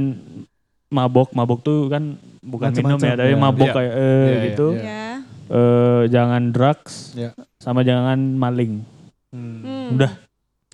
mabok 0.88 1.32
mabok 1.32 1.60
tuh 1.62 1.88
kan 1.88 2.20
bukan 2.40 2.70
minum 2.70 2.96
Macam-macam, 2.96 3.08
ya 3.08 3.16
tapi 3.16 3.32
ya. 3.32 3.40
mabok 3.40 3.66
Iya. 3.66 3.74
kayak 3.74 3.94
eh, 3.96 4.04
Iya, 4.04 4.28
iya, 4.30 4.44
gitu 4.46 4.68
iya. 4.70 4.84
Ya. 4.84 5.04
Eh, 5.48 6.02
jangan 6.10 6.42
drugs 6.52 6.94
Iya. 7.14 7.30
sama 7.58 7.82
jangan 7.82 8.20
maling 8.36 8.86
Hmm. 9.30 9.92
udah 9.92 10.12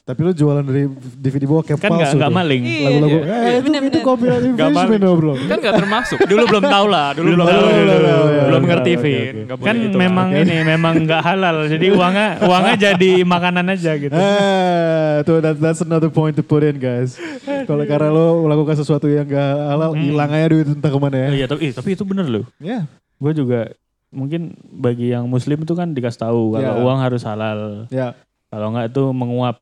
Tapi 0.02 0.20
lu 0.20 0.32
jualan 0.32 0.60
dari 0.62 0.89
DVD 1.16 1.45
bokep 1.45 1.78
kan 1.78 1.89
palsu 1.89 2.18
nggak 2.18 2.26
tuh. 2.26 2.36
maling 2.36 2.64
Iya. 2.64 2.82
Lagu-lagu, 2.84 3.18
Iya. 3.18 3.22
eh 3.22 3.38
Iya, 3.39 3.52
itu, 3.54 3.64
bener, 3.64 3.82
itu 3.86 3.99
copyright 4.02 4.43
infringement 4.43 5.02
loh 5.02 5.16
bro. 5.16 5.34
Kan 5.39 5.58
nggak 5.58 5.76
termasuk. 5.78 6.18
Dulu 6.24 6.43
belum 6.47 6.64
tahu 6.66 6.86
lah, 6.88 7.08
dulu 7.14 7.28
belum 7.32 7.45
dulu. 7.45 8.08
belum 8.43 8.64
ngerti 8.66 8.91
Vin. 8.97 9.36
kan 9.54 9.76
gitu. 9.78 9.95
memang 9.95 10.28
ini 10.34 10.56
memang 10.64 10.93
nggak 11.02 11.22
halal 11.22 11.56
jadi 11.66 11.86
uangnya 11.89 12.28
uangnya 12.49 12.76
jadi 12.89 13.12
makanan 13.24 13.66
aja 13.70 13.91
gitu 13.95 14.12
Eh, 14.12 15.16
tuh 15.22 15.38
that, 15.39 15.56
that's 15.56 15.80
another 15.80 16.10
point 16.10 16.34
to 16.34 16.41
put 16.41 16.62
in 16.62 16.76
guys. 16.76 17.16
Kalau 17.64 17.86
karena 17.86 18.10
lo 18.10 18.43
melakukan 18.43 18.74
sesuatu 18.76 19.06
yang 19.06 19.24
gak 19.24 19.38
halal, 19.70 19.91
Hmm. 19.91 20.02
hilang 20.04 20.32
aja 20.32 20.47
duit 20.47 20.68
entah 20.68 20.88
ke 20.88 20.97
mana 20.97 21.18
ya. 21.20 21.30
iya 21.32 21.45
tapi 21.45 21.62
ih, 21.64 21.72
tapi 21.72 21.89
itu 21.91 22.04
bener 22.04 22.26
loh 22.26 22.43
Ya, 22.58 22.89
gue 23.16 23.32
juga 23.34 23.70
mungkin 24.10 24.52
bagi 24.68 25.10
yang 25.10 25.24
muslim 25.26 25.60
itu 25.60 25.72
kan 25.72 25.88
dikasih 25.89 26.20
tahu 26.22 26.41
kalau 26.54 26.74
Iya. 26.74 26.82
uang 26.82 26.99
harus 26.99 27.22
halal 27.22 27.60
ya. 27.88 28.18
kalau 28.47 28.68
nggak 28.70 28.89
itu 28.89 29.04
menguap 29.10 29.62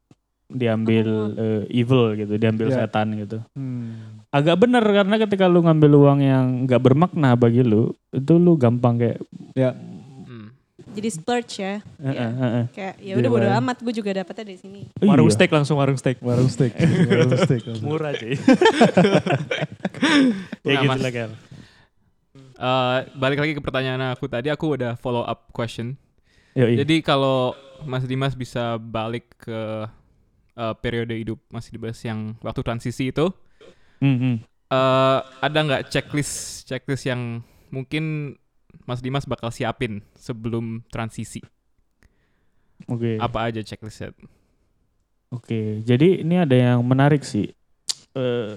diambil 0.50 1.08
eh, 1.34 1.62
evil 1.72 2.14
gitu 2.16 2.34
diambil 2.36 2.68
Iya. 2.68 2.84
setan 2.84 3.14
gitu 3.16 3.38
Hmm. 3.52 4.26
agak 4.28 4.58
bener 4.58 4.82
karena 4.82 5.16
ketika 5.20 5.46
lu 5.46 5.62
ngambil 5.62 5.92
uang 5.96 6.20
yang 6.20 6.46
nggak 6.64 6.82
bermakna 6.82 7.34
bagi 7.34 7.62
lu 7.62 7.94
itu 8.10 8.34
lu 8.36 8.54
gampang 8.56 8.98
kayak 8.98 9.22
Ya, 9.54 9.74
Hmm. 10.26 10.50
Jadi 10.90 11.10
splurge 11.12 11.54
ya. 11.56 11.74
eh, 11.98 12.12
eh, 12.12 12.34
eh. 12.34 12.66
Kayak 12.72 12.94
ya 13.00 13.14
udah 13.16 13.30
bodo 13.30 13.44
bayar. 13.44 13.60
amat 13.60 13.78
gue 13.80 13.94
juga 13.94 14.10
dapetnya 14.12 14.44
dari 14.44 14.58
sini. 14.58 14.82
Oh, 14.96 15.06
Warung 15.08 15.28
iya. 15.28 15.36
steak 15.36 15.52
langsung 15.52 15.78
warung 15.78 15.96
steak. 15.96 16.18
warung 16.20 16.48
steak. 16.48 16.74
warung 17.10 17.34
steak. 17.36 17.62
murah 17.80 18.10
cuy 18.12 18.34
ya 20.64 20.74
Nah, 20.76 20.82
gitu 20.88 21.00
lah 21.00 21.12
Kel. 21.12 21.32
Eh, 22.60 22.98
balik 23.16 23.38
lagi 23.38 23.54
ke 23.54 23.62
pertanyaan 23.62 24.02
aku 24.10 24.26
tadi, 24.26 24.48
aku 24.48 24.76
udah 24.76 24.96
follow 24.96 25.22
up 25.22 25.50
question. 25.50 25.96
Yoi. 26.54 26.76
Jadi 26.76 27.00
kalau 27.00 27.54
Mas 27.82 28.04
Dimas 28.04 28.34
bisa 28.34 28.76
balik 28.76 29.24
ke 29.38 29.88
eh, 30.60 30.76
periode 30.84 31.16
hidup 31.16 31.40
Mas 31.48 31.72
Dimas 31.72 32.04
yang 32.04 32.36
waktu 32.44 32.60
transisi 32.68 33.16
itu, 33.16 33.32
Hmm, 34.00 34.16
hmm. 34.20 34.36
eh 34.72 35.20
ada 35.40 35.60
nggak 35.64 35.92
checklist 35.92 36.68
checklist 36.68 37.08
yang 37.08 37.44
mungkin 37.72 38.36
Mas 38.84 39.00
Dimas 39.00 39.24
bakal 39.24 39.50
siapin 39.56 40.04
sebelum 40.20 40.84
transisi? 40.92 41.40
Oke. 42.88 43.20
Apa 43.20 43.52
aja 43.52 43.64
checklistnya? 43.64 44.16
Oke, 45.30 45.86
jadi 45.86 46.26
ini 46.26 46.42
ada 46.42 46.56
yang 46.58 46.82
menarik 46.82 47.22
sih. 47.22 47.54
Eh 48.18 48.56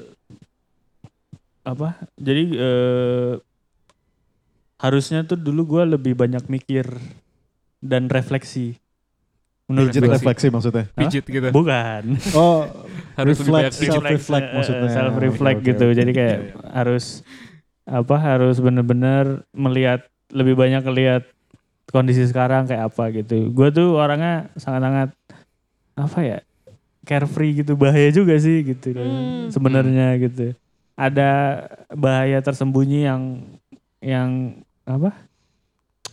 apa? 1.62 2.00
Jadi 2.16 2.44
eh 2.56 3.34
harusnya 4.82 5.22
tuh 5.22 5.38
dulu 5.38 5.78
gue 5.78 5.94
lebih 5.94 6.18
banyak 6.18 6.50
mikir 6.50 6.86
dan 7.78 8.10
refleksi. 8.10 8.82
Menurut 9.72 9.88
Pijit 9.88 10.04
refleksi 10.04 10.46
maksudnya. 10.48 10.84
Pijit 10.92 11.24
gitu. 11.24 11.48
Bukan. 11.48 12.02
Oh, 12.36 12.68
Harus 13.12 13.40
reflect, 13.40 13.72
self 13.74 14.04
reflect 14.04 14.48
maksudnya. 14.52 14.88
Self 14.88 15.16
reflect 15.16 15.60
oke, 15.60 15.68
gitu. 15.68 15.84
oke. 15.88 15.96
Jadi 15.96 16.10
kayak 16.12 16.36
Iya, 16.38 16.48
iya. 16.52 16.70
harus 16.70 17.04
apa? 17.82 18.16
Harus 18.16 18.56
bener-bener 18.56 19.24
melihat 19.50 20.04
lebih 20.28 20.52
banyak 20.54 20.84
lihat 20.86 21.22
kondisi 21.88 22.24
sekarang 22.24 22.64
kayak 22.64 22.88
apa 22.88 23.12
gitu. 23.12 23.48
Gue 23.48 23.68
tuh 23.68 23.96
orangnya 23.96 24.52
sangat-sangat 24.54 25.16
apa 25.94 26.20
ya? 26.20 26.38
carefree 27.02 27.58
gitu 27.58 27.74
bahaya 27.74 28.08
juga 28.08 28.38
sih 28.38 28.62
gitu 28.62 28.94
Hmm. 28.94 29.50
sebenarnya 29.50 30.22
gitu. 30.22 30.54
Ada 30.94 31.30
bahaya 31.90 32.38
tersembunyi 32.38 33.00
yang 33.02 33.22
yang 33.98 34.30
apa? 34.84 35.10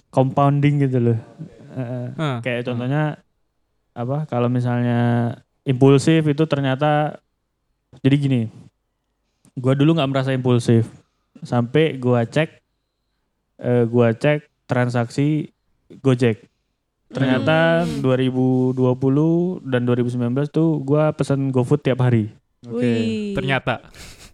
compounding 0.10 0.82
gitu 0.82 0.98
loh. 1.00 1.20
Hah. 2.18 2.42
kayak 2.42 2.66
contohnya 2.66 3.22
apa 4.00 4.24
kalau 4.32 4.48
misalnya 4.48 5.36
impulsif 5.68 6.24
itu 6.24 6.48
ternyata 6.48 7.20
jadi 8.00 8.16
gini 8.16 8.42
gua 9.60 9.76
dulu 9.76 10.00
nggak 10.00 10.08
merasa 10.08 10.32
impulsif 10.32 10.88
sampai 11.44 12.00
gua 12.00 12.24
cek 12.24 12.64
eh, 13.60 13.84
gua 13.92 14.16
cek 14.16 14.48
transaksi 14.64 15.52
Gojek 16.00 16.48
ternyata 17.10 17.84
2020 18.00 18.78
dan 19.68 19.82
2019 19.84 20.48
tuh 20.48 20.80
gua 20.80 21.12
pesen 21.12 21.52
GoFood 21.52 21.82
tiap 21.84 22.00
hari 22.00 22.32
Oke. 22.68 22.84
Wih. 22.84 23.36
Ternyata. 23.36 23.88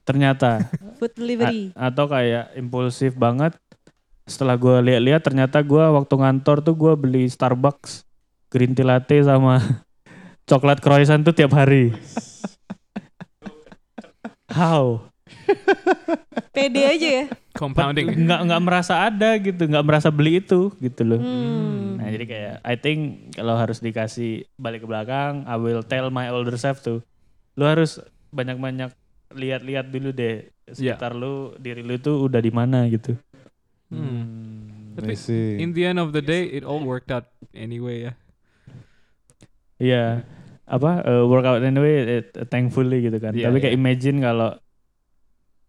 ternyata 0.05 0.61
Food 1.01 1.17
delivery. 1.17 1.73
A- 1.73 1.89
atau 1.89 2.05
kayak 2.05 2.53
impulsif 2.53 3.17
banget 3.17 3.57
setelah 4.29 4.57
gua 4.57 4.77
lihat-lihat 4.81 5.25
ternyata 5.25 5.61
gua 5.65 5.89
waktu 5.89 6.13
ngantor 6.21 6.61
tuh 6.61 6.75
gua 6.77 6.93
beli 6.93 7.25
Starbucks 7.25 8.05
green 8.47 8.71
tea 8.71 8.83
latte 8.83 9.17
sama 9.19 9.59
coklat 10.49 10.79
croissant 10.79 11.21
tuh 11.21 11.33
tiap 11.33 11.51
hari 11.51 11.91
how 14.49 15.01
Pede 16.55 16.87
aja 16.87 17.09
ya. 17.11 17.25
Compounding. 17.51 18.07
nggak 18.23 18.41
nggak 18.47 18.61
merasa 18.63 19.03
ada 19.03 19.35
gitu 19.35 19.63
nggak 19.65 19.83
merasa 19.83 20.07
beli 20.07 20.39
itu 20.39 20.71
gitu 20.77 21.01
loh 21.03 21.19
Hmm. 21.19 21.97
nah 21.97 22.07
jadi 22.07 22.25
kayak 22.25 22.53
I 22.61 22.75
think 22.75 22.99
kalau 23.33 23.55
harus 23.55 23.79
dikasih 23.79 24.45
balik 24.55 24.83
ke 24.83 24.87
belakang 24.87 25.43
I 25.43 25.55
will 25.55 25.81
tell 25.81 26.07
my 26.09 26.29
older 26.29 26.55
self 26.55 26.79
tuh 26.79 27.01
lu 27.55 27.65
harus 27.65 27.99
banyak-banyak 28.29 28.91
lihat-lihat 29.31 29.89
dulu 29.89 30.11
deh 30.11 30.35
sekitar 30.65 31.11
lu 31.11 31.55
diri 31.57 31.81
lu 31.81 31.97
tuh 31.97 32.21
udah 32.21 32.39
di 32.39 32.51
mana 32.51 32.87
gitu 32.87 33.15
Hmm. 33.85 34.95
I 34.95 35.03
Tapi 35.03 35.13
see. 35.13 35.59
In 35.59 35.71
the 35.71 35.85
end 35.85 35.99
of 35.99 36.09
the 36.09 36.19
day, 36.19 36.49
it 36.49 36.63
all 36.63 36.81
worked 36.81 37.11
out 37.11 37.29
anyway 37.53 38.01
ya. 38.01 38.13
Iya, 39.75 40.23
apa 40.65 41.03
uh, 41.03 41.23
workout 41.27 41.61
anyway, 41.61 42.23
it, 42.23 42.33
thankfully 42.47 43.05
gitu 43.05 43.17
kan. 43.19 43.35
Iya, 43.35 43.51
Tapi 43.51 43.59
kayak 43.59 43.75
iya. 43.75 43.79
imagine 43.79 44.17
kalau 44.23 44.55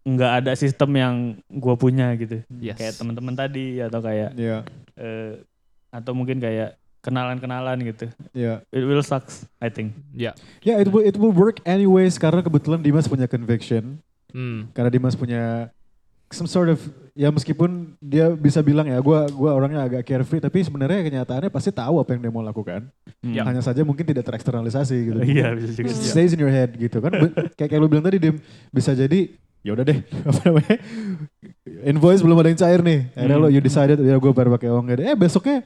nggak 0.07 0.32
ada 0.42 0.52
sistem 0.54 0.90
yang 0.94 1.14
gue 1.50 1.74
punya 1.74 2.14
gitu, 2.14 2.46
Yes. 2.62 2.78
kayak 2.78 2.94
teman-teman 2.94 3.34
tadi 3.34 3.82
atau 3.82 3.98
kayak 3.98 4.38
Ya, 4.38 4.62
eh, 4.94 5.42
atau 5.90 6.14
mungkin 6.14 6.38
kayak 6.38 6.78
kenalan-kenalan 7.02 7.82
gitu. 7.82 8.07
ya. 8.30 8.62
It 8.70 8.86
will 8.86 9.02
sucks, 9.02 9.50
I 9.59 9.66
think. 9.70 9.98
Ya. 10.14 10.34
Ya, 10.62 10.78
it 10.78 10.86
will 10.90 11.02
it 11.02 11.18
will 11.18 11.34
work 11.34 11.59
anyways 11.66 12.18
karena 12.22 12.42
kebetulan 12.42 12.82
Dimas 12.82 13.11
punya 13.11 13.26
conviction. 13.26 13.98
Hmm. 14.30 14.70
Karena 14.74 14.90
Dimas 14.94 15.18
punya 15.18 15.74
some 16.30 16.46
sort 16.46 16.66
of 16.68 16.78
ya 17.16 17.32
meskipun 17.32 17.96
dia 17.96 18.28
bisa 18.30 18.60
bilang 18.60 18.84
ya 18.84 19.00
gua 19.00 19.24
gua 19.32 19.56
orangnya 19.56 19.86
agak 19.86 20.04
carefree 20.04 20.42
tapi 20.42 20.60
sebenarnya 20.60 21.00
kenyataannya 21.00 21.48
pasti 21.48 21.72
tahu 21.72 22.02
apa 22.02 22.12
yang 22.12 22.28
dia 22.28 22.32
mau 22.34 22.44
lakukan. 22.44 22.90
Hmm. 23.24 23.34
Hanya 23.40 23.62
saja 23.62 23.80
mungkin 23.82 24.04
tidak 24.04 24.26
tereksternalisasi 24.26 24.96
gitu. 25.06 25.20
Iya 25.22 25.54
bisa 25.56 25.72
juga. 25.72 25.88
It 25.90 25.96
stays 25.96 26.32
in 26.34 26.40
your 26.42 26.52
head 26.52 26.76
gitu 26.76 26.98
kan. 27.00 27.14
Kayak 27.56 27.68
kayak 27.72 27.80
lu 27.80 27.88
bilang 27.88 28.04
tadi 28.04 28.18
Dim, 28.20 28.36
bisa 28.68 28.92
jadi 28.92 29.32
ya 29.66 29.74
udah 29.74 29.82
deh 29.82 29.98
apa 30.30 30.40
namanya 30.46 30.76
invoice 31.82 32.22
belum 32.22 32.36
ada 32.38 32.48
yang 32.52 32.60
cair 32.60 32.80
nih. 32.82 33.00
Akhirnya 33.14 33.36
Hmm. 33.38 33.44
lo 33.44 33.48
you 33.48 33.62
decided 33.62 33.98
ya 33.98 34.16
gue 34.18 34.32
baru 34.32 34.48
pakai 34.54 34.68
uang 34.70 34.86
gede. 34.90 35.02
Eh 35.10 35.16
besoknya 35.16 35.64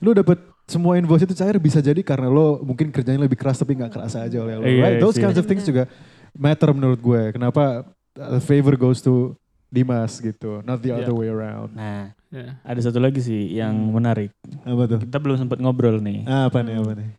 lu 0.00 0.12
dapet 0.12 0.38
semua 0.64 0.96
invoice 0.96 1.26
itu 1.26 1.34
cair 1.34 1.58
bisa 1.58 1.82
jadi 1.82 2.00
karena 2.00 2.30
lo 2.30 2.62
mungkin 2.62 2.88
kerjanya 2.88 3.20
lebih 3.20 3.36
keras 3.36 3.58
tapi 3.58 3.74
nggak 3.74 3.92
kerasa 3.92 4.24
aja 4.24 4.38
oleh 4.40 4.54
lo. 4.56 4.64
Iya, 4.64 4.80
right? 4.80 4.98
Those 5.02 5.18
sih. 5.18 5.22
kinds 5.24 5.36
of 5.36 5.44
things 5.44 5.66
juga 5.66 5.90
matter 6.32 6.70
menurut 6.72 7.00
gue. 7.02 7.22
Kenapa 7.34 7.84
uh, 8.16 8.40
favor 8.40 8.78
goes 8.78 9.02
to 9.02 9.34
Dimas 9.72 10.20
gitu, 10.20 10.60
not 10.62 10.84
the 10.84 10.92
Yeah. 10.92 11.00
other 11.00 11.16
way 11.16 11.32
around. 11.32 11.72
Nah, 11.72 12.12
Ya. 12.28 12.60
ada 12.60 12.80
satu 12.84 13.00
lagi 13.00 13.24
sih 13.24 13.56
yang 13.56 13.72
Hmm. 13.72 13.96
menarik. 13.96 14.28
Apa 14.68 14.84
tuh? 14.84 14.98
Kita 15.00 15.16
belum 15.16 15.40
sempat 15.40 15.64
ngobrol 15.64 15.96
nih. 15.98 16.28
Ah, 16.28 16.52
apa 16.52 16.60
nih 16.60 16.76
apa 16.76 16.92
nih? 16.92 17.10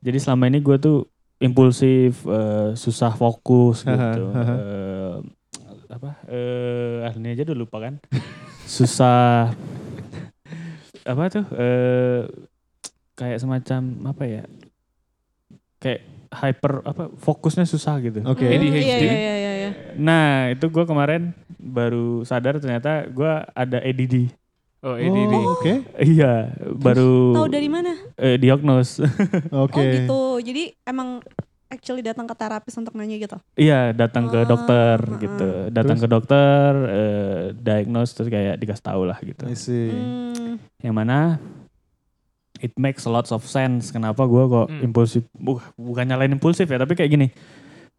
Jadi 0.00 0.16
selama 0.16 0.48
ini 0.48 0.64
gue 0.64 0.76
tuh 0.80 0.98
impulsif, 1.36 2.24
eh, 2.24 2.72
susah 2.72 3.12
fokus 3.12 3.84
gitu. 3.84 4.24
Eh, 4.32 5.16
apa? 5.92 6.10
Eh, 6.24 7.04
ah, 7.04 7.12
ini 7.12 7.36
aja 7.36 7.44
udah 7.44 7.58
lupa 7.60 7.76
kan. 7.84 8.00
susah 8.64 9.52
apa 11.04 11.22
tuh? 11.28 11.44
Eh, 11.52 12.22
kayak 13.12 13.44
semacam 13.44 13.80
apa 14.08 14.24
ya? 14.24 14.44
Kayak 15.76 16.00
hyper 16.30 16.80
apa? 16.82 17.10
Fokusnya 17.14 17.64
susah 17.64 17.98
gitu. 17.98 18.22
Oke. 18.22 18.46
Hmm, 18.46 18.54
ADHD. 18.54 18.80
Iya, 18.80 18.96
iya, 18.96 19.12
iya, 19.12 19.34
iya, 19.34 19.52
iya. 19.56 19.70
Nah 19.94 20.26
itu 20.48 20.66
gue 20.66 20.84
kemarin 20.84 21.34
baru 21.54 22.22
sadar 22.22 22.56
ternyata 22.56 23.04
gue 23.04 23.32
ada 23.46 23.78
ADD. 23.78 24.30
Oh, 24.80 24.96
ADD. 24.96 25.34
Oh, 25.36 25.54
Oke. 25.54 25.84
Iya, 26.00 26.56
baru 26.72 27.36
Tahu 27.36 27.48
dari 27.48 27.68
mana? 27.68 27.92
eh, 28.16 28.40
diagnos. 28.40 28.96
Oke. 29.52 29.76
Oh 29.76 29.84
gitu. 29.84 30.20
Jadi 30.40 30.72
emang 30.82 31.20
actually 31.68 32.00
datang 32.00 32.24
ke 32.24 32.32
terapis 32.32 32.74
untuk 32.74 32.96
nanya 32.96 33.14
gitu. 33.14 33.36
Iya, 33.54 33.92
datang 33.92 34.26
ke 34.26 34.40
Ah, 34.40 34.48
dokter 34.48 34.96
ah, 34.98 35.18
gitu. 35.20 35.48
Datang 35.68 35.96
Terus? 36.00 36.02
ke 36.02 36.08
dokter, 36.08 36.70
eh, 36.88 37.40
diagnose 37.54 38.10
terus 38.10 38.26
kayak 38.26 38.56
dikasih 38.56 38.82
tahu 38.82 39.02
lah 39.04 39.18
gitu. 39.20 39.44
I 39.46 39.54
see. 39.54 39.92
Hmm. 39.92 40.56
Yang 40.80 40.94
mana 40.96 41.18
it 42.60 42.72
makes 42.76 43.04
lots 43.04 43.28
of 43.28 43.42
sense 43.42 43.88
kenapa 43.88 44.24
gue 44.24 44.44
kok 44.46 44.66
Hmm. 44.68 44.80
impulsif. 44.82 45.24
Buh, 45.32 45.58
bukan 45.74 46.04
nyalain 46.04 46.30
impulsif 46.30 46.64
ya, 46.64 46.76
tapi 46.76 46.94
kayak 46.94 47.10
gini. 47.10 47.28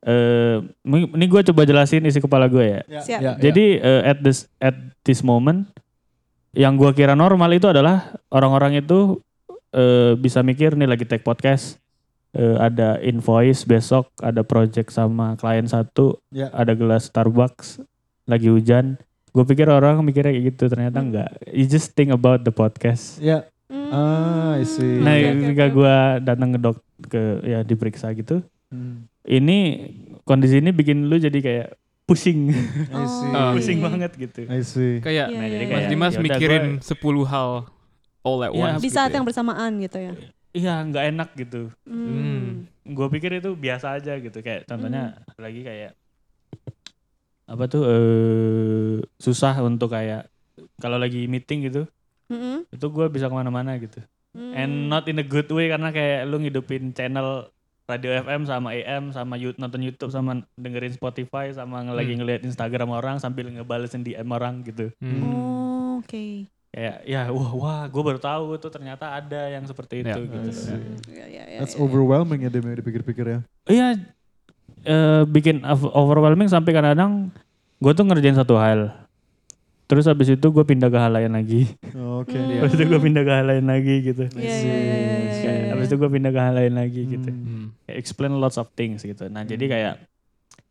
Eh, 0.02 0.58
ini 0.88 1.26
gue 1.26 1.42
coba 1.44 1.62
jelasin 1.62 2.02
isi 2.04 2.18
kepala 2.18 2.46
gue 2.46 2.66
ya. 2.66 2.82
Siap. 3.00 3.20
Ya, 3.20 3.20
ya. 3.22 3.32
Jadi 3.38 3.66
eh, 3.78 4.02
at 4.04 4.18
this 4.20 4.50
at 4.58 4.74
this 5.02 5.22
moment 5.22 5.70
yang 6.52 6.74
gua 6.74 6.92
kira 6.92 7.14
normal 7.14 7.48
itu 7.50 7.64
adalah 7.64 8.12
orang-orang 8.28 8.78
itu 8.78 9.22
eh, 9.72 10.14
bisa 10.16 10.42
mikir 10.42 10.74
nih 10.74 10.84
lagi 10.86 11.06
take 11.06 11.22
podcast 11.22 11.78
eh, 12.34 12.58
ada 12.58 13.00
invoice 13.00 13.64
besok 13.64 14.10
ada 14.18 14.42
project 14.42 14.90
sama 14.90 15.38
klien 15.38 15.64
satu 15.64 16.20
Ya. 16.28 16.50
ada 16.50 16.74
gelas 16.74 17.08
Starbucks 17.08 17.80
lagi 18.26 18.50
hujan 18.50 19.00
gue 19.32 19.44
pikir 19.46 19.64
orang 19.66 20.04
mikirnya 20.04 20.34
kayak 20.34 20.46
gitu 20.50 20.64
ternyata 20.68 21.00
Hmm. 21.00 21.08
enggak 21.08 21.30
you 21.48 21.64
just 21.64 21.94
think 21.94 22.10
about 22.10 22.42
the 22.42 22.52
podcast 22.52 23.16
Ya. 23.22 23.48
Ah, 23.92 24.56
I 24.56 24.64
see. 24.64 24.98
nah 24.98 25.14
ketika 25.14 25.66
gua 25.68 25.96
datang 26.18 26.50
ke 26.50 26.60
dok 26.60 26.78
ke 27.06 27.22
ya 27.44 27.60
diperiksa 27.62 28.12
gitu 28.14 28.40
Hmm. 28.68 29.04
ini 29.22 29.58
kondisi 30.22 30.58
ini 30.58 30.72
bikin 30.72 31.06
lu 31.06 31.18
jadi 31.18 31.36
kayak 31.36 31.68
pusing 32.04 32.56
I 32.88 33.04
see. 33.04 33.30
Oh. 33.30 33.52
pusing 33.52 33.80
banget 33.80 34.12
gitu 34.16 34.48
I 34.48 34.62
see. 34.62 34.98
Kayak 34.98 35.28
Iya, 35.28 35.38
Nah, 35.38 35.44
iya, 35.44 35.52
jadi 35.52 35.60
iya. 35.60 35.68
Mas 35.68 35.76
kayak, 35.78 35.90
Dimas 35.90 36.08
yaudah 36.10 36.24
mikirin 36.26 36.64
gua- 36.74 36.88
10 36.88 37.26
hal 37.26 37.50
all 38.22 38.40
at 38.40 38.50
Iya, 38.50 38.64
once. 38.66 38.76
Di 38.78 38.86
gitu 38.86 38.96
saat 38.96 39.10
ya. 39.10 39.16
yang 39.16 39.26
bersamaan 39.26 39.72
gitu 39.78 39.98
ya. 40.00 40.14
iya 40.52 40.74
nggak 40.82 41.04
enak 41.10 41.30
gitu 41.34 41.62
Hmm. 41.82 42.68
gue 42.82 43.08
pikir 43.10 43.32
itu 43.38 43.52
biasa 43.54 43.92
aja 43.94 44.16
gitu 44.18 44.36
kayak 44.38 44.64
contohnya 44.66 45.16
Hmm. 45.18 45.36
lagi 45.38 45.62
kayak 45.62 45.92
apa 47.46 47.64
tuh 47.68 47.84
eh 47.86 48.96
susah 49.18 49.60
untuk 49.62 49.88
kayak 49.90 50.28
kalau 50.78 50.96
lagi 50.96 51.24
meeting 51.26 51.66
gitu 51.66 51.88
Mm-mm. 52.32 52.58
itu 52.66 52.86
gue 52.88 53.06
bisa 53.08 53.28
ke 53.28 53.36
mana-mana 53.36 53.76
gitu 53.76 54.00
Hmm. 54.32 54.56
and 54.56 54.88
not 54.88 55.04
in 55.06 55.20
a 55.20 55.24
good 55.24 55.46
way 55.48 55.68
karena 55.68 55.92
kayak 55.92 56.24
lu 56.24 56.40
ngidupin 56.40 56.92
channel 56.92 57.52
radio 57.84 58.16
FM 58.18 58.48
sama 58.48 58.72
AM 58.72 59.12
sama 59.12 59.36
you- 59.36 59.52
nonton 59.54 59.84
YouTube 59.84 60.08
sama 60.08 60.40
dengerin 60.56 60.90
Spotify 60.90 61.52
sama 61.52 61.84
nge- 61.84 61.92
lagi 61.94 62.12
Hmm. 62.12 62.24
ngeliat 62.24 62.42
Instagram 62.42 62.90
orang 62.90 63.20
sambil 63.20 63.46
ngebalesin 63.46 64.00
DM 64.02 64.24
orang 64.26 64.64
gitu 64.64 64.88
Hmm. 64.98 65.20
Oh, 65.22 65.92
oke. 66.00 66.48
kayak 66.72 67.04
ya 67.04 67.28
wah 67.28 67.52
wah 67.52 67.84
gue 67.84 68.00
baru 68.02 68.16
tahu 68.18 68.56
tuh 68.56 68.72
ternyata 68.72 69.12
ada 69.12 69.52
yang 69.52 69.68
seperti 69.68 70.00
Ya. 70.00 70.16
itu 70.16 70.24
gitu 70.24 70.40
I 70.42 70.56
see. 70.56 70.80
Ya, 71.12 71.26
ya, 71.28 71.44
ya, 71.50 71.60
That's 71.60 71.76
ya, 71.76 71.78
ya. 71.78 71.84
overwhelming 71.84 72.40
ya 72.40 72.50
Dim 72.50 72.64
ya 72.64 72.76
dipikir-pikir 72.78 73.26
ya. 73.28 73.40
Iya, 73.68 73.88
eh, 74.82 75.24
bikin 75.26 75.60
ov- 75.62 75.92
overwhelming 75.92 76.48
sampai 76.48 76.72
kadang-kadang 76.72 77.36
gue 77.78 77.92
tuh 77.92 78.06
ngerjain 78.06 78.40
satu 78.40 78.56
hal. 78.56 78.96
Terus 79.92 80.08
habis 80.08 80.28
itu 80.30 80.48
gue 80.48 80.64
pindah 80.64 80.88
ke 80.88 80.96
hal 80.96 81.12
lain 81.12 81.36
lagi. 81.36 81.68
Oke. 81.92 82.32
Hmm. 82.34 82.64
Habis 82.64 82.74
itu 82.74 82.86
gue 82.88 83.00
pindah 83.02 83.22
ke 83.22 83.32
hal 83.34 83.46
lain 83.46 83.66
lagi 83.66 83.96
gitu. 84.02 84.24
Iya, 84.32 84.40
iya, 84.40 84.56
iya, 84.56 84.72
iya, 84.72 84.96
iya, 84.96 85.32
Kayak, 85.36 85.52
iya. 85.58 85.70
Habis 85.70 85.86
itu 85.86 85.96
gue 85.98 86.10
pindah 86.10 86.32
ke 86.32 86.40
hal 86.40 86.54
lain 86.56 86.74
lagi 86.74 87.02
gitu. 87.06 87.30
Hmm. 87.30 87.66
Kayak 87.84 87.98
explain 88.00 88.32
lots 88.34 88.56
of 88.56 88.72
things 88.72 89.04
gitu. 89.04 89.28
Nah 89.28 89.44
jadi 89.44 89.60
kayak 89.62 89.94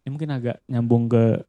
ini 0.00 0.08
mungkin 0.08 0.30
agak 0.30 0.64
nyambung 0.64 1.04
ke 1.06 1.44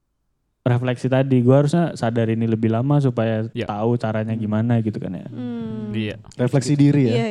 refleksi 0.62 1.08
tadi. 1.08 1.40
Gue 1.40 1.56
harusnya 1.56 1.96
sadar 1.96 2.28
ini 2.28 2.44
lebih 2.44 2.70
lama 2.70 3.00
supaya 3.00 3.48
Ya. 3.52 3.66
tahu 3.66 3.96
caranya 3.96 4.36
gimana 4.36 4.78
gitu 4.80 5.00
kan 5.00 5.16
ya. 5.16 5.26
Hmm. 5.26 5.90
Iya. 5.92 6.20
Refleksi 6.36 6.76
diri 6.76 7.08
ya. 7.08 7.16
Iya, 7.16 7.28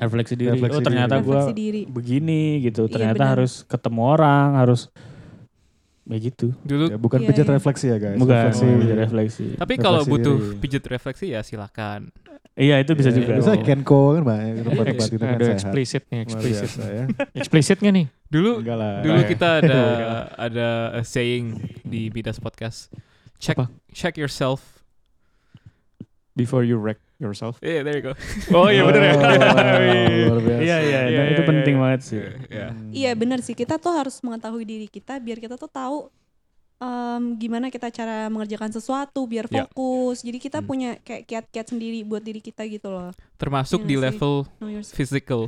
Refleksi 0.00 0.34
diri. 0.34 0.56
Refleksi 0.56 0.78
oh 0.78 0.82
ternyata 0.82 1.14
diri. 1.14 1.22
gue 1.22 1.36
refleksi 1.36 1.54
diri. 1.54 1.80
begini 1.84 2.42
gitu. 2.60 2.88
Iya, 2.88 2.92
Ternyata 2.92 3.20
benar. 3.20 3.32
harus 3.36 3.52
ketemu 3.62 4.00
orang, 4.02 4.48
harus 4.56 4.88
begitu. 6.02 6.50
Dulu 6.60 6.84
Ya, 6.88 6.96
bukan 6.96 7.18
Iya, 7.18 7.28
pijat 7.30 7.46
iya. 7.46 7.54
refleksi 7.54 7.86
ya 7.86 7.96
guys. 7.96 8.18
Bukan 8.18 8.34
Refleksi. 8.34 8.64
refleksi. 8.64 8.94
refleksi. 8.96 9.46
tapi 9.54 9.74
kalau 9.76 10.02
butuh 10.02 10.36
diri. 10.36 10.58
pijat 10.58 10.84
refleksi 10.84 11.26
ya 11.30 11.40
silakan. 11.40 12.10
Iya 12.52 12.76
itu 12.78 12.92
bisa 12.92 13.08
Ya, 13.08 13.16
juga. 13.16 13.32
Bisa 13.38 13.52
Oh. 13.52 13.64
Kenko 13.64 14.00
kan 14.12 14.22
banyak 14.22 14.52
tempat-tempat 14.60 15.08
itu 15.08 15.16
kan 15.18 15.28
Ada 15.30 15.44
sehat. 15.46 15.56
eksplisit 15.56 16.02
nih, 16.06 16.20
eksplisit. 16.20 16.70
ya. 16.76 17.04
Eksplisit 17.40 17.78
gak 17.78 17.92
nih? 17.92 18.06
Dulu 18.28 18.52
dulu 19.00 19.20
kita 19.24 19.48
ada 19.58 19.80
ada 20.36 20.68
a 20.92 21.02
saying 21.02 21.56
di 21.82 22.08
Midas 22.08 22.36
podcast. 22.36 22.92
Check 23.38 23.56
Apa? 23.56 23.72
check 23.90 24.14
yourself. 24.14 24.84
Before 26.32 26.60
you 26.60 26.76
wreck 26.76 26.96
yourself. 27.24 27.56
Yeah, 27.58 27.80
there 27.80 27.94
you 27.94 28.04
go. 28.04 28.12
Oh 28.52 28.66
iya 28.66 28.82
bener 28.82 29.02
ya. 29.02 29.12
Oh, 29.12 29.22
luar 30.28 30.40
biasa. 30.40 30.60
Iya 30.60 30.76
iya 30.78 31.00
Iya, 31.06 31.22
itu 31.30 31.42
iya, 31.42 31.48
penting 31.48 31.74
iya. 31.74 31.82
banget 31.82 32.00
sih. 32.02 32.20
Iya. 32.48 32.66
Iya 32.90 33.10
benar 33.14 33.38
sih 33.40 33.54
kita 33.54 33.76
tuh 33.76 33.92
harus 33.92 34.18
mengetahui 34.20 34.62
diri 34.62 34.86
kita 34.86 35.16
biar 35.16 35.38
kita 35.38 35.54
tuh 35.54 35.66
tahu 35.66 35.98
em, 36.76 37.22
gimana 37.36 37.66
kita 37.68 37.88
cara 37.88 38.26
mengerjakan 38.26 38.70
sesuatu 38.70 39.22
biar 39.24 39.46
fokus. 39.46 40.20
Jadi 40.20 40.38
kita 40.38 40.58
Hmm. 40.58 40.66
punya 40.66 40.90
kayak 40.98 41.22
kiat-kiat 41.24 41.66
sendiri 41.68 42.02
buat 42.02 42.20
diri 42.20 42.38
kita 42.38 42.66
gitu 42.66 42.90
loh. 42.90 43.14
Termasuk 43.36 43.80
Iya 43.80 43.86
di 43.86 43.94
sih. 43.94 44.02
level 44.02 44.32
physical. 44.84 45.42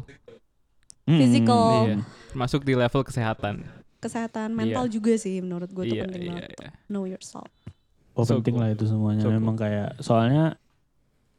Hmm, 1.04 1.20
Physical. 1.20 1.66
Iya. 1.84 1.96
Termasuk 2.30 2.60
di 2.62 2.72
level 2.72 3.02
kesehatan. 3.02 3.54
Kesehatan 3.98 4.52
mental 4.52 4.84
juga 4.86 5.12
sih 5.14 5.40
menurut 5.40 5.68
gue 5.68 5.84
tuh 5.86 5.96
Iya, 5.96 6.04
penting 6.06 6.22
iya, 6.22 6.30
banget. 6.32 6.50
iya. 6.54 6.70
Know 6.86 7.04
yourself. 7.04 7.48
Oh 8.14 8.22
So 8.22 8.38
penting 8.38 8.54
cool. 8.54 8.62
lah 8.62 8.70
itu 8.70 8.84
semuanya. 8.86 9.20
So 9.20 9.28
cool. 9.28 9.36
Memang 9.36 9.56
kayak 9.58 9.98
soalnya 9.98 10.54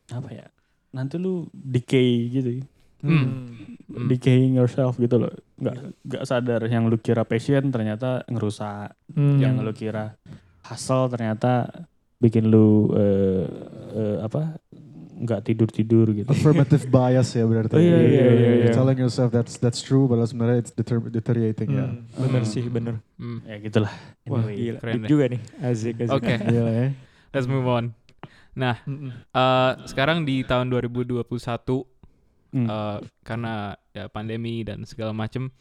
apa 0.10 0.30
ya? 0.30 0.46
Nanti 0.92 1.16
lu 1.18 1.48
decay 1.52 2.30
gitu. 2.30 2.50
Hmm. 3.06 3.52
Hmm. 3.86 4.08
Decaying 4.08 4.58
yourself 4.58 4.98
gitu 4.98 5.18
loh. 5.18 5.34
Nggak 5.56 5.76
nggak 6.04 6.24
sadar 6.26 6.62
yang 6.66 6.86
lu 6.86 6.98
kira 6.98 7.22
passion 7.22 7.70
ternyata 7.70 8.26
ngerusak. 8.26 8.94
Hmm. 9.12 9.38
Yang 9.38 9.54
lu 9.62 9.72
kira 9.72 10.18
hustle 10.66 11.08
ternyata 11.08 11.70
bikin 12.18 12.50
lu 12.50 12.90
eh, 12.94 13.46
eh, 13.94 14.18
apa? 14.22 14.58
nggak 15.16 15.48
tidur 15.48 15.72
tidur 15.72 16.12
gitu. 16.12 16.28
Affirmative 16.28 16.92
bias 16.92 17.32
ya 17.32 17.48
berarti. 17.48 17.72
Oh, 17.72 17.80
iya, 17.80 18.04
iya, 18.04 18.04
iya, 18.04 18.52
You're 18.60 18.68
iya. 18.68 18.76
telling 18.76 19.00
yourself 19.00 19.32
that's 19.32 19.56
that's 19.56 19.80
true, 19.80 20.12
padahal 20.12 20.28
sebenarnya 20.28 20.60
it's 20.60 20.76
deter- 20.76 21.08
deteriorating 21.08 21.72
ya. 21.72 21.88
Hmm, 21.88 22.04
Bener 22.20 22.44
Hmm. 22.44 22.52
sih, 22.52 22.68
bener. 22.68 22.96
Hmm. 23.16 23.40
Ya 23.48 23.56
gitulah. 23.64 23.96
Wah 24.28 24.44
Anyway. 24.44 24.60
gila, 24.60 24.78
keren 24.84 24.92
deep 24.92 25.02
deh. 25.02 25.10
juga 25.10 25.24
nih. 25.32 25.42
Asik, 25.64 25.96
asik. 26.04 26.12
Oke, 26.12 26.36
Iya 26.36 26.62
lah 26.68 26.74
ya. 26.76 26.88
let's 27.32 27.48
move 27.48 27.64
on. 27.64 27.96
Nah, 28.56 28.80
Mm-mm. 28.88 29.12
eh, 29.12 29.72
sekarang 29.86 30.24
di 30.24 30.44
tahun 30.44 30.72
2021 30.72 31.84
Hmm. 32.56 32.72
eh, 32.72 33.00
karena 33.22 33.76
ya 33.92 34.08
pandemi 34.08 34.64
dan 34.64 34.88
segala 34.88 35.12
macem 35.12 35.52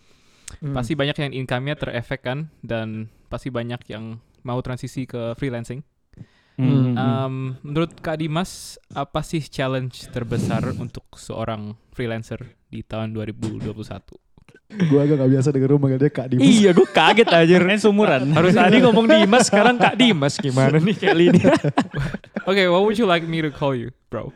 Hmm. 0.63 0.71
pasti 0.71 0.95
banyak 0.95 1.17
yang 1.19 1.33
income-nya 1.35 1.75
terefek 1.75 2.23
kan 2.23 2.39
dan 2.63 3.11
pasti 3.27 3.51
banyak 3.51 3.83
yang 3.91 4.23
mau 4.47 4.61
transisi 4.63 5.03
ke 5.03 5.35
freelancing. 5.35 5.83
Hmm. 6.55 6.95
Um, 6.95 7.35
menurut 7.67 7.99
Kak 7.99 8.23
Dimas, 8.23 8.79
apa 8.95 9.27
sih 9.27 9.43
challenge 9.43 10.07
terbesar 10.15 10.63
untuk 10.79 11.03
seorang 11.19 11.75
freelancer 11.91 12.55
di 12.71 12.87
tahun 12.87 13.11
2021? 13.11 14.24
Gue 14.75 14.99
agak 14.99 15.17
gak 15.19 15.31
biasa 15.31 15.49
denger 15.51 15.71
manggil 15.79 15.99
dia 15.99 16.11
Kak 16.11 16.27
Dimas. 16.29 16.45
Iya, 16.45 16.71
gue 16.75 16.89
kaget 16.89 17.29
aja. 17.31 17.55
Kan 17.63 17.79
sumuran. 17.79 18.23
Harus 18.33 18.53
tadi 18.53 18.77
ngomong 18.83 19.07
Dimas, 19.07 19.47
sekarang 19.47 19.77
Kak 19.79 19.95
Dimas. 19.95 20.35
Gimana 20.37 20.77
nih 20.79 20.97
Kelly 20.97 21.27
ini? 21.31 21.43
Okay, 22.45 22.69
what 22.69 22.85
would 22.85 23.01
you 23.01 23.09
like 23.09 23.25
me 23.25 23.41
to 23.41 23.49
call 23.49 23.73
you, 23.73 23.89
bro? 24.13 24.29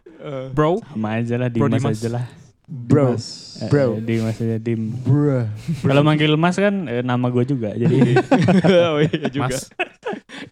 Bro? 0.56 0.80
Sama 0.80 1.20
aja 1.20 1.36
lah, 1.36 1.52
Bro 1.52 1.68
Dimas, 1.68 1.84
Dimas. 1.84 1.96
aja 2.00 2.08
lah. 2.08 2.24
Bro. 2.64 3.04
Dimas. 3.12 3.24
Eh, 3.60 3.68
Bro. 3.68 3.84
eh, 3.84 4.00
Dimas 4.00 4.36
aja, 4.40 4.56
Dim. 4.56 4.80
Bruh. 5.04 5.44
Kalau 5.84 6.00
manggil 6.00 6.32
Mas 6.40 6.56
kan 6.56 6.88
eh, 6.88 7.04
nama 7.04 7.28
gue 7.28 7.44
juga, 7.44 7.76
jadi 7.76 8.16
oh 8.96 9.04
iya 9.04 9.28
juga. 9.28 9.52
Mas? 9.52 9.68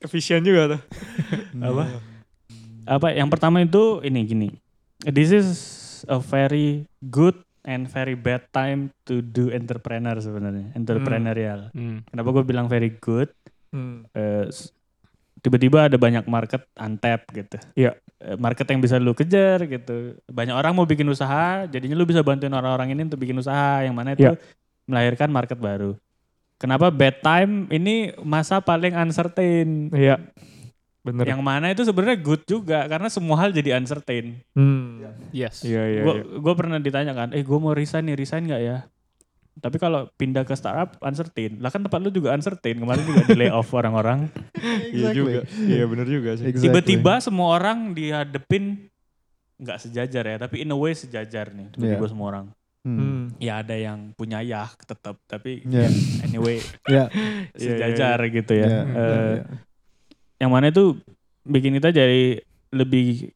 Efisien 0.04 0.44
juga 0.44 0.76
tuh. 0.76 0.80
apa? 1.64 1.84
Apa? 2.84 3.06
Yang 3.16 3.28
pertama 3.32 3.64
itu 3.64 4.04
ini 4.04 4.20
gini. 4.28 4.48
This 5.00 5.32
is 5.32 5.48
a 6.04 6.20
very 6.20 6.84
good 7.00 7.40
and 7.66 7.84
very 7.84 8.14
bad 8.14 8.46
time 8.48 8.94
to 9.02 9.18
do 9.20 9.50
entrepreneur 9.50 10.14
sebenarnya, 10.16 10.70
entrepreneurial. 10.72 11.74
Hmm. 11.74 12.06
Kenapa 12.06 12.28
gue 12.30 12.44
bilang 12.46 12.70
very 12.70 12.94
good? 12.96 13.28
Hmm. 13.74 14.06
S- 14.46 14.70
tiba-tiba 15.42 15.86
ada 15.86 15.98
banyak 15.98 16.24
market 16.26 16.64
untap 16.74 17.26
gitu. 17.30 17.58
Iya. 17.74 17.98
Eh, 18.16 18.34
Market 18.34 18.64
yang 18.66 18.80
bisa 18.80 18.96
lu 18.96 19.12
kejar 19.12 19.68
gitu. 19.68 20.16
Banyak 20.24 20.56
orang 20.56 20.72
mau 20.72 20.88
bikin 20.88 21.04
usaha, 21.06 21.68
jadinya 21.68 21.94
lu 21.94 22.08
bisa 22.08 22.24
bantuin 22.24 22.50
orang-orang 22.50 22.96
ini 22.96 23.04
untuk 23.04 23.20
bikin 23.20 23.36
usaha 23.36 23.84
yang 23.84 23.92
mana 23.92 24.16
itu 24.16 24.24
Iya. 24.24 24.40
melahirkan 24.88 25.28
market 25.28 25.60
baru. 25.60 25.94
Kenapa 26.56 26.88
bad 26.88 27.20
time 27.20 27.68
ini 27.68 28.16
masa 28.24 28.64
paling 28.64 28.96
uncertain. 28.96 29.92
Iya. 29.92 30.16
Bener. 31.06 31.22
Yang 31.22 31.42
mana 31.46 31.70
itu 31.70 31.86
sebenarnya 31.86 32.18
good 32.18 32.42
juga 32.50 32.82
karena 32.90 33.06
semua 33.06 33.38
hal 33.38 33.54
jadi 33.54 33.78
uncertain. 33.78 34.42
Hmm. 34.58 35.06
Yes. 35.30 35.62
Iya, 35.62 35.82
iya, 35.86 36.02
Gue 36.02 36.50
iya. 36.50 36.58
pernah 36.58 36.82
ditanya 36.82 37.14
kan, 37.14 37.30
eh 37.30 37.46
gue 37.46 37.58
mau 37.62 37.70
resign 37.70 38.10
nih, 38.10 38.18
resign 38.18 38.50
nggak 38.50 38.62
ya? 38.66 38.90
Tapi 39.56 39.80
kalau 39.80 40.10
pindah 40.18 40.44
ke 40.44 40.52
startup 40.52 40.98
uncertain, 41.00 41.62
lah 41.62 41.70
kan 41.72 41.80
tempat 41.80 41.96
lu 42.02 42.10
juga 42.10 42.34
uncertain. 42.34 42.76
Kemarin 42.76 43.06
juga 43.06 43.22
di 43.24 43.34
layoff 43.38 43.70
orang-orang. 43.72 44.26
Iya 44.96 45.14
juga. 45.14 45.40
Iya 45.46 45.84
bener 45.88 46.06
juga 46.10 46.30
sih. 46.36 46.50
Exactly. 46.50 46.68
Tiba-tiba 46.68 47.12
semua 47.22 47.54
orang 47.56 47.94
dihadepin 47.94 48.90
nggak 49.56 49.78
sejajar 49.80 50.24
ya, 50.26 50.36
tapi 50.36 50.66
in 50.66 50.74
a 50.74 50.76
way 50.76 50.92
sejajar 50.92 51.54
nih. 51.54 51.70
Tiba-tiba 51.72 52.02
Yeah. 52.02 52.10
semua 52.10 52.26
orang. 52.34 52.46
Hmm. 52.86 52.98
Hmm. 52.98 53.22
Ya 53.42 53.64
ada 53.64 53.74
yang 53.74 54.14
punya 54.14 54.44
yah 54.44 54.70
tetap, 54.78 55.18
tapi 55.26 55.64
Ya. 55.66 55.88
anyway 56.22 56.60
Ya. 56.92 57.08
sejajar 57.58 58.18
gitu 58.28 58.52
ya. 58.52 58.68
Ya. 58.68 58.82
Eh, 58.84 59.34
yang 60.36 60.50
mana 60.50 60.68
itu 60.68 60.96
bikin 61.42 61.74
kita 61.74 61.90
jadi 61.90 62.42
lebih 62.70 63.32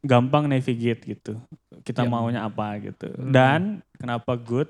gampang 0.00 0.46
navigate 0.46 1.02
gitu. 1.08 1.38
Kita 1.80 2.02
Ya. 2.02 2.10
maunya 2.10 2.40
apa 2.42 2.76
gitu. 2.78 3.06
Hmm. 3.08 3.30
Dan 3.30 3.60
kenapa 3.94 4.34
good? 4.34 4.68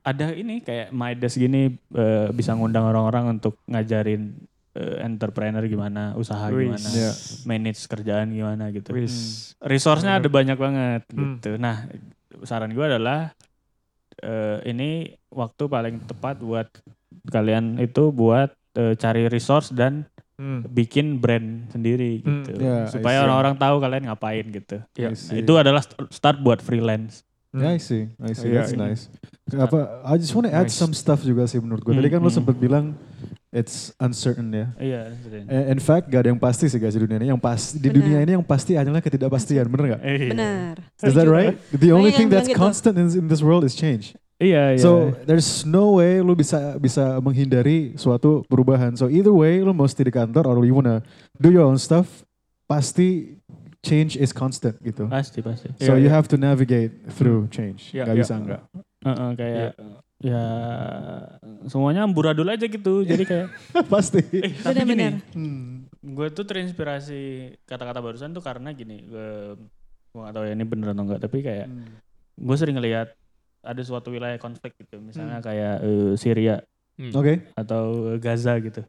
Ada 0.00 0.32
ini 0.32 0.64
kayak 0.64 0.88
Midas 0.88 1.36
gini 1.36 1.76
eh, 1.92 2.28
bisa 2.32 2.56
ngundang 2.56 2.88
orang-orang 2.88 3.36
untuk 3.36 3.60
ngajarin 3.66 4.40
eh, 4.72 5.04
entrepreneur 5.04 5.60
gimana, 5.62 6.14
usaha 6.14 6.48
Wis. 6.48 6.80
gimana, 6.80 6.88
Ya. 6.90 7.10
manage 7.44 7.82
kerjaan 7.84 8.30
gimana 8.30 8.70
gitu. 8.70 8.94
Wis. 8.94 9.52
Resource-nya 9.60 10.16
ada 10.16 10.28
banyak 10.28 10.56
banget 10.56 11.02
Hmm. 11.10 11.36
gitu. 11.36 11.58
Nah, 11.58 11.84
saran 12.42 12.72
gue 12.72 12.82
adalah 12.82 13.34
eh, 14.18 14.58
ini 14.66 14.90
waktu 15.28 15.62
paling 15.66 16.02
tepat 16.02 16.40
buat 16.40 16.66
kalian 17.26 17.78
itu 17.78 18.10
buat 18.10 18.50
eh, 18.72 18.94
cari 18.94 19.28
resource 19.28 19.70
dan 19.70 20.04
Hmm. 20.38 20.62
bikin 20.62 21.18
brand 21.18 21.66
sendiri 21.68 22.22
Hmm. 22.22 22.46
gitu. 22.46 22.62
Ya, 22.62 22.86
I 22.86 22.94
Supaya 22.94 23.18
see. 23.18 23.24
orang-orang 23.26 23.54
tahu 23.58 23.76
kalian 23.78 24.02
ngapain 24.06 24.44
gitu. 24.48 24.76
I 24.94 25.02
Nah, 25.02 25.18
see. 25.18 25.42
itu 25.42 25.52
adalah 25.52 25.82
st- 25.82 26.06
start 26.10 26.38
buat 26.38 26.62
freelance. 26.62 27.26
Ya, 27.50 27.74
I 27.74 27.82
see. 27.82 28.06
I 28.22 28.38
see. 28.38 28.54
Iya, 28.54 28.62
That's 28.62 28.70
iya. 28.70 28.78
nice. 28.78 29.02
Apa? 29.50 30.04
I 30.04 30.14
just 30.14 30.30
want 30.32 30.46
to 30.46 30.54
add 30.54 30.70
Nice. 30.70 30.78
some 30.78 30.94
stuff 30.94 31.26
juga 31.26 31.42
sih 31.42 31.58
menurut 31.58 31.82
gue. 31.82 31.90
Tadi 31.90 32.06
Hmm, 32.06 32.14
kan 32.14 32.20
lo 32.22 32.30
hmm. 32.30 32.38
sempat 32.38 32.54
bilang 32.54 32.94
it's 33.50 33.90
uncertain 33.98 34.46
ya. 34.52 34.66
Iya. 34.78 35.00
Eh, 35.48 35.72
In 35.72 35.80
fact, 35.80 36.06
gak 36.06 36.22
ada 36.22 36.30
yang 36.30 36.38
pasti 36.38 36.68
sih 36.68 36.78
guys 36.78 36.92
di 36.92 37.02
dunia 37.02 37.18
ini. 37.18 37.32
Yang 37.32 37.42
pasti 37.42 37.76
di 37.80 37.90
dunia 37.90 38.18
ini 38.20 38.32
yang 38.36 38.46
pasti 38.46 38.76
hanyalah 38.76 39.02
ketidakpastian, 39.02 39.66
bener 39.66 39.98
gak? 39.98 40.02
Iya. 40.06 40.30
Benar. 40.38 40.74
Is 41.02 41.14
that 41.16 41.26
right? 41.26 41.58
The 41.72 41.90
only 41.90 42.14
thing 42.14 42.30
that's 42.30 42.46
gitu. 42.46 42.54
constant 42.54 42.94
in, 42.94 43.10
in 43.10 43.26
this 43.26 43.42
world 43.42 43.66
is 43.66 43.74
change. 43.74 44.14
Iya, 44.38 44.74
iya. 44.74 44.78
So 44.78 45.10
there's 45.26 45.66
no 45.66 45.98
way 45.98 46.22
lu 46.22 46.30
bisa 46.32 46.78
bisa 46.78 47.18
menghindari 47.18 47.98
suatu 47.98 48.46
perubahan. 48.46 48.94
So 48.94 49.10
either 49.10 49.34
way 49.34 49.58
lu 49.58 49.74
mau 49.74 49.90
stay 49.90 50.06
di 50.06 50.14
kantor 50.14 50.46
or 50.46 50.62
you 50.62 50.72
wanna 50.72 51.02
do 51.34 51.50
your 51.50 51.66
own 51.66 51.74
stuff, 51.74 52.22
pasti 52.64 53.34
change 53.82 54.14
is 54.14 54.30
constant 54.30 54.78
gitu. 54.78 55.10
pasti 55.10 55.42
pasti. 55.42 55.74
So 55.78 55.94
Iya, 55.94 56.06
you 56.06 56.08
iya. 56.08 56.14
have 56.14 56.30
to 56.30 56.38
navigate 56.38 56.94
through 57.18 57.50
change. 57.50 57.90
Iya, 57.90 58.06
Gak 58.06 58.14
iya. 58.14 58.22
bisa 58.22 58.34
enggak. 58.34 58.62
Heeh, 59.02 59.30
kayak 59.34 59.70
ya 60.18 60.44
semuanya 61.66 62.02
amburadul 62.02 62.46
aja 62.46 62.66
gitu. 62.66 63.02
Jadi 63.02 63.22
kayak 63.22 63.48
pasti. 63.92 64.22
eh 64.22 64.54
tapi 64.54 64.86
gini. 64.86 65.18
Hmm. 65.34 65.90
gue 65.98 66.30
tuh 66.30 66.46
terinspirasi 66.46 67.20
kata-kata 67.66 67.98
barusan 67.98 68.30
tuh 68.30 68.40
karena 68.40 68.70
gini, 68.70 69.02
gue 69.02 69.58
gue 70.08 70.20
gak 70.22 70.30
tahu 70.30 70.46
ya 70.46 70.54
ini 70.54 70.62
bener 70.62 70.94
atau 70.94 71.02
enggak, 71.04 71.20
tapi 71.20 71.42
kayak 71.42 71.66
gue 72.38 72.56
sering 72.56 72.78
ngelihat 72.78 73.12
ada 73.68 73.82
suatu 73.84 74.08
wilayah 74.08 74.40
konflik 74.40 74.72
gitu, 74.80 74.96
misalnya 74.98 75.44
kayak 75.44 75.84
eh, 75.84 76.12
Syria 76.16 76.64
Hmm. 76.98 77.14
Oke. 77.14 77.46
atau 77.54 78.18
Gaza 78.18 78.58
gitu. 78.58 78.82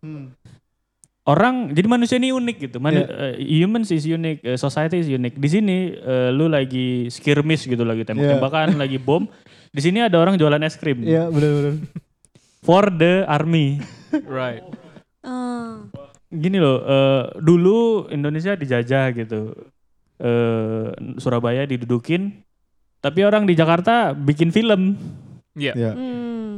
orang 1.30 1.70
jadi 1.78 1.86
manusia 1.86 2.18
ini 2.18 2.34
unik 2.34 2.58
gitu. 2.58 2.78
Manu, 2.82 3.06
eh, 3.06 3.38
humans 3.38 3.94
is 3.94 4.02
unique, 4.02 4.42
eh, 4.42 4.58
society 4.58 4.98
is 4.98 5.06
unique. 5.06 5.38
Di 5.38 5.46
sini 5.46 5.94
eh, 5.94 6.34
lu 6.34 6.50
lagi 6.50 7.06
skirmish 7.14 7.70
gitu 7.70 7.86
lagi 7.86 8.02
tembak-tembakan, 8.02 8.82
lagi 8.82 8.98
bom. 8.98 9.30
Di 9.70 9.78
sini 9.78 10.02
ada 10.02 10.18
orang 10.18 10.42
jualan 10.42 10.58
es 10.66 10.74
krim. 10.74 11.06
Iya 11.06 11.30
benar-benar. 11.30 11.86
For 12.66 12.90
the 12.90 13.30
army. 13.30 13.78
Right. 14.26 14.66
Eh, 15.22 15.74
Gini 16.30 16.58
loh, 16.58 16.82
eh, 16.82 17.24
dulu 17.42 18.10
Indonesia 18.10 18.58
dijajah 18.58 19.14
gitu. 19.14 19.54
Eh, 20.18 20.88
Surabaya 21.22 21.66
didudukin, 21.66 22.42
tapi 23.00 23.20
orang 23.22 23.44
di 23.44 23.54
Jakarta 23.54 24.12
bikin 24.12 24.50
film. 24.50 24.96
Iya. 25.54 25.74
Iya. 25.74 25.92
hmm. 25.94 26.52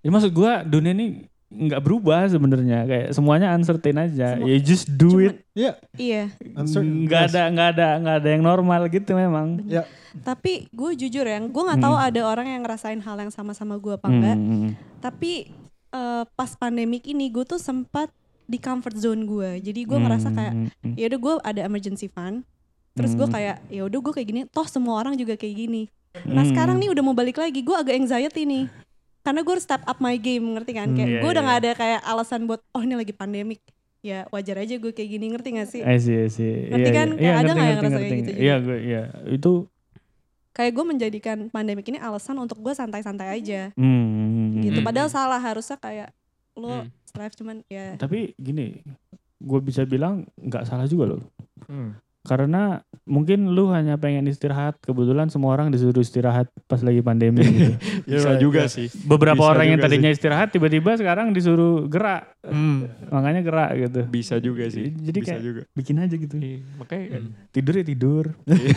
Ya 0.00 0.08
maksud 0.08 0.30
gua 0.30 0.62
dunia 0.62 0.92
ini 0.92 1.06
nggak 1.46 1.78
berubah 1.78 2.26
sebenarnya 2.26 2.84
kayak 2.84 3.08
semuanya 3.10 3.54
uncertain 3.54 3.96
aja. 3.96 4.34
Semua- 4.34 4.46
ya 4.46 4.56
just 4.58 4.86
do 4.90 5.08
Cuman- 5.14 5.24
it. 5.24 5.36
Iya. 5.52 5.72
Iya. 5.94 6.22
Uncertain. 6.52 7.06
Nggak 7.06 7.22
Yes. 7.22 7.30
ada 7.30 7.42
nggak 7.48 7.68
ada 7.70 7.88
nggak 7.96 8.16
ada 8.18 8.28
yang 8.28 8.42
normal 8.42 8.80
gitu 8.88 9.10
memang. 9.12 9.46
Ya. 9.64 9.82
Tapi 10.16 10.66
gue 10.68 10.90
jujur 10.96 11.22
ya, 11.22 11.38
gue 11.38 11.62
nggak 11.62 11.78
tahu 11.78 11.92
ada 11.94 12.20
orang 12.24 12.48
yang 12.48 12.62
ngerasain 12.62 12.98
hal 12.98 13.16
yang 13.16 13.28
sama 13.28 13.52
sama 13.52 13.76
gue 13.76 13.94
apa 13.94 14.06
enggak. 14.06 14.36
Hmm. 14.36 14.68
Tapi 14.98 15.52
eh, 15.88 16.24
pas 16.34 16.50
pandemik 16.52 17.06
ini 17.06 17.30
gue 17.30 17.44
tuh 17.44 17.56
sempat 17.56 18.10
di 18.44 18.58
comfort 18.58 18.94
zone 18.94 19.22
gue. 19.24 19.50
Jadi 19.60 19.80
gue 19.82 19.98
ngerasa 19.98 20.28
kayak 20.30 20.54
Hmm. 20.54 20.94
ya 20.94 21.06
udah 21.06 21.20
gue 21.20 21.34
ada 21.42 21.60
emergency 21.62 22.06
fund. 22.06 22.42
Terus 22.96 23.12
gue 23.12 23.22
Hmm. 23.22 23.34
kayak 23.34 23.56
ya 23.68 23.82
udah 23.84 23.98
gue 24.00 24.12
kayak 24.12 24.26
gini. 24.26 24.40
Toh 24.48 24.64
semua 24.64 24.96
orang 24.96 25.14
juga 25.14 25.36
kayak 25.36 25.52
gini. 25.54 25.82
Nah 26.24 26.42
Hmm. 26.42 26.50
sekarang 26.50 26.76
nih 26.76 26.88
udah 26.90 27.02
mau 27.02 27.12
balik 27.12 27.36
lagi, 27.36 27.60
gue 27.60 27.76
agak 27.76 27.92
anxiety 27.94 28.42
nih. 28.42 28.66
Karena 29.20 29.42
gue 29.42 29.52
harus 29.52 29.62
step 29.62 29.82
up 29.82 29.98
my 29.98 30.16
game, 30.16 30.46
ngerti 30.50 30.72
kan? 30.72 30.88
Kayak 30.90 31.04
Hmm, 31.04 31.12
iya, 31.12 31.20
gue 31.20 31.28
udah 31.28 31.36
iya. 31.36 31.46
nggak 31.46 31.60
ada 31.60 31.70
kayak 31.74 32.00
alasan 32.02 32.40
buat 32.44 32.60
oh 32.70 32.80
ini 32.80 32.94
lagi 32.94 33.12
pandemik. 33.12 33.60
Ya 34.00 34.22
wajar 34.30 34.56
aja 34.56 34.74
gue 34.74 34.92
kayak 34.92 35.10
gini, 35.10 35.26
ngerti 35.28 35.48
gak 35.52 35.68
sih? 35.68 35.82
I 35.82 35.98
see, 35.98 36.14
I 36.16 36.30
see. 36.30 36.70
Ngerti 36.70 36.88
Iya, 36.88 36.94
kan? 36.94 37.08
iya. 37.10 37.12
Kayak 37.12 37.20
Iya, 37.20 37.32
ada 37.34 37.42
ngerti, 37.42 37.52
nggak 37.52 37.66
yang 37.66 37.76
ngerasa 37.76 37.98
kayak 37.98 38.16
gitu 38.16 38.30
juga? 38.30 38.40
Iya, 38.40 38.54
gue 38.56 38.76
iya. 38.80 39.02
Itu 39.28 39.52
Kayak 40.52 40.72
gue 40.72 40.84
menjadikan 40.86 41.38
pandemik 41.46 41.84
ini 41.84 41.98
alasan 41.98 42.36
untuk 42.38 42.56
gue 42.58 42.72
santai-santai 42.72 43.28
aja. 43.30 43.76
hmm. 43.76 44.62
Gitu. 44.62 44.78
Hmm. 44.78 44.86
Padahal 44.86 45.10
salah 45.10 45.36
harusnya 45.36 45.76
kayak 45.76 46.16
lo 46.54 46.80
Hmm. 46.80 46.88
strive 47.04 47.34
cuman 47.34 47.56
ya 47.66 47.92
Tapi 47.96 48.32
gini, 48.36 48.80
gue 49.36 49.60
bisa 49.60 49.84
bilang 49.84 50.24
nggak 50.34 50.64
salah 50.64 50.86
juga 50.86 51.12
loh. 51.12 51.22
Hmm. 51.66 51.92
Karena 52.26 52.82
mungkin 53.06 53.54
lu 53.54 53.70
hanya 53.70 53.94
pengen 53.94 54.26
istirahat. 54.26 54.82
Kebetulan 54.82 55.30
semua 55.30 55.54
orang 55.54 55.70
disuruh 55.70 56.02
istirahat 56.02 56.50
pas 56.66 56.82
lagi 56.82 56.98
pandemi 57.06 57.46
gitu. 57.46 57.72
Bisa 58.10 58.34
right, 58.34 58.42
juga 58.42 58.66
sih. 58.66 58.90
Beberapa 59.06 59.38
Bisa 59.38 59.52
orang 59.54 59.66
yang 59.70 59.78
tadinya 59.78 60.10
istirahat 60.10 60.50
tiba-tiba 60.50 60.98
sekarang 60.98 61.30
disuruh 61.30 61.86
gerak. 61.86 62.34
Hmm. 62.42 62.90
Makanya 63.14 63.46
gerak 63.46 63.70
gitu. 63.78 64.00
Bisa 64.10 64.42
juga 64.42 64.66
sih. 64.66 64.90
Jadi 64.90 65.18
Bisa 65.22 65.28
kayak 65.30 65.42
juga. 65.46 65.62
bikin 65.70 65.96
aja 66.02 66.14
gitu. 66.18 66.36
Iya, 66.36 66.58
makanya 66.74 67.06
Tidur 67.54 67.74
ya 67.78 67.84
tidur. 67.86 68.24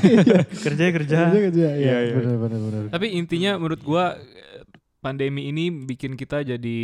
kerja 0.69 0.83
ya 0.85 0.91
kerja. 0.93 1.17
Iya, 1.33 1.33
iya, 1.33 1.49
iya, 1.49 1.69
Iya, 1.73 1.97
iya. 2.05 2.13
benar 2.13 2.35
benar 2.37 2.59
benar. 2.61 2.81
Tapi 2.93 3.07
intinya 3.17 3.57
menurut 3.57 3.81
gua 3.81 4.13
eh, 4.13 4.61
pandemi 5.01 5.49
ini 5.49 5.73
bikin 5.73 6.13
kita 6.13 6.45
jadi 6.45 6.79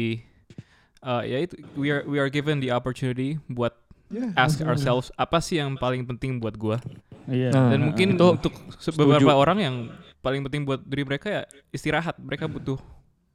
eh, 1.05 1.23
ya 1.29 1.37
itu 1.45 1.61
we 1.77 1.93
are 1.93 2.01
we 2.09 2.17
are 2.17 2.33
given 2.33 2.57
the 2.57 2.73
opportunity 2.73 3.37
buat 3.45 3.84
Yeah, 4.15 4.31
ask 4.33 4.55
absolutely. 4.55 4.69
ourselves 4.71 5.07
apa 5.13 5.37
sih 5.37 5.59
yang 5.59 5.75
paling 5.75 6.07
penting 6.07 6.39
buat 6.39 6.55
gua 6.55 6.79
Iya. 7.27 7.51
Nah, 7.51 7.67
dan 7.69 7.79
mungkin 7.83 8.15
itu 8.15 8.25
untuk 8.31 8.53
beberapa 8.95 9.33
orang 9.33 9.57
yang 9.59 9.75
paling 10.21 10.39
penting 10.41 10.63
buat 10.63 10.79
diri 10.81 11.03
mereka 11.03 11.27
ya 11.27 11.41
istirahat 11.69 12.15
mereka 12.15 12.47
butuh 12.47 12.79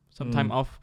some 0.09 0.31
time 0.31 0.49
Hmm. 0.49 0.57
off 0.57 0.81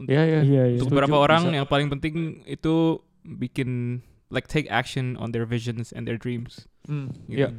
Iya, 0.00 0.22
iya. 0.22 0.40
Iya, 0.40 0.62
iya. 0.64 0.74
untuk 0.74 0.88
Setuju, 0.88 0.94
beberapa 0.96 1.16
orang 1.20 1.42
bisa. 1.44 1.54
yang 1.54 1.66
paling 1.68 1.88
penting 1.88 2.14
itu 2.44 2.98
bikin 3.22 4.00
like 4.28 4.46
take 4.46 4.66
action 4.66 5.14
on 5.14 5.30
their 5.30 5.44
visions 5.44 5.90
and 5.90 6.02
their 6.04 6.16
dreams 6.16 6.64
Hmm, 6.84 7.12
gitu. 7.26 7.48
Iya. 7.48 7.50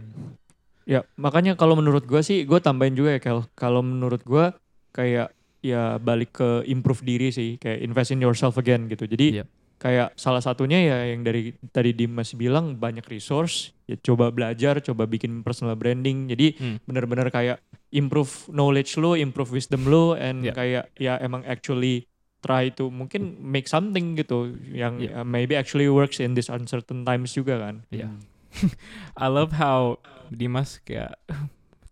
Ya, 0.85 0.99
makanya 1.15 1.53
kalau 1.53 1.73
menurut 1.73 2.05
gua 2.05 2.21
sih, 2.21 2.45
gue 2.45 2.59
tambahin 2.59 2.93
juga 2.93 3.09
ya, 3.09 3.19
Kel. 3.19 3.41
Kalau 3.53 3.81
menurut 3.81 4.21
gua 4.21 4.53
kayak 4.91 5.33
ya 5.59 5.97
balik 5.97 6.37
ke 6.37 6.61
improve 6.63 7.01
diri 7.01 7.33
sih, 7.33 7.57
kayak 7.57 7.81
invest 7.81 8.13
in 8.13 8.21
yourself 8.21 8.53
again 8.55 8.85
gitu. 8.85 9.09
Jadi 9.09 9.41
Yep. 9.41 9.47
Kayak 9.85 10.17
salah 10.17 10.41
satunya 10.41 10.81
ya 10.81 10.97
yang 11.13 11.21
dari 11.21 11.53
tadi 11.69 11.93
Dimas 11.93 12.33
bilang 12.33 12.73
banyak 12.73 13.05
resource, 13.05 13.69
ya 13.85 13.93
coba 14.01 14.33
belajar, 14.33 14.81
coba 14.81 15.05
bikin 15.05 15.45
personal 15.45 15.77
branding. 15.77 16.25
Jadi 16.25 16.57
Hmm. 16.57 16.77
bener-bener 16.89 17.29
kayak 17.29 17.61
improve 17.93 18.49
knowledge 18.49 18.97
lo, 18.97 19.13
improve 19.13 19.53
wisdom 19.53 19.85
lo, 19.85 20.17
and 20.17 20.41
Yeah. 20.41 20.57
kayak 20.57 20.83
ya 20.97 21.21
emang 21.21 21.45
actually 21.45 22.09
try 22.41 22.73
to 22.73 22.89
mungkin 22.89 23.37
make 23.37 23.69
something 23.69 24.17
gitu 24.17 24.57
yang 24.73 24.97
Yeah. 24.97 25.21
uh, 25.21 25.25
maybe 25.25 25.53
actually 25.53 25.85
works 25.85 26.17
in 26.17 26.33
this 26.33 26.49
uncertain 26.49 27.05
times 27.05 27.37
juga 27.37 27.61
kan. 27.61 27.85
Yeah. 27.93 28.09
I 29.21 29.29
love 29.29 29.53
how 29.61 30.01
Dimas 30.33 30.81
kayak 30.81 31.13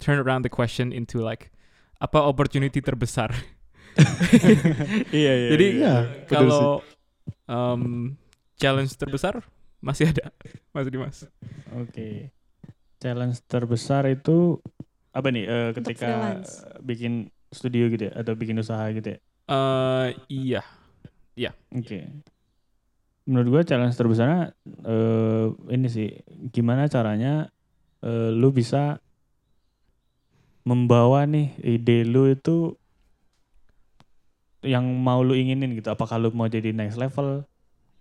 turn 0.02 0.18
around 0.18 0.42
the 0.42 0.50
question 0.50 0.90
into 0.90 1.22
like 1.22 1.54
apa 2.02 2.18
opportunity 2.18 2.82
terbesar. 2.82 3.30
Iya 5.14 5.32
iya. 5.38 5.50
Jadi 5.54 5.68
Iya, 5.78 5.96
betul 6.26 6.50
sih. 6.50 6.58
kalau 6.58 6.74
um, 7.48 8.16
challenge 8.58 8.94
terbesar 8.96 9.44
masih 9.84 10.16
ada 10.16 10.32
Mas 10.72 10.88
Dimas. 10.88 11.18
Oke. 11.76 12.32
Challenge 13.04 13.36
terbesar 13.48 14.08
itu 14.08 14.64
apa 15.12 15.28
nih 15.30 15.46
eh, 15.46 15.70
Untuk 15.76 15.94
ketika 15.94 16.40
bikin 16.80 17.28
studio 17.52 17.92
gitu 17.92 18.10
ya 18.10 18.14
atau 18.16 18.34
bikin 18.34 18.58
usaha 18.58 18.88
gitu 18.96 19.18
ya? 19.18 19.20
Eh 19.52 20.10
iya. 21.36 21.52
Oke. 21.70 22.08
Menurut 23.28 23.48
gue 23.60 23.62
challenge 23.68 23.96
terbesarnya 24.00 24.56
eh 24.88 25.48
ini 25.72 25.88
sih 25.92 26.10
gimana 26.52 26.88
caranya 26.88 27.52
eh, 28.00 28.32
lu 28.32 28.56
bisa 28.56 29.04
membawa 30.64 31.28
nih 31.28 31.60
ide 31.60 32.08
lu 32.08 32.32
itu 32.32 32.80
yang 34.64 34.84
mau 34.84 35.22
lu 35.22 35.36
inginin 35.36 35.76
gitu. 35.78 35.92
Apakah 35.92 36.18
lu 36.18 36.32
mau 36.32 36.48
jadi 36.48 36.72
next 36.72 36.96
level? 36.96 37.44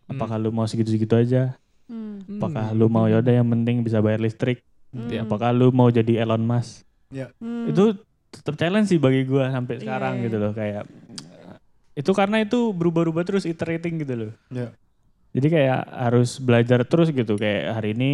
Apakah 0.09 0.39
lu 0.39 0.55
mau 0.55 0.67
segitu-segitu 0.67 1.15
aja? 1.15 1.59
Hmm. 1.91 2.25
Apakah 2.39 2.73
lu 2.73 2.87
mau 2.89 3.11
yaudah 3.11 3.35
yang 3.43 3.49
penting 3.51 3.83
bisa 3.83 3.99
bayar 3.99 4.23
listrik? 4.23 4.63
Hmm. 4.95 5.27
Apakah 5.27 5.51
lu 5.51 5.75
mau 5.75 5.91
jadi 5.91 6.23
Elon 6.23 6.43
Musk? 6.43 6.87
Hmm. 7.13 7.69
Itu 7.69 7.99
tetap 8.33 8.57
challenge 8.57 8.89
sih 8.89 8.97
bagi 8.97 9.29
gua 9.29 9.53
sampai 9.53 9.77
Iya, 9.77 9.83
sekarang 9.85 10.15
iya. 10.17 10.25
gitu 10.25 10.37
loh 10.41 10.53
kayak 10.57 10.85
itu 11.93 12.11
karena 12.17 12.41
itu 12.41 12.73
berubah-ubah 12.73 13.25
terus 13.29 13.45
iterating 13.45 14.01
gitu 14.01 14.15
loh. 14.17 14.33
Iya. 14.49 14.73
Jadi 15.37 15.47
kayak 15.53 15.81
harus 15.93 16.41
belajar 16.41 16.81
terus 16.89 17.13
gitu 17.13 17.37
kayak 17.37 17.77
hari 17.77 17.93
ini 17.93 18.13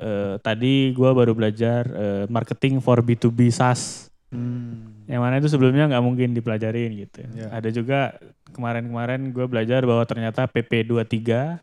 eh, 0.00 0.34
tadi 0.40 0.96
gua 0.96 1.12
baru 1.12 1.36
belajar 1.36 1.84
eh, 1.92 2.24
marketing 2.32 2.80
for 2.80 3.04
B2B 3.04 3.52
SaaS. 3.52 4.08
Hmm. 4.32 4.99
Yang 5.10 5.20
mana 5.20 5.34
itu 5.36 5.48
sebelumnya 5.50 5.90
nggak 5.90 6.04
mungkin 6.04 6.28
dipelajarin 6.30 6.90
gitu. 6.96 7.26
Iya. 7.34 7.50
Ada 7.50 7.68
juga 7.68 8.14
kemarin-kemarin 8.48 9.34
gue 9.34 9.42
belajar 9.44 9.82
bahwa 9.82 10.06
ternyata 10.06 10.46
PP23 10.46 11.58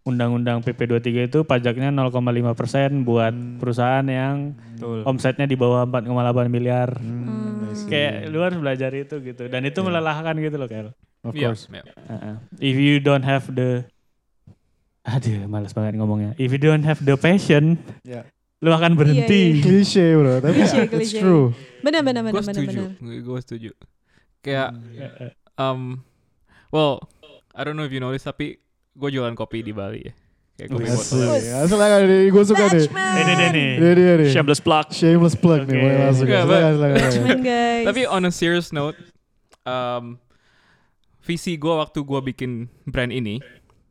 Undang-undang 0.00 0.64
PP23 0.64 1.28
itu 1.28 1.44
pajaknya 1.44 1.92
0,5% 1.92 3.04
buat 3.04 3.28
Hmm. 3.28 3.60
perusahaan 3.60 4.00
yang 4.02 4.56
Betul. 4.72 5.04
omsetnya 5.04 5.44
di 5.44 5.52
bawah 5.52 5.84
4,8 5.84 6.48
miliar. 6.48 6.96
Hmm, 6.96 7.76
see. 7.76 7.92
Kayak 7.92 8.32
lu 8.32 8.40
harus 8.40 8.56
belajar 8.56 8.88
itu 8.90 9.20
gitu 9.20 9.44
dan 9.46 9.60
itu 9.62 9.76
Iya. 9.76 9.84
melelahkan 9.84 10.32
gitu 10.40 10.56
loh 10.56 10.64
Kel. 10.64 10.88
Of 11.20 11.36
Iya, 11.36 11.52
course. 11.52 11.68
iya. 11.68 11.84
Heeh. 11.84 12.34
If 12.56 12.76
you 12.78 12.96
don't 12.98 13.20
have 13.22 13.52
the 13.52 13.84
Aduh, 15.04 15.44
malas 15.44 15.72
banget 15.72 15.96
ngomongnya. 15.96 16.32
If 16.36 16.52
you 16.52 16.60
don't 16.62 16.84
have 16.84 17.00
the 17.00 17.16
passion, 17.16 17.76
Iya. 18.00 18.24
Lu 18.58 18.70
akan 18.70 18.92
berhenti. 18.94 19.60
Klise 19.60 20.14
bro, 20.14 20.38
tapi 20.38 20.58
Klise, 20.58 20.76
it's 20.82 20.90
klise. 20.90 21.18
true. 21.18 21.54
Benar 21.78 22.02
benar 22.02 22.22
benar 22.22 22.34
Gue 22.34 22.42
benar 22.42 22.54
setuju. 22.58 22.80
benar. 22.98 23.18
Gue 23.22 23.38
setuju. 23.38 23.70
Kayak 24.40 24.68
Heeh. 24.92 25.30
um 25.56 26.02
well, 26.68 26.98
I 27.54 27.62
don't 27.62 27.74
know 27.74 27.86
if 27.86 27.90
you 27.90 27.98
notice 27.98 28.22
tapi 28.22 28.58
gue 28.92 29.08
jualan 29.08 29.34
kopi 29.34 29.62
di 29.62 29.70
Bali 29.70 30.02
ya. 30.02 30.12
Kayak 30.58 30.68
kopi 30.74 30.84
Wih, 30.84 30.90
botol. 30.90 31.38
Asal 31.38 31.76
kan 31.78 31.90
gue 32.02 32.44
suka 32.44 32.64
deh. 32.68 32.86
Ini 32.90 33.32
deh 33.32 33.48
nih. 33.48 33.68
Ini 33.78 33.88
dia 33.94 34.12
nih. 34.18 34.28
Shameless 34.28 34.58
plug. 34.58 34.86
Shameless 34.90 35.36
plug 35.38 35.62
nih. 35.64 35.78
Boleh 35.78 35.96
langsung. 36.02 36.26
Enggak, 36.26 36.72
Silakan, 37.08 37.40
guys. 37.40 37.84
Tapi 37.86 38.00
on 38.04 38.22
a 38.26 38.32
serious 38.34 38.68
note, 38.68 38.98
um, 39.62 40.18
visi 41.20 41.54
gue 41.54 41.70
waktu 41.70 42.00
gue 42.00 42.20
bikin 42.34 42.50
brand 42.84 43.12
ini, 43.12 43.38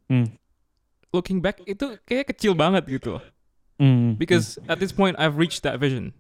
Hmm. 0.08 0.28
looking 1.12 1.40
back 1.40 1.60
itu 1.64 1.96
kayak 2.04 2.32
kecil 2.32 2.52
banget 2.52 2.84
gitu. 2.90 3.16
loh. 3.16 3.24
Hmm. 3.78 4.18
Because 4.18 4.58
at 4.70 4.82
this 4.82 4.92
point 4.92 5.16
I've 5.20 5.38
reached 5.38 5.64
that 5.64 5.80
vision. 5.80 6.14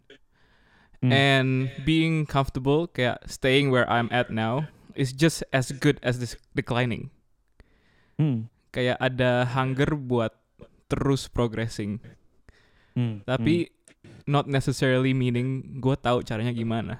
Hmm. 1.01 1.13
And 1.13 1.49
being 1.85 2.25
comfortable, 2.25 2.89
kayak 2.89 3.21
staying 3.29 3.69
where 3.69 3.85
I'm 3.89 4.09
at 4.09 4.33
now, 4.33 4.69
is 4.97 5.13
just 5.13 5.45
as 5.53 5.69
good 5.69 6.01
as 6.01 6.17
this 6.17 6.37
declining. 6.57 7.13
Hmm. 8.17 8.49
Kayak 8.73 8.97
ada 8.97 9.45
hunger 9.45 9.93
buat 9.93 10.33
terus 10.89 11.29
progressing. 11.29 12.01
Hmm. 12.97 13.21
Tapi 13.25 13.69
not 14.25 14.49
necessarily 14.49 15.13
meaning 15.13 15.77
gue 15.77 15.95
tahu 15.97 16.25
caranya 16.25 16.51
gimana. 16.51 16.97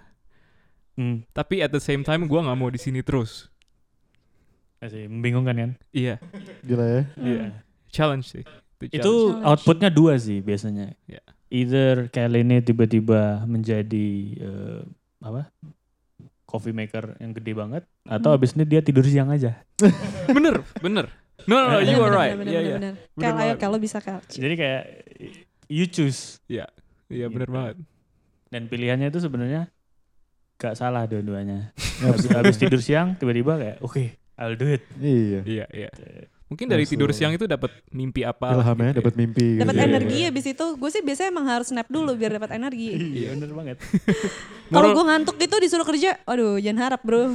Hmm. 0.94 1.26
Tapi 1.34 1.66
at 1.66 1.74
the 1.74 1.82
same 1.82 2.06
time 2.06 2.30
gue 2.30 2.38
nggak 2.38 2.58
mau 2.58 2.70
di 2.70 2.78
sini 2.78 3.02
terus. 3.02 3.50
Asik, 4.78 5.10
membingungkan 5.10 5.58
kan? 5.58 5.72
Iya. 5.90 6.22
Gila 6.62 6.86
ya. 6.86 7.02
Iya. 7.18 7.66
challenge 7.90 8.30
sih. 8.30 8.46
Itu 8.80 8.94
Challenge. 9.34 9.42
outputnya 9.44 9.90
dua 9.90 10.14
sih 10.16 10.40
biasanya. 10.40 10.94
Ya. 11.06 11.22
Either 11.48 12.08
Kelly 12.08 12.44
ini 12.44 12.60
tiba-tiba 12.60 13.42
menjadi 13.44 14.08
eh, 14.36 14.82
apa? 15.20 15.50
Coffee 16.44 16.72
maker 16.72 17.20
yang 17.20 17.34
gede 17.34 17.52
banget 17.52 17.84
atau 18.04 18.32
Hmm. 18.32 18.38
abis 18.38 18.56
ini 18.56 18.64
dia 18.64 18.80
tidur 18.80 19.04
siang 19.04 19.28
aja. 19.28 19.60
bener, 20.32 20.64
bener. 20.78 21.12
No, 21.44 21.60
no, 21.60 21.68
no, 21.70 21.80
you 21.80 21.98
are 21.98 22.10
right. 22.10 22.36
bener, 22.36 22.52
Iya, 22.52 22.62
iya. 22.62 22.78
ayo. 23.16 23.54
Kel, 23.56 23.70
lo 23.70 23.78
bisa 23.78 24.00
Kel. 24.00 24.20
Jadi 24.26 24.56
kayak 24.56 24.84
you 25.68 25.86
choose 25.86 26.40
Iya, 26.48 26.68
bener 27.28 27.48
Gitu. 27.48 27.56
banget. 27.56 27.76
dan 28.48 28.64
pilihannya 28.66 29.12
itu 29.12 29.20
sebenarnya 29.20 29.68
gak 30.56 30.76
salah 30.76 31.04
dua-duanya. 31.04 31.72
Ya, 31.98 32.14
Habis, 32.14 32.30
habis 32.30 32.56
tidur 32.56 32.78
siang 32.78 33.18
tiba-tiba 33.18 33.58
kayak 33.58 33.78
oke 33.82 34.04
I'll 34.38 34.54
do 34.54 34.70
it. 34.70 34.86
Iya. 34.98 35.42
Iya, 35.44 35.66
iya. 35.74 35.90
Mungkin 36.48 36.66
dari 36.66 36.88
Langsung. 36.88 36.96
tidur 36.96 37.10
siang 37.12 37.36
itu 37.36 37.44
dapat 37.44 37.76
mimpi 37.92 38.24
apa 38.24 38.56
lah 38.56 38.64
Ilhamnya 38.64 38.88
gitu 38.88 38.96
ya. 38.96 39.00
dapat 39.04 39.14
mimpi. 39.16 39.48
Dapat 39.60 39.76
gitu. 39.76 39.84
energi 39.84 40.20
abis 40.26 40.46
itu, 40.48 40.66
gue 40.74 40.90
sih 40.90 41.02
biasanya 41.04 41.30
emang 41.30 41.46
harus 41.46 41.68
nap 41.70 41.88
dulu 41.88 42.16
biar 42.16 42.32
dapat 42.34 42.56
energi. 42.56 42.88
Iya 42.96 43.36
bener 43.36 43.52
banget. 43.52 43.78
Kalau 44.72 44.88
Moral- 44.88 44.96
gue 44.96 45.06
ngantuk 45.06 45.36
gitu 45.38 45.56
disuruh 45.60 45.84
kerja, 45.84 46.16
waduh 46.24 46.56
jangan 46.56 46.80
harap 46.82 47.02
bro. 47.04 47.28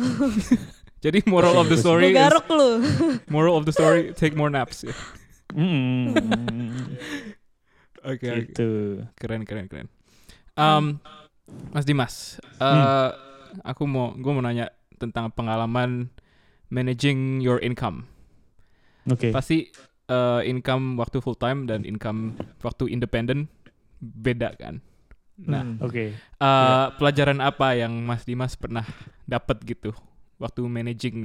Jadi 1.05 1.19
moral 1.27 1.59
of 1.59 1.67
the 1.67 1.77
story 1.77 2.09
gue 2.09 2.15
is, 2.15 2.17
garuk 2.17 2.47
lu. 2.49 2.71
moral 3.35 3.59
of 3.59 3.67
the 3.67 3.75
story 3.75 4.15
take 4.15 4.33
more 4.33 4.49
naps. 4.49 4.81
ya. 4.81 4.95
Mm, 5.53 6.17
Oke, 8.03 8.25
oke. 8.25 8.39
gitu. 8.49 8.69
keren 9.15 9.43
keren 9.43 9.67
keren. 9.67 9.87
Um, 10.55 10.99
Mas 11.71 11.85
Dimas, 11.85 12.41
eh, 12.57 13.09
aku 13.61 13.85
mau 13.85 14.11
gue 14.13 14.33
mau 14.33 14.41
nanya 14.41 14.71
tentang 14.97 15.29
pengalaman 15.29 16.09
managing 16.67 17.39
your 17.39 17.59
income. 17.59 18.09
Oke. 19.07 19.30
Pasti 19.30 19.70
eh, 20.05 20.40
income 20.44 20.94
waktu 20.94 21.18
full 21.18 21.34
time 21.34 21.64
dan 21.64 21.82
income 21.82 22.34
waktu 22.61 22.86
independen 22.88 23.46
beda 23.98 24.55
kan. 24.55 24.82
Nah, 25.38 25.64
Hmm. 25.64 25.80
Oke. 25.80 26.14
eh, 26.14 26.86
pelajaran 26.94 27.38
apa 27.38 27.74
yang 27.74 27.90
Mas 27.98 28.22
Dimas 28.22 28.55
pernah 28.55 28.84
dapat 29.24 29.59
gitu 29.64 29.90
waktu 30.36 30.61
managing 30.62 31.16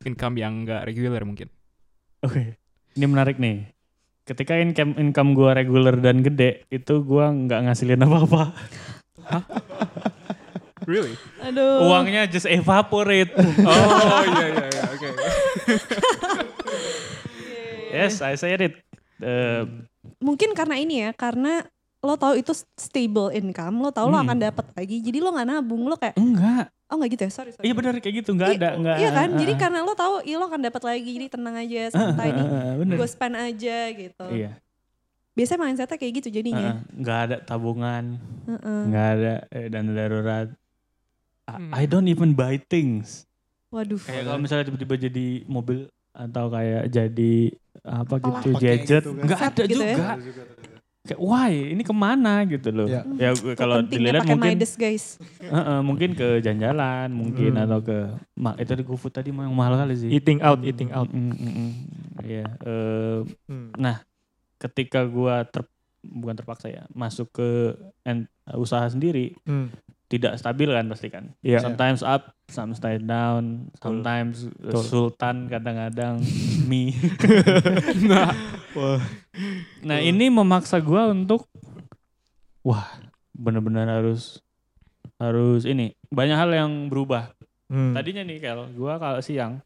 income 0.00 0.36
yang 0.36 0.62
nggak 0.62 0.84
regular 0.84 1.24
mungkin? 1.24 1.48
Oke. 2.20 2.56
Ini 2.92 3.04
menarik 3.04 3.36
nih. 3.36 3.68
Ketika 4.24 4.56
income 4.56 4.96
income 4.96 5.32
gua 5.32 5.54
regular 5.54 5.94
dan 5.96 6.18
gede, 6.18 6.64
itu 6.66 6.98
gua 7.00 7.30
nggak 7.30 7.60
ngasilin 7.62 8.00
apa-apa. 8.00 8.42
Really? 10.84 11.14
Aduh. 11.42 11.82
Uangnya 11.84 12.26
just 12.26 12.46
evaporate. 12.46 13.34
Oh 13.36 14.22
iya 14.24 14.46
iya 14.46 14.64
iya 14.66 14.82
oke. 14.88 15.08
yes, 17.96 18.20
I 18.20 18.34
said 18.34 18.60
it. 18.60 18.74
Eh, 19.18 19.62
Mungkin 20.18 20.52
karena 20.52 20.76
ini 20.76 21.02
ya, 21.02 21.10
karena 21.10 21.64
lo 21.98 22.14
tahu 22.14 22.36
itu 22.36 22.52
stable 22.76 23.32
income, 23.32 23.80
lo 23.80 23.90
tahu 23.90 24.06
lo 24.06 24.16
Hmm. 24.16 24.28
akan 24.28 24.38
dapat 24.38 24.66
lagi, 24.72 25.00
jadi 25.00 25.18
lo 25.18 25.32
nggak 25.32 25.48
nabung, 25.48 25.82
lo 25.82 25.96
kayak 25.96 26.14
enggak. 26.14 26.70
oh 26.86 26.94
nggak 26.94 27.10
gitu 27.12 27.22
ya, 27.26 27.32
sorry 27.32 27.50
sorry. 27.50 27.66
Iya 27.66 27.74
benar 27.74 27.92
kayak 27.98 28.16
gitu, 28.22 28.30
nggak 28.30 28.48
Iya, 28.48 28.56
ada, 28.56 28.68
nggak. 28.78 28.96
Iya 28.96 29.10
kan, 29.10 29.28
jadi 29.34 29.52
ah. 29.52 29.58
karena 29.58 29.78
lo 29.82 29.92
tahu, 29.92 30.14
iya 30.22 30.36
lo 30.36 30.46
akan 30.46 30.60
dapat 30.62 30.82
lagi, 30.84 31.10
jadi 31.10 31.26
tenang 31.26 31.56
aja, 31.56 31.80
Ah, 31.82 31.90
santai 31.90 32.28
ah, 32.28 32.34
nih, 32.36 32.46
ah, 32.46 32.54
ah, 32.54 32.72
bener. 32.78 32.94
gue 32.94 33.08
spend 33.08 33.34
aja 33.34 33.78
gitu. 33.90 34.26
Iya. 34.30 34.50
Biasanya 35.32 35.60
mindsetnya 35.60 35.96
kayak 35.96 36.12
gitu 36.14 36.28
jadinya. 36.30 36.70
ah. 36.70 36.76
nggak 36.94 37.18
ada 37.24 37.36
tabungan, 37.42 38.04
Heeh. 38.46 38.80
nggak 38.86 39.06
ada 39.10 39.34
eh, 39.50 39.66
dana 39.66 39.90
darurat. 39.92 40.48
I, 41.46 41.50
Hmm. 41.52 41.70
I 41.72 41.82
don't 41.84 42.06
even 42.06 42.32
buy 42.32 42.58
things. 42.60 43.26
Waduh. 43.68 43.98
Kayak 43.98 44.22
kalau 44.24 44.38
misalnya 44.38 44.64
tiba-tiba 44.66 44.94
jadi 45.00 45.26
mobil 45.44 45.90
atau 46.16 46.48
kayak 46.48 46.88
jadi 46.88 47.34
apa 47.84 48.14
Apalah. 48.16 48.40
gitu 48.40 48.50
gadget, 48.56 49.02
gitu 49.04 49.10
kan. 49.12 49.22
nggak 49.22 49.40
ada 49.44 49.62
gitu 49.62 49.78
ya. 49.78 49.96
juga. 50.18 50.42
Kayak 51.06 51.20
why 51.22 51.52
ini 51.70 51.82
ke 51.82 51.94
mana 51.94 52.42
gitu 52.42 52.68
loh. 52.72 52.88
Ya. 52.88 53.06
Ya 53.14 53.30
gue- 53.30 53.54
kalau 53.54 53.78
Pentingnya 53.78 54.18
dilihat 54.18 54.26
mungkin 54.26 54.50
Midas 54.50 54.74
guys. 54.74 55.22
Heeh, 55.38 55.78
mungkin 55.80 56.10
ke 56.12 56.40
jalan-jalan 56.40 57.08
mungkin 57.08 57.52
Hmm. 57.52 57.62
atau 57.62 57.78
ke 57.78 57.98
ma- 58.34 58.56
itu 58.56 58.66
tadi 58.66 58.82
GoFood 58.82 59.14
tadi 59.14 59.30
mah 59.30 59.46
yang 59.46 59.54
mahal 59.54 59.78
kali 59.78 59.94
sih. 59.94 60.10
Eating 60.10 60.42
out, 60.42 60.58
eating 60.60 60.90
out. 60.90 61.06
Mm, 61.08 61.30
mm, 61.30 61.52
mm. 61.52 61.70
Iya, 62.26 62.46
eh, 62.58 63.18
Hmm. 63.46 63.70
ketika 64.58 65.04
gua 65.04 65.44
ter 65.44 65.62
bukan 66.02 66.34
terpaksa 66.34 66.66
ya 66.66 66.82
masuk 66.90 67.30
ke 67.30 67.48
en- 68.02 68.26
usaha 68.56 68.86
sendiri 68.86 69.34
Hmm. 69.42 69.70
Tidak 70.06 70.38
stabil 70.38 70.70
kan 70.70 70.86
pasti 70.86 71.08
kan. 71.10 71.24
Iya. 71.42 71.58
Sometimes 71.58 72.00
up, 72.06 72.30
sometimes 72.46 73.02
down, 73.02 73.70
sometimes 73.82 74.46
uh, 74.62 74.70
Betul. 74.70 74.84
sultan 74.86 75.50
kadang-kadang 75.50 76.22
mie. 76.70 76.94
Nah, 78.10 78.30
Wah. 78.76 79.02
Nah, 79.82 79.98
ini 79.98 80.30
memaksa 80.30 80.78
gua 80.78 81.10
untuk 81.10 81.50
wah, 82.62 82.86
benar-benar 83.34 83.88
harus 83.88 84.42
harus 85.16 85.64
ini 85.64 85.96
banyak 86.12 86.36
hal 86.38 86.50
yang 86.54 86.72
berubah. 86.86 87.34
Hmm. 87.66 87.96
Tadinya 87.96 88.22
nih 88.22 88.38
Kel, 88.38 88.70
gua 88.78 89.02
kalau 89.02 89.18
siang 89.18 89.58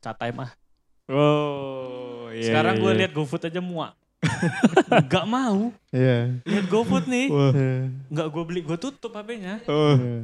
chat 0.00 0.16
time 0.16 0.48
ah. 0.48 0.50
Oh, 1.10 2.30
iya. 2.30 2.54
Sekarang 2.54 2.78
iya, 2.78 2.82
gue 2.86 2.92
iya. 2.94 2.98
lihat 3.02 3.12
GoFood 3.18 3.50
aja 3.50 3.58
muak. 3.58 3.98
Gak 5.06 5.24
mau 5.24 5.72
Iya. 5.90 6.40
lihat 6.44 6.66
GoFood 6.68 7.06
nih. 7.06 7.26
Wah. 7.28 7.52
Iya. 7.52 7.76
Nggak 8.08 8.26
gue 8.28 8.42
beli, 8.44 8.60
gue 8.62 8.76
tutup 8.76 9.10
HP-nya. 9.10 9.64
Oh, 9.66 9.96
Iya. 9.96 10.20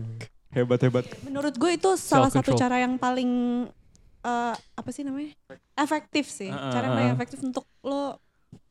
hebat 0.52 0.80
hebat. 0.80 1.04
Menurut 1.22 1.54
gue 1.54 1.70
itu 1.72 1.90
salah 1.96 2.28
satu 2.28 2.52
cara 2.52 2.76
yang 2.78 2.96
paling 2.96 3.30
eh, 4.20 4.54
apa 4.54 4.90
sih 4.90 5.00
namanya? 5.00 5.30
Efektif 5.74 6.26
sih. 6.26 6.50
Heeh, 6.50 6.70
cara 6.70 6.84
yang 6.84 6.94
paling 6.94 7.12
efektif 7.14 7.38
untuk 7.40 7.62
lo 7.80 8.18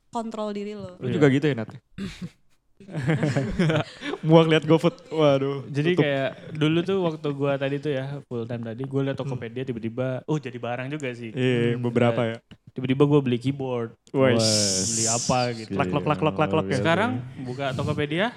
kontrol 0.10 0.52
diri 0.52 0.76
lo. 0.76 1.00
Lu 1.00 1.08
Iya. 1.08 1.14
juga 1.16 1.28
gitu 1.30 1.46
ya 1.48 1.56
Nat? 1.56 1.70
Muak 4.28 4.48
lihat 4.48 4.64
GoFood. 4.64 4.96
Waduh. 5.10 5.64
Jadi 5.70 5.96
tutup. 5.96 6.04
kayak 6.04 6.30
dulu 6.54 6.80
tuh 6.82 6.98
waktu 7.02 7.28
gue 7.32 7.52
tadi 7.56 7.76
tuh 7.80 7.92
ya 7.92 8.06
full 8.26 8.44
time 8.44 8.64
tadi 8.64 8.84
gue 8.84 9.02
liat 9.02 9.18
Tokopedia 9.18 9.64
tiba-tiba 9.64 10.22
oh 10.26 10.38
jadi 10.38 10.58
barang 10.58 10.88
juga 10.92 11.10
sih. 11.12 11.32
Iya, 11.32 11.80
beberapa 11.80 12.22
ya. 12.26 12.38
Tiba-tiba 12.76 13.08
gue 13.08 13.20
beli 13.24 13.40
keyboard, 13.40 13.96
Wes. 14.12 14.44
beli 14.92 15.06
apa 15.08 15.40
gitu. 15.56 15.72
Lak, 15.74 15.88
lak, 15.88 16.06
lak, 16.06 16.20
lak, 16.20 16.36
lak, 16.36 16.52
lak 16.52 16.68
ya. 16.68 16.76
Sekarang 16.76 17.12
buka 17.42 17.72
Tokopedia 17.72 18.36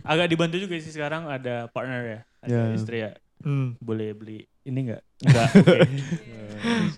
agak 0.00 0.30
dibantu 0.30 0.62
juga 0.62 0.78
sih 0.78 0.94
sekarang 0.94 1.26
ada 1.26 1.66
partner 1.74 2.02
ya, 2.02 2.20
ada 2.40 2.54
Ya. 2.54 2.62
istri 2.70 3.02
ya. 3.02 3.10
Hmm. 3.42 3.74
Boleh 3.82 4.14
beli 4.14 4.46
ini 4.62 4.88
enggak? 4.88 5.02
Enggak. 5.20 5.48
oke. 5.58 5.78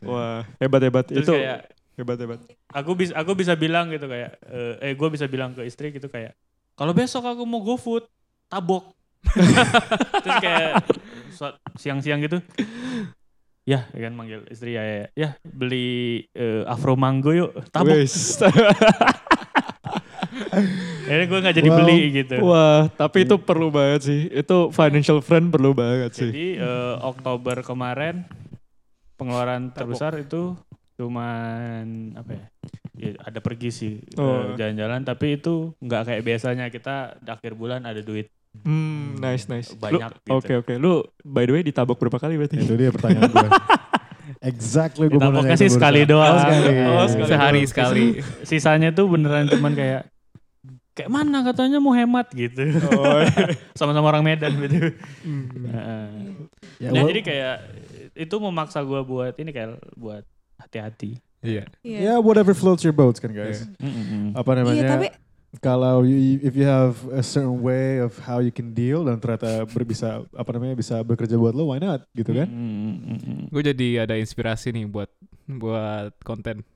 Wah, 0.04 0.44
hebat 0.60 0.82
hebat. 0.84 1.04
Terus 1.08 1.24
Itu 1.24 1.32
kayak 1.32 1.60
hebat 1.96 2.18
hebat. 2.20 2.40
aku 2.68 2.92
bisa 2.92 3.16
aku 3.16 3.32
bisa 3.32 3.56
bilang 3.56 3.88
gitu 3.88 4.04
kayak 4.04 4.36
eh, 4.44 4.74
eh 4.84 4.92
gue 4.92 5.08
bisa 5.08 5.24
bilang 5.26 5.56
ke 5.56 5.64
istri 5.64 5.90
gitu 5.90 6.12
kayak 6.12 6.36
kalau 6.76 6.92
besok 6.92 7.24
aku 7.24 7.42
mau 7.42 7.64
GoFood 7.64 8.04
tabok. 8.46 8.92
Terus 10.22 10.36
kayak 10.38 10.72
siang-siang 11.74 12.22
gitu. 12.22 12.38
Ya 13.66 13.90
ya 13.90 14.06
kan 14.06 14.14
manggil 14.14 14.46
istri 14.46 14.78
ya 14.78 14.84
ya, 14.86 15.06
ya 15.18 15.30
beli 15.42 16.22
eh, 16.30 16.62
afro 16.64 16.94
mango 16.94 17.34
yuk 17.34 17.50
tabok. 17.74 17.98
Akhirnya 21.06 21.26
gue 21.26 21.38
nggak 21.42 21.56
jadi 21.56 21.70
Wow. 21.70 21.78
beli 21.80 21.98
gitu. 22.12 22.36
Wah, 22.42 22.82
tapi 22.92 23.24
itu 23.24 23.36
perlu 23.38 23.70
banget 23.70 24.00
sih. 24.06 24.20
Itu 24.30 24.70
financial 24.70 25.18
friend 25.22 25.50
perlu 25.50 25.72
banget 25.72 26.10
sih. 26.14 26.30
jadi 26.30 26.46
eh, 26.60 26.94
Oktober 27.02 27.62
kemarin 27.62 28.26
pengeluaran 29.16 29.72
terbesar 29.72 30.12
itu 30.20 30.54
cuman 30.96 31.84
apa 32.14 32.30
ya 32.32 32.44
ya 32.96 33.08
ada 33.20 33.38
pergi 33.38 33.68
sih 33.68 33.92
eh, 34.00 34.16
Oh. 34.16 34.56
jalan-jalan 34.56 35.00
tapi 35.02 35.36
itu 35.36 35.76
nggak 35.78 36.02
kayak 36.02 36.22
biasanya 36.22 36.66
kita 36.66 36.94
di 37.18 37.28
akhir 37.28 37.52
bulan 37.52 37.82
ada 37.82 38.00
duit 38.00 38.32
Hmm, 38.56 39.20
nice 39.20 39.44
nice. 39.46 39.68
Lu- 39.68 39.76
Banyak 39.76 40.16
gitu. 40.16 40.32
Oke 40.32 40.52
oke. 40.56 40.72
Lu 40.74 41.04
by 41.20 41.44
the 41.44 41.52
way 41.52 41.60
ditabok 41.60 42.00
berapa 42.00 42.16
kali 42.16 42.40
berarti? 42.40 42.56
Itu 42.56 42.72
dia 42.72 42.88
pertanyaan 42.88 43.28
gue. 43.28 43.48
exactly 44.42 45.06
gue 45.06 45.20
mau 45.20 45.44
sih 45.52 45.68
sekali 45.68 46.08
doang. 46.08 46.32
Oh, 46.32 46.40
sekali. 46.40 46.72
Oh, 46.88 47.04
sekali. 47.06 47.28
sehari 47.28 47.62
sekali. 47.66 48.06
sisanya 48.42 48.90
tuh 48.90 49.06
beneran 49.06 49.44
cuman 49.46 49.72
kayak 49.72 50.08
kayak 50.92 51.10
mana 51.12 51.44
katanya 51.44 51.76
mau 51.76 51.92
hemat 51.92 52.32
gitu 52.32 52.80
Oh, 52.88 53.20
sama-sama 53.78 54.08
orang 54.08 54.24
Medan 54.24 54.56
gitu 54.56 54.96
Hmm. 55.20 55.44
Heeh. 55.68 56.08
Ya, 56.78 56.88
Nah, 56.88 56.92
well, 56.96 57.08
jadi 57.08 57.20
kayak 57.22 57.56
itu 58.16 58.34
memaksa 58.38 58.80
gua 58.80 59.04
buat 59.04 59.36
ini 59.36 59.52
kayak 59.52 59.76
buat 59.92 60.24
hati-hati 60.66 61.22
Iya. 61.40 61.62
Iya. 61.80 61.98
ya 62.02 62.14
whatever 62.18 62.50
floats 62.52 62.82
your 62.82 62.90
boats 62.90 63.22
kan 63.22 63.30
guys. 63.30 63.62
Mm-mm. 63.78 64.34
Apa 64.34 64.50
namanya? 64.52 64.74
Iya, 64.76 64.90
tapi 64.90 65.06
kalau 65.56 66.02
you, 66.02 66.42
if 66.42 66.52
you 66.52 66.66
have 66.66 66.98
a 67.14 67.22
certain 67.22 67.62
way 67.62 67.96
of 67.96 68.12
how 68.18 68.42
you 68.42 68.50
can 68.50 68.74
deal 68.74 69.06
dan 69.06 69.16
ternyata 69.16 69.62
ber- 69.64 69.86
bisa 69.86 70.26
apa 70.28 70.50
namanya 70.50 70.74
bisa 70.74 71.00
bekerja 71.00 71.38
buat 71.38 71.54
lo, 71.54 71.70
why 71.70 71.78
not 71.78 72.02
gitu 72.12 72.34
kan? 72.34 72.50
Mm-mm. 72.50 73.46
Gue 73.48 73.62
jadi 73.62 74.04
ada 74.04 74.18
inspirasi 74.18 74.74
nih 74.74 74.84
buat 74.84 75.06
buat 75.46 76.12
konten. 76.20 76.66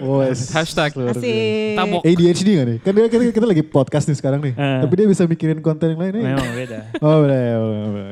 Oh, 0.00 0.22
Hashtag. 0.22 0.94
asik. 0.94 1.76
Tabok. 1.76 2.00
ADHD 2.02 2.48
gak 2.54 2.66
nih? 2.66 2.78
Kan 2.80 2.92
dia, 2.94 3.06
kita, 3.10 3.22
kita 3.28 3.44
lagi 3.44 3.60
podcast 3.60 4.06
nih 4.06 4.16
sekarang 4.16 4.40
nih. 4.40 4.54
Eh. 4.54 4.80
Tapi 4.80 4.92
dia 4.96 5.06
bisa 5.06 5.22
mikirin 5.26 5.60
konten 5.60 5.92
yang 5.92 6.00
lain 6.00 6.12
nih. 6.16 6.24
memang 6.24 6.52
beda 6.54 6.78
Oh, 6.98 7.20
udah 7.20 7.38
ya. 7.38 7.56
udah. 7.60 8.04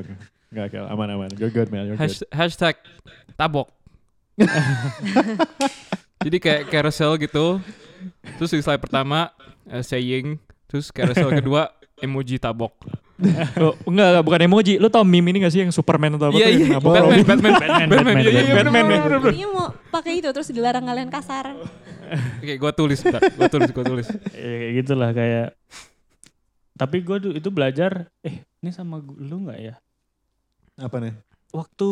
Nggak, 0.53 0.67
Kel. 0.69 0.85
aman 0.85 1.09
aman. 1.09 1.31
You're 1.41 1.49
good 1.49 1.73
man. 1.73 1.89
You're 1.89 1.97
good. 1.97 2.13
Hash- 2.13 2.29
hashtag 2.29 2.77
tabok. 3.35 3.73
Jadi 6.25 6.37
kayak 6.39 6.63
carousel 6.71 7.19
gitu. 7.19 7.59
Terus 8.39 8.51
di 8.55 8.63
slide 8.63 8.83
pertama 8.83 9.31
eh, 9.67 9.83
saying, 9.83 10.39
terus 10.71 10.91
carousel 10.95 11.31
kedua 11.43 11.71
emoji 11.99 12.39
tabok. 12.39 12.75
Oh, 13.55 13.79
enggak, 13.87 14.09
enggak, 14.19 14.25
bukan 14.27 14.41
emoji. 14.51 14.73
Lu 14.83 14.91
tau 14.91 15.07
meme 15.07 15.31
ini 15.31 15.47
gak 15.47 15.55
sih 15.55 15.63
yang 15.63 15.71
Superman 15.71 16.19
atau 16.19 16.35
apa? 16.35 16.39
Iya 16.43 16.49
iya, 16.51 16.67
yang 16.67 16.83
nabok? 16.83 16.95
Batman, 16.95 17.23
Batman, 17.23 17.39
Batman, 17.39 17.55
Batman, 17.63 17.89
Batman, 17.91 18.15
iya, 18.19 18.31
iya, 18.31 18.43
Batman. 18.43 18.43
bener, 18.43 18.65
Batman, 18.67 18.83
bener, 18.83 19.03
bener, 19.03 19.19
bener. 19.23 19.31
Jadinya 19.31 19.49
mau 19.55 19.67
pakai 19.95 20.13
itu 20.19 20.29
terus 20.35 20.49
dilarang 20.51 20.85
kalian 20.87 21.09
kasar. 21.11 21.47
Oke, 22.43 22.55
gua 22.59 22.73
tulis 22.75 22.99
bentar. 22.99 23.23
Gua 23.39 23.49
tulis, 23.49 23.71
gua 23.71 23.85
tulis. 23.87 24.09
Ya, 24.35 24.53
kayak 24.59 24.73
gitulah 24.83 25.11
kayak. 25.15 25.49
Tapi 26.73 26.97
gue 27.05 27.17
itu 27.39 27.49
belajar. 27.55 28.11
Eh, 28.27 28.43
ini 28.59 28.71
sama 28.75 28.99
lu 28.99 29.47
nggak 29.47 29.59
ya? 29.63 29.75
Apa 30.83 30.99
nih? 30.99 31.15
Waktu 31.55 31.89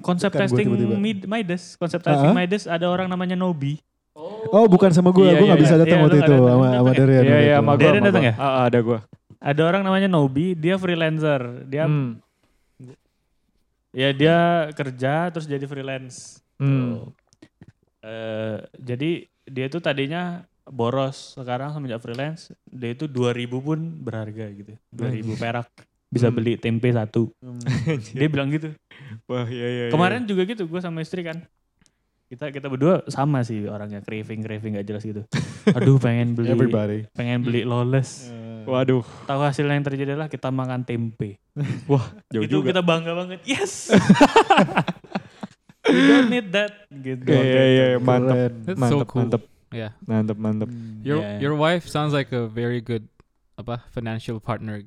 konsep 0.00 0.28
Bukan 0.28 0.40
testing 0.40 0.66
tiba-tiba. 0.68 0.94
Mid- 0.96 1.26
Midas, 1.26 1.74
konsep 1.74 1.98
testing 1.98 2.30
Ah? 2.30 2.36
Midas 2.36 2.64
ada 2.64 2.86
orang 2.86 3.06
namanya 3.06 3.34
Nobi. 3.34 3.78
Oh 4.48 4.66
bukan 4.66 4.90
sama 4.90 5.10
gue, 5.10 5.24
Iya, 5.24 5.36
gue 5.36 5.46
gak 5.46 5.52
iya, 5.52 5.62
bisa 5.62 5.74
iya. 5.74 5.80
datang 5.80 5.94
Iya, 5.94 6.04
waktu 6.04 6.16
lu 6.16 6.20
itu 6.20 6.34
sama 6.40 6.66
sama 6.72 6.90
Darian. 6.92 7.22
Iya, 7.22 7.38
iya, 7.38 7.56
sama 7.56 7.72
datang 7.76 8.02
gua. 8.18 8.22
ya? 8.24 8.34
Ah, 8.36 8.62
ada 8.64 8.78
gua. 8.80 8.98
Ada 9.38 9.62
orang 9.64 9.82
namanya 9.82 10.08
Nobi, 10.08 10.46
dia 10.52 10.74
freelancer. 10.74 11.40
Dia 11.64 11.84
Hmm. 11.84 12.18
ya 13.90 14.08
dia 14.12 14.36
kerja 14.72 15.28
terus 15.28 15.46
jadi 15.46 15.64
freelance. 15.64 16.42
Hmm. 16.56 17.08
Eh, 18.00 18.58
jadi 18.76 19.10
dia 19.44 19.64
itu 19.66 19.78
tadinya 19.78 20.42
boros, 20.64 21.32
sekarang 21.34 21.70
semenjak 21.70 21.98
freelance 21.98 22.52
dia 22.64 22.92
itu 22.92 23.06
2000 23.06 23.32
pun 23.58 23.78
berharga 23.98 24.44
gitu. 24.50 24.74
2000 24.90 25.34
perak 25.34 25.68
bisa 26.08 26.28
Hmm. 26.28 26.36
beli 26.36 26.56
tempe 26.56 26.88
satu. 26.88 27.28
Hmm. 27.38 27.60
Dia 28.16 28.28
bilang 28.28 28.48
gitu. 28.48 28.72
Wah, 29.24 29.44
iya, 29.44 29.66
iya. 29.66 29.84
iya. 29.86 29.90
Kemarin 29.90 30.24
juga 30.24 30.42
gitu, 30.42 30.64
gue 30.64 30.80
sama 30.80 31.00
istri 31.00 31.20
kan. 31.20 31.44
Kita 32.26 32.48
kita 32.48 32.68
berdua 32.68 33.08
sama 33.08 33.40
sih 33.40 33.64
orangnya 33.64 34.00
craving 34.00 34.40
craving 34.42 34.76
gak 34.76 34.86
jelas 34.86 35.00
gitu. 35.02 35.24
Aduh 35.76 35.96
pengen 35.96 36.32
beli 36.32 36.48
Everybody. 36.48 37.08
pengen 37.12 37.40
beli 37.40 37.64
lawless. 37.64 38.28
Waduh, 38.64 39.00
Tahu 39.24 39.40
hasilnya 39.40 39.72
yang 39.72 39.86
terjadi 39.86 40.12
adalah 40.12 40.28
kita 40.28 40.52
makan 40.52 40.84
tempe. 40.84 41.40
jauh 42.28 42.44
itu 42.44 42.60
juga. 42.60 42.68
kita 42.70 42.82
bangga 42.84 43.16
banget. 43.16 43.40
Yes. 43.48 43.88
We 45.88 46.00
don't 46.04 46.28
need 46.28 46.52
that 46.52 46.84
gitu. 46.90 47.32
Iya, 47.32 47.40
iya, 47.40 47.64
iya, 47.64 47.98
mantap. 47.98 48.36
Keren. 48.36 48.52
That's 48.60 48.76
so 48.76 48.84
Mantap, 48.84 49.08
cool. 49.08 49.20
mantap. 49.24 49.42
Yeah. 49.70 49.90
Mantap, 50.04 50.36
mantap. 50.36 50.68
Your 51.00 51.18
Yeah. 51.18 51.40
your 51.40 51.54
wife 51.56 51.88
sounds 51.88 52.12
like 52.12 52.28
a 52.28 52.44
very 52.44 52.80
good 52.80 53.08
apa 53.56 53.88
financial 53.88 54.36
partner. 54.36 54.84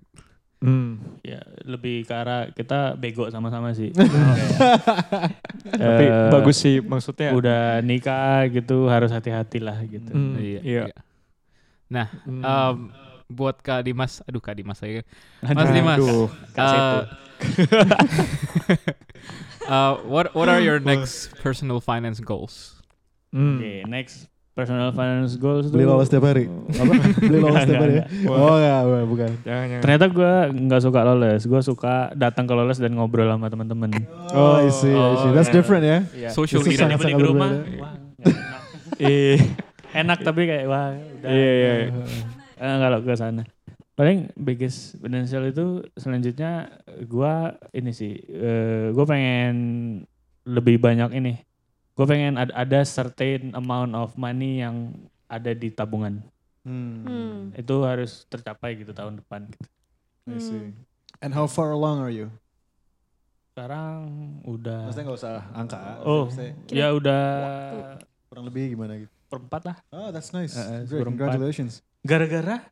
Hmm. 0.61 1.01
Ya, 1.25 1.41
lebih 1.65 2.05
ke 2.05 2.13
arah 2.13 2.53
kita 2.53 2.93
bego 2.93 3.25
sama-sama 3.27 3.73
sih. 3.73 3.89
Tapi 5.81 6.05
Eh, 6.05 6.29
bagus 6.29 6.57
sih 6.57 6.77
maksudnya. 6.79 7.33
Udah 7.33 7.81
nikah 7.81 8.45
gitu 8.47 8.85
harus 8.85 9.09
hati-hati 9.09 9.57
lah 9.57 9.81
gitu. 9.83 10.13
Hmm, 10.13 10.37
Iya. 10.37 10.61
iya. 10.61 10.83
Nah, 11.89 12.07
Hmm. 12.23 12.43
um, 12.45 12.77
buat 13.25 13.57
Kak 13.57 13.83
Dimas, 13.83 14.21
aduh 14.23 14.37
Kak 14.37 14.53
Dimas 14.53 14.77
saya. 14.77 15.01
Mas 15.41 15.71
Dimas. 15.71 15.97
Aduh. 15.97 16.29
Kak 16.53 16.65
Seto. 16.67 16.99
Uh, 17.01 17.03
uh, 19.67 19.93
what 20.05 20.29
what 20.35 20.45
are 20.45 20.61
your 20.61 20.77
next 20.79 21.33
personal 21.41 21.81
finance 21.81 22.19
goals? 22.21 22.77
Hmm. 23.33 23.57
Oke, 23.57 23.81
next 23.87 24.27
personal 24.51 24.91
finance 24.91 25.39
goals 25.39 25.71
Beli 25.71 25.87
tuh- 25.87 25.91
lolos 25.95 26.07
setiap 26.11 26.25
hari. 26.27 26.45
Apa? 26.75 26.93
Beli 27.23 27.39
lolos 27.39 27.61
setiap 27.63 27.83
hari 27.87 27.93
ya? 27.95 28.05
Enggak, 28.05 28.35
Oh 28.35 28.55
enggak, 28.59 28.79
bukan, 28.83 29.03
bukan. 29.07 29.31
Jangan, 29.47 29.65
jangan. 29.65 29.81
Ternyata 29.83 30.05
gue 30.11 30.33
nggak 30.67 30.81
suka 30.83 30.99
lolos. 31.07 31.41
Gue 31.47 31.61
suka 31.63 31.93
datang 32.13 32.45
ke 32.45 32.53
lolos 32.53 32.77
dan 32.77 32.91
ngobrol 32.93 33.31
sama 33.31 33.47
teman-teman. 33.47 33.89
Oh, 34.35 34.59
I 34.59 34.67
see, 34.69 34.91
I 34.91 35.15
see. 35.23 35.31
That's 35.31 35.47
iya. 35.47 35.55
different 35.55 35.83
ya. 35.83 35.99
Iya. 36.11 36.29
Social 36.35 36.59
Dibanding 36.61 36.99
sangat 36.99 37.17
di 37.17 37.25
rumah. 37.25 37.51
Iya. 39.01 39.41
enak 39.97 40.21
tapi 40.21 40.45
kayak 40.45 40.69
wah 40.69 40.93
udah. 40.93 41.29
Iya, 41.33 41.51
iya. 41.57 41.73
Eh, 42.61 42.75
kalau 42.77 43.01
ke 43.01 43.17
sana. 43.17 43.41
Paling 43.97 44.29
biggest 44.37 45.01
financial 45.01 45.49
itu 45.49 45.81
selanjutnya 45.97 46.69
gua 47.09 47.57
ini 47.73 47.89
sih, 47.91 48.13
eh, 48.21 48.93
gue 48.93 49.05
pengen 49.09 49.55
lebih 50.45 50.77
banyak 50.77 51.17
ini. 51.17 51.33
Gue 51.95 52.05
pengen 52.07 52.39
ada, 52.39 52.53
ada 52.55 52.79
certain 52.87 53.51
amount 53.51 53.91
of 53.93 54.15
money 54.15 54.63
yang 54.63 54.95
ada 55.27 55.51
di 55.51 55.71
tabungan. 55.71 56.23
Hmm. 56.63 57.03
Hmm. 57.03 57.37
Itu 57.57 57.83
harus 57.83 58.23
tercapai 58.29 58.79
gitu 58.79 58.95
tahun 58.95 59.19
depan. 59.19 59.49
Gitu. 59.49 59.67
I 60.29 60.39
see. 60.39 60.61
Hmm. 60.61 60.71
And 61.21 61.31
how 61.35 61.45
far 61.45 61.73
along 61.73 62.01
are 62.01 62.13
you? 62.13 62.31
Sekarang 63.51 64.07
udah, 64.47 64.87
Maksudnya 64.87 65.05
nggak 65.11 65.19
usah 65.19 65.35
angka. 65.51 65.79
Oh. 66.07 66.25
Maksudnya 66.31 66.51
ya 66.71 66.87
udah 66.95 67.23
kurang 68.31 68.47
lebih 68.47 68.73
gimana 68.73 68.95
gitu. 68.95 69.11
perempat 69.27 69.61
lah. 69.67 69.77
Oh, 69.91 70.09
that's 70.11 70.31
nice. 70.31 70.55
Eh, 70.55 70.87
Great, 70.87 71.03
congratulations. 71.07 71.83
Gara-gara 72.03 72.63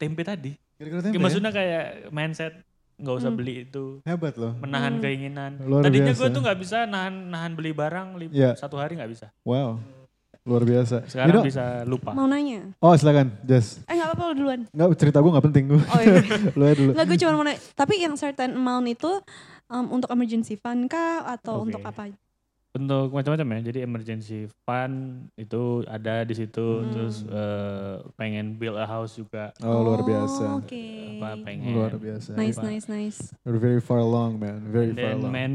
tempe 0.00 0.24
tadi. 0.24 0.52
Ya, 0.80 0.84
tempe 1.00 1.16
ya? 1.16 1.20
maksudnya 1.20 1.52
kayak 1.52 2.08
mindset 2.08 2.64
nggak 2.98 3.14
usah 3.16 3.30
Hmm. 3.30 3.38
beli 3.38 3.54
itu. 3.62 3.84
Hebat 4.02 4.34
loh. 4.34 4.52
menahan 4.56 4.92
Hmm. 4.92 5.00
keinginan. 5.00 5.52
Luar 5.60 5.82
Tadinya 5.82 6.10
biasa. 6.10 6.20
gue 6.20 6.28
tuh 6.28 6.42
nggak 6.42 6.58
bisa 6.58 6.78
nahan 6.84 7.14
nahan 7.28 7.52
beli 7.52 7.70
barang 7.70 8.08
li- 8.16 8.30
Iya. 8.30 8.54
satu 8.54 8.74
hari 8.74 8.94
nggak 8.94 9.08
bisa. 9.08 9.26
Wow. 9.42 9.78
Luar 10.42 10.64
biasa. 10.64 11.04
Sekarang 11.04 11.28
You 11.28 11.34
know- 11.34 11.46
bisa 11.46 11.64
lupa. 11.84 12.10
Mau 12.10 12.24
nanya? 12.24 12.72
Oh 12.78 12.90
silakan, 12.92 13.36
Jess. 13.42 13.84
Eh 13.84 13.92
nggak 13.92 14.08
apa-apa 14.08 14.22
lu 14.28 14.34
duluan. 14.38 14.60
Nggak 14.66 14.88
cerita 14.96 15.18
gue 15.18 15.30
nggak 15.30 15.46
penting 15.46 15.64
gue. 15.68 15.82
Oh 15.84 16.00
iya. 16.00 16.16
Lu 16.56 16.62
aja 16.62 16.74
dulu. 16.74 16.90
Nggak 16.92 17.06
gue 17.06 17.18
cuma 17.18 17.32
mau 17.32 17.44
nanya. 17.44 17.60
Tapi 17.72 17.94
yang 17.98 18.14
certain 18.14 18.52
amount 18.52 18.86
itu 18.86 19.10
um, 19.68 19.86
untuk 19.90 20.08
emergency 20.08 20.56
fund 20.56 20.86
kah 20.86 21.22
atau 21.28 21.60
Oke. 21.60 21.64
untuk 21.68 21.82
apa? 21.82 22.08
Untuk 22.78 23.10
macam-macam 23.10 23.58
ya. 23.58 23.60
Jadi 23.68 23.78
emergency 23.82 24.38
fund 24.62 24.94
itu 25.34 25.82
ada 25.84 26.22
di 26.22 26.34
situ. 26.34 26.62
Hmm. 26.80 26.90
Terus 26.94 27.26
eh, 27.26 27.94
pengen 28.14 28.54
build 28.54 28.78
a 28.78 28.86
house 28.86 29.18
juga. 29.18 29.50
Oh 29.60 29.82
luar 29.82 30.06
biasa. 30.06 30.62
Oke. 30.62 31.18
Apa 31.18 31.34
pengen. 31.42 31.74
Luar 31.74 31.98
biasa. 31.98 32.38
Nice, 32.38 32.56
Apa. 32.56 32.66
nice, 32.70 32.86
nice. 32.86 33.18
You're 33.42 33.58
very 33.58 33.82
far 33.82 33.98
along, 33.98 34.38
man. 34.38 34.62
Very 34.70 34.94
And 34.94 34.96
far 34.96 35.02
then 35.02 35.16
along. 35.18 35.32
man, 35.34 35.52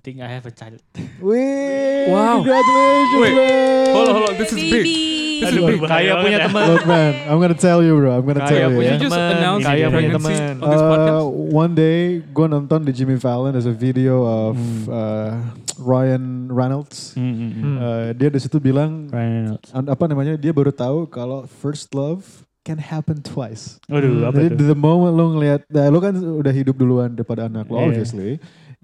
think 0.00 0.18
I 0.18 0.28
have 0.28 0.44
a 0.44 0.50
child. 0.50 0.80
Wih, 1.20 2.08
Wow. 2.08 2.40
congratulations, 2.40 3.20
Wait, 3.20 3.34
man. 3.36 3.92
Hold 3.92 4.06
on, 4.08 4.14
hold 4.16 4.26
on. 4.28 4.34
This 4.36 4.50
is 4.50 4.58
big. 4.58 4.72
Baby. 4.82 4.96
This 5.40 5.50
is 5.50 5.60
big. 5.62 5.80
banget 5.80 6.16
punya 6.20 6.38
ya. 6.38 6.46
teman. 6.48 6.64
Look, 6.68 6.84
man, 6.84 7.12
I'm 7.24 7.38
gonna 7.38 7.56
tell 7.56 7.80
you, 7.80 7.92
bro. 7.94 8.12
I'm 8.12 8.24
gonna 8.24 8.44
tell 8.44 8.56
you. 8.58 8.68
punya 8.70 8.76
Would 8.76 8.86
ya. 8.86 8.92
you 8.92 9.00
just 9.00 9.12
teman, 9.12 9.32
announce 9.36 9.62
your 9.62 9.72
punya 9.72 9.88
pregnancy 9.90 10.34
teman. 10.36 10.54
on 10.58 10.68
this 10.68 10.84
podcast? 10.84 11.16
Uh, 11.16 11.24
one 11.54 11.72
day, 11.74 11.98
gue 12.22 12.46
nonton 12.46 12.78
di 12.82 12.92
Jimmy 12.92 13.16
Fallon 13.16 13.52
as 13.54 13.64
a 13.64 13.72
video 13.72 14.24
of 14.24 14.56
Hmm. 14.56 14.88
uh, 14.88 15.30
Ryan 15.78 16.24
Reynolds. 16.50 17.16
Hmm, 17.16 17.32
hmm. 17.32 17.76
Uh, 17.76 18.06
dia 18.12 18.28
di 18.28 18.36
situ 18.36 18.56
bilang 18.58 19.08
Ryan 19.08 19.32
Reynolds. 19.56 19.68
apa 19.72 20.04
namanya? 20.04 20.34
Dia 20.36 20.52
baru 20.52 20.70
tahu 20.70 21.08
kalau 21.08 21.48
first 21.48 21.92
love 21.92 22.44
can 22.60 22.76
happen 22.76 23.24
twice. 23.24 23.80
Waduh, 23.88 24.28
apa 24.28 24.36
Jadi 24.36 24.60
itu? 24.60 24.68
the 24.68 24.76
moment 24.76 25.16
lu 25.16 25.32
ngeliat, 25.32 25.64
nah, 25.66 25.88
lu 25.88 25.96
kan 25.96 26.12
udah 26.12 26.52
hidup 26.52 26.76
duluan 26.76 27.08
daripada 27.10 27.48
anak 27.48 27.64
lo, 27.64 27.80
Iya. 27.80 27.84
obviously. 27.88 28.36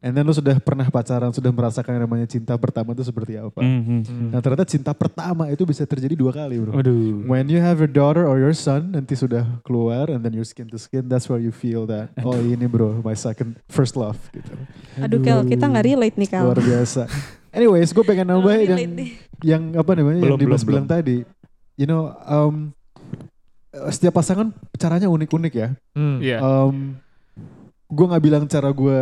And 0.04 0.12
then 0.12 0.28
lu 0.28 0.36
sudah 0.36 0.60
pernah 0.60 0.84
pacaran, 0.92 1.32
sudah 1.32 1.48
merasakan 1.48 1.96
yang 1.96 2.04
namanya 2.04 2.28
cinta 2.28 2.52
pertama 2.60 2.92
itu 2.92 3.00
seperti 3.00 3.40
apa. 3.40 3.64
Hmm, 3.64 3.80
hmm. 3.80 4.00
Hmm. 4.04 4.28
Nah 4.28 4.44
ternyata 4.44 4.68
cinta 4.68 4.92
pertama 4.92 5.48
itu 5.48 5.64
bisa 5.64 5.88
terjadi 5.88 6.12
dua 6.12 6.36
kali 6.36 6.60
bro. 6.60 6.76
Waduh. 6.76 7.24
When 7.24 7.48
you 7.48 7.64
have 7.64 7.80
your 7.80 7.88
daughter 7.88 8.28
or 8.28 8.36
your 8.36 8.52
son 8.52 8.92
nanti 8.92 9.16
sudah 9.16 9.48
keluar 9.64 10.12
and 10.12 10.20
then 10.20 10.36
you're 10.36 10.44
skin 10.44 10.68
to 10.68 10.76
skin, 10.76 11.08
that's 11.08 11.32
where 11.32 11.40
you 11.40 11.48
feel 11.48 11.88
that 11.88 12.12
oh 12.20 12.36
ini 12.36 12.68
bro 12.68 13.00
my 13.00 13.16
second 13.16 13.56
first 13.72 13.96
love 13.96 14.20
gitu. 14.36 14.52
Aduh 15.00 15.24
Kel, 15.24 15.48
kita 15.48 15.64
nggak 15.64 15.86
relate 15.88 16.16
nih 16.20 16.28
Kel. 16.28 16.44
Luar 16.44 16.60
biasa. 16.60 17.08
Anyways, 17.56 17.88
gue 17.96 18.04
pengen 18.04 18.28
Belum 18.28 18.44
nambahin 18.44 18.68
yang 18.76 18.92
yang 19.40 19.62
apa 19.80 19.96
namanya 19.96 20.20
Belum, 20.20 20.36
yang 20.36 20.40
Dimas 20.44 20.60
belum, 20.60 20.84
bilang 20.84 20.86
tadi. 20.92 21.24
You 21.80 21.88
know, 21.88 22.12
um, 22.28 22.76
setiap 23.88 24.12
pasangan 24.20 24.52
caranya 24.76 25.08
unik-unik 25.08 25.52
ya. 25.56 25.68
Hmm. 25.96 26.20
Iya. 26.20 26.44
Um, 26.44 27.00
gue 27.86 28.06
nggak 28.06 28.24
bilang 28.24 28.44
cara 28.46 28.70
gue 28.70 29.00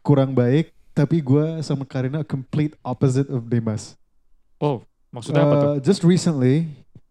kurang 0.00 0.32
baik, 0.32 0.70
tapi 0.92 1.20
gue 1.20 1.60
sama 1.60 1.82
Karina 1.84 2.22
complete 2.22 2.74
opposite 2.80 3.28
of 3.30 3.46
Dimas. 3.46 3.94
Oh, 4.60 4.84
maksudnya 5.10 5.42
apa 5.44 5.54
tuh? 5.56 5.70
Uh, 5.74 5.78
Just 5.82 6.02
recently, 6.04 6.68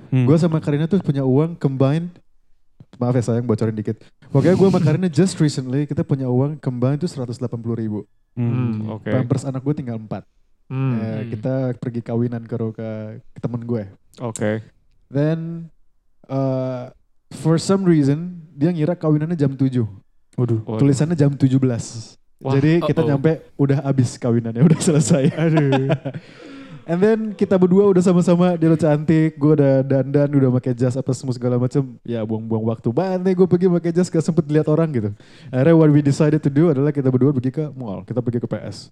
Hmm. 0.09 0.25
gue 0.25 0.37
sama 0.39 0.57
Karina 0.63 0.87
tuh 0.87 1.03
punya 1.03 1.21
uang 1.27 1.59
combined. 1.59 2.09
Maaf 2.97 3.13
ya 3.13 3.23
sayang 3.23 3.45
bocorin 3.45 3.75
dikit. 3.75 4.01
Pokoknya 4.31 4.55
gue 4.57 4.67
sama 4.71 4.81
Karina 4.81 5.07
just 5.11 5.35
recently 5.37 5.85
kita 5.85 6.01
punya 6.01 6.25
uang 6.25 6.57
combined 6.57 7.03
tuh 7.03 7.11
180 7.11 7.35
ribu. 7.77 8.07
Hmm, 8.33 8.89
oke. 8.89 9.05
Pampers 9.05 9.45
anak 9.45 9.61
gue 9.61 9.75
tinggal 9.75 9.99
4. 10.01 10.23
Hmm. 10.71 10.97
Ya, 10.97 11.11
kita 11.29 11.53
pergi 11.77 12.01
kawinan 12.01 12.47
ke, 12.47 12.55
ke, 12.55 12.89
ke 13.21 13.39
temen 13.39 13.61
gue. 13.67 13.83
Oke. 14.23 14.63
Then 15.11 15.69
uh, 16.25 16.89
for 17.37 17.59
some 17.61 17.85
reason 17.85 18.41
dia 18.55 18.73
ngira 18.73 18.97
kawinannya 18.97 19.37
jam 19.37 19.53
7. 19.53 19.83
Waduh. 20.39 20.59
Oh, 20.63 20.79
Tulisannya 20.79 21.19
jam 21.19 21.35
17. 21.35 21.59
Wah, 22.39 22.55
Jadi 22.55 22.79
kita 22.79 23.03
uh-oh. 23.03 23.09
nyampe 23.11 23.51
udah 23.59 23.83
habis 23.83 24.15
kawinannya, 24.15 24.63
udah 24.71 24.79
selesai. 24.79 25.35
Aduh. 25.35 25.91
And 26.89 26.97
then 26.97 27.19
kita 27.37 27.53
berdua 27.53 27.85
udah 27.85 28.01
sama-sama, 28.01 28.57
dia 28.57 28.65
udah 28.65 28.81
cantik, 28.81 29.37
gue 29.37 29.51
udah 29.61 29.85
dandan, 29.85 30.25
udah 30.25 30.49
pakai 30.57 30.73
jas 30.73 30.97
apa 30.97 31.13
semua 31.13 31.37
segala 31.37 31.61
macem. 31.61 31.85
Ya 32.01 32.25
buang-buang 32.25 32.65
waktu 32.65 32.89
banget 32.89 33.29
nih 33.29 33.33
gue 33.37 33.45
pergi 33.45 33.67
pakai 33.69 33.91
jas 33.93 34.09
gak 34.09 34.25
sempet 34.25 34.49
lihat 34.49 34.65
orang 34.65 34.89
gitu. 34.89 35.09
Akhirnya 35.53 35.77
what 35.77 35.93
we 35.93 36.01
decided 36.01 36.41
to 36.41 36.49
do 36.49 36.73
adalah 36.73 36.89
kita 36.89 37.13
berdua 37.13 37.29
pergi 37.29 37.53
ke 37.53 37.69
mall, 37.77 38.01
kita 38.09 38.25
pergi 38.25 38.41
ke 38.41 38.49
PS. 38.49 38.89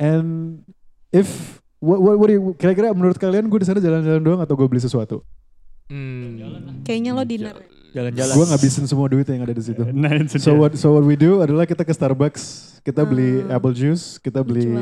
And 0.00 0.64
if 1.12 1.60
what, 1.76 2.00
what, 2.00 2.16
what 2.16 2.28
do 2.32 2.40
you- 2.40 2.56
kira-kira 2.56 2.88
menurut 2.96 3.20
kalian 3.20 3.52
gue 3.52 3.60
di 3.60 3.68
sana 3.68 3.84
jalan-jalan 3.84 4.24
doang 4.24 4.40
atau 4.40 4.56
gue 4.56 4.64
beli 4.64 4.80
sesuatu? 4.80 5.20
Hmm. 5.92 6.80
Kayaknya 6.88 7.12
lo 7.12 7.24
dinner. 7.28 7.56
Jalan-jalan. 7.90 8.34
Gue 8.34 8.46
ngabisin 8.46 8.84
semua 8.86 9.06
duit 9.06 9.26
yang 9.26 9.42
ada 9.42 9.52
di 9.52 9.62
situ. 9.62 9.82
Nah, 9.92 10.10
itu 10.14 10.38
So 10.38 10.54
what 10.54 10.72
so 10.74 10.94
what 10.94 11.04
we 11.04 11.14
do 11.14 11.40
adalah 11.40 11.64
kita 11.64 11.82
ke 11.82 11.90
Starbucks, 11.90 12.42
kita 12.80 13.02
beli 13.02 13.42
Ah. 13.46 13.56
apple 13.56 13.72
juice, 13.72 14.16
kita 14.16 14.40
beli 14.40 14.78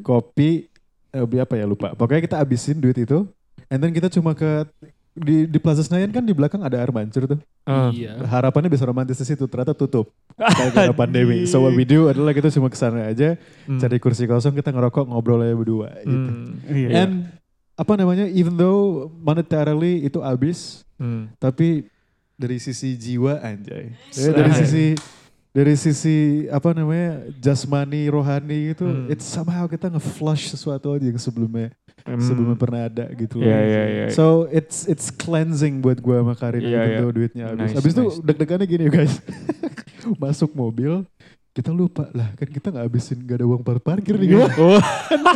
kopi, 0.00 0.66
eh, 1.10 1.24
beli 1.24 1.40
apa 1.40 1.54
ya 1.54 1.64
lupa. 1.64 1.94
Pokoknya 1.94 2.22
kita 2.24 2.36
abisin 2.36 2.78
duit 2.78 2.98
itu, 2.98 3.26
and 3.66 3.78
then 3.78 3.90
kita 3.90 4.08
cuma 4.08 4.32
ke 4.32 4.66
di 5.18 5.50
di 5.50 5.58
Plaza 5.58 5.82
Senayan 5.82 6.14
kan 6.14 6.22
di 6.22 6.30
belakang 6.30 6.62
ada 6.62 6.78
air 6.78 6.94
mancur 6.94 7.26
tuh. 7.26 7.40
Ah. 7.64 7.90
Iya. 7.90 8.22
Harapannya 8.22 8.70
bisa 8.70 8.86
romantis 8.86 9.18
di 9.18 9.26
situ, 9.26 9.44
ternyata 9.46 9.74
tutup 9.74 10.14
karena 10.38 10.94
pandemi. 10.94 11.42
So 11.44 11.58
what 11.58 11.74
we 11.74 11.82
do 11.82 12.06
adalah 12.06 12.30
kita 12.30 12.50
cuma 12.50 12.70
ke 12.70 12.78
sana 12.78 13.10
aja, 13.10 13.34
Hmm. 13.66 13.82
cari 13.82 13.98
kursi 13.98 14.24
kosong, 14.24 14.54
kita 14.54 14.70
ngerokok, 14.70 15.10
ngobrol 15.10 15.42
aja 15.42 15.54
berdua. 15.54 15.88
Gitu. 16.00 16.14
Hmm. 16.14 16.46
Iya. 16.70 16.88
And 16.94 17.12
apa 17.74 17.94
namanya, 17.94 18.26
even 18.26 18.54
though 18.54 19.10
monetarily 19.12 20.02
itu 20.02 20.18
habis, 20.18 20.86
Hmm. 20.98 21.30
tapi 21.38 21.86
dari 22.38 22.56
sisi 22.56 22.94
jiwa 22.94 23.42
anjay. 23.42 23.90
Ya, 24.14 24.30
dari 24.30 24.52
sisi 24.56 24.84
dari 25.48 25.74
sisi 25.74 26.16
apa 26.46 26.70
namanya 26.70 27.18
jasmani 27.34 28.06
rohani 28.06 28.70
gitu, 28.70 28.86
Hmm. 28.86 29.10
it's 29.10 29.26
somehow 29.26 29.66
kita 29.66 29.90
nge-flush 29.90 30.48
sesuatu 30.48 30.94
aja 30.94 31.02
yang 31.02 31.18
sebelumnya 31.18 31.74
Hmm. 32.06 32.22
sebelumnya 32.22 32.54
pernah 32.54 32.86
ada 32.86 33.10
gitu. 33.12 33.42
Iya, 33.42 33.58
iya, 33.60 33.82
iya. 33.84 34.04
So 34.08 34.46
it's 34.48 34.86
it's 34.86 35.10
cleansing 35.10 35.82
buat 35.82 35.98
gua 35.98 36.22
sama 36.22 36.32
Karin 36.32 36.62
Iya, 36.62 36.80
iya. 36.86 36.98
though 37.02 37.10
duitnya 37.10 37.44
habis. 37.50 37.60
Nice, 37.64 37.76
habis 37.76 37.92
itu 37.92 38.04
nice. 38.06 38.18
deg-degannya 38.22 38.66
gini 38.66 38.86
guys. 38.86 39.14
Masuk 40.22 40.54
mobil 40.54 41.02
kita 41.50 41.74
lupa 41.74 42.06
lah 42.14 42.30
kan 42.38 42.46
kita 42.46 42.70
nggak 42.70 42.86
habisin 42.86 43.18
gak 43.26 43.42
ada 43.42 43.46
uang 43.50 43.66
par 43.66 43.82
parkir 43.82 44.14
nih 44.14 44.30
gimana 44.30 44.54
Oh. 44.62 44.78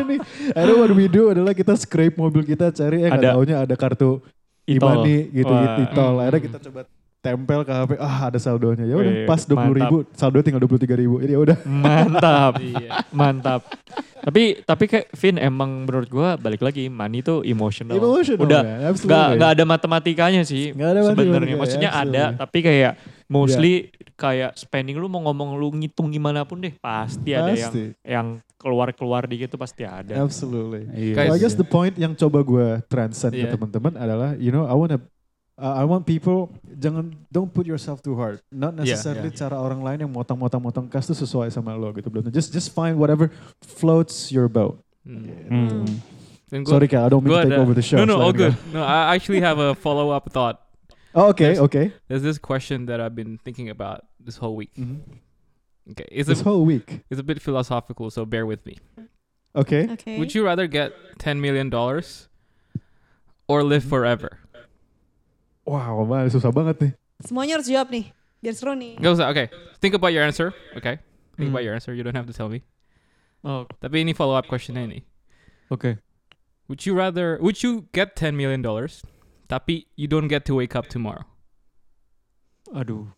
nih 0.07 0.23
akhirnya 0.55 0.77
what 0.79 0.93
we 0.95 1.11
do 1.11 1.27
adalah 1.27 1.51
kita 1.51 1.75
scrape 1.75 2.15
mobil 2.15 2.47
kita 2.47 2.71
cari 2.71 3.03
eh 3.03 3.11
nggak 3.11 3.27
Ada. 3.27 3.35
taunya 3.35 3.57
ada 3.59 3.75
kartu. 3.75 4.23
Imani 4.67 5.17
gitu 5.31 5.51
Wah. 5.51 5.63
gitu 5.63 5.83
tol. 5.93 6.15
Akhirnya 6.19 6.43
kita 6.43 6.59
coba 6.71 6.81
tempel 7.23 7.63
ke 7.63 7.71
HP, 7.71 7.91
ah 8.03 8.19
ada 8.27 8.39
saldonya. 8.39 8.83
Ya 8.83 8.99
udah 8.99 9.13
pas 9.31 9.47
dua 9.47 9.59
puluh 9.63 9.77
ribu, 9.79 9.97
saldo 10.13 10.43
tinggal 10.43 10.59
dua 10.59 10.71
puluh 10.71 10.83
tiga 10.83 10.99
ribu. 10.99 11.23
Ini 11.23 11.33
ya 11.35 11.41
udah. 11.41 11.57
Mantap. 11.87 12.53
Iya. 12.59 12.89
Mantap. 13.15 13.63
tapi 14.23 14.63
tapi 14.63 14.87
kayak 14.87 15.11
Vin 15.19 15.35
emang 15.35 15.83
menurut 15.83 16.07
gua 16.07 16.39
balik 16.39 16.63
lagi 16.63 16.87
money 16.87 17.27
itu 17.27 17.43
emotional. 17.43 17.99
Emotional, 17.99 18.39
Udah. 18.47 18.63
Absolutely. 18.87 19.11
nggak 19.11 19.27
nggak 19.35 19.51
ada 19.51 19.65
matematikanya 19.67 20.43
sih 20.47 20.71
ada 20.71 21.03
sebenarnya. 21.03 21.59
matematika, 21.59 21.59
Maksudnya 21.59 21.91
ada 21.91 21.99
absolutely. 22.31 22.39
tapi 22.39 22.59
kayak 22.63 22.93
mostly 23.27 23.75
kayak 24.15 24.55
spending 24.55 24.95
lu 24.95 25.11
mau 25.11 25.27
ngomong 25.27 25.59
lu 25.59 25.75
ngitung 25.75 26.07
gimana 26.15 26.47
pun 26.47 26.63
deh 26.63 26.71
pasti, 26.79 27.35
ada 27.35 27.51
yang 27.51 27.73
Pasti. 27.75 27.85
yang 28.07 28.27
keluar-keluar 28.63 29.27
dikit 29.27 29.51
tuh 29.51 29.59
pasti 29.59 29.83
ada. 29.83 30.15
Absolutely. 30.17 30.87
Iya. 31.13 31.27
So 31.27 31.35
I 31.35 31.39
guess 31.43 31.55
the 31.59 31.67
point 31.67 31.99
yang 31.99 32.15
coba 32.15 32.39
gue 32.41 32.69
transcend 32.87 33.35
ke 33.35 33.43
Yeah. 33.43 33.53
teman-teman 33.53 33.99
adalah, 33.99 34.39
you 34.39 34.55
know, 34.55 34.63
I 34.65 34.73
wanna 34.73 35.03
uh, 35.59 35.75
I 35.77 35.85
want 35.85 36.07
people 36.07 36.49
jangan 36.65 37.13
don't 37.29 37.51
put 37.51 37.67
yourself 37.67 38.01
too 38.01 38.15
hard. 38.15 38.41
Not 38.49 38.79
Yeah, 38.79 38.95
necessarily 38.97 39.35
cara 39.35 39.59
orang 39.59 39.83
lain 39.83 40.07
yang 40.09 40.13
motong-motong-motong 40.15 40.87
kas 40.89 41.11
tuh 41.11 41.19
sesuai 41.19 41.51
sama 41.51 41.75
lo 41.75 41.91
gitu. 41.93 42.09
Belum. 42.09 42.31
Just 42.31 42.55
just 42.55 42.71
find 42.71 42.97
whatever 42.97 43.29
floats 43.61 44.31
your 44.31 44.47
boat. 44.47 44.79
Hmm. 45.03 45.27
Hmm. 45.51 45.85
Dan 46.53 46.63
gua- 46.63 46.77
Sorry 46.79 46.87
Kak, 46.87 47.03
I 47.05 47.09
don't 47.11 47.25
mean 47.25 47.33
to 47.35 47.43
take 47.43 47.57
ada- 47.57 47.65
over 47.65 47.75
the 47.75 47.83
show. 47.83 47.99
No, 47.99 48.07
no, 48.07 48.17
all 48.21 48.31
good. 48.33 48.55
No, 48.71 48.85
I 48.85 49.17
actually 49.17 49.41
have 49.41 49.57
a 49.59 49.75
follow 49.75 50.13
up 50.13 50.29
thought. 50.31 50.61
Oh, 51.13 51.29
okay, 51.33 51.57
There's- 51.57 51.65
okay. 51.69 51.87
There's 52.09 52.25
this 52.25 52.41
question 52.41 52.87
that 52.89 53.01
I've 53.01 53.13
been 53.17 53.37
thinking 53.41 53.69
about 53.69 54.05
this 54.17 54.37
whole 54.41 54.57
week. 54.57 54.73
Mhm. 54.77 55.01
Okay, 55.91 56.07
it's 56.11 56.29
This 56.29 56.41
a 56.41 56.45
whole 56.45 56.65
week. 56.65 57.03
it's 57.11 57.19
a 57.19 57.27
bit 57.27 57.43
philosophical, 57.43 58.11
so 58.11 58.25
bear 58.25 58.47
with 58.47 58.63
me. 58.65 58.79
Okay. 59.57 59.89
Oke. 59.91 60.07
Would 60.19 60.35
you 60.35 60.45
rather 60.47 60.67
get 60.71 60.95
ten 61.19 61.41
million 61.41 61.69
dollars 61.69 62.29
or 63.51 63.63
live 63.67 63.83
forever? 63.85 64.39
Wow, 65.67 66.05
man, 66.07 66.31
susah 66.31 66.55
banget 66.55 66.79
nih. 66.79 66.93
Semuanya 67.27 67.59
harus 67.59 67.67
jawab 67.71 67.91
nih. 67.91 68.15
Biar 68.43 68.55
seru 68.55 68.75
nih. 68.75 68.99
Gak 68.99 69.13
usah. 69.19 69.27
Okay, 69.31 69.47
think 69.83 69.95
about 69.95 70.11
your 70.15 70.23
answer. 70.27 70.51
Okay, 70.79 70.99
think 71.39 71.51
Hmm. 71.51 71.55
about 71.55 71.63
your 71.67 71.75
answer. 71.75 71.95
You 71.95 72.03
don't 72.03 72.17
have 72.19 72.27
to 72.27 72.35
tell 72.35 72.49
me. 72.51 72.63
Oh, 73.43 73.67
Tapi 73.83 74.03
ini 74.07 74.15
follow 74.15 74.35
up 74.39 74.47
question 74.47 74.79
ini. 74.79 75.03
Okay. 75.71 75.99
Would 76.71 76.87
you 76.87 76.95
rather? 76.95 77.39
Would 77.43 77.63
you 77.67 77.91
get 77.91 78.15
ten 78.15 78.39
million 78.39 78.63
dollars, 78.63 79.03
tapi 79.51 79.91
you 79.99 80.07
don't 80.07 80.31
get 80.31 80.47
to 80.47 80.55
wake 80.55 80.75
up 80.79 80.87
tomorrow? 80.87 81.27
Aduh. 82.73 83.13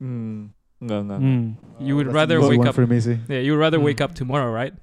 Hmm, 0.00 0.52
enggak 0.82 1.00
enggak. 1.04 1.18
Hmm. 1.20 1.50
You 1.84 1.96
would 1.96 2.06
That's 2.08 2.14
rather 2.14 2.40
wake 2.40 2.58
one 2.58 2.68
up. 2.68 2.74
for 2.74 2.86
me 2.86 3.00
sih. 3.00 3.18
Yeah, 3.28 3.38
you 3.40 3.52
would 3.52 3.60
rather 3.60 3.78
Hmm. 3.78 3.84
wake 3.84 4.00
up 4.00 4.14
tomorrow, 4.14 4.50
right? 4.50 4.74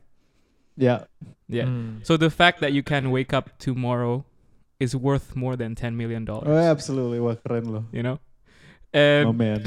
Yeah. 0.77 1.05
Yeah. 1.47 1.65
Hmm. 1.65 1.99
So 2.03 2.17
the 2.17 2.29
fact 2.29 2.61
that 2.61 2.73
you 2.73 2.81
can 2.83 3.11
wake 3.11 3.33
up 3.33 3.51
tomorrow 3.59 4.25
is 4.79 4.95
worth 4.95 5.35
more 5.35 5.55
than 5.55 5.75
ten 5.75 5.95
million 5.95 6.25
dollars. 6.25 6.47
Oh, 6.49 6.57
absolutely. 6.57 7.19
Wah, 7.19 7.35
keren 7.45 7.71
loh. 7.71 7.85
You 7.91 8.03
know, 8.03 8.17
Oh 8.93 8.99
and 8.99 9.37
man. 9.37 9.63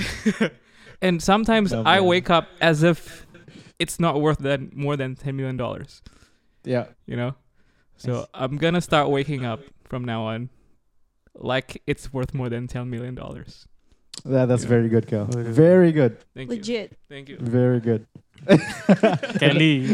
and 1.02 1.22
sometimes 1.22 1.72
Oh, 1.72 1.82
I 1.86 1.98
man. 2.00 2.06
wake 2.06 2.28
up 2.30 2.48
as 2.60 2.82
if 2.82 3.26
it's 3.78 4.00
not 4.00 4.20
worth 4.20 4.38
that 4.42 4.74
more 4.74 4.96
than 4.96 5.14
ten 5.14 5.36
million 5.36 5.56
dollars. 5.56 6.02
Yeah. 6.64 6.86
You 7.06 7.16
know, 7.16 7.34
so 7.96 8.26
I'm 8.34 8.56
gonna 8.58 8.80
start 8.82 9.08
waking 9.08 9.44
up 9.46 9.60
from 9.86 10.04
now 10.04 10.24
on 10.26 10.50
like 11.38 11.82
it's 11.86 12.12
worth 12.12 12.34
more 12.34 12.48
than 12.48 12.66
ten 12.66 12.90
million 12.90 13.14
dollars. 13.14 13.68
That, 14.24 14.48
that's 14.48 14.64
Yeah. 14.64 14.72
very 14.72 14.88
good, 14.88 15.05
Cal. 15.05 15.26
Very 15.28 15.93
good. 15.93 16.16
Thank 16.32 16.48
you. 16.48 16.56
Legit. 16.56 16.88
Thank 17.06 17.28
you. 17.28 17.36
Very 17.36 17.78
good. 17.78 18.06
Kelly, 19.43 19.90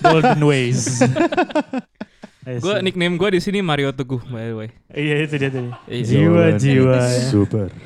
Golden 0.00 0.40
Ways. 0.40 1.02
Gue 2.46 2.78
nickname 2.78 3.18
gue 3.18 3.34
di 3.34 3.40
sini 3.42 3.58
Mario 3.58 3.90
Teguh 3.90 4.22
by 4.30 4.44
the 4.46 4.56
way. 4.56 4.68
Iya 4.88 5.26
itu 5.26 5.34
dia 5.34 5.50
tadi. 5.50 5.70
Iya. 5.90 6.02
Jiwa-jiwa. 6.06 6.94
ya. 6.94 7.26
Super. 7.26 7.68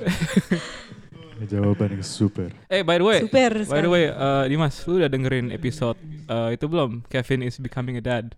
Jawaban 1.41 1.97
yang 1.97 2.05
super. 2.05 2.53
Eh 2.69 2.85
by 2.85 3.01
the 3.01 3.07
way, 3.07 3.19
Super 3.25 3.65
by 3.65 3.65
sekali. 3.65 3.81
the 3.81 3.89
way, 3.89 4.05
uh, 4.13 4.45
Dimas, 4.45 4.77
lu 4.85 5.01
udah 5.01 5.09
dengerin 5.09 5.49
episode 5.49 5.97
uh, 6.29 6.53
itu 6.53 6.69
belum? 6.69 7.01
Kevin 7.09 7.41
is 7.41 7.57
becoming 7.57 7.97
a 7.97 8.05
dad. 8.05 8.37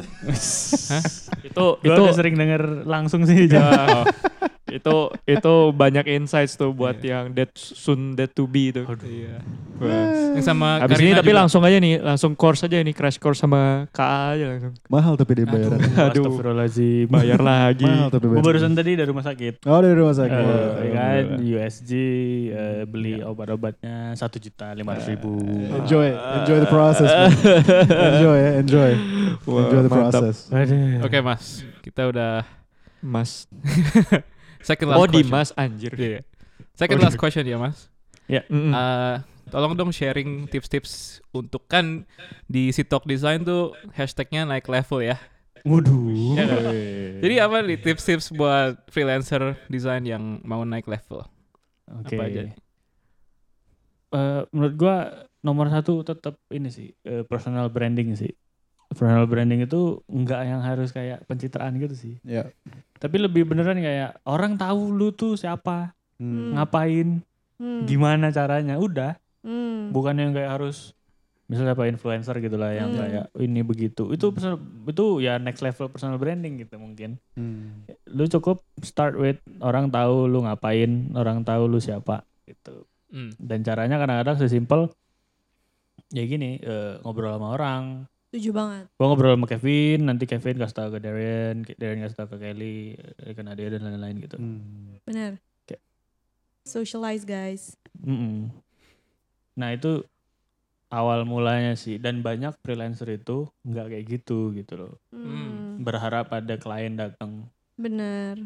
Hah? 0.88 1.04
Itu 1.44 1.76
Gue 1.76 1.92
itu 1.92 2.00
udah 2.00 2.16
sering 2.16 2.40
denger 2.40 2.88
langsung 2.88 3.28
sih. 3.28 3.52
Ya, 3.52 4.08
itu 4.72 4.96
itu 5.24 5.54
banyak 5.70 6.04
insights 6.08 6.54
tuh 6.54 6.70
buat 6.70 6.96
Iya. 6.96 7.24
yang 7.24 7.24
dead 7.32 7.50
soon 7.54 8.12
dead 8.12 8.30
to 8.30 8.44
be 8.44 8.68
itu. 8.68 8.82
Iya. 9.02 9.38
Wah. 9.76 10.32
Yang 10.32 10.44
sama 10.44 10.80
Habis 10.80 10.98
ini 10.98 11.12
tapi 11.12 11.28
juga. 11.28 11.38
langsung 11.40 11.60
aja 11.60 11.76
nih, 11.76 11.98
langsung 11.98 12.32
course 12.32 12.62
aja 12.62 12.78
nih 12.78 12.92
crash 12.92 13.16
course 13.16 13.38
sama 13.38 13.84
KA 13.90 14.32
aja 14.32 14.44
langsung. 14.48 14.72
Mahal 14.86 15.14
tapi 15.14 15.32
dia 15.34 15.44
bayaran. 15.44 15.76
Aduh. 15.76 16.24
Astagfirullahaladzim. 16.24 17.06
Bayar 17.06 17.40
lagi. 17.52 17.84
Mahal 17.84 18.08
tapi 18.08 18.24
Gue 18.24 18.32
bayaran. 18.32 18.46
barusan 18.46 18.72
tadi 18.72 18.90
dari 18.94 19.08
rumah 19.08 19.24
sakit. 19.24 19.54
Oh 19.64 19.78
dari 19.78 19.92
rumah 19.92 20.14
sakit. 20.14 20.32
Eh, 20.32 20.46
ya 20.46 20.90
kan 20.90 21.22
Alhamdulillah. 21.28 21.66
USG 21.66 21.90
eh, 22.48 22.82
beli 22.84 23.14
obat-obatnya 23.20 24.14
satu 24.14 24.36
juta 24.36 24.70
lima 24.72 24.94
ratus 24.94 25.08
ribu. 25.08 25.34
Enjoy, 25.74 26.08
enjoy 26.10 26.58
the 26.58 26.70
process. 26.70 27.10
enjoy 27.90 28.36
ya, 28.38 28.50
enjoy. 28.56 28.90
Wah, 29.42 29.60
enjoy 29.62 29.80
the 29.80 29.90
mantap. 29.90 30.22
process. 30.22 30.36
Aduh. 30.48 31.02
Oke 31.02 31.18
mas, 31.18 31.42
kita 31.80 32.06
udah 32.06 32.46
Mas. 33.02 33.50
second 34.62 34.86
last 34.90 34.98
Oh, 34.98 35.06
question. 35.06 35.26
Dimas 35.26 35.50
anjir. 35.54 35.92
Iya. 35.94 36.20
Second 36.72 36.98
Oh, 36.98 37.04
last 37.04 37.18
question 37.18 37.44
ya 37.44 37.58
mas. 37.60 37.90
Mm-mm. 38.30 38.72
Uh, 38.72 39.20
tolong 39.52 39.76
dong 39.76 39.92
sharing 39.92 40.48
tips-tips 40.48 41.20
untuk 41.34 41.68
kan 41.68 42.08
di 42.48 42.72
Sitok 42.72 43.04
Design 43.04 43.44
tuh 43.44 43.76
hashtagnya 43.92 44.48
naik 44.48 44.64
level 44.70 45.04
ya. 45.04 45.20
Waduh. 45.62 46.34
Ya 46.34 46.42
nggak? 46.48 46.62
Jadi 47.22 47.34
apa 47.38 47.56
nih 47.62 47.78
tips-tips 47.78 48.32
buat 48.32 48.82
freelancer 48.88 49.54
desain 49.68 50.02
yang 50.02 50.40
mau 50.42 50.64
naik 50.64 50.88
level? 50.88 51.22
Oke. 52.02 52.16
Apa 52.16 52.22
aja? 52.26 52.40
Eh, 54.12 54.42
menurut 54.52 54.74
gua 54.76 54.96
nomor 55.40 55.68
satu 55.68 56.04
tetap 56.04 56.36
ini 56.52 56.68
sih 56.68 56.92
eh, 57.04 57.24
personal 57.24 57.68
branding 57.68 58.12
sih. 58.16 58.32
Personal 58.92 59.24
branding 59.24 59.64
itu 59.64 60.04
enggak 60.06 60.44
yang 60.44 60.60
harus 60.60 60.92
kayak 60.92 61.24
pencitraan 61.24 61.76
gitu 61.80 61.96
sih. 61.96 62.14
Ya. 62.22 62.52
Tapi 63.00 63.16
lebih 63.18 63.48
beneran 63.48 63.80
kayak 63.80 64.20
orang 64.28 64.60
tahu 64.60 64.92
lu 64.92 65.10
tuh 65.10 65.34
siapa, 65.34 65.96
Hmm. 66.20 66.54
ngapain, 66.54 67.24
Hmm. 67.56 67.88
gimana 67.88 68.28
caranya. 68.30 68.76
Udah, 68.76 69.16
Hmm. 69.42 69.90
bukan 69.90 70.14
yang 70.20 70.30
kayak 70.36 70.60
harus 70.60 70.92
misalnya 71.50 71.76
apa 71.76 71.84
influencer 71.84 72.40
gitu 72.40 72.56
lah 72.56 72.72
yang 72.72 72.94
Hmm. 72.94 73.00
kayak 73.02 73.26
ini 73.36 73.60
begitu. 73.60 74.08
Itu 74.08 74.32
personal, 74.32 74.56
itu 74.88 75.20
ya 75.20 75.36
next 75.36 75.60
level 75.60 75.92
personal 75.92 76.16
branding 76.16 76.62
gitu 76.62 76.80
mungkin. 76.80 77.20
Hmm. 77.36 77.84
Lu 78.08 78.24
cukup 78.24 78.64
start 78.80 79.18
with 79.20 79.36
orang 79.60 79.92
tahu 79.92 80.30
lu 80.30 80.44
ngapain, 80.44 81.12
orang 81.12 81.44
tahu 81.44 81.68
lu 81.68 81.76
siapa 81.76 82.24
gitu. 82.48 82.88
Hmm. 83.12 83.36
Dan 83.36 83.60
caranya 83.60 84.00
kadang-kadang 84.00 84.40
sesimpel 84.40 84.88
ya 86.08 86.24
gini, 86.24 86.56
eh, 86.60 86.96
ngobrol 87.04 87.36
sama 87.36 87.52
orang. 87.52 87.84
Setuju 88.32 88.50
banget. 88.50 88.84
Gua 88.96 89.06
ngobrol 89.06 89.36
sama 89.36 89.44
Kevin, 89.44 90.08
nanti 90.08 90.24
Kevin 90.24 90.56
kasih 90.56 90.72
tahu 90.74 90.88
ke 90.90 90.98
Darren, 90.98 91.68
Darren 91.76 92.00
kasih 92.00 92.16
tahu 92.16 92.28
ke 92.32 92.36
Kelly, 92.40 92.96
ke 93.28 93.42
Nadia 93.44 93.68
dan 93.68 93.84
lain-lain 93.84 94.16
gitu. 94.18 94.40
Hmm. 94.40 94.96
Benar. 95.04 95.36
Kayak- 95.62 95.84
Socialize 96.64 97.22
guys. 97.22 97.76
Mm-mm. 97.94 98.48
Nah 99.52 99.68
itu 99.70 100.00
awal 100.88 101.24
mulanya 101.24 101.72
sih 101.74 101.96
dan 101.96 102.20
banyak 102.20 102.56
freelancer 102.58 103.04
itu 103.10 103.52
nggak 103.62 103.92
kayak 103.92 104.04
gitu 104.10 104.52
gitu 104.52 104.72
loh. 104.76 104.92
Hmm, 105.08 105.76
Berharap 105.78 106.32
ada 106.32 106.56
klien 106.56 106.96
datang, 106.96 107.52
bener. 107.74 108.40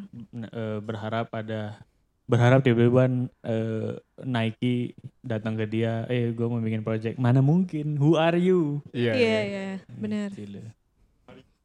eh, 0.50 0.78
berharap 0.78 1.30
ada 1.30 1.78
berharap 2.26 2.60
tiba-tiba 2.62 3.06
eh, 3.46 3.90
Nike 4.26 4.98
datang 5.22 5.54
ke 5.54 5.64
dia, 5.66 6.04
eh 6.10 6.34
gue 6.34 6.46
mau 6.46 6.58
bikin 6.58 6.82
project. 6.82 7.16
Mana 7.18 7.38
mungkin? 7.38 7.94
Who 7.96 8.18
are 8.18 8.34
you? 8.36 8.82
Iya, 8.90 9.12
Iya, 9.14 9.40
iya, 9.46 9.64
bener. 9.88 10.28
Gila. 10.34 10.62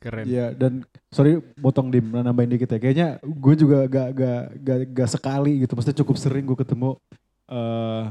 keren. 0.01 0.25
Iya 0.25 0.57
dan 0.57 0.81
sorry 1.13 1.37
potong 1.61 1.93
dim 1.93 2.09
nambahin 2.09 2.57
dikit 2.57 2.73
ya. 2.73 2.79
Kayaknya 2.81 3.07
gue 3.21 3.53
juga 3.53 3.85
gak, 3.85 4.09
gak, 4.17 4.41
gak, 4.65 4.79
gak 4.97 5.09
sekali 5.13 5.61
gitu. 5.61 5.77
Maksudnya 5.77 5.99
cukup 6.01 6.15
sering 6.17 6.45
gue 6.45 6.57
ketemu 6.57 6.97
eh 7.45 8.05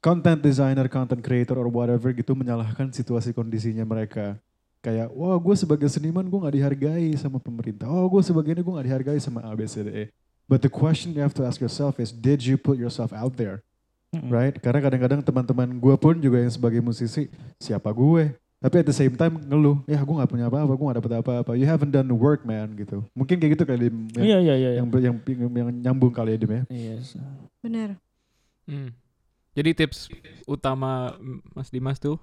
content 0.00 0.40
designer, 0.40 0.86
content 0.88 1.20
creator 1.20 1.56
or 1.56 1.68
whatever 1.68 2.12
gitu 2.12 2.32
menyalahkan 2.36 2.92
situasi 2.92 3.32
kondisinya 3.32 3.84
mereka. 3.84 4.36
Kayak 4.84 5.12
wah 5.16 5.36
gue 5.40 5.56
sebagai 5.56 5.88
seniman 5.88 6.24
gue 6.28 6.40
gak 6.40 6.56
dihargai 6.56 7.12
sama 7.16 7.36
pemerintah. 7.40 7.88
Oh 7.88 8.08
gue 8.08 8.20
sebagai 8.24 8.52
ini 8.52 8.60
gue 8.64 8.72
gak 8.80 8.88
dihargai 8.88 9.20
sama 9.20 9.44
ABCDE. 9.48 10.12
But 10.44 10.60
the 10.60 10.68
question 10.68 11.16
you 11.16 11.24
have 11.24 11.32
to 11.36 11.44
ask 11.44 11.56
yourself 11.58 11.96
is 11.96 12.12
did 12.12 12.44
you 12.44 12.56
put 12.56 12.76
yourself 12.76 13.12
out 13.12 13.36
there? 13.36 13.64
Mm-mm. 14.14 14.30
right? 14.30 14.54
Karena 14.54 14.78
kadang-kadang 14.78 15.20
teman-teman 15.26 15.66
gue 15.74 15.94
pun 15.98 16.14
juga 16.16 16.38
yang 16.38 16.52
sebagai 16.52 16.78
musisi, 16.78 17.26
siapa 17.58 17.90
gue? 17.90 18.30
Tapi 18.62 18.74
at 18.78 18.86
the 18.86 18.94
same 18.94 19.12
time 19.12 19.42
ngeluh, 19.42 19.82
ya 19.84 19.98
gue 19.98 20.14
gak 20.14 20.30
punya 20.30 20.46
apa-apa, 20.46 20.70
gue 20.70 20.86
gak 20.86 20.98
dapet 21.02 21.12
apa-apa. 21.18 21.52
You 21.52 21.66
haven't 21.66 21.90
done 21.90 22.06
the 22.06 22.14
work 22.14 22.46
man 22.46 22.78
gitu. 22.78 23.02
Mungkin 23.12 23.36
kayak 23.36 23.58
gitu 23.58 23.64
kali 23.66 23.90
Dim, 23.90 24.06
yang, 24.14 24.24
Iya 24.24 24.38
iya 24.40 24.54
iya. 24.54 24.70
yang, 24.78 24.86
yang, 24.88 25.16
yang, 25.20 25.50
yang 25.52 25.68
nyambung 25.82 26.14
kali 26.14 26.32
ya 26.32 26.38
Dim 26.40 26.52
ya. 26.54 26.62
Yes. 26.70 27.18
Bener. 27.58 27.98
Hmm. 28.64 28.94
Jadi 29.52 29.70
tips 29.74 30.08
utama 30.46 31.18
Mas 31.50 31.68
Dimas 31.68 31.98
tuh 31.98 32.16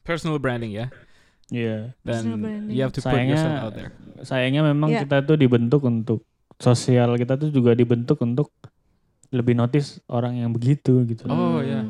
personal 0.00 0.38
branding 0.38 0.72
ya. 0.72 0.86
Iya. 1.50 1.92
Dan 2.00 2.22
Personal 2.24 2.38
branding. 2.40 2.72
you 2.72 2.80
have 2.80 2.94
to 2.94 3.02
put 3.02 3.10
Sayangnya 3.12 3.34
yourself 3.36 3.60
out 3.60 3.72
there. 3.74 3.90
sayangnya 4.24 4.62
memang 4.64 4.88
Iya. 4.94 5.00
kita 5.04 5.16
tuh 5.26 5.36
dibentuk 5.36 5.82
untuk 5.84 6.24
sosial 6.64 7.10
kita 7.14 7.36
tuh 7.36 7.48
juga 7.48 7.70
dibentuk 7.72 8.16
untuk 8.18 8.48
lebih 9.28 9.52
notice 9.52 10.00
orang 10.06 10.38
yang 10.38 10.48
begitu 10.48 11.04
gitu. 11.04 11.26
Oh 11.26 11.58
Hmm. 11.58 11.62
ya. 11.62 11.80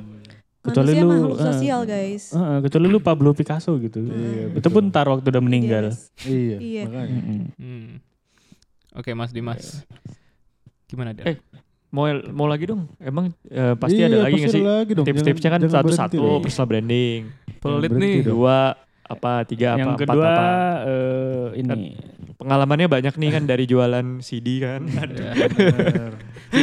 Kecuali 0.60 0.96
Manusia 0.96 1.04
lu, 1.04 1.28
eh, 1.30 1.44
sosial 1.44 1.80
guys. 1.84 2.24
Heeh, 2.32 2.56
kecuali 2.62 2.86
lu 2.88 2.98
Pablo 2.98 3.30
Picasso 3.30 3.76
gitu. 3.76 4.00
Iya, 4.00 4.56
Itu 4.56 4.68
pun 4.68 4.88
ntar 4.88 5.04
waktu 5.06 5.28
udah 5.28 5.42
meninggal. 5.42 5.92
Yes. 5.92 6.08
Iya, 6.18 6.56
Iya. 6.58 6.82
makanya. 6.84 7.14
Mm-mm. 7.14 7.40
Hmm. 7.54 7.90
Oke 8.94 9.10
Mas 9.12 9.28
Dimas. 9.28 9.84
Gimana 10.86 11.12
dia? 11.12 11.24
Eh, 11.26 11.36
Mau 11.90 12.10
mau 12.32 12.50
lagi 12.50 12.66
dong? 12.66 12.90
Emang 12.98 13.30
eh, 13.46 13.74
pasti 13.76 14.00
Iya, 14.00 14.10
ada 14.10 14.18
lagi 14.24 14.34
nggak 14.34 14.50
sih? 14.50 14.62
lagi 14.64 14.92
dong. 14.94 15.06
Tips-tipsnya 15.06 15.50
kan 15.52 15.60
satu-satu 15.62 16.42
personal 16.42 16.66
branding. 16.66 17.20
Pelit 17.60 17.90
nih. 17.92 18.18
Dua 18.24 18.74
apa 19.04 19.44
tiga 19.44 19.76
apa 19.76 19.78
yang 19.78 19.88
empat 19.94 20.00
kedua 20.02 20.26
apa? 20.26 20.48
eh, 20.88 21.46
ini 21.54 21.94
Pengalamannya 22.34 22.86
banyak 22.86 23.14
nih 23.14 23.30
kan 23.30 23.44
dari 23.50 23.64
jualan 23.64 24.06
CD 24.18 24.58
kan. 24.58 24.82
Di, 24.84 24.94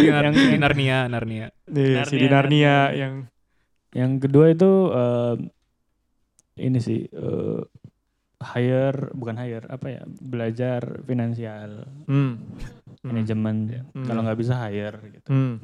Nar- 0.08 0.26
yang- 0.28 0.36
di 0.36 0.58
Narnia, 0.58 0.98
Narnia. 1.08 1.48
Narnia, 1.68 2.04
CD 2.06 2.24
Narnia 2.24 2.32
Narnia. 2.32 2.76
yang 2.94 3.14
yang 3.92 4.12
kedua 4.18 4.48
itu 4.50 4.72
eh, 4.90 5.36
ini 6.58 6.80
sih 6.80 7.04
eh, 7.04 7.60
hire 8.42 9.12
bukan 9.12 9.36
hire 9.36 9.68
apa 9.68 9.88
ya 9.88 10.02
belajar 10.08 10.82
finansial 11.04 11.86
hmm. 12.06 12.12
Hmm. 12.12 12.36
manajemen 13.04 13.56
Hmm. 13.92 14.06
kalau 14.06 14.22
nggak 14.24 14.40
bisa 14.40 14.56
hire 14.58 14.98
gitu 15.12 15.28
Hmm. 15.28 15.56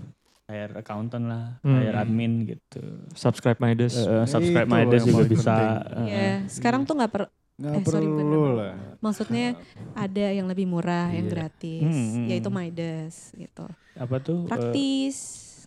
hire 0.46 0.74
accountant 0.76 1.26
lah 1.26 1.46
Hmm. 1.60 1.80
hire 1.80 1.98
admin 1.98 2.46
gitu 2.46 2.84
Subscribe 3.14 3.58
my 3.58 3.74
desk. 3.74 3.98
Eh, 3.98 4.26
subscribe 4.26 4.68
yang 4.68 4.92
juga 5.04 5.24
bisa 5.26 5.56
penting. 5.56 5.72
eh, 5.98 6.08
Iya, 6.08 6.30
sekarang 6.48 6.82
tuh 6.84 6.94
nggak 6.96 7.12
per 7.12 7.24
Nggak 7.58 7.74
Eh, 7.74 7.84
sorry, 7.84 8.06
perlu 8.06 8.16
bener. 8.16 8.54
lah. 8.54 8.74
maksudnya 9.00 9.46
ada 9.98 10.26
yang 10.30 10.46
lebih 10.46 10.66
murah, 10.66 11.10
yang 11.10 11.26
Iya. 11.26 11.34
gratis, 11.34 11.82
Hmm, 11.84 12.08
hmm, 12.14 12.26
yaitu 12.28 12.48
hmm. 12.48 12.58
Midas 12.60 13.16
gitu. 13.34 13.66
apa 13.96 14.16
tuh 14.20 14.40
eh, 14.40 14.48
Praktis. 14.48 15.18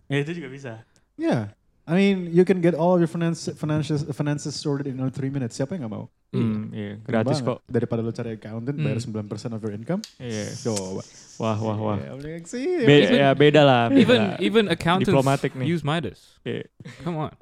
ya 0.06 0.18
itu 0.18 0.30
juga 0.32 0.48
bisa 0.48 0.72
Yeah. 1.14 1.50
I 1.84 1.92
mean, 1.92 2.30
you 2.30 2.44
can 2.44 2.60
get 2.60 2.72
all 2.72 2.96
your 2.96 3.04
finance, 3.04 3.50
finances, 3.52 4.06
finances 4.08 4.54
sorted 4.54 4.86
in 4.86 4.96
only 4.96 5.10
three 5.10 5.28
minutes. 5.28 5.52
Siapa 5.52 5.74
yang 5.74 5.84
gak 5.84 5.92
mau? 5.92 6.06
Hmm, 6.30 6.70
iya, 6.70 6.96
Keren 6.96 7.02
gratis 7.02 7.42
banget. 7.42 7.48
kok. 7.50 7.58
Daripada 7.66 8.00
lo 8.00 8.10
cari 8.10 8.30
accountant, 8.32 8.76
bayar 8.78 8.96
Hmm. 8.96 9.26
9% 9.26 9.26
of 9.50 9.60
your 9.60 9.74
income. 9.74 9.98
Iya. 10.16 10.46
Coba. 10.62 11.02
Wah, 11.36 11.58
wah, 11.58 11.78
wah. 11.82 11.98
Ya, 11.98 12.14
mending 12.14 12.46
sih. 12.46 12.62
Be- 12.80 13.10
ya 13.10 13.34
beda 13.34 13.60
lah. 13.60 13.82
beda 13.86 13.98
Even 13.98 14.20
lah. 14.22 14.36
even 14.38 14.64
accountants 14.68 15.10
Diplomatic 15.10 15.50
nih. 15.52 15.66
use 15.66 15.82
Midas. 15.82 16.38
Iya. 16.40 16.70
Come 17.02 17.18
on. 17.18 17.34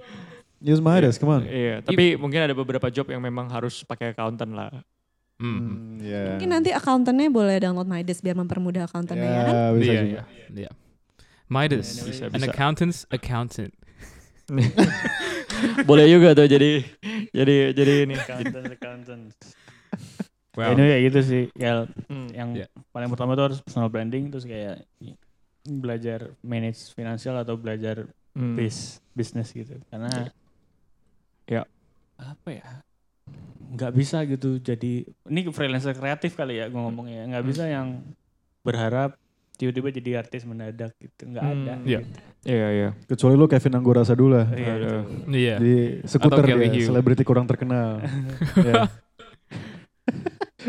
Use 0.58 0.80
Midas, 0.80 1.16
come 1.16 1.30
on. 1.32 1.42
Iya, 1.42 1.80
tapi 1.80 2.14
mungkin 2.14 2.40
ada 2.40 2.50
beberapa 2.52 2.88
job 2.88 3.06
yang 3.06 3.20
memang 3.20 3.46
harus 3.46 3.82
pakai 3.82 4.10
accountant 4.10 4.50
lah. 4.50 4.70
Hmm. 5.38 5.54
Hmm, 5.54 6.02
yeah. 6.02 6.34
Mungkin 6.34 6.50
nanti 6.50 6.70
akuntannya 6.70 7.30
boleh 7.30 7.62
download 7.62 7.86
Midas 7.86 8.18
biar 8.18 8.34
mempermudah 8.34 8.84
akuntannya 8.84 9.22
ya 9.24 9.40
kan? 9.40 9.54
Ya, 9.54 9.64
bisa 9.70 9.86
Iya, 9.88 10.00
juga. 10.00 10.22
iya. 10.26 10.48
Iya. 10.66 10.70
Midas, 11.48 11.86
Bisa, 12.02 12.26
an 12.26 12.36
bisa. 12.36 12.50
accountant's 12.50 13.06
accountant. 13.08 13.72
Boleh 15.84 16.06
juga 16.06 16.32
tuh 16.32 16.44
jadi 16.44 16.82
jadi 17.30 17.56
jadi 17.72 17.92
ini. 18.04 18.14
accountant 18.14 18.66
accountant 18.68 19.24
Wow. 20.52 20.74
ini 20.74 20.82
kayak 20.84 21.02
gitu 21.06 21.20
sih 21.22 21.42
Gal. 21.54 21.86
Hmm. 22.06 22.26
yang 22.30 22.50
Iya. 22.52 22.66
paling 22.90 23.06
pertama 23.06 23.32
tuh 23.32 23.44
harus 23.46 23.58
personal 23.60 23.86
branding 23.86 24.26
terus 24.26 24.42
kayak 24.42 24.82
belajar 25.64 26.34
manage 26.42 26.90
finansial 26.92 27.38
atau 27.38 27.54
belajar 27.54 28.10
Hmm. 28.34 28.54
bis 28.54 28.98
bisnis 29.12 29.50
gitu 29.50 29.78
karena 29.86 30.34
Ya. 31.48 31.64
apa 32.16 32.48
ya 32.50 32.66
nggak 33.68 33.92
bisa 33.92 34.24
gitu 34.24 34.58
jadi 34.58 34.92
ini 35.24 35.40
freelancer 35.48 35.92
kreatif 35.92 36.34
kali 36.34 36.56
ya 36.56 36.66
gue 36.66 36.76
ngomongnya 36.76 37.24
nggak 37.26 37.44
bisa 37.44 37.64
yang 37.64 38.00
berharap 38.60 39.14
tiba-tiba 39.54 39.88
jadi 39.90 40.10
artis 40.18 40.42
mendadak 40.42 40.92
gitu 40.96 41.26
nggak 41.26 41.42
Hmm. 41.42 41.52
ada 41.64 41.74
Iya. 41.82 42.00
gitu. 42.00 42.18
Iya, 42.44 42.68
iya. 42.70 42.88
Kecuali 43.04 43.34
lo 43.34 43.44
Kevin 43.44 43.74
Anggora 43.74 44.02
Sadula. 44.02 44.46
Iya, 44.48 44.72
betul. 44.72 45.02
Iya. 45.28 45.54
Di 45.58 45.74
skuter 46.06 46.46
Hugh. 46.46 46.86
selebriti 46.86 47.22
kurang 47.22 47.44
terkenal. 47.44 47.98
Yeah. 48.58 48.86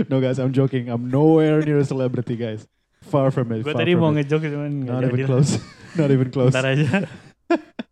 no 0.05 0.17
guys, 0.17 0.37
I'm 0.37 0.51
joking. 0.51 0.87
I'm 0.87 1.07
nowhere 1.07 1.61
near 1.61 1.77
a 1.77 1.85
celebrity 1.85 2.33
guys. 2.35 2.65
Far 3.01 3.29
from 3.29 3.49
it. 3.51 3.61
gue 3.61 3.69
far 3.69 3.79
tadi 3.79 3.93
from 3.93 4.01
mau 4.01 4.11
it. 4.11 4.25
ngejok 4.25 4.41
cuman 4.43 4.71
nggak 4.83 4.91
Not 4.91 5.05
even 5.07 5.21
close. 5.23 5.51
Not 5.97 6.09
even 6.09 6.29
close. 6.29 6.51
Ntar 6.51 6.65
aja 6.67 6.89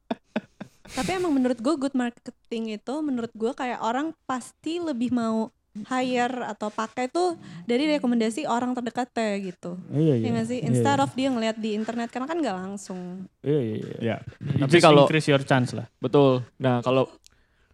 Tapi 0.90 1.10
emang 1.14 1.32
menurut 1.32 1.58
gue 1.58 1.76
good 1.78 1.94
marketing 1.94 2.76
itu 2.76 2.94
menurut 3.00 3.32
gue 3.32 3.52
kayak 3.52 3.80
orang 3.80 4.16
pasti 4.24 4.78
lebih 4.78 5.10
mau 5.10 5.52
hire 5.78 6.42
atau 6.44 6.74
pakai 6.74 7.06
tuh 7.06 7.38
dari 7.64 7.86
rekomendasi 7.88 8.44
orang 8.44 8.74
terdekatnya 8.74 9.38
gitu. 9.44 9.78
iya 9.94 10.18
Ya 10.18 10.26
iya 10.26 10.30
nggak 10.34 10.48
sih? 10.48 10.58
Iya, 10.58 10.68
Instead 10.68 10.98
iya. 10.98 11.06
of 11.06 11.12
dia 11.14 11.30
ngeliat 11.30 11.58
di 11.58 11.70
internet 11.72 12.10
karena 12.10 12.26
kan 12.26 12.38
nggak 12.38 12.58
langsung. 12.58 13.30
iya 13.42 13.60
iya, 13.62 13.76
iya. 13.78 13.94
Ya. 14.02 14.16
tapi 14.58 14.62
Tapi 14.66 14.78
kalau- 14.82 15.06
increase 15.06 15.30
your 15.30 15.44
chance 15.44 15.72
lah 15.72 15.86
Betul. 15.98 16.42
Nah, 16.58 16.82
kalau 16.82 17.06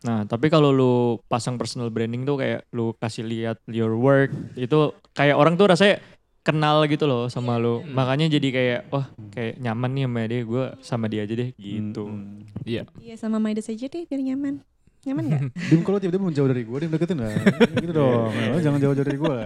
Nah, 0.04 0.28
tapi 0.28 0.52
kalau 0.52 0.76
lu 0.76 0.94
pasang 1.32 1.56
personal 1.56 1.88
branding 1.88 2.28
tuh 2.28 2.36
kayak 2.36 2.68
lu 2.76 2.92
kasih 2.94 3.24
lihat 3.24 3.64
your 3.72 3.96
work, 3.96 4.36
itu 4.60 4.76
kayak 5.16 5.32
orang 5.32 5.56
tuh 5.56 5.72
rasanya 5.72 6.04
kenal 6.44 6.84
gitu 6.92 7.08
loh 7.08 7.32
sama 7.32 7.56
lu. 7.56 7.82
Makanya 7.88 8.28
jadi 8.28 8.48
kayak 8.52 8.82
wah, 8.92 9.08
kayak 9.32 9.58
nyaman 9.64 9.92
nih 9.96 10.04
sama 10.06 10.22
dia, 10.28 10.42
gue 10.44 10.66
sama 10.84 11.06
dia 11.08 11.22
aja 11.24 11.34
deh 11.34 11.50
gitu. 11.56 12.04
Hmm. 12.06 12.44
Iya. 12.68 12.84
Iya 13.00 13.16
sama 13.16 13.40
Midas 13.40 13.72
aja 13.72 13.88
deh 13.88 14.04
biar 14.04 14.22
nyaman. 14.22 14.60
Nyaman 15.08 15.24
nggak? 15.28 15.42
Dim 15.72 15.82
kalau 15.88 15.98
tiba-tiba 16.04 16.24
menjauh 16.24 16.50
dari 16.52 16.64
gue, 16.68 16.78
Dim 16.84 16.92
deketin 16.92 17.18
lah. 17.20 17.32
gitu 17.84 17.94
dong. 17.96 18.32
Lo 18.32 18.60
jangan 18.60 18.80
jauh-jauh 18.84 19.08
dari 19.08 19.18
gue. 19.18 19.38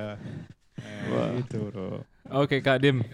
Wah. 1.13 1.29
Gitu 1.37 1.59
dong. 1.69 2.01
Oke 2.33 2.59
Kak 2.65 2.81
Dim. 2.81 3.05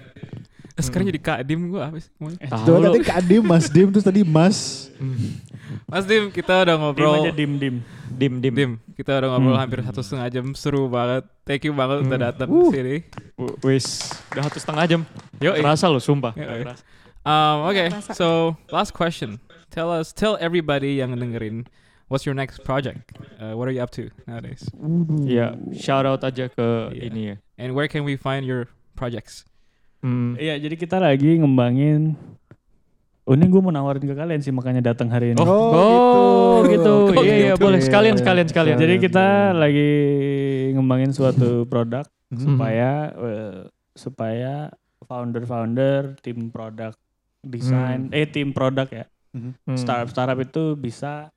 Eh, 0.73 0.83
Sekarang 0.85 1.05
jadi 1.05 1.21
Kak 1.21 1.39
Dim 1.45 1.69
gue 1.69 1.77
apa 1.77 1.97
sih? 1.97 2.09
ngomongnya? 2.17 2.49
Tahu 2.49 2.77
tadi 2.81 2.99
Kak 3.01 3.19
Dim, 3.23 3.43
Mas 3.43 3.65
Dim, 3.69 3.87
terus 3.89 4.05
tadi 4.05 4.21
Mas. 4.21 4.89
Mas 5.85 6.03
Dim, 6.03 6.29
kita 6.29 6.65
udah 6.65 6.75
dim 6.75 6.81
ngobrol. 6.81 7.13
aja 7.21 7.31
dim 7.31 7.51
dim 7.57 7.75
Dim 8.13 8.33
dim. 8.37 8.53
Dim, 8.53 8.71
kita 8.93 9.17
udah 9.17 9.29
ngobrol 9.33 9.57
Hmm. 9.57 9.61
hampir 9.61 9.79
satu 9.81 10.01
setengah 10.01 10.27
jam, 10.29 10.45
seru 10.53 10.85
banget. 10.85 11.25
Thank 11.43 11.65
you 11.65 11.73
banget 11.73 12.05
udah 12.05 12.17
Hmm. 12.17 12.27
datang 12.29 12.47
Uh. 12.47 12.69
ke 12.69 12.73
sini. 12.73 12.95
W- 13.37 13.57
Wis, 13.65 13.85
udah 14.31 14.43
satu 14.47 14.59
setengah 14.61 14.83
jam. 14.85 15.01
Yo, 15.41 15.53
Kerasa 15.53 15.89
lo, 15.89 15.97
sumpah. 15.97 16.33
Um, 17.23 17.71
okay, 17.71 17.87
kerasa. 17.87 18.11
so 18.13 18.27
last 18.67 18.91
question. 18.91 19.39
Tell 19.71 19.89
us, 19.89 20.11
tell 20.11 20.35
everybody 20.37 20.99
yang 20.99 21.15
dengerin, 21.15 21.65
what's 22.05 22.27
your 22.27 22.35
next 22.35 22.61
project? 22.61 23.15
Uh, 23.39 23.55
what 23.57 23.65
are 23.65 23.73
you 23.73 23.81
up 23.81 23.89
to 23.95 24.11
nowadays? 24.27 24.61
Iya, 25.23 25.55
shout 25.73 26.05
out 26.05 26.21
aja 26.21 26.51
ke 26.51 26.67
Iya. 26.93 27.01
ini 27.07 27.21
ya. 27.33 27.35
And 27.57 27.73
where 27.73 27.87
can 27.87 28.03
we 28.05 28.13
find 28.13 28.43
your 28.45 28.69
projects? 28.93 29.47
Hmm. 30.03 30.35
Iya, 30.35 30.59
jadi 30.59 30.75
kita 30.75 30.99
lagi 30.99 31.39
ngembangin. 31.39 32.19
Oh, 33.23 33.39
ini 33.39 33.47
gue 33.47 33.61
mau 33.63 33.71
nawarin 33.71 34.03
ke 34.03 34.11
kalian 34.11 34.43
sih 34.43 34.51
makanya 34.51 34.91
datang 34.91 35.07
hari 35.07 35.31
ini. 35.31 35.39
Oh, 35.39 36.59
gitu. 36.67 37.15
Oh, 37.15 37.15
Iya, 37.23 37.35
iya, 37.39 37.51
gitu. 37.55 37.63
boleh 37.63 37.79
sekalian 37.79 38.19
sekalian 38.19 38.47
sekalian. 38.51 38.75
Jadi 38.75 38.99
kita 38.99 39.55
lagi 39.55 39.91
ngembangin 40.75 41.15
suatu 41.15 41.63
produk 41.65 42.03
Hmm. 42.33 42.57
supaya 42.57 43.13
eh, 43.13 43.61
supaya 43.93 44.53
founder-founder, 45.05 46.17
tim 46.19 46.49
produk 46.49 46.97
desain, 47.45 48.09
eh 48.09 48.25
tim 48.25 48.49
produk 48.49 48.89
ya, 48.89 49.05
Hmm. 49.31 49.53
startup 49.77 50.09
startup 50.09 50.39
itu 50.41 50.73
bisa 50.73 51.29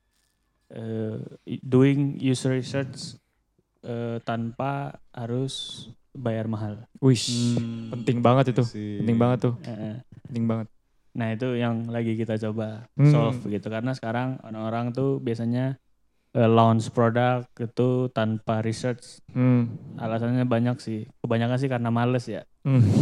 eh, 0.67 1.21
doing 1.61 2.17
user 2.17 2.51
research 2.51 3.15
eh, 3.79 4.17
tanpa 4.25 4.97
harus 5.13 5.85
bayar 6.17 6.45
mahal. 6.45 6.89
Wih, 6.97 7.15
Hmm, 7.15 7.93
penting 7.93 8.19
banget 8.19 8.51
itu. 8.51 8.63
sih. 8.65 8.97
Penting 8.99 9.15
banget 9.15 9.39
tuh. 9.43 9.53
Eh. 9.61 10.01
Penting 10.25 10.45
banget. 10.45 10.67
Nah 11.13 11.27
itu 11.31 11.47
yang 11.53 11.87
lagi 11.87 12.13
kita 12.13 12.37
coba 12.39 12.89
Hmm. 12.93 13.09
solve 13.09 13.41
gitu 13.43 13.67
karena 13.67 13.89
sekarang 13.91 14.37
orang-orang 14.41 14.91
tuh 14.91 15.17
biasanya 15.17 15.77
eh, 16.31 16.45
launch 16.45 16.89
produk 16.89 17.45
itu 17.53 17.89
tanpa 18.11 18.59
research. 18.59 19.23
Hmm. 19.29 19.71
Alasannya 19.95 20.43
banyak 20.43 20.77
sih. 20.77 21.07
Kebanyakan 21.19 21.57
sih 21.57 21.67
karena 21.67 21.89
males 21.89 22.25
ya. 22.25 22.43
Hmm. 22.63 22.83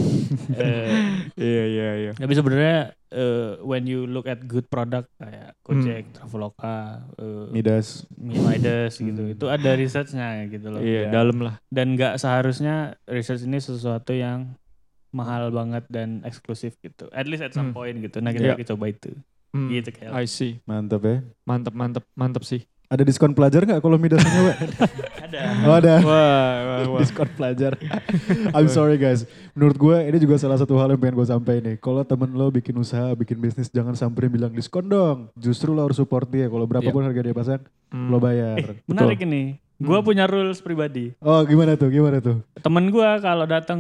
Eh, 0.56 0.90
Iya 1.36 1.64
iya 1.66 1.90
iya. 2.00 2.12
Tapi 2.14 2.34
sebenarnya 2.34 2.78
eh, 3.08 3.62
when 3.62 3.86
you 3.86 4.04
look 4.04 4.26
at 4.26 4.42
good 4.42 4.66
product 4.66 5.10
kayak 5.16 5.54
Gojek, 5.62 6.04
Hmm. 6.04 6.14
Traveloka, 6.14 6.78
eh, 7.16 7.46
Midas. 7.50 8.10
Midas 8.16 8.98
gitu, 8.98 9.22
Hmm. 9.22 9.34
itu 9.34 9.46
ada 9.46 9.72
researchnya 9.74 10.46
gitu 10.48 10.70
loh. 10.70 10.82
Iya, 10.82 11.08
Ya. 11.08 11.12
dalam 11.12 11.38
lah. 11.40 11.56
Dan 11.68 11.94
nggak 11.94 12.18
seharusnya 12.18 12.98
research 13.06 13.44
ini 13.44 13.58
sesuatu 13.58 14.12
yang 14.12 14.54
mahal 15.10 15.48
banget 15.50 15.86
dan 15.88 16.20
eksklusif 16.22 16.76
gitu. 16.80 17.08
At 17.10 17.26
least 17.26 17.42
at 17.42 17.54
some 17.54 17.72
Hmm. 17.72 17.78
point 17.78 17.96
gitu. 17.98 18.20
Nah 18.20 18.32
kita 18.32 18.54
lagi 18.54 18.68
coba 18.68 18.86
itu. 18.88 19.14
Hmm. 19.50 19.70
Gitu 19.70 19.90
kayak. 19.90 20.12
I 20.12 20.26
see. 20.26 20.60
Mantap 20.66 21.02
ya. 21.02 21.18
Mantep 21.44 21.72
mantep 21.72 22.04
mantep 22.14 22.44
sih. 22.44 22.68
Ada 22.86 23.02
diskon 23.02 23.34
pelajar 23.34 23.66
nggak 23.66 23.82
kalau 23.82 23.98
Midasnya? 23.98 24.30
Ada. 25.26 25.40
oh 25.66 25.74
ada. 25.74 25.94
Wah, 26.00 26.06
wah, 26.06 26.80
wah. 26.94 27.00
diskon 27.02 27.26
pelajar. 27.34 27.74
I'm 28.54 28.70
sorry 28.70 28.96
guys. 28.96 29.26
Menurut 29.52 29.74
gue 29.76 29.98
ini 30.06 30.18
juga 30.18 30.38
salah 30.38 30.56
satu 30.56 30.78
hal 30.78 30.94
yang 30.94 31.02
pengen 31.02 31.18
gue 31.18 31.26
sampaikan 31.26 31.64
nih. 31.66 31.76
Kalau 31.78 32.06
temen 32.06 32.30
lo 32.32 32.48
bikin 32.48 32.78
usaha, 32.78 33.10
bikin 33.12 33.38
bisnis, 33.38 33.68
jangan 33.68 33.98
sampai 33.98 34.30
bilang 34.30 34.54
diskon 34.54 34.86
dong. 34.86 35.34
Justru 35.34 35.74
lo 35.74 35.82
harus 35.82 35.98
support 35.98 36.30
dia. 36.30 36.46
Kalau 36.46 36.64
berapapun 36.64 37.02
harga 37.02 37.22
dia 37.22 37.34
pasang, 37.34 37.62
Hmm. 37.90 38.10
lo 38.10 38.18
bayar. 38.18 38.58
Eh, 38.60 38.78
menarik 38.86 39.18
ini. 39.20 39.58
Gua 39.76 40.00
Hmm. 40.00 40.08
punya 40.08 40.24
rules 40.24 40.62
pribadi. 40.62 41.12
Oh 41.20 41.44
gimana 41.44 41.76
tuh? 41.76 41.90
Gimana 41.90 42.22
tuh? 42.22 42.40
Temen 42.56 42.88
gua 42.88 43.20
kalau 43.20 43.44
datang 43.44 43.80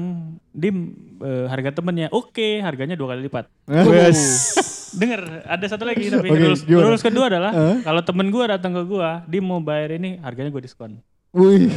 dim 0.49 0.91
eh, 1.21 1.45
harga 1.45 1.71
temennya 1.71 2.09
oke, 2.09 2.59
harganya 2.59 2.97
dua 2.97 3.13
kali 3.13 3.29
lipat. 3.29 3.45
Wes. 3.87 4.19
Dengar, 4.95 5.21
ada 5.43 5.65
satu 5.67 5.83
lagi 5.83 6.07
tapi 6.07 6.27
Oke, 6.27 6.39
rules, 6.39 6.61
gimana? 6.63 6.83
rules 6.87 7.03
kedua 7.03 7.25
adalah 7.27 7.51
Hah? 7.51 7.75
kalau 7.83 8.01
temen 8.01 8.27
gua 8.29 8.55
datang 8.55 8.71
ke 8.71 8.83
gua, 8.83 9.21
dia 9.25 9.41
mau 9.43 9.59
bayar 9.59 9.95
ini 9.95 10.17
harganya 10.19 10.49
gua 10.49 10.63
diskon. 10.63 10.99
Wih. 11.31 11.67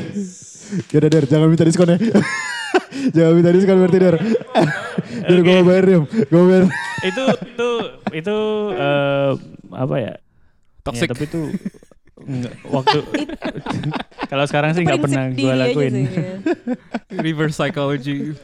Yaudah 0.94 1.10
Der, 1.10 1.24
jangan 1.26 1.50
minta 1.50 1.66
diskon 1.66 1.90
ya. 1.90 1.98
jangan 3.16 3.32
minta 3.34 3.50
diskon 3.50 3.76
berarti 3.76 3.98
Der. 3.98 4.16
Der 5.28 5.38
gue 5.40 5.52
mau 5.52 5.66
bayar 5.66 5.84
Dim. 5.84 6.02
Gue 6.06 6.42
bayar. 6.46 6.64
itu 7.00 7.24
itu 7.42 7.68
itu 8.14 8.36
eh, 8.72 9.30
apa 9.74 9.94
ya? 9.98 10.14
Toxic. 10.82 11.06
Ya, 11.06 11.12
tapi 11.12 11.24
itu 11.26 11.42
enggak, 12.18 12.54
waktu 12.66 12.98
kalau 14.30 14.44
sekarang 14.46 14.70
sih 14.74 14.82
nggak 14.82 15.00
pernah 15.00 15.24
gua 15.32 15.52
aja 15.54 15.60
lakuin. 15.66 15.92
sih, 15.92 16.04
ya. 16.06 16.34
Reverse 17.18 17.56
psychology. 17.56 18.34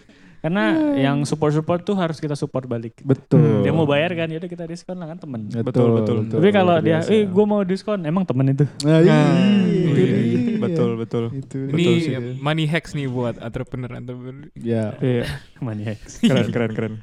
Karena 0.45 0.77
yang 0.93 1.25
support-support 1.25 1.89
tuh 1.89 1.97
harus 1.97 2.21
kita 2.21 2.37
support 2.37 2.69
balik. 2.69 3.01
Betul. 3.01 3.65
Dia 3.65 3.73
mau 3.73 3.89
bayar 3.89 4.13
kan, 4.13 4.29
yaudah 4.29 4.45
kita 4.45 4.69
diskon 4.69 5.01
lah 5.01 5.09
kan 5.09 5.17
temen. 5.17 5.49
Betul, 5.49 5.97
betul. 5.97 6.29
Tapi 6.29 6.53
kalau 6.53 6.77
dia, 6.85 7.01
eh 7.09 7.25
gue 7.25 7.45
mau 7.49 7.65
diskon, 7.65 8.05
emang 8.05 8.29
temen 8.29 8.53
itu. 8.53 8.69
Nah, 8.85 9.01
iya. 9.01 9.17
Nah, 9.25 9.65
itu 9.65 9.89
iya, 9.97 10.17
dia. 10.21 10.61
betul 10.61 10.91
betul. 11.01 11.25
Itu 11.33 11.57
Ini 11.73 11.85
dia. 11.97 12.21
money 12.45 12.69
hacks 12.69 12.93
nih 12.93 13.09
buat 13.09 13.41
entrepreneur 13.41 13.89
entrepreneur. 13.97 14.53
Ya. 14.53 14.93
Iya, 15.01 15.25
Maniak. 15.65 16.05
keren 16.21 16.53
keren 16.53 16.71
keren. 16.77 16.95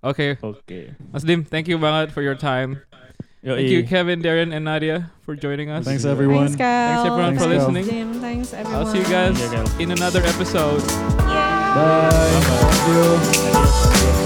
Oke, 0.00 0.40
Oke. 0.40 0.96
Mas 1.12 1.28
Dim, 1.28 1.44
thank 1.44 1.68
you 1.68 1.76
banget 1.76 2.08
for 2.08 2.24
your 2.24 2.40
time. 2.40 2.80
Yoi. 3.44 3.52
Thank 3.60 3.68
you 3.68 3.82
Kevin, 3.84 4.24
Darren, 4.24 4.48
and 4.56 4.64
Nadia 4.64 5.12
for 5.28 5.36
joining 5.36 5.68
us. 5.68 5.84
Thanks 5.84 6.08
everyone. 6.08 6.48
Thanks, 6.48 6.56
Cal. 6.56 6.72
Thanks, 6.88 7.04
everyone, 7.04 7.34
for 7.36 7.44
Thanks, 7.52 7.54
listening. 7.68 7.84
Jim. 7.84 8.08
Thanks, 8.16 8.48
everyone. 8.56 8.80
I'll 8.80 8.88
see 8.88 9.04
you 9.04 9.10
guys 9.12 9.36
Yeah, 9.38 9.60
in 9.76 9.92
another 9.92 10.24
episode. 10.24 10.80
Bye. 11.76 12.06
Thank 12.40 12.88
you. 12.88 13.46
Adios. 13.56 14.25